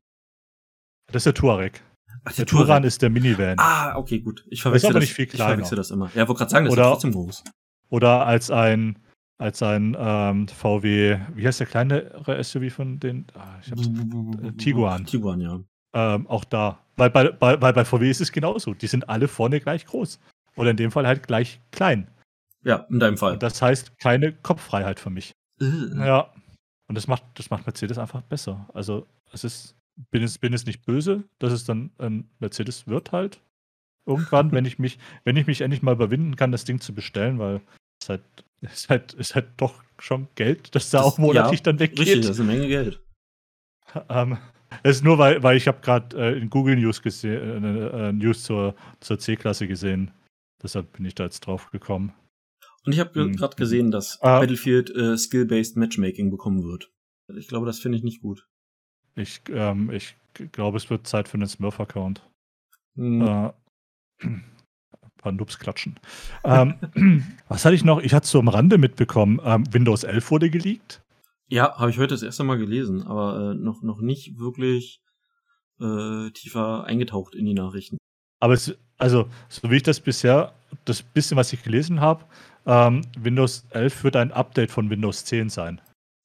das 1.07 1.21
ist 1.21 1.25
der 1.25 1.33
Touareg. 1.33 1.81
Ach, 2.25 2.33
Der 2.33 2.45
Touran 2.45 2.83
ist 2.83 3.01
der 3.01 3.09
Minivan. 3.09 3.55
Ah, 3.57 3.95
okay, 3.95 4.19
gut. 4.19 4.43
Ich 4.47 4.53
Ist 4.53 4.61
verwechsel 4.61 4.87
aber 4.89 4.99
das, 4.99 5.07
nicht 5.07 5.13
viel 5.13 5.25
ich 5.25 5.35
verwechsel 5.37 5.77
das 5.77 5.91
immer. 5.91 6.11
Ja, 6.13 6.27
wollte 6.27 6.39
gerade 6.39 6.51
sagen, 6.51 6.65
das 6.65 6.73
Oder- 6.73 6.83
ist 6.83 6.89
trotzdem 6.91 7.11
groß. 7.13 7.43
Oder 7.89 8.25
als 8.25 8.51
ein, 8.51 8.99
als 9.37 9.61
ein 9.61 9.95
ähm, 9.99 10.47
VW, 10.47 11.19
wie 11.35 11.45
heißt 11.45 11.59
der 11.59 11.67
kleinere 11.67 12.43
SUV 12.43 12.73
von 12.73 12.99
den? 12.99 13.27
Ah, 13.35 13.59
äh, 13.59 14.51
Tiguan. 14.53 15.05
Tiguan, 15.05 15.41
ja. 15.41 15.59
ähm, 15.93 16.27
auch 16.27 16.43
da. 16.43 16.79
Weil 16.95 17.11
bei, 17.11 17.31
bei, 17.31 17.61
weil 17.61 17.73
bei 17.73 17.85
VW 17.85 18.09
ist 18.09 18.21
es 18.21 18.31
genauso. 18.31 18.73
Die 18.73 18.87
sind 18.87 19.07
alle 19.09 19.27
vorne 19.27 19.59
gleich 19.59 19.85
groß. 19.85 20.19
Oder 20.55 20.71
in 20.71 20.77
dem 20.77 20.89
Fall 20.91 21.05
halt 21.05 21.27
gleich 21.27 21.61
klein. 21.71 22.07
Ja, 22.63 22.87
in 22.89 22.99
deinem 22.99 23.17
Fall. 23.17 23.33
Und 23.33 23.43
das 23.43 23.61
heißt 23.61 23.99
keine 23.99 24.33
Kopffreiheit 24.33 24.99
für 24.99 25.11
mich. 25.11 25.33
Äh, 25.61 25.65
Ja. 26.05 26.33
Und 26.87 26.95
das 26.95 27.07
macht, 27.07 27.23
das 27.35 27.49
macht 27.49 27.65
Mercedes 27.67 27.97
einfach 27.97 28.21
besser. 28.21 28.67
Also 28.73 29.07
es 29.31 29.43
ist, 29.43 29.75
bin 30.09 30.23
es, 30.23 30.37
bin 30.37 30.53
es 30.53 30.65
nicht 30.65 30.85
böse, 30.85 31.25
dass 31.37 31.51
es 31.51 31.65
dann 31.65 31.91
ein 31.99 32.29
Mercedes 32.39 32.87
wird 32.87 33.11
halt. 33.11 33.41
Irgendwann, 34.05 34.51
wenn 34.53 34.65
ich 34.65 34.79
mich, 34.79 34.97
wenn 35.25 35.37
ich 35.37 35.45
mich 35.47 35.61
endlich 35.61 35.83
mal 35.83 35.93
überwinden 35.93 36.35
kann, 36.37 36.51
das 36.51 36.63
Ding 36.65 36.79
zu 36.79 36.95
bestellen, 36.95 37.39
weil 37.39 37.61
es 38.01 38.09
es 38.61 38.89
halt, 38.89 39.15
es 39.19 39.35
halt 39.35 39.49
doch 39.57 39.83
schon 39.99 40.27
Geld, 40.35 40.75
das 40.75 40.89
da 40.89 40.99
das, 40.99 41.07
auch 41.07 41.17
monatlich 41.17 41.59
ja, 41.59 41.63
dann 41.63 41.79
weggeht. 41.79 41.99
Richtig, 41.99 42.21
das 42.21 42.31
ist 42.31 42.39
eine 42.39 42.51
Menge 42.51 42.67
Geld. 42.67 43.01
Ähm, 44.09 44.37
es 44.83 44.97
ist 44.97 45.03
nur, 45.03 45.17
weil, 45.17 45.41
weil 45.43 45.57
ich 45.57 45.67
habe 45.67 45.79
gerade 45.81 46.17
äh, 46.17 46.37
in 46.37 46.49
Google 46.49 46.75
News 46.75 47.01
gesehen, 47.01 47.63
äh, 47.63 48.09
äh, 48.09 48.11
News 48.11 48.43
zur, 48.43 48.75
zur 48.99 49.17
C-Klasse 49.19 49.67
gesehen. 49.67 50.11
Deshalb 50.61 50.93
bin 50.93 51.05
ich 51.05 51.15
da 51.15 51.25
jetzt 51.25 51.41
drauf 51.41 51.71
gekommen. 51.71 52.13
Und 52.85 52.93
ich 52.93 52.99
habe 52.99 53.31
gerade 53.31 53.55
gesehen, 53.55 53.91
dass 53.91 54.21
ah. 54.21 54.39
Battlefield 54.39 54.89
äh, 54.95 55.17
Skill-Based 55.17 55.77
Matchmaking 55.77 56.31
bekommen 56.31 56.63
wird. 56.63 56.91
Ich 57.35 57.47
glaube, 57.47 57.65
das 57.65 57.79
finde 57.79 57.97
ich 57.97 58.03
nicht 58.03 58.21
gut. 58.21 58.47
Ich, 59.15 59.41
ähm, 59.49 59.91
ich 59.91 60.15
glaube, 60.51 60.77
es 60.77 60.89
wird 60.89 61.07
Zeit 61.07 61.27
für 61.27 61.35
einen 61.35 61.47
Smurf-Account. 61.47 62.21
Hm. 62.95 63.21
Äh, 63.21 63.51
paar 65.27 65.31
Noobs 65.31 65.59
klatschen. 65.59 65.99
ähm, 66.43 66.75
was 67.47 67.65
hatte 67.65 67.75
ich 67.75 67.83
noch? 67.83 68.01
Ich 68.01 68.13
hatte 68.13 68.25
es 68.25 68.31
so 68.31 68.39
am 68.39 68.47
Rande 68.47 68.77
mitbekommen. 68.77 69.39
Ähm, 69.43 69.65
Windows 69.71 70.03
11 70.03 70.31
wurde 70.31 70.49
geleakt. 70.49 71.01
Ja, 71.49 71.77
habe 71.77 71.89
ich 71.89 71.97
heute 71.97 72.13
das 72.13 72.23
erste 72.23 72.43
Mal 72.43 72.57
gelesen, 72.57 73.03
aber 73.03 73.51
äh, 73.51 73.53
noch, 73.55 73.81
noch 73.81 74.01
nicht 74.01 74.37
wirklich 74.37 75.01
äh, 75.79 76.31
tiefer 76.31 76.85
eingetaucht 76.85 77.35
in 77.35 77.45
die 77.45 77.53
Nachrichten. 77.53 77.97
Aber 78.39 78.53
es, 78.53 78.75
also, 78.97 79.29
so 79.49 79.69
wie 79.71 79.77
ich 79.77 79.83
das 79.83 79.99
bisher, 79.99 80.53
das 80.85 81.01
bisschen, 81.01 81.37
was 81.37 81.53
ich 81.53 81.63
gelesen 81.63 82.01
habe, 82.01 82.25
ähm, 82.65 83.01
Windows 83.17 83.65
11 83.69 84.03
wird 84.03 84.15
ein 84.17 84.31
Update 84.31 84.71
von 84.71 84.89
Windows 84.89 85.25
10 85.25 85.49
sein. 85.49 85.81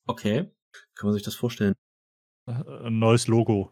Okay. 0.07 0.51
Kann 0.95 1.09
man 1.09 1.15
sich 1.15 1.23
das 1.23 1.35
vorstellen? 1.35 1.75
Äh, 2.47 2.87
ein 2.87 2.99
neues 2.99 3.29
Logo. 3.29 3.71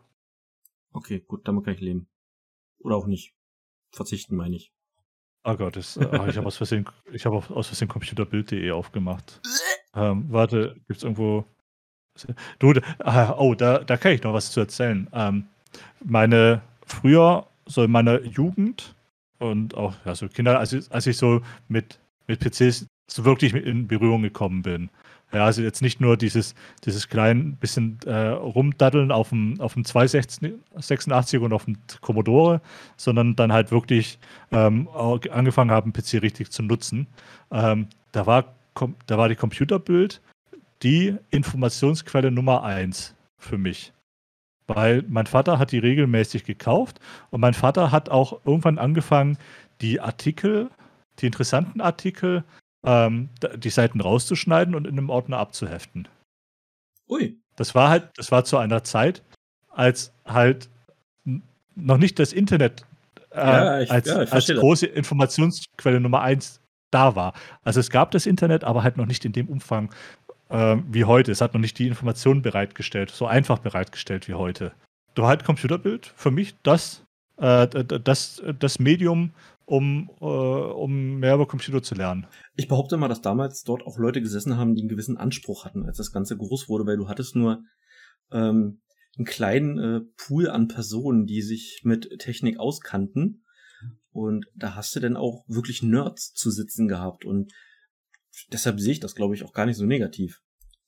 Okay, 0.93 1.21
gut, 1.21 1.47
damit 1.47 1.65
kann 1.65 1.75
ich 1.75 1.81
leben. 1.81 2.09
Oder 2.79 2.97
auch 2.97 3.07
nicht. 3.07 3.35
Verzichten, 3.93 4.37
meine 4.37 4.57
ich. 4.57 4.73
Oh 5.45 5.57
Gott, 5.57 5.77
das, 5.77 5.99
ach, 5.99 6.27
ich 6.29 6.37
habe 6.37 6.47
aus 6.47 6.57
Versehen, 6.57 6.87
ich 7.13 7.25
Versehen 7.69 7.89
computerbild.de 7.89 8.71
aufgemacht. 8.73 9.41
ähm, 9.95 10.27
warte, 10.29 10.77
gibt's 10.87 11.03
irgendwo. 11.03 11.45
Du, 12.59 12.75
ah, 12.99 13.35
oh, 13.39 13.55
da, 13.55 13.79
da 13.79 13.97
kann 13.97 14.13
ich 14.13 14.23
noch 14.23 14.35
was 14.35 14.51
zu 14.51 14.61
erzählen. 14.61 15.09
Ähm, 15.13 15.47
meine 16.05 16.61
früher, 16.85 17.47
so 17.67 17.85
in 17.85 17.91
meiner 17.91 18.21
Jugend 18.23 18.95
und 19.39 19.75
auch 19.75 19.95
ja, 20.05 20.15
so 20.15 20.29
Kinder, 20.29 20.59
als, 20.59 20.91
als 20.91 21.07
ich 21.07 21.17
so 21.17 21.41
mit, 21.69 21.99
mit 22.27 22.41
PCs 22.41 22.87
so 23.11 23.25
wirklich 23.25 23.55
in 23.55 23.89
Berührung 23.89 24.23
gekommen 24.23 24.63
bin, 24.63 24.91
ja, 25.33 25.45
also 25.45 25.63
jetzt 25.63 25.81
nicht 25.81 26.01
nur 26.01 26.17
dieses, 26.17 26.55
dieses 26.85 27.09
kleine 27.09 27.53
bisschen 27.53 27.99
äh, 28.05 28.29
Rumdaddeln 28.29 29.13
auf 29.13 29.29
dem, 29.29 29.61
auf 29.61 29.75
dem 29.75 29.85
286 29.85 31.41
und 31.41 31.53
auf 31.53 31.67
dem 31.67 31.77
Commodore, 32.01 32.61
sondern 32.97 33.37
dann 33.37 33.53
halt 33.53 33.71
wirklich 33.71 34.19
ähm, 34.51 34.89
angefangen 35.31 35.71
haben, 35.71 35.93
PC 35.93 36.23
richtig 36.23 36.51
zu 36.51 36.63
nutzen. 36.63 37.07
Ähm, 37.53 37.87
da, 38.13 38.27
war, 38.27 38.55
da 39.07 39.19
war 39.19 39.29
die 39.29 39.37
Computerbild 39.37 40.21
die 40.83 41.17
Informationsquelle 41.31 42.31
Nummer 42.31 42.65
eins 42.65 43.15
für 43.39 43.59
mich. 43.59 43.93
Weil 44.67 45.05
mein 45.09 45.27
Vater 45.27 45.59
hat 45.59 45.73
die 45.73 45.79
regelmäßig 45.79 46.45
gekauft 46.45 47.01
und 47.31 47.41
mein 47.41 47.55
Vater 47.55 47.93
hat 47.93 48.09
auch 48.09 48.41
irgendwann 48.45 48.79
angefangen, 48.79 49.37
die 49.81 50.01
Artikel, 50.01 50.71
die 51.19 51.27
interessanten 51.27 51.81
Artikel 51.81 52.45
ähm, 52.85 53.29
die 53.57 53.71
Seiten 53.71 54.01
rauszuschneiden 54.01 54.75
und 54.75 54.87
in 54.87 54.99
einem 54.99 55.11
Ordner 55.11 55.39
abzuheften. 55.39 56.09
Ui. 57.09 57.37
Das 57.57 57.75
war 57.75 57.91
halt, 57.91 58.11
das 58.17 58.33
war 58.33 58.45
zu 58.45 58.57
einer 58.57 58.85
Zeit, 58.85 59.23
als 59.71 60.13
halt 60.25 60.69
noch 61.75 61.99
nicht 61.99 62.19
das 62.19 62.33
Internet 62.33 62.87
äh, 63.33 63.39
ja, 63.39 63.81
ich, 63.81 63.91
als, 63.91 64.09
ja, 64.09 64.17
als 64.17 64.47
große. 64.47 64.87
Informationsquelle 64.87 66.01
Nummer 66.01 66.23
eins 66.23 66.61
da 66.91 67.15
war. 67.15 67.35
Also 67.63 67.81
es 67.81 67.91
gab 67.91 68.11
das 68.11 68.27
Internet, 68.27 68.65
aber 68.65 68.83
halt 68.83 68.97
noch 68.97 69.07
nicht 69.07 69.25
in 69.25 69.33
dem 69.33 69.49
Umfang 69.49 69.93
äh, 70.49 70.77
wie 70.89 71.05
heute. 71.05 71.31
Es 71.31 71.41
hat 71.41 71.55
noch 71.55 71.61
nicht 71.61 71.79
die 71.79 71.87
Informationen 71.87 72.43
bereitgestellt, 72.43 73.11
so 73.11 73.27
einfach 73.27 73.59
bereitgestellt 73.59 74.29
wie 74.29 74.35
heute. 74.35 74.73
Du 75.15 75.27
halt 75.27 75.45
Computerbild 75.45 76.13
für 76.17 76.31
mich 76.31 76.57
das, 76.63 77.05
äh, 77.37 77.69
das, 77.69 78.43
das 78.59 78.79
Medium, 78.79 79.33
um, 79.71 80.11
äh, 80.21 80.25
um 80.25 81.21
mehr 81.21 81.35
über 81.37 81.47
Computer 81.47 81.81
zu 81.81 81.95
lernen. 81.95 82.27
Ich 82.57 82.67
behaupte 82.67 82.97
mal, 82.97 83.09
dass 83.09 83.23
damals 83.23 83.63
dort 83.63 83.87
auch 83.87 83.99
Leute 83.99 84.21
gesessen 84.21 84.57
haben, 84.57 84.75
die 84.75 84.83
einen 84.83 84.89
gewissen 84.89 85.17
Anspruch 85.17 85.65
hatten, 85.65 85.87
als 85.87 85.97
das 85.97 86.11
Ganze 86.11 86.37
groß 86.37 86.69
wurde, 86.69 86.87
weil 86.87 86.97
du 86.97 87.09
hattest 87.09 87.37
nur 87.37 87.63
ähm, 88.33 88.81
einen 89.17 89.27
kleinen 89.27 89.79
äh, 89.79 90.01
Pool 90.17 90.51
an 90.51 90.67
Personen, 90.67 91.27
die 91.27 91.41
sich 91.41 91.83
mit 91.85 92.19
Technik 92.19 92.59
auskannten. 92.59 93.45
Und 94.11 94.47
da 94.57 94.75
hast 94.75 94.95
du 94.97 95.01
dann 95.01 95.17
auch 95.17 95.45
wirklich 95.47 95.85
Nerds 95.85 96.33
zu 96.33 96.51
sitzen 96.51 96.89
gehabt. 96.89 97.25
Und 97.25 97.53
deshalb 98.51 98.81
sehe 98.81 98.93
ich 98.93 99.01
das, 99.01 99.15
glaube 99.15 99.37
ich, 99.37 99.45
auch 99.45 99.53
gar 99.53 99.67
nicht 99.67 99.77
so 99.77 99.87
negativ. 99.87 100.41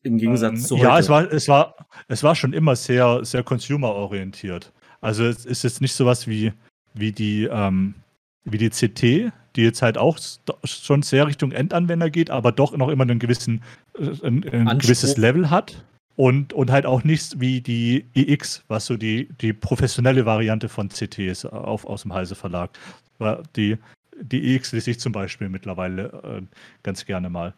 Im 0.03 0.19
Gegensatz 0.19 0.59
ähm, 0.59 0.67
zu 0.67 0.75
heute. 0.77 0.87
Ja, 0.87 0.99
es 0.99 1.09
war, 1.09 1.33
es 1.33 1.47
war, 1.47 1.77
es 2.09 2.25
war 2.25 2.35
schon 2.35 2.53
immer 2.53 2.75
sehr, 2.75 3.25
sehr 3.25 3.45
consumer-orientiert. 3.45 4.73
Also 5.01 5.23
es 5.25 5.47
ist 5.47 5.63
jetzt 5.63 5.81
nicht 5.81 5.95
sowas 5.95 6.27
wie, 6.27 6.53
wie 6.95 7.13
die, 7.13 7.45
ähm, 7.45 7.95
wie 8.45 8.59
die 8.59 8.71
CT, 8.71 9.33
die 9.57 9.63
jetzt 9.63 9.83
halt 9.83 9.99
auch 9.99 10.19
schon 10.65 11.03
sehr 11.03 11.27
Richtung 11.27 11.53
Endanwender 11.53 12.11
geht, 12.11 12.31
aber 12.31 12.53
doch 12.53 12.77
noch 12.77 12.89
immer 12.89 13.03
einen 13.03 13.19
gewissen, 13.19 13.63
äh, 13.99 14.27
ein, 14.27 14.49
ein 14.49 14.79
gewisses 14.79 15.17
Level 15.17 15.51
hat. 15.51 15.85
Und, 16.15 16.53
und 16.53 16.71
halt 16.71 16.85
auch 16.85 17.05
nichts 17.05 17.41
wie 17.41 17.63
die 17.63 18.05
iX, 18.15 18.65
was 18.69 18.85
so 18.85 18.99
die, 18.99 19.31
die 19.41 19.55
professionelle 19.55 20.27
Variante 20.27 20.69
von 20.69 20.91
CT 20.91 21.21
ist 21.21 21.47
auf, 21.47 21.87
aus 21.87 22.03
dem 22.03 22.13
Heise 22.13 22.35
Verlag. 22.35 22.79
Die, 23.57 23.79
die 24.21 24.55
iX 24.55 24.73
lese 24.73 24.91
ich 24.91 25.01
zum 25.01 25.13
Beispiel 25.13 25.49
mittlerweile 25.49 26.09
äh, 26.23 26.57
ganz 26.83 27.07
gerne 27.07 27.31
mal. 27.31 27.55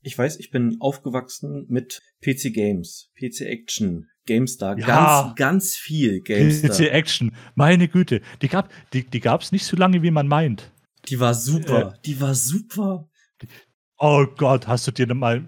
Ich 0.00 0.16
weiß, 0.16 0.38
ich 0.38 0.50
bin 0.50 0.78
aufgewachsen 0.80 1.66
mit 1.68 2.00
PC 2.22 2.54
Games, 2.54 3.10
PC 3.18 3.42
Action, 3.42 4.08
GameStar, 4.26 4.78
ja. 4.78 4.86
ganz, 4.86 5.36
ganz 5.36 5.76
viel 5.76 6.20
GameStar. 6.20 6.70
PC 6.70 6.92
Action, 6.92 7.32
meine 7.54 7.88
Güte, 7.88 8.20
die 8.42 8.48
gab 8.48 8.70
die, 8.92 9.04
die 9.04 9.20
gab's 9.20 9.52
nicht 9.52 9.66
so 9.66 9.76
lange, 9.76 10.02
wie 10.02 10.10
man 10.10 10.28
meint. 10.28 10.70
Die 11.08 11.20
war 11.20 11.34
super, 11.34 11.94
äh, 11.94 11.98
die 12.04 12.20
war 12.20 12.34
super. 12.34 13.08
Oh 13.98 14.26
Gott, 14.36 14.66
hast 14.66 14.86
du 14.86 14.90
dir 14.90 15.12
mal, 15.14 15.44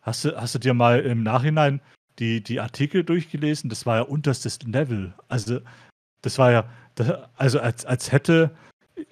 hast 0.00 0.24
du, 0.24 0.36
hast 0.36 0.54
du 0.54 0.58
dir 0.58 0.74
mal 0.74 1.00
im 1.00 1.22
Nachhinein 1.22 1.80
die, 2.18 2.42
die 2.42 2.60
Artikel 2.60 3.04
durchgelesen? 3.04 3.68
Das 3.68 3.86
war 3.86 3.96
ja 3.96 4.02
unterstes 4.02 4.62
Level. 4.62 5.14
Also, 5.28 5.60
das 6.22 6.38
war 6.38 6.52
ja, 6.52 6.68
das, 6.94 7.12
also 7.36 7.60
als, 7.60 7.84
als 7.84 8.12
hätte 8.12 8.56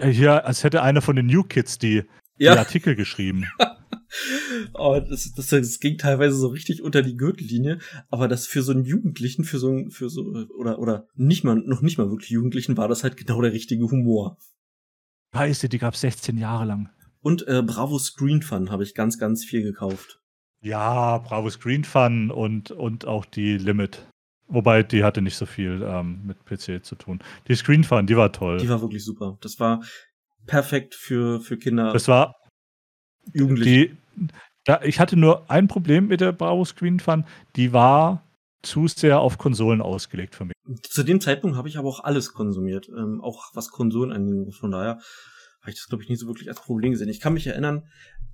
hier, 0.01 0.47
als 0.47 0.65
hätte 0.65 0.83
einer 0.83 1.03
von 1.03 1.17
den 1.17 1.27
New 1.27 1.43
Kids 1.43 1.79
die, 1.79 2.05
ja. 2.39 2.55
die 2.55 2.59
Artikel 2.59 2.97
geschrieben. 2.97 3.45
oh, 4.75 5.01
das, 5.01 5.33
das, 5.33 5.49
das 5.49 5.81
ging 5.81 5.99
teilweise 5.99 6.37
so 6.37 6.49
richtig 6.49 6.83
unter 6.83 7.03
die 7.03 7.17
Gürtellinie, 7.17 7.79
aber 8.11 8.29
das 8.29 8.47
für 8.47 8.63
so 8.63 8.73
einen 8.73 8.85
Jugendlichen, 8.85 9.45
für 9.45 9.59
so 9.59 9.71
ein, 9.71 9.91
für 9.91 10.09
so, 10.09 10.23
oder, 10.59 10.79
oder 10.79 11.07
nicht 11.15 11.45
mal, 11.45 11.57
noch 11.57 11.83
nicht 11.83 11.99
mal 11.99 12.11
wirklich 12.11 12.31
Jugendlichen, 12.31 12.77
war 12.77 12.89
das 12.89 13.03
halt 13.03 13.17
genau 13.17 13.41
der 13.43 13.53
richtige 13.53 13.85
Humor. 13.91 14.39
Scheiße, 15.35 15.69
die 15.69 15.79
gab's 15.79 16.01
16 16.01 16.39
Jahre 16.39 16.65
lang. 16.65 16.91
Und 17.21 17.47
äh, 17.47 17.63
Bravo 17.63 17.99
Screen 17.99 18.43
Fun 18.43 18.71
habe 18.71 18.83
ich 18.83 18.95
ganz, 18.95 19.19
ganz 19.19 19.45
viel 19.45 19.63
gekauft. 19.63 20.21
Ja, 20.61 21.19
Bravo 21.19 21.51
Screen 21.51 21.85
Fun 21.85 22.31
und, 22.31 22.71
und 22.71 23.07
auch 23.07 23.25
die 23.25 23.59
Limit. 23.59 24.07
Wobei, 24.49 24.83
die 24.83 25.05
hatte 25.05 25.21
nicht 25.21 25.37
so 25.37 25.45
viel 25.45 25.83
ähm, 25.87 26.23
mit 26.25 26.45
PC 26.47 26.83
zu 26.85 26.95
tun. 26.95 27.21
Die 27.49 27.55
Screen 27.55 27.85
Fun, 27.85 28.07
die 28.07 28.17
war 28.17 28.33
toll. 28.33 28.59
Die 28.59 28.69
war 28.69 28.81
wirklich 28.81 29.05
super. 29.05 29.37
Das 29.43 29.61
war 29.61 29.83
perfekt 30.49 30.97
für, 30.97 31.41
für 31.41 31.57
Kinder. 31.57 31.93
Das 31.93 32.09
war, 32.09 32.35
Jugendliche. 33.33 33.95
Die, 34.17 34.29
da, 34.65 34.83
ich 34.83 34.99
hatte 34.99 35.17
nur 35.17 35.49
ein 35.51 35.69
Problem 35.69 36.09
mit 36.09 36.21
der 36.21 36.33
Bravo 36.33 36.65
Screen 36.65 36.99
Fun. 36.99 37.25
Die 37.57 37.73
war 37.73 38.25
zu 38.63 38.89
sehr 38.89 39.21
auf 39.21 39.39
Konsolen 39.39 39.81
ausgelegt 39.81 40.35
für 40.35 40.45
mich. 40.45 40.55
Zu 40.83 41.05
dem 41.05 41.21
Zeitpunkt 41.21 41.57
habe 41.57 41.69
ich 41.69 41.79
aber 41.79 41.89
auch 41.89 42.03
alles 42.03 42.33
konsumiert, 42.33 42.89
ähm, 42.89 43.21
auch 43.21 43.51
was 43.55 43.71
Konsolen 43.71 44.13
anging. 44.13 44.51
Von 44.51 44.73
daher 44.73 44.99
habe 45.61 45.71
ich 45.71 45.77
das, 45.77 45.87
glaube 45.87 46.03
ich, 46.03 46.09
nie 46.09 46.17
so 46.17 46.27
wirklich 46.27 46.49
als 46.49 46.61
Problem 46.61 46.93
gesehen. 46.93 47.09
Ich 47.09 47.21
kann 47.21 47.35
mich 47.35 47.47
erinnern, 47.47 47.85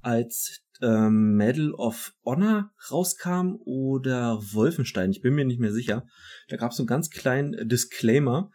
als 0.01 0.61
ähm, 0.83 1.37
Medal 1.37 1.73
of 1.73 2.13
Honor 2.25 2.71
rauskam 2.91 3.57
oder 3.65 4.39
Wolfenstein, 4.53 5.11
ich 5.11 5.21
bin 5.21 5.35
mir 5.35 5.45
nicht 5.45 5.61
mehr 5.61 5.73
sicher, 5.73 6.07
da 6.49 6.57
gab 6.57 6.73
es 6.73 6.77
so 6.77 6.83
einen 6.83 6.89
ganz 6.89 7.11
kleinen 7.11 7.69
Disclaimer, 7.69 8.51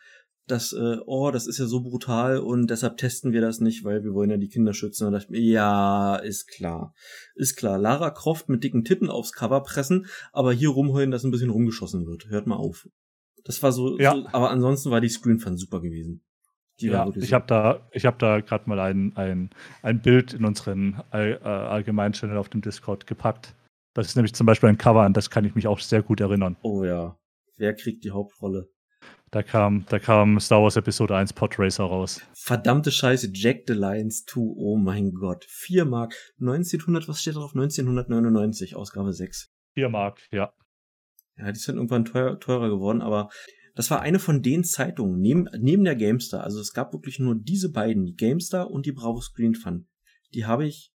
dass, 0.52 0.74
äh, 0.74 0.98
oh, 1.06 1.32
das 1.32 1.48
ist 1.48 1.60
ja 1.60 1.66
so 1.66 1.82
brutal 1.82 2.40
und 2.40 2.70
deshalb 2.70 2.98
testen 2.98 3.32
wir 3.32 3.42
das 3.42 3.60
nicht, 3.60 3.84
weil 3.84 4.04
wir 4.04 4.14
wollen 4.14 4.30
ja 4.30 4.38
die 4.38 4.50
Kinder 4.50 4.74
schützen. 4.74 5.06
Und 5.06 5.14
da 5.14 5.20
dachte 5.20 5.34
ich 5.34 5.40
mir, 5.40 5.46
ja, 5.46 6.16
ist 6.16 6.48
klar. 6.48 6.94
Ist 7.36 7.56
klar. 7.56 7.78
Lara 7.78 8.12
Croft 8.12 8.50
mit 8.50 8.64
dicken 8.64 8.84
Titten 8.84 9.10
aufs 9.10 9.34
Cover 9.34 9.62
pressen, 9.62 10.08
aber 10.32 10.54
hier 10.54 10.70
rumheulen, 10.70 11.12
dass 11.12 11.24
ein 11.24 11.32
bisschen 11.32 11.50
rumgeschossen 11.50 12.06
wird. 12.06 12.30
Hört 12.30 12.48
mal 12.48 12.58
auf. 12.58 12.88
Das 13.44 13.64
war 13.64 13.72
so, 13.72 13.98
ja. 14.00 14.16
so 14.16 14.28
aber 14.32 14.50
ansonsten 14.50 14.92
war 14.92 15.02
die 15.02 15.10
Screen 15.10 15.40
Fun 15.40 15.58
super 15.58 15.82
gewesen. 15.82 16.24
Die 16.80 16.88
ja, 16.88 17.10
ich 17.14 17.34
habe 17.34 17.46
da, 17.46 17.90
ich 17.92 18.06
habe 18.06 18.18
da 18.20 18.40
gerade 18.40 18.70
mal 18.70 18.80
ein, 18.80 19.16
ein, 19.16 19.50
ein 19.82 20.02
Bild 20.02 20.34
in 20.34 20.46
unseren 20.46 21.02
All, 21.10 21.40
äh, 21.44 21.48
allgemeinen 21.48 22.14
Channel 22.14 22.38
auf 22.38 22.50
dem 22.50 22.62
Discord 22.62 23.06
gepackt. 23.06 23.54
Das 23.94 24.08
ist 24.08 24.16
nämlich 24.16 24.34
zum 24.34 24.46
Beispiel 24.46 24.70
ein 24.70 24.78
Cover, 24.78 25.02
an 25.02 25.14
das 25.14 25.30
kann 25.30 25.44
ich 25.44 25.56
mich 25.56 25.68
auch 25.68 25.80
sehr 25.80 26.02
gut 26.04 26.22
erinnern. 26.22 26.56
Oh 26.62 26.86
ja. 26.86 27.18
Wer 27.58 27.76
kriegt 27.76 28.06
die 28.06 28.12
Hauptrolle? 28.12 28.70
Da 29.32 29.44
kam, 29.44 29.86
da 29.90 30.00
kam 30.00 30.40
Star 30.40 30.64
Wars 30.64 30.76
Episode 30.76 31.16
1 31.16 31.34
Podracer 31.34 31.84
raus. 31.84 32.20
Verdammte 32.34 32.92
Scheiße, 32.92 33.30
Jack 33.32 33.64
the 33.68 33.74
Lions 33.74 34.26
2, 34.26 34.40
oh 34.40 34.76
mein 34.76 35.14
Gott. 35.14 35.46
4 35.48 35.86
Mark, 35.86 36.16
1900, 36.40 37.08
was 37.08 37.22
steht 37.22 37.36
drauf? 37.36 37.52
1999, 37.54 38.76
Ausgabe 38.76 39.14
6. 39.14 39.52
4 39.76 39.90
Mark, 39.90 40.20
ja. 40.32 40.52
Ja, 41.38 41.52
die 41.52 41.60
sind 41.60 41.76
irgendwann 41.76 42.06
teuer, 42.06 42.40
teurer 42.40 42.70
geworden, 42.70 43.04
aber 43.04 43.30
das 43.76 43.92
war 43.92 44.02
eine 44.02 44.18
von 44.18 44.42
den 44.42 44.64
Zeitungen, 44.64 45.22
neben, 45.22 45.48
neben 45.60 45.84
der 45.84 45.96
GameStar. 45.96 46.44
Also 46.44 46.60
es 46.60 46.74
gab 46.74 46.92
wirklich 46.94 47.20
nur 47.20 47.36
diese 47.36 47.72
beiden, 47.72 48.06
die 48.06 48.16
GameStar 48.16 48.72
und 48.72 48.88
die 48.88 48.92
Bravo 48.92 49.22
Screen 49.22 49.54
Fun. 49.54 49.88
Die 50.34 50.46
habe 50.46 50.66
ich, 50.66 50.92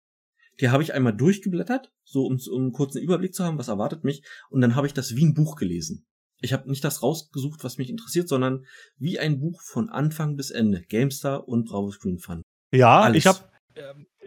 die 0.59 0.69
habe 0.69 0.81
ich 0.81 0.95
einmal 0.95 1.15
durchgeblättert, 1.15 1.93
so 2.03 2.25
um, 2.25 2.39
um 2.51 2.61
einen 2.61 2.71
kurzen 2.71 3.01
Überblick 3.01 3.35
zu 3.35 3.43
haben, 3.43 3.59
was 3.59 3.67
erwartet 3.67 4.03
mich. 4.03 4.23
Und 4.49 4.61
dann 4.61 4.75
habe 4.75 4.87
ich 4.87 4.93
das 4.93 5.15
wie 5.15 5.23
ein 5.23 5.35
Buch 5.35 5.55
gelesen. 5.55 6.07
Ich 6.43 6.53
habe 6.53 6.69
nicht 6.69 6.83
das 6.83 7.01
rausgesucht, 7.01 7.63
was 7.63 7.77
mich 7.77 7.89
interessiert, 7.89 8.27
sondern 8.27 8.65
wie 8.97 9.17
ein 9.17 9.39
Buch 9.39 9.61
von 9.61 9.89
Anfang 9.89 10.35
bis 10.35 10.51
Ende. 10.51 10.81
GameStar 10.81 11.47
und 11.47 11.65
Bravo 11.65 11.91
Screen 11.91 12.19
Fun. 12.19 12.43
Ja, 12.71 13.01
alles. 13.01 13.17
ich 13.17 13.27
habe 13.27 13.39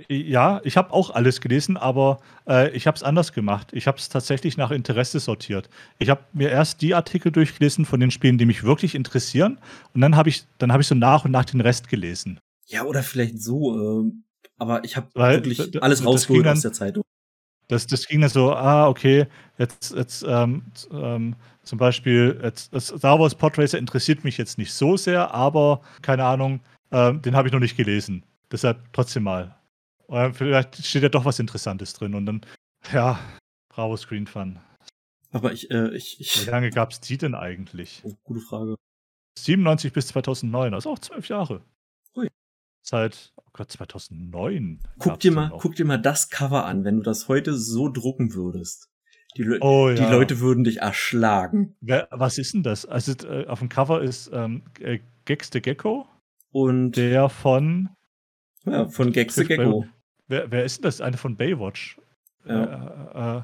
ja, 0.09 0.61
ich 0.65 0.77
habe 0.77 0.93
auch 0.93 1.11
alles 1.11 1.41
gelesen, 1.41 1.77
aber 1.77 2.21
äh, 2.49 2.71
ich 2.77 2.87
habe 2.87 2.97
es 2.97 3.03
anders 3.03 3.33
gemacht. 3.33 3.69
Ich 3.73 3.87
habe 3.87 3.97
es 3.97 4.09
tatsächlich 4.09 4.57
nach 4.57 4.71
Interesse 4.71 5.21
sortiert. 5.21 5.71
Ich 5.99 6.11
habe 6.11 6.23
mir 6.33 6.51
erst 6.51 6.83
die 6.83 6.95
Artikel 6.95 7.33
durchgelesen 7.33 7.85
von 7.85 8.01
den 8.01 8.11
Spielen, 8.11 8.39
die 8.39 8.45
mich 8.45 8.63
wirklich 8.65 8.95
interessieren, 8.95 9.59
und 9.95 10.01
dann 10.01 10.17
habe 10.17 10.29
ich, 10.29 10.45
dann 10.59 10.73
habe 10.73 10.83
ich 10.83 10.89
so 10.89 10.95
nach 10.95 11.25
und 11.25 11.31
nach 11.31 11.45
den 11.45 11.61
Rest 11.61 11.89
gelesen. 11.89 12.39
Ja, 12.67 12.85
oder 12.85 13.03
vielleicht 13.03 13.41
so. 13.41 14.05
Äh, 14.05 14.13
aber 14.59 14.85
ich 14.85 14.97
habe 14.97 15.09
wirklich 15.15 15.83
alles 15.83 16.05
rausgeholt 16.05 16.47
aus 16.47 16.61
der 16.63 16.73
Zeitung. 16.73 17.03
Das, 17.69 17.87
das 17.87 18.07
ging 18.07 18.21
dann 18.21 18.31
so, 18.31 18.53
ah, 18.53 18.89
okay, 18.89 19.27
jetzt, 19.59 19.95
jetzt 19.95 20.25
ähm, 20.27 20.63
ähm, 20.93 21.35
zum 21.63 21.79
Beispiel, 21.79 22.39
jetzt, 22.43 22.73
das 22.73 22.89
Star 22.89 23.19
Wars 23.19 23.35
Podracer 23.35 23.79
interessiert 23.79 24.23
mich 24.23 24.39
jetzt 24.39 24.57
nicht 24.57 24.73
so 24.73 24.97
sehr, 24.97 25.35
aber 25.35 25.81
keine 26.03 26.25
Ahnung, 26.25 26.61
ähm, 26.93 27.21
den 27.23 27.35
habe 27.35 27.49
ich 27.49 27.53
noch 27.53 27.61
nicht 27.61 27.77
gelesen. 27.77 28.23
Deshalb 28.53 28.93
trotzdem 28.93 29.25
mal. 29.25 29.57
Oder 30.07 30.33
vielleicht 30.33 30.85
steht 30.87 31.03
ja 31.03 31.09
doch 31.09 31.25
was 31.25 31.41
Interessantes 31.41 31.93
drin 31.93 32.15
und 32.15 32.27
dann, 32.27 32.41
ja, 32.93 33.19
bravo 33.69 33.97
Screen 33.97 34.29
Fun. 34.29 34.61
Aber 35.33 35.53
ich, 35.53 35.71
äh, 35.71 35.95
ich, 35.95 36.21
ich. 36.21 36.47
Wie 36.47 36.51
lange 36.51 36.71
gab 36.71 36.93
es 36.93 37.01
die 37.01 37.19
denn 37.19 37.35
eigentlich? 37.35 38.01
Oh, 38.05 38.15
gute 38.23 38.41
Frage. 38.41 38.77
97 39.39 39.93
bis 39.93 40.07
2009, 40.09 40.73
also 40.73 40.91
auch 40.91 40.99
zwölf 40.99 41.29
Jahre. 41.29 41.63
Ui. 42.15 42.29
Seit, 42.83 43.35
Gott, 43.57 43.73
2009. 43.73 44.81
Guck 44.99 45.19
dir, 45.19 45.33
mal, 45.33 45.51
guck 45.59 45.75
dir 45.77 45.87
mal 45.87 45.97
das 45.97 46.29
Cover 46.29 46.67
an, 46.67 46.85
wenn 46.85 46.99
du 46.99 47.03
das 47.03 47.27
heute 47.29 47.55
so 47.55 47.89
drucken 47.89 48.35
würdest. 48.35 48.91
Die, 49.39 49.45
Le 49.45 49.59
oh, 49.63 49.89
ja. 49.89 49.95
die 49.95 50.03
Leute 50.03 50.41
würden 50.41 50.63
dich 50.63 50.79
erschlagen. 50.79 51.75
Wer, 51.81 52.07
was 52.11 52.37
ist 52.37 52.53
denn 52.53 52.63
das? 52.63 52.85
Also 52.85 53.13
äh, 53.27 53.47
auf 53.47 53.61
dem 53.61 53.71
Cover 53.71 54.03
ist 54.03 54.31
ähm, 54.33 54.65
äh, 54.79 54.99
Gex 55.25 55.49
the 55.53 55.63
Gecko. 55.63 56.07
Und 56.53 56.93
der 56.93 57.31
von. 57.31 57.89
Ja, 58.67 58.89
von 58.89 59.13
Gex 59.13 59.37
the 59.37 59.45
Gecko. 59.45 59.87
Wer, 60.29 60.51
wer 60.51 60.65
ist 60.65 60.79
denn 60.79 60.83
das? 60.83 61.01
Eine 61.01 61.17
von 61.17 61.37
Baywatch. 61.37 61.99
Ja. 62.45 63.37
Äh, 63.37 63.39
äh, 63.39 63.43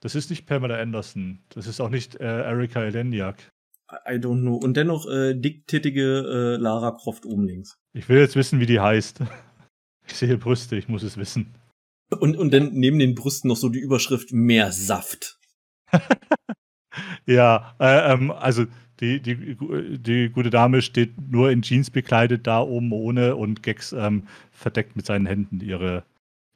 das 0.00 0.14
ist 0.14 0.30
nicht 0.30 0.46
Pamela 0.46 0.78
Anderson. 0.78 1.42
Das 1.50 1.66
ist 1.66 1.80
auch 1.80 1.90
nicht 1.90 2.14
Erika 2.14 2.82
Eleniak. 2.82 3.50
I 3.90 4.14
don't 4.16 4.40
know. 4.40 4.56
Und 4.56 4.76
dennoch 4.76 5.08
äh, 5.08 5.34
dicktittige 5.34 6.56
äh, 6.58 6.60
Lara 6.60 6.92
Croft 6.92 7.24
oben 7.24 7.46
links. 7.46 7.78
Ich 7.94 8.08
will 8.08 8.18
jetzt 8.18 8.36
wissen, 8.36 8.60
wie 8.60 8.66
die 8.66 8.80
heißt. 8.80 9.20
Ich 10.10 10.14
sehe 10.14 10.38
Brüste, 10.38 10.74
ich 10.74 10.88
muss 10.88 11.02
es 11.02 11.18
wissen. 11.18 11.54
Und, 12.18 12.38
und 12.38 12.50
dann 12.54 12.72
neben 12.72 12.98
den 12.98 13.14
Brüsten 13.14 13.48
noch 13.48 13.58
so 13.58 13.68
die 13.68 13.78
Überschrift 13.78 14.32
Mehr 14.32 14.72
Saft. 14.72 15.38
ja, 17.26 17.74
äh, 17.78 18.14
ähm, 18.14 18.30
also 18.30 18.64
die, 19.00 19.20
die, 19.20 19.56
die 19.98 20.30
gute 20.30 20.50
Dame 20.50 20.80
steht 20.82 21.12
nur 21.30 21.50
in 21.50 21.62
Jeans 21.62 21.90
bekleidet 21.90 22.46
da 22.46 22.60
oben 22.60 22.90
ohne 22.92 23.36
und 23.36 23.62
Gex 23.62 23.92
ähm, 23.92 24.26
verdeckt 24.50 24.96
mit 24.96 25.06
seinen 25.06 25.26
Händen 25.26 25.60
ihre, 25.60 26.04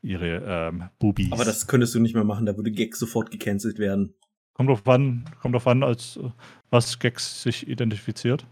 ihre 0.01 0.43
ähm, 0.47 0.89
Bubis. 0.99 1.31
Aber 1.31 1.45
das 1.45 1.67
könntest 1.67 1.95
du 1.95 2.01
nicht 2.01 2.15
mehr 2.15 2.25
machen, 2.25 2.47
da 2.47 2.57
würde 2.57 2.73
Gex 2.73 2.99
sofort 2.99 3.31
gecancelt 3.31 3.79
werden. 3.79 4.15
Kommt 4.55 4.71
drauf 4.71 4.87
an, 4.89 5.25
kommt 5.41 5.55
drauf 5.55 5.67
an, 5.67 5.83
als 5.83 6.19
was 6.73 6.99
Gex 6.99 7.43
sich 7.43 7.69
identifiziert. 7.69 8.47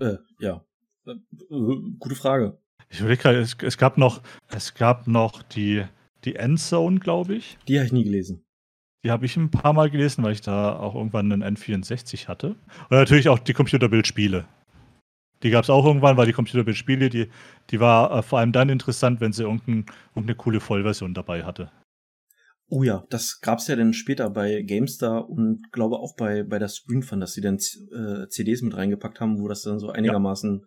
Äh, 0.00 0.16
ja. 0.40 0.64
Äh, 1.06 1.14
gute 1.98 2.16
Frage. 2.16 2.58
Ich 2.88 3.00
überlege 3.00 3.22
gerade, 3.22 3.38
es, 3.38 3.56
es, 3.62 3.78
gab 3.78 3.98
noch, 3.98 4.22
es 4.48 4.74
gab 4.74 5.06
noch 5.06 5.42
die, 5.42 5.84
die 6.24 6.36
Endzone, 6.36 6.98
glaube 6.98 7.34
ich. 7.34 7.58
Die 7.68 7.76
habe 7.76 7.86
ich 7.86 7.92
nie 7.92 8.04
gelesen. 8.04 8.44
Die 9.04 9.10
habe 9.10 9.26
ich 9.26 9.36
ein 9.36 9.50
paar 9.50 9.72
Mal 9.72 9.90
gelesen, 9.90 10.24
weil 10.24 10.32
ich 10.32 10.40
da 10.40 10.76
auch 10.76 10.94
irgendwann 10.94 11.30
einen 11.30 11.56
N64 11.56 12.26
hatte. 12.26 12.56
Und 12.88 12.90
natürlich 12.90 13.28
auch 13.28 13.38
die 13.38 13.52
Computerbildspiele. 13.52 14.46
Die 15.42 15.50
gab 15.50 15.64
es 15.64 15.70
auch 15.70 15.84
irgendwann, 15.84 16.16
weil 16.16 16.26
die 16.26 16.32
Computerbildspiele, 16.32 17.10
die, 17.10 17.28
die 17.70 17.80
war 17.80 18.10
äh, 18.10 18.22
vor 18.22 18.38
allem 18.38 18.52
dann 18.52 18.70
interessant, 18.70 19.20
wenn 19.20 19.32
sie 19.32 19.42
irgendein, 19.42 19.84
irgendeine 20.14 20.36
coole 20.36 20.60
Vollversion 20.60 21.12
dabei 21.12 21.44
hatte. 21.44 21.70
Oh 22.68 22.82
ja, 22.82 23.04
das 23.10 23.40
gab's 23.40 23.68
ja 23.68 23.76
dann 23.76 23.92
später 23.92 24.28
bei 24.28 24.62
GameStar 24.62 25.28
und 25.28 25.70
glaube 25.70 25.96
auch 25.96 26.16
bei, 26.16 26.42
bei 26.42 26.58
der 26.58 26.68
Screen 26.68 27.02
Fun, 27.02 27.20
dass 27.20 27.32
sie 27.32 27.40
dann 27.40 27.56
äh, 27.56 28.28
CDs 28.28 28.62
mit 28.62 28.76
reingepackt 28.76 29.20
haben, 29.20 29.40
wo 29.40 29.46
das 29.46 29.62
dann 29.62 29.78
so 29.78 29.90
einigermaßen, 29.90 30.66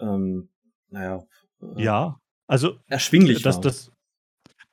ja. 0.00 0.14
ähm, 0.14 0.48
naja. 0.90 1.22
Äh, 1.62 1.82
ja, 1.82 2.20
also 2.48 2.78
erschwinglich 2.88 3.42
dass, 3.42 3.56
war. 3.56 3.62
Dass, 3.62 3.92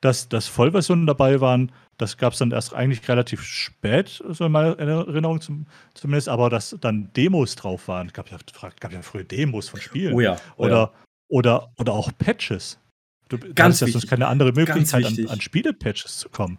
dass, 0.00 0.28
dass 0.28 0.48
Vollversionen 0.48 1.06
dabei 1.06 1.40
waren, 1.40 1.70
das 1.98 2.16
gab 2.16 2.32
es 2.32 2.40
dann 2.40 2.50
erst 2.50 2.74
eigentlich 2.74 3.08
relativ 3.08 3.42
spät, 3.42 4.22
so 4.28 4.46
in 4.46 4.52
meiner 4.52 4.78
Erinnerung 4.78 5.40
zum, 5.40 5.66
zumindest, 5.94 6.28
aber 6.28 6.50
dass 6.50 6.76
dann 6.80 7.12
Demos 7.14 7.54
drauf 7.54 7.88
waren. 7.88 8.08
Gab 8.12 8.30
ja, 8.30 8.38
gab 8.80 8.92
ja 8.92 9.02
früher 9.02 9.24
Demos 9.24 9.68
von 9.68 9.80
Spielen. 9.80 10.14
Oh 10.14 10.20
ja. 10.20 10.36
Oh 10.56 10.64
oder, 10.64 10.76
ja. 10.76 10.92
Oder, 11.28 11.72
oder 11.78 11.92
auch 11.92 12.10
Patches. 12.18 12.78
Du 13.28 13.38
ganz 13.38 13.82
hast 13.82 13.92
sonst 13.92 14.08
keine 14.08 14.28
andere 14.28 14.52
Möglichkeit, 14.52 15.04
an, 15.04 15.28
an 15.28 15.40
Spiele-Patches 15.40 16.18
zu 16.18 16.28
kommen. 16.28 16.58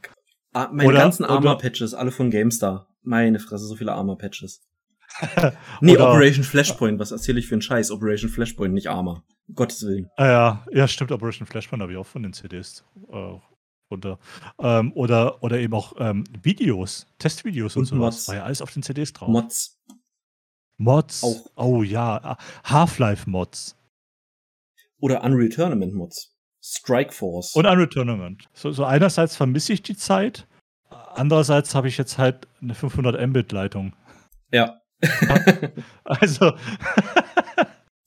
Ah, 0.53 0.69
meine 0.71 0.89
oder, 0.89 0.99
ganzen 0.99 1.23
Armor-Patches, 1.23 1.93
alle 1.93 2.11
von 2.11 2.29
GameStar. 2.29 2.87
Meine 3.03 3.39
Fresse, 3.39 3.65
so 3.65 3.75
viele 3.75 3.93
Armor-Patches. 3.93 4.63
nee, 5.81 5.93
oder, 5.93 6.09
Operation 6.09 6.43
Flashpoint, 6.43 6.99
was 6.99 7.11
erzähle 7.11 7.39
ich 7.39 7.47
für 7.47 7.55
einen 7.55 7.61
Scheiß? 7.61 7.91
Operation 7.91 8.29
Flashpoint, 8.29 8.73
nicht 8.73 8.89
Armor. 8.89 9.23
Um 9.47 9.55
Gottes 9.55 9.83
Willen. 9.83 10.09
Ah 10.17 10.25
ja, 10.25 10.65
ja, 10.71 10.87
stimmt, 10.87 11.11
Operation 11.11 11.47
Flashpoint 11.47 11.81
habe 11.81 11.93
ich 11.93 11.97
auch 11.97 12.05
von 12.05 12.23
den 12.23 12.33
CDs 12.33 12.83
äh, 13.09 13.39
runter. 13.89 14.19
Ähm, 14.59 14.91
oder, 14.93 15.41
oder 15.43 15.59
eben 15.59 15.73
auch 15.73 15.93
ähm, 15.99 16.25
Videos, 16.41 17.07
Testvideos 17.19 17.75
und, 17.75 17.83
und 17.83 17.85
sowas. 17.85 18.15
Mods. 18.15 18.27
War 18.27 18.35
ja 18.35 18.43
alles 18.43 18.61
auf 18.61 18.73
den 18.73 18.83
CDs 18.83 19.13
drauf. 19.13 19.29
Mods. 19.29 19.79
Mods. 20.77 21.23
Auch. 21.23 21.45
Oh 21.55 21.83
ja, 21.83 22.37
Half-Life-Mods. 22.63 23.75
Oder 24.99 25.23
Unreal 25.23 25.49
Tournament 25.49 25.93
Strike 26.69 27.13
Force. 27.13 27.55
Und 27.55 27.65
Unreal 27.65 27.87
Tournament. 27.87 28.49
So, 28.53 28.71
so 28.71 28.83
einerseits 28.83 29.35
vermisse 29.35 29.73
ich 29.73 29.83
die 29.83 29.95
Zeit, 29.95 30.47
andererseits 30.89 31.73
habe 31.75 31.87
ich 31.87 31.97
jetzt 31.97 32.17
halt 32.17 32.47
eine 32.61 32.75
500 32.75 33.25
Mbit-Leitung. 33.27 33.93
Ja. 34.51 34.81
also. 36.03 36.53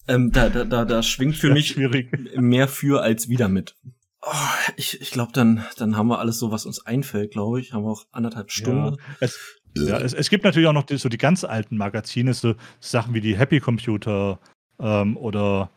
ähm, 0.09 0.31
da, 0.33 0.49
da, 0.51 0.65
da, 0.65 0.85
da 0.85 1.03
schwingt 1.03 1.37
für 1.37 1.53
mich 1.53 1.69
schwierig. 1.69 2.11
mehr 2.37 2.69
für 2.69 3.03
als 3.03 3.29
wieder 3.29 3.49
mit. 3.49 3.77
Oh, 4.23 4.35
ich 4.77 5.01
ich 5.01 5.11
glaube, 5.13 5.33
dann, 5.33 5.65
dann 5.79 5.97
haben 5.97 6.09
wir 6.09 6.19
alles 6.19 6.39
so, 6.39 6.51
was 6.51 6.67
uns 6.67 6.85
einfällt, 6.85 7.33
glaube 7.33 7.61
ich. 7.61 7.73
Haben 7.73 7.85
wir 7.85 7.93
auch 7.93 8.05
anderthalb 8.13 8.51
Stunden. 8.51 8.97
Ja, 8.99 9.17
es, 9.21 9.39
ja, 9.75 9.99
es, 9.99 10.13
es 10.13 10.29
gibt 10.29 10.45
natürlich 10.45 10.69
auch 10.69 10.75
noch 10.75 10.85
die, 10.85 10.99
so 10.99 11.09
die 11.09 11.17
ganz 11.17 11.45
alten 11.45 11.79
Magazine, 11.79 12.35
so 12.35 12.55
Sachen 12.81 13.15
wie 13.15 13.23
die 13.23 13.39
Happy 13.39 13.61
Computer 13.61 14.39
ähm, 14.79 15.17
oder, 15.17 15.71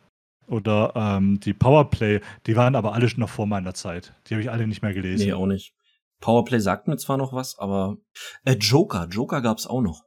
oder 0.46 0.92
ähm, 0.94 1.40
die 1.40 1.54
Powerplay. 1.54 2.20
Die 2.46 2.56
waren 2.56 2.74
aber 2.74 2.92
alle 2.92 3.08
schon 3.08 3.20
noch 3.20 3.28
vor 3.28 3.46
meiner 3.46 3.74
Zeit. 3.74 4.14
Die 4.26 4.34
habe 4.34 4.42
ich 4.42 4.50
alle 4.50 4.66
nicht 4.66 4.82
mehr 4.82 4.94
gelesen. 4.94 5.26
Nee, 5.26 5.32
auch 5.32 5.46
nicht. 5.46 5.74
Powerplay 6.20 6.58
sagt 6.58 6.88
mir 6.88 6.96
zwar 6.96 7.16
noch 7.16 7.32
was, 7.32 7.58
aber 7.58 7.96
äh, 8.44 8.54
Joker, 8.54 9.08
Joker 9.10 9.42
gab's 9.42 9.66
auch 9.66 9.82
noch. 9.82 10.04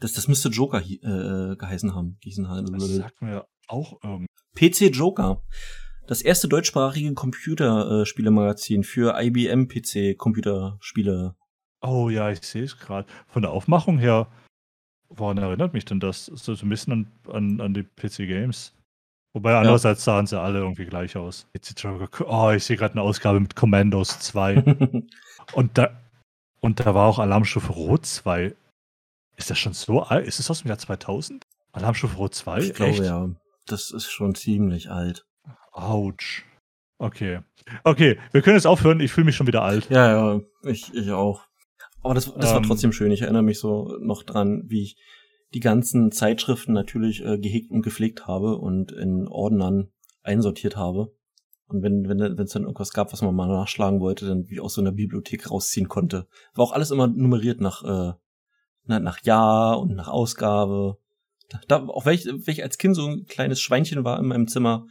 Das, 0.00 0.12
das 0.12 0.28
müsste 0.28 0.48
Joker 0.48 0.80
äh, 0.80 1.56
geheißen 1.56 1.94
haben. 1.94 2.18
Das 2.22 2.88
sagt 2.88 3.20
mir 3.22 3.46
auch 3.66 3.98
irgendwie. 4.02 4.28
PC 4.54 4.94
Joker. 4.94 5.42
Das 6.06 6.22
erste 6.22 6.48
deutschsprachige 6.48 7.12
Computerspielemagazin 7.12 8.82
für 8.82 9.20
IBM 9.20 9.68
PC 9.68 10.16
Computerspiele. 10.16 11.34
Oh 11.82 12.08
ja, 12.08 12.30
ich 12.30 12.42
sehe 12.42 12.64
es 12.64 12.78
gerade. 12.78 13.06
Von 13.26 13.42
der 13.42 13.50
Aufmachung 13.50 13.98
her, 13.98 14.28
woran 15.10 15.38
erinnert 15.38 15.74
mich 15.74 15.84
denn 15.84 16.00
das? 16.00 16.26
So, 16.26 16.52
ein 16.52 16.68
bisschen 16.68 16.92
an, 16.92 17.12
an, 17.30 17.60
an 17.60 17.74
die 17.74 17.82
PC 17.82 18.26
Games. 18.26 18.74
Wobei 19.34 19.56
andererseits 19.56 20.04
ja. 20.06 20.14
sahen 20.14 20.26
sie 20.26 20.40
alle 20.40 20.58
irgendwie 20.60 20.86
gleich 20.86 21.16
aus. 21.16 21.46
Oh, 22.26 22.50
ich 22.50 22.64
sehe 22.64 22.76
gerade 22.76 22.92
eine 22.92 23.02
Ausgabe 23.02 23.40
mit 23.40 23.54
Commandos 23.54 24.18
2. 24.20 25.02
und 25.52 25.78
da 25.78 25.90
und 26.60 26.80
da 26.80 26.94
war 26.94 27.06
auch 27.06 27.18
Alarmstufe 27.18 27.72
Rot 27.72 28.04
2. 28.04 28.54
Ist 29.36 29.50
das 29.50 29.58
schon 29.58 29.74
so 29.74 30.02
alt? 30.02 30.26
Ist 30.26 30.40
es 30.40 30.50
aus 30.50 30.62
dem 30.62 30.68
Jahr 30.68 30.78
2000? 30.78 31.46
Alarmstufe 31.72 32.16
Rot 32.16 32.34
2? 32.34 32.58
Ich 32.58 32.74
glaube 32.74 33.04
ja. 33.04 33.30
Das 33.66 33.90
ist 33.90 34.10
schon 34.10 34.34
ziemlich 34.34 34.90
alt. 34.90 35.26
Autsch. 35.72 36.44
Okay. 36.98 37.40
Okay, 37.84 38.18
wir 38.32 38.42
können 38.42 38.56
jetzt 38.56 38.66
aufhören. 38.66 39.00
Ich 39.00 39.12
fühle 39.12 39.26
mich 39.26 39.36
schon 39.36 39.46
wieder 39.46 39.62
alt. 39.62 39.88
Ja, 39.90 40.10
ja, 40.10 40.40
ich, 40.64 40.92
ich 40.94 41.10
auch. 41.12 41.42
Aber 42.02 42.14
das, 42.14 42.32
das 42.34 42.50
ähm, 42.50 42.56
war 42.56 42.62
trotzdem 42.62 42.92
schön. 42.92 43.12
Ich 43.12 43.22
erinnere 43.22 43.42
mich 43.42 43.60
so 43.60 43.96
noch 44.00 44.22
dran, 44.22 44.64
wie 44.66 44.82
ich, 44.82 44.96
die 45.54 45.60
ganzen 45.60 46.12
Zeitschriften 46.12 46.72
natürlich 46.72 47.24
äh, 47.24 47.38
gehegt 47.38 47.70
und 47.70 47.82
gepflegt 47.82 48.26
habe 48.26 48.58
und 48.58 48.92
in 48.92 49.28
Ordnern 49.28 49.88
einsortiert 50.22 50.76
habe. 50.76 51.14
Und 51.66 51.82
wenn 51.82 52.08
wenn 52.08 52.18
wenn 52.18 52.44
es 52.44 52.52
dann 52.52 52.62
irgendwas 52.62 52.92
gab, 52.92 53.12
was 53.12 53.22
man 53.22 53.34
mal 53.34 53.48
nachschlagen 53.48 54.00
wollte, 54.00 54.26
dann 54.26 54.48
wie 54.48 54.60
aus 54.60 54.74
so 54.74 54.80
einer 54.80 54.92
Bibliothek 54.92 55.50
rausziehen 55.50 55.88
konnte. 55.88 56.26
War 56.54 56.64
auch 56.64 56.72
alles 56.72 56.90
immer 56.90 57.06
nummeriert 57.06 57.60
nach 57.60 57.82
äh, 57.84 58.12
nach 58.86 59.22
Jahr 59.22 59.78
und 59.78 59.94
nach 59.94 60.08
Ausgabe. 60.08 60.98
Da, 61.66 61.86
auch 61.86 62.06
wenn 62.06 62.14
ich, 62.14 62.26
wenn 62.26 62.42
ich 62.46 62.62
als 62.62 62.78
Kind 62.78 62.94
so 62.94 63.06
ein 63.06 63.26
kleines 63.26 63.60
Schweinchen 63.60 64.04
war 64.04 64.18
in 64.18 64.26
meinem 64.26 64.48
Zimmer, 64.48 64.86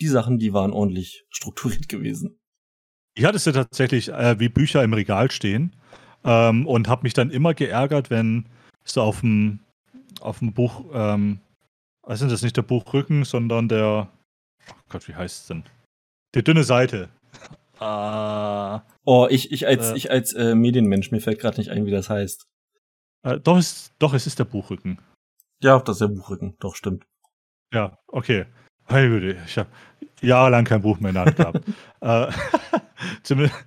die 0.00 0.08
Sachen, 0.08 0.38
die 0.38 0.52
waren 0.52 0.72
ordentlich 0.72 1.24
strukturiert 1.30 1.88
gewesen. 1.88 2.38
Ich 3.14 3.24
hatte 3.24 3.36
es 3.36 3.44
ja 3.44 3.52
tatsächlich 3.52 4.10
äh, 4.10 4.38
wie 4.38 4.48
Bücher 4.48 4.84
im 4.84 4.92
Regal 4.92 5.30
stehen 5.30 5.74
ähm, 6.24 6.66
und 6.66 6.88
habe 6.88 7.02
mich 7.02 7.14
dann 7.14 7.30
immer 7.30 7.54
geärgert, 7.54 8.10
wenn 8.10 8.48
so 8.84 9.02
auf 9.02 9.20
dem 9.20 9.60
auf 10.20 10.40
dem 10.40 10.52
Buch, 10.52 10.84
ähm, 10.92 11.40
also 12.02 12.24
das 12.24 12.34
ist 12.34 12.42
nicht 12.42 12.56
der 12.56 12.62
Buchrücken, 12.62 13.24
sondern 13.24 13.68
der, 13.68 14.08
oh 14.70 14.74
Gott, 14.88 15.08
wie 15.08 15.14
heißt 15.14 15.42
es 15.42 15.46
denn? 15.48 15.64
Die 16.34 16.44
dünne 16.44 16.64
Seite. 16.64 17.08
Ah. 17.80 18.82
Oh, 19.04 19.28
ich, 19.30 19.52
ich 19.52 19.68
als, 19.68 19.92
äh, 19.92 19.96
ich 19.96 20.10
als 20.10 20.32
äh, 20.32 20.56
Medienmensch, 20.56 21.12
mir 21.12 21.20
fällt 21.20 21.38
gerade 21.38 21.58
nicht 21.58 21.70
ein, 21.70 21.86
wie 21.86 21.92
das 21.92 22.10
heißt. 22.10 22.48
Äh, 23.22 23.38
doch, 23.38 23.56
ist, 23.56 23.92
doch, 24.00 24.14
es 24.14 24.26
ist 24.26 24.40
der 24.40 24.46
Buchrücken. 24.46 25.00
Ja, 25.62 25.78
das 25.78 25.96
ist 25.96 26.00
der 26.00 26.08
Buchrücken, 26.08 26.56
doch, 26.58 26.74
stimmt. 26.74 27.06
Ja, 27.72 27.96
okay. 28.08 28.46
Ich 28.90 29.58
habe 29.58 29.68
jahrelang 30.22 30.64
kein 30.64 30.80
Buch 30.80 30.98
mehr 30.98 31.10
in 31.10 31.14
der 31.14 31.24
Hand 31.26 31.36
gehabt. 31.36 31.60
äh, 32.00 32.32
zumindest, 33.22 33.64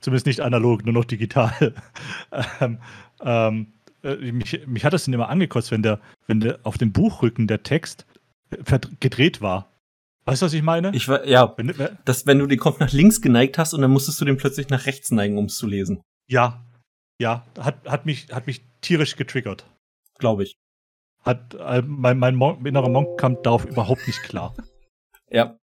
zumindest, 0.00 0.26
nicht 0.26 0.40
analog, 0.40 0.84
nur 0.84 0.94
noch 0.94 1.04
digital. 1.04 1.74
ähm, 2.60 2.78
ähm, 3.20 3.72
äh, 4.02 4.32
mich, 4.32 4.66
mich 4.66 4.84
hat 4.84 4.92
das 4.92 5.04
dann 5.04 5.14
immer 5.14 5.28
angekotzt, 5.28 5.70
wenn 5.70 5.82
der, 5.82 6.00
wenn 6.26 6.40
der 6.40 6.60
auf 6.62 6.78
dem 6.78 6.92
Buchrücken 6.92 7.46
der 7.46 7.62
Text 7.62 8.06
gedreht 9.00 9.40
war. 9.40 9.70
Weißt 10.24 10.42
du, 10.42 10.46
was 10.46 10.52
ich 10.52 10.62
meine? 10.62 10.90
Ich 10.94 11.08
war, 11.08 11.26
ja, 11.26 11.54
wenn, 11.56 11.72
dass 12.04 12.26
wenn 12.26 12.38
du 12.38 12.46
den 12.46 12.58
Kopf 12.58 12.80
nach 12.80 12.92
links 12.92 13.20
geneigt 13.22 13.58
hast 13.58 13.72
und 13.72 13.80
dann 13.80 13.90
musstest 13.90 14.20
du 14.20 14.24
den 14.24 14.36
plötzlich 14.36 14.68
nach 14.68 14.86
rechts 14.86 15.10
neigen, 15.10 15.38
um 15.38 15.46
es 15.46 15.56
zu 15.56 15.66
lesen. 15.66 16.02
Ja, 16.28 16.64
ja, 17.18 17.46
hat, 17.58 17.86
hat, 17.88 18.06
mich, 18.06 18.28
hat 18.32 18.46
mich 18.46 18.62
tierisch 18.80 19.16
getriggert. 19.16 19.66
Glaube 20.18 20.44
ich. 20.44 20.58
Hat, 21.22 21.54
äh, 21.54 21.82
mein, 21.82 22.18
mein 22.18 22.34
Mon 22.36 22.64
innerer 22.64 22.88
Monk 22.88 23.18
kam 23.18 23.42
darauf 23.42 23.64
überhaupt 23.64 24.06
nicht 24.06 24.22
klar. 24.22 24.54
ja, 25.30 25.58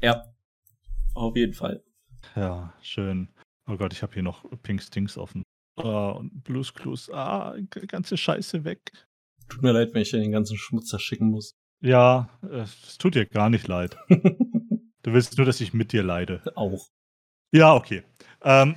ja, 0.00 0.24
auf 1.14 1.36
jeden 1.36 1.54
Fall. 1.54 1.82
Ja, 2.36 2.72
schön. 2.82 3.28
Oh 3.66 3.76
Gott, 3.76 3.92
ich 3.92 4.02
habe 4.02 4.12
hier 4.14 4.22
noch 4.22 4.44
Pink 4.62 4.82
Stings 4.82 5.18
offen. 5.18 5.42
Oh, 5.76 6.16
und 6.18 6.44
Blues 6.44 6.74
Clues. 6.74 7.10
Ah, 7.10 7.56
ganze 7.88 8.16
Scheiße 8.16 8.64
weg. 8.64 8.92
Tut 9.48 9.62
mir 9.62 9.72
leid, 9.72 9.94
wenn 9.94 10.02
ich 10.02 10.10
dir 10.10 10.20
den 10.20 10.32
ganzen 10.32 10.56
Schmutz 10.56 10.88
zerschicken 10.88 11.30
muss. 11.30 11.56
Ja, 11.80 12.28
es 12.42 12.98
tut 12.98 13.14
dir 13.14 13.26
gar 13.26 13.50
nicht 13.50 13.66
leid. 13.66 13.96
du 14.08 15.12
willst 15.12 15.36
nur, 15.36 15.46
dass 15.46 15.60
ich 15.60 15.74
mit 15.74 15.92
dir 15.92 16.02
leide. 16.02 16.42
Auch. 16.54 16.88
Ja, 17.52 17.74
okay. 17.74 18.04
Ähm, 18.42 18.76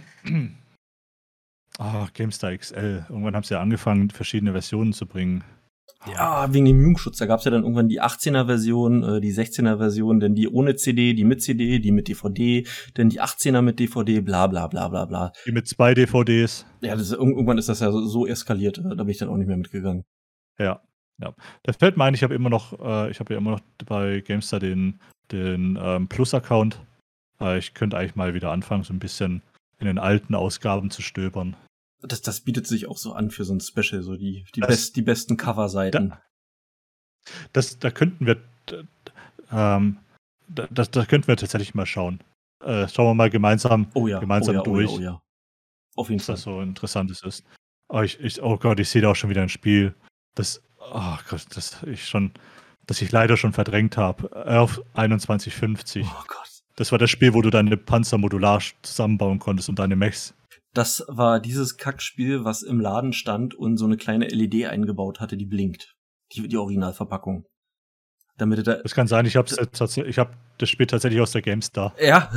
oh, 1.79 2.07
GameStar 2.13 2.57
XL. 2.57 3.05
Irgendwann 3.09 3.35
haben 3.35 3.43
sie 3.43 3.53
ja 3.53 3.61
angefangen, 3.61 4.09
verschiedene 4.09 4.53
Versionen 4.53 4.93
zu 4.93 5.05
bringen. 5.05 5.43
Ja, 6.07 6.53
wegen 6.53 6.65
dem 6.65 6.81
Jugendschutz. 6.81 7.17
Da 7.17 7.25
gab 7.25 7.39
es 7.39 7.45
ja 7.45 7.51
dann 7.51 7.63
irgendwann 7.63 7.89
die 7.89 8.01
18er-Version, 8.01 9.03
äh, 9.03 9.21
die 9.21 9.33
16er-Version, 9.33 10.19
dann 10.19 10.35
die 10.35 10.47
ohne 10.47 10.75
CD, 10.75 11.13
die 11.13 11.23
mit 11.23 11.41
CD, 11.41 11.79
die 11.79 11.91
mit 11.91 12.07
DVD, 12.07 12.65
dann 12.93 13.09
die 13.09 13.21
18er 13.21 13.61
mit 13.61 13.79
DVD, 13.79 14.21
bla 14.21 14.47
bla 14.47 14.67
bla 14.67 14.87
bla 14.87 15.05
bla. 15.05 15.31
Die 15.45 15.51
mit 15.51 15.67
zwei 15.67 15.93
DVDs. 15.93 16.65
Ja, 16.81 16.95
das, 16.95 17.11
irgendwann 17.11 17.57
ist 17.57 17.69
das 17.69 17.79
ja 17.79 17.91
so, 17.91 18.05
so 18.05 18.27
eskaliert, 18.27 18.77
äh, 18.77 18.95
da 18.95 19.03
bin 19.03 19.09
ich 19.09 19.17
dann 19.17 19.29
auch 19.29 19.37
nicht 19.37 19.47
mehr 19.47 19.57
mitgegangen. 19.57 20.03
Ja, 20.59 20.81
ja. 21.19 21.33
Da 21.63 21.73
fällt 21.73 21.97
mir 21.97 22.03
ein, 22.03 22.13
ich 22.13 22.23
habe 22.23 22.35
immer 22.35 22.49
noch, 22.49 22.79
äh, 22.79 23.09
ich 23.09 23.19
habe 23.19 23.33
ja 23.33 23.39
immer 23.39 23.51
noch 23.51 23.61
bei 23.85 24.21
GameStar 24.21 24.59
den, 24.59 24.99
den 25.31 25.77
ähm, 25.81 26.07
Plus-Account. 26.07 26.79
Äh, 27.41 27.57
ich 27.57 27.73
könnte 27.73 27.97
eigentlich 27.97 28.15
mal 28.15 28.33
wieder 28.35 28.51
anfangen, 28.51 28.83
so 28.83 28.93
ein 28.93 28.99
bisschen 28.99 29.41
in 29.79 29.87
den 29.87 29.97
alten 29.97 30.35
Ausgaben 30.35 30.91
zu 30.91 31.01
stöbern 31.01 31.55
das, 32.07 32.21
das 32.21 32.41
bietet 32.41 32.67
sich 32.67 32.87
auch 32.87 32.97
so 32.97 33.13
an 33.13 33.31
für 33.31 33.45
so 33.45 33.53
ein 33.53 33.59
Special, 33.59 34.01
so 34.01 34.15
die, 34.15 34.45
die, 34.55 34.59
das, 34.59 34.67
best, 34.67 34.95
die 34.95 35.01
besten 35.01 35.37
Coverseiten. 35.37 36.09
Da, 36.09 36.21
das, 37.53 37.79
da 37.79 37.91
könnten 37.91 38.25
wir, 38.25 38.41
ähm, 39.51 39.99
da, 40.47 40.67
das, 40.69 40.91
da 40.91 41.05
könnten 41.05 41.27
wir 41.27 41.37
tatsächlich 41.37 41.75
mal 41.75 41.85
schauen. 41.85 42.21
Äh, 42.63 42.87
schauen 42.87 43.07
wir 43.07 43.13
mal 43.13 43.29
gemeinsam, 43.29 43.87
oh 43.93 44.07
ja, 44.07 44.19
gemeinsam 44.19 44.55
oh 44.55 44.59
ja, 44.59 44.63
durch. 44.63 44.89
Oh 44.89 44.99
ja, 44.99 45.11
oh 45.11 45.13
ja. 45.13 45.21
Auf 45.95 46.09
jeden 46.09 46.21
Fall. 46.21 46.33
Was 46.33 46.41
das 46.41 46.43
so 46.43 46.61
interessantes 46.61 47.23
ist. 47.23 47.45
Oh, 47.87 48.01
ich, 48.01 48.19
ich, 48.19 48.41
oh 48.41 48.57
Gott, 48.57 48.79
ich 48.79 48.89
sehe 48.89 49.01
da 49.01 49.11
auch 49.11 49.15
schon 49.15 49.29
wieder 49.29 49.41
ein 49.41 49.49
Spiel, 49.49 49.93
das, 50.33 50.61
oh 50.79 51.17
Gott, 51.29 51.45
das 51.55 51.83
ich 51.83 52.07
schon, 52.07 52.31
das 52.87 53.01
ich 53.01 53.11
leider 53.11 53.37
schon 53.37 53.53
verdrängt 53.53 53.97
habe. 53.97 54.35
Auf 54.45 54.81
2150. 54.93 56.05
Oh 56.05 56.23
Gott. 56.27 56.49
Das 56.75 56.91
war 56.91 56.99
das 56.99 57.09
Spiel, 57.09 57.33
wo 57.33 57.41
du 57.41 57.49
deine 57.49 57.77
Panzer 57.77 58.17
modular 58.17 58.61
zusammenbauen 58.81 59.39
konntest 59.39 59.69
und 59.69 59.79
deine 59.79 59.95
Mechs 59.95 60.33
das 60.75 61.05
war 61.07 61.39
dieses 61.39 61.77
Kackspiel, 61.77 62.43
was 62.43 62.61
im 62.61 62.79
Laden 62.79 63.13
stand 63.13 63.55
und 63.55 63.77
so 63.77 63.85
eine 63.85 63.97
kleine 63.97 64.27
LED 64.27 64.65
eingebaut 64.65 65.19
hatte, 65.19 65.37
die 65.37 65.45
blinkt. 65.45 65.95
Die, 66.33 66.47
die 66.47 66.57
Originalverpackung. 66.57 67.45
Damit 68.37 68.67
da 68.67 68.75
das 68.75 68.93
kann 68.93 69.07
sein, 69.07 69.25
ich 69.25 69.37
habe 69.37 69.47
ich 69.49 70.19
hab 70.19 70.35
das 70.57 70.69
Spiel 70.69 70.87
tatsächlich 70.87 71.21
aus 71.21 71.31
der 71.31 71.41
GameStar. 71.41 71.95
Ja, 72.01 72.29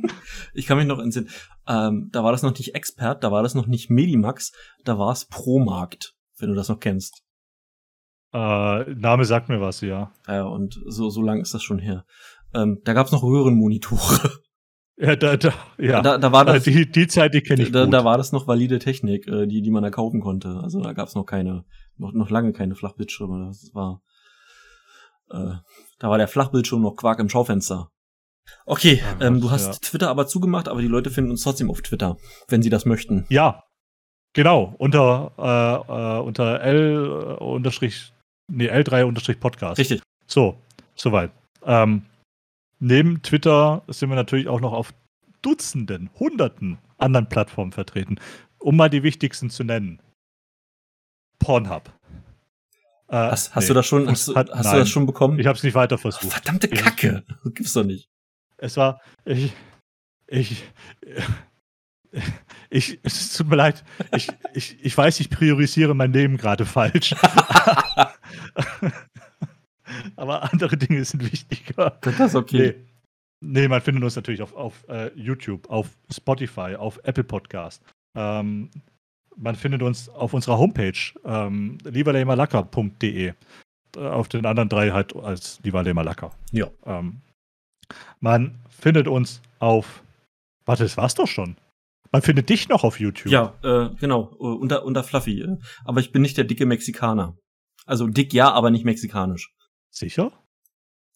ich 0.52 0.66
kann 0.66 0.76
mich 0.76 0.86
noch 0.86 0.98
entsinnen. 0.98 1.30
Ähm, 1.66 2.10
da 2.12 2.22
war 2.22 2.32
das 2.32 2.42
noch 2.42 2.56
nicht 2.58 2.74
Expert, 2.74 3.24
da 3.24 3.32
war 3.32 3.42
das 3.42 3.54
noch 3.54 3.66
nicht 3.66 3.88
Medimax, 3.88 4.52
da 4.84 4.98
war 4.98 5.10
es 5.10 5.26
Promarkt, 5.26 6.14
wenn 6.38 6.50
du 6.50 6.54
das 6.54 6.68
noch 6.68 6.80
kennst. 6.80 7.22
Äh, 8.34 8.94
Name 8.94 9.24
sagt 9.24 9.48
mir 9.48 9.62
was, 9.62 9.80
ja. 9.80 10.12
Ja, 10.26 10.42
und 10.42 10.78
so, 10.86 11.08
so 11.08 11.22
lang 11.22 11.40
ist 11.40 11.54
das 11.54 11.62
schon 11.62 11.78
her. 11.78 12.04
Ähm, 12.52 12.80
da 12.84 12.92
gab's 12.92 13.12
noch 13.12 13.22
Röhrenmonitore. 13.22 14.40
Ja, 15.00 15.14
da, 15.14 15.36
da, 15.36 15.54
ja. 15.78 16.02
Da, 16.02 16.18
da 16.18 16.32
war 16.32 16.44
das, 16.44 16.64
die, 16.64 16.90
die 16.90 17.06
Zeit, 17.06 17.32
die 17.32 17.40
kenne 17.40 17.62
ich 17.62 17.70
da, 17.70 17.84
gut. 17.84 17.94
Da 17.94 18.04
war 18.04 18.18
das 18.18 18.32
noch 18.32 18.48
valide 18.48 18.80
Technik, 18.80 19.28
äh, 19.28 19.46
die, 19.46 19.62
die 19.62 19.70
man 19.70 19.84
da 19.84 19.90
kaufen 19.90 20.20
konnte. 20.20 20.60
Also 20.62 20.82
da 20.82 20.92
gab's 20.92 21.14
noch 21.14 21.24
keine, 21.24 21.64
noch, 21.96 22.12
noch 22.12 22.30
lange 22.30 22.52
keine 22.52 22.74
Flachbildschirme. 22.74 23.46
Das 23.46 23.70
war, 23.74 24.02
äh, 25.30 25.54
da 26.00 26.10
war 26.10 26.18
der 26.18 26.26
Flachbildschirm 26.26 26.82
noch 26.82 26.96
Quark 26.96 27.20
im 27.20 27.28
Schaufenster. 27.28 27.90
Okay, 28.66 29.00
ja, 29.20 29.26
ähm, 29.26 29.40
du 29.40 29.50
hast 29.50 29.66
ja. 29.66 29.72
Twitter 29.80 30.08
aber 30.08 30.26
zugemacht, 30.26 30.68
aber 30.68 30.80
die 30.80 30.88
Leute 30.88 31.10
finden 31.10 31.30
uns 31.30 31.42
trotzdem 31.42 31.70
auf 31.70 31.82
Twitter, 31.82 32.16
wenn 32.48 32.62
sie 32.62 32.70
das 32.70 32.84
möchten. 32.84 33.24
Ja, 33.28 33.64
genau. 34.32 34.74
Unter, 34.78 35.32
äh, 35.38 35.92
äh, 35.92 36.20
unter 36.20 36.60
L 36.60 37.36
äh, 37.38 37.44
unterstrich, 37.44 38.12
nee, 38.48 38.70
L3 38.70 39.04
unterstrich 39.04 39.38
Podcast. 39.38 39.78
Richtig. 39.78 40.02
So, 40.26 40.56
soweit. 40.96 41.30
Ähm, 41.64 42.06
Neben 42.80 43.22
Twitter 43.22 43.82
sind 43.88 44.08
wir 44.08 44.16
natürlich 44.16 44.48
auch 44.48 44.60
noch 44.60 44.72
auf 44.72 44.94
Dutzenden, 45.42 46.10
Hunderten 46.18 46.78
anderen 46.96 47.28
Plattformen 47.28 47.72
vertreten. 47.72 48.16
Um 48.58 48.76
mal 48.76 48.90
die 48.90 49.02
wichtigsten 49.02 49.50
zu 49.50 49.64
nennen. 49.64 50.02
Pornhub. 51.38 51.92
Äh, 53.08 53.16
hast, 53.16 53.54
hast 53.54 53.64
nee. 53.64 53.68
du 53.68 53.74
das 53.74 53.86
schon, 53.86 54.08
hast, 54.08 54.34
Hat, 54.34 54.50
hast 54.50 54.72
du 54.72 54.76
das 54.76 54.88
schon 54.88 55.06
bekommen? 55.06 55.38
Ich 55.38 55.46
habe 55.46 55.56
es 55.56 55.62
nicht 55.62 55.74
weiter 55.74 55.96
versucht. 55.96 56.24
Oh, 56.26 56.30
verdammte 56.30 56.68
Kacke. 56.68 57.24
Das 57.28 57.54
gibt's 57.54 57.72
doch 57.72 57.84
nicht. 57.84 58.10
Es 58.56 58.76
war, 58.76 59.00
ich, 59.24 59.52
ich, 60.26 60.64
ich, 62.70 62.98
es 63.02 63.32
tut 63.32 63.48
mir 63.48 63.56
leid. 63.56 63.84
Ich, 64.14 64.28
ich, 64.52 64.84
ich 64.84 64.98
weiß, 64.98 65.20
ich 65.20 65.30
priorisiere 65.30 65.94
mein 65.94 66.12
Leben 66.12 66.36
gerade 66.36 66.66
falsch. 66.66 67.14
aber 70.16 70.42
andere 70.52 70.76
Dinge 70.76 71.04
sind 71.04 71.30
wichtiger. 71.30 71.98
Das 72.00 72.20
ist 72.20 72.34
okay. 72.34 72.74
Nee, 73.40 73.60
nee 73.62 73.68
man 73.68 73.80
findet 73.80 74.04
uns 74.04 74.16
natürlich 74.16 74.42
auf, 74.42 74.54
auf 74.54 74.84
uh, 74.88 75.10
YouTube, 75.14 75.68
auf 75.70 75.90
Spotify, 76.10 76.76
auf 76.76 77.00
Apple 77.04 77.24
Podcast. 77.24 77.82
Ähm, 78.16 78.70
man 79.36 79.54
findet 79.54 79.82
uns 79.82 80.08
auf 80.08 80.34
unserer 80.34 80.58
Homepage, 80.58 80.98
ähm, 81.24 81.78
lieberlemalaka.de. 81.84 83.32
Äh, 83.96 84.00
auf 84.00 84.28
den 84.28 84.46
anderen 84.46 84.68
drei 84.68 84.90
halt 84.90 85.14
als 85.16 85.60
lieberlemalaka. 85.62 86.30
Ja. 86.52 86.68
Ähm, 86.84 87.20
man 88.20 88.58
findet 88.68 89.08
uns 89.08 89.40
auf. 89.58 90.02
Warte, 90.66 90.82
das 90.82 90.96
war's 90.96 91.14
doch 91.14 91.28
schon. 91.28 91.56
Man 92.10 92.22
findet 92.22 92.48
dich 92.48 92.68
noch 92.68 92.84
auf 92.84 93.00
YouTube. 93.00 93.32
Ja, 93.32 93.54
äh, 93.62 93.90
genau, 94.00 94.34
uh, 94.38 94.54
unter, 94.54 94.84
unter 94.84 95.04
Fluffy. 95.04 95.46
Aber 95.84 96.00
ich 96.00 96.12
bin 96.12 96.22
nicht 96.22 96.36
der 96.36 96.44
dicke 96.44 96.66
Mexikaner. 96.66 97.36
Also 97.86 98.06
dick 98.06 98.32
ja, 98.32 98.50
aber 98.50 98.70
nicht 98.70 98.84
mexikanisch. 98.84 99.54
Sicher? 99.90 100.32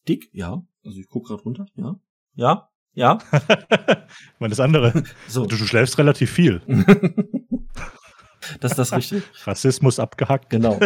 Dick? 0.08 0.30
Ja. 0.32 0.64
Also 0.84 0.98
ich 0.98 1.08
guck 1.08 1.26
gerade 1.26 1.42
runter. 1.42 1.66
Ja. 1.76 1.96
Ja. 2.34 2.68
Ja. 2.94 3.18
ich 3.32 4.40
meine, 4.40 4.50
das 4.50 4.60
andere. 4.60 5.04
So. 5.28 5.46
Du, 5.46 5.56
du 5.56 5.64
schläfst 5.64 5.98
relativ 5.98 6.30
viel. 6.30 6.60
das 8.60 8.72
ist 8.72 8.78
das 8.78 8.92
richtig? 8.92 9.22
Rassismus 9.44 9.98
abgehackt. 9.98 10.50
Genau. 10.50 10.78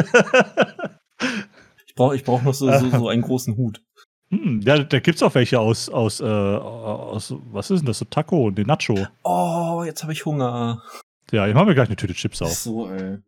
Ich 1.86 1.94
brauche 1.94 2.14
ich 2.14 2.24
brauch 2.24 2.42
noch 2.42 2.54
so, 2.54 2.70
so, 2.78 2.90
so 2.90 3.08
einen 3.08 3.22
großen 3.22 3.56
Hut. 3.56 3.82
Hm, 4.30 4.60
ja, 4.60 4.82
da 4.82 5.00
gibt's 5.00 5.22
auch 5.22 5.34
welche 5.34 5.60
aus, 5.60 5.88
aus, 5.88 6.20
äh, 6.20 6.24
aus, 6.24 7.34
was 7.52 7.70
ist 7.70 7.80
denn 7.80 7.86
das, 7.86 7.98
so 7.98 8.04
Taco, 8.04 8.50
den 8.50 8.66
Nacho. 8.66 9.06
Oh, 9.22 9.84
jetzt 9.84 10.02
habe 10.02 10.12
ich 10.12 10.24
Hunger. 10.26 10.82
Ja, 11.30 11.46
ich 11.46 11.54
mache 11.54 11.66
mir 11.66 11.74
gleich 11.74 11.88
eine 11.88 11.96
Tüte 11.96 12.14
Chips 12.14 12.42
auf. 12.42 12.52
So, 12.52 12.90
ey. 12.90 13.18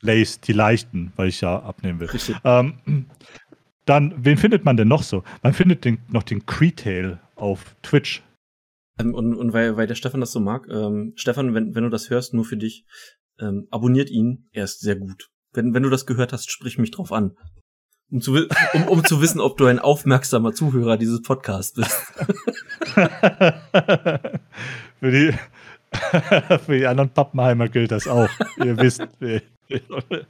Lays, 0.00 0.40
die 0.40 0.54
leichten, 0.54 1.12
weil 1.16 1.28
ich 1.28 1.42
ja 1.42 1.60
abnehmen 1.60 2.00
will. 2.00 2.08
Ähm, 2.44 3.06
dann, 3.90 4.14
wen 4.16 4.36
findet 4.36 4.64
man 4.64 4.76
denn 4.76 4.86
noch 4.86 5.02
so? 5.02 5.24
Man 5.42 5.52
findet 5.52 5.84
den, 5.84 5.98
noch 6.08 6.22
den 6.22 6.46
Creetail 6.46 7.18
auf 7.34 7.74
Twitch. 7.82 8.22
Ähm, 9.00 9.14
und, 9.14 9.34
und 9.34 9.52
weil, 9.52 9.76
weil 9.76 9.88
der 9.88 9.96
Stefan 9.96 10.20
das 10.20 10.30
so 10.30 10.38
mag, 10.38 10.68
ähm, 10.70 11.12
Stefan, 11.16 11.54
wenn, 11.54 11.74
wenn 11.74 11.82
du 11.82 11.90
das 11.90 12.08
hörst, 12.08 12.32
nur 12.32 12.44
für 12.44 12.56
dich, 12.56 12.86
ähm, 13.40 13.66
abonniert 13.72 14.08
ihn, 14.08 14.48
er 14.52 14.62
ist 14.64 14.80
sehr 14.80 14.94
gut. 14.94 15.28
Wenn, 15.52 15.74
wenn 15.74 15.82
du 15.82 15.90
das 15.90 16.06
gehört 16.06 16.32
hast, 16.32 16.52
sprich 16.52 16.78
mich 16.78 16.92
drauf 16.92 17.10
an. 17.10 17.32
Um 18.12 18.20
zu, 18.20 18.36
um, 18.74 18.86
um 18.86 19.04
zu 19.04 19.20
wissen, 19.20 19.40
ob 19.40 19.56
du 19.56 19.66
ein 19.66 19.80
aufmerksamer 19.80 20.52
Zuhörer 20.52 20.96
dieses 20.96 21.22
Podcasts 21.22 21.74
bist. 21.74 21.96
für, 25.00 25.10
die, 25.10 25.34
für 26.64 26.78
die 26.78 26.86
anderen 26.86 27.10
Pappenheimer 27.10 27.68
gilt 27.68 27.90
das 27.90 28.06
auch. 28.06 28.28
Ihr 28.64 28.76
wisst, 28.78 29.02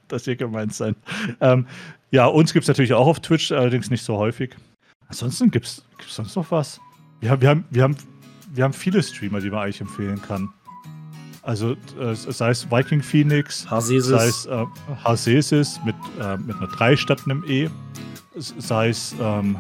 dass 0.08 0.26
ihr 0.26 0.36
gemeint 0.36 0.72
seid. 0.72 0.96
Ähm, 1.42 1.66
ja, 2.10 2.26
uns 2.26 2.52
gibt 2.52 2.64
es 2.64 2.68
natürlich 2.68 2.92
auch 2.92 3.06
auf 3.06 3.20
Twitch, 3.20 3.52
allerdings 3.52 3.90
nicht 3.90 4.04
so 4.04 4.16
häufig. 4.16 4.56
Ansonsten 5.08 5.50
gibt 5.50 5.66
es 5.66 5.84
sonst 6.08 6.36
noch 6.36 6.50
was? 6.50 6.80
Ja, 7.20 7.40
wir 7.40 7.48
haben, 7.48 7.64
wir, 7.70 7.82
haben, 7.82 7.96
wir 8.52 8.64
haben 8.64 8.72
viele 8.72 9.02
Streamer, 9.02 9.40
die 9.40 9.50
man 9.50 9.60
eigentlich 9.60 9.80
empfehlen 9.80 10.20
kann. 10.22 10.48
Also 11.42 11.72
äh, 11.98 12.14
sei 12.14 12.50
es 12.50 12.70
Viking 12.70 13.02
Phoenix, 13.02 13.68
Hasesis. 13.70 14.10
sei 14.10 14.26
es 14.26 14.46
äh, 14.46 14.66
Hasesis 15.04 15.80
mit, 15.84 15.94
äh, 16.20 16.36
mit 16.36 16.56
einer 16.56 16.68
3 16.68 16.96
statt 16.96 17.22
einem 17.24 17.44
E, 17.46 17.68
sei 18.36 18.90
es 18.90 19.14
ähm, 19.20 19.56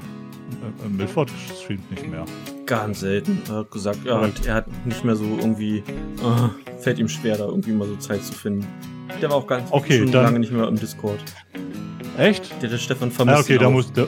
äh, 0.84 0.88
Milford 0.88 1.30
streamt 1.62 1.90
nicht 1.90 2.08
mehr. 2.08 2.24
Ganz 2.66 3.00
selten. 3.00 3.40
Er 3.48 3.56
hat 3.56 3.70
gesagt, 3.70 4.04
ja, 4.04 4.18
und 4.18 4.46
er 4.46 4.54
hat 4.54 4.86
nicht 4.86 5.04
mehr 5.04 5.16
so 5.16 5.24
irgendwie, 5.24 5.78
äh, 5.78 6.78
fällt 6.80 6.98
ihm 6.98 7.08
schwer, 7.08 7.38
da 7.38 7.46
irgendwie 7.46 7.72
mal 7.72 7.88
so 7.88 7.96
Zeit 7.96 8.24
zu 8.24 8.32
finden. 8.32 8.66
Der 9.20 9.30
war 9.30 9.38
auch 9.38 9.46
ganz 9.46 9.68
okay, 9.70 9.98
schon 9.98 10.12
dann, 10.12 10.24
lange 10.24 10.38
nicht 10.38 10.52
mehr 10.52 10.68
im 10.68 10.76
Discord. 10.76 11.18
Echt? 12.20 12.62
Der, 12.62 12.68
der 12.68 12.78
Stefan 12.78 13.10
vermisst 13.10 13.48
ja, 13.48 13.56
okay, 13.56 13.64
da 13.64 13.70
muss 13.70 13.90
der, 13.92 14.06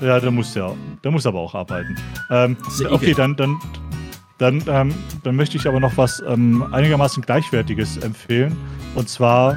ja, 0.00 0.20
der 0.20 0.30
muss 0.30 0.54
ja, 0.54 0.72
der 1.02 1.10
muss 1.10 1.26
aber 1.26 1.40
auch 1.40 1.54
arbeiten. 1.54 1.96
Ähm, 2.30 2.56
okay, 2.88 3.14
dann, 3.14 3.34
dann, 3.34 3.58
dann, 4.38 4.62
ähm, 4.68 4.94
dann 5.24 5.34
möchte 5.34 5.56
ich 5.56 5.66
aber 5.66 5.80
noch 5.80 5.96
was 5.96 6.22
ähm, 6.26 6.64
einigermaßen 6.72 7.22
Gleichwertiges 7.22 7.96
empfehlen. 7.98 8.56
Und 8.94 9.08
zwar 9.08 9.54
äh, 9.54 9.56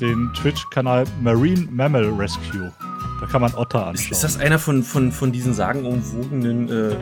den 0.00 0.32
Twitch-Kanal 0.34 1.04
Marine 1.20 1.68
Mammal 1.70 2.04
Rescue. 2.04 2.72
Da 3.20 3.26
kann 3.26 3.42
man 3.42 3.52
Otter 3.54 3.86
anschauen. 3.86 3.94
Ist, 3.94 4.12
ist 4.12 4.24
das 4.24 4.38
einer 4.38 4.58
von, 4.58 4.82
von, 4.82 5.12
von 5.12 5.30
diesen 5.30 5.52
sagenumwogenen 5.52 6.68
äh, 6.68 6.88
äh, 6.92 6.96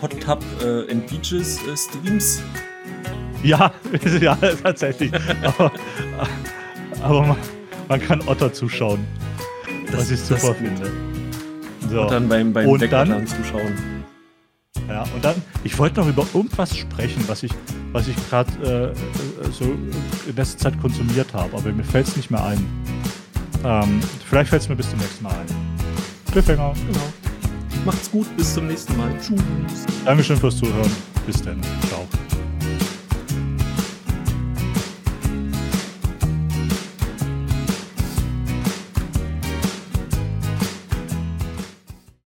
Hot 0.00 0.18
Tub 0.20 0.42
äh, 0.62 0.90
and 0.90 1.06
Beaches 1.08 1.58
äh, 1.66 1.76
Streams? 1.76 2.42
Ja, 3.42 3.72
ja, 4.20 4.36
tatsächlich. 4.36 5.12
aber, 5.42 5.72
aber 7.02 7.26
man, 7.26 7.36
man, 7.98 8.06
kann 8.06 8.28
Otter 8.28 8.52
zuschauen. 8.52 9.06
Das, 9.86 10.00
was 10.00 10.10
ich 10.10 10.20
super 10.20 10.54
finde. 10.54 10.90
So. 11.90 12.02
Und 12.02 12.10
dann 12.10 12.28
beim, 12.28 12.52
beim 12.52 12.68
und 12.68 12.92
dann, 12.92 13.26
zuschauen. 13.26 13.74
Ja, 14.88 15.04
und 15.14 15.24
dann, 15.24 15.36
ich 15.64 15.78
wollte 15.78 16.00
noch 16.00 16.08
über 16.08 16.26
irgendwas 16.34 16.76
sprechen, 16.76 17.22
was 17.26 17.42
ich, 17.42 17.52
was 17.92 18.08
ich 18.08 18.16
gerade 18.28 18.94
äh, 18.94 19.50
so 19.52 19.64
in 19.64 20.36
letzter 20.36 20.58
Zeit 20.58 20.80
konsumiert 20.80 21.32
habe, 21.34 21.56
aber 21.56 21.72
mir 21.72 21.84
fällt 21.84 22.08
es 22.08 22.16
nicht 22.16 22.30
mehr 22.30 22.44
ein. 22.44 22.66
Ähm, 23.64 24.00
vielleicht 24.28 24.50
fällt 24.50 24.62
es 24.62 24.68
mir 24.68 24.76
bis 24.76 24.90
zum 24.90 24.98
nächsten 24.98 25.22
Mal 25.24 25.32
ein. 25.32 25.46
Cliffhanger, 26.32 26.72
genau. 26.86 27.12
Macht's 27.84 28.10
gut, 28.10 28.26
bis 28.36 28.54
zum 28.54 28.66
nächsten 28.66 28.96
Mal. 28.96 29.10
Tschüss. 29.20 29.40
Dankeschön 30.04 30.36
fürs 30.36 30.56
Zuhören. 30.56 30.90
Bis 31.26 31.42
dann. 31.42 31.60
Ciao. 31.88 32.06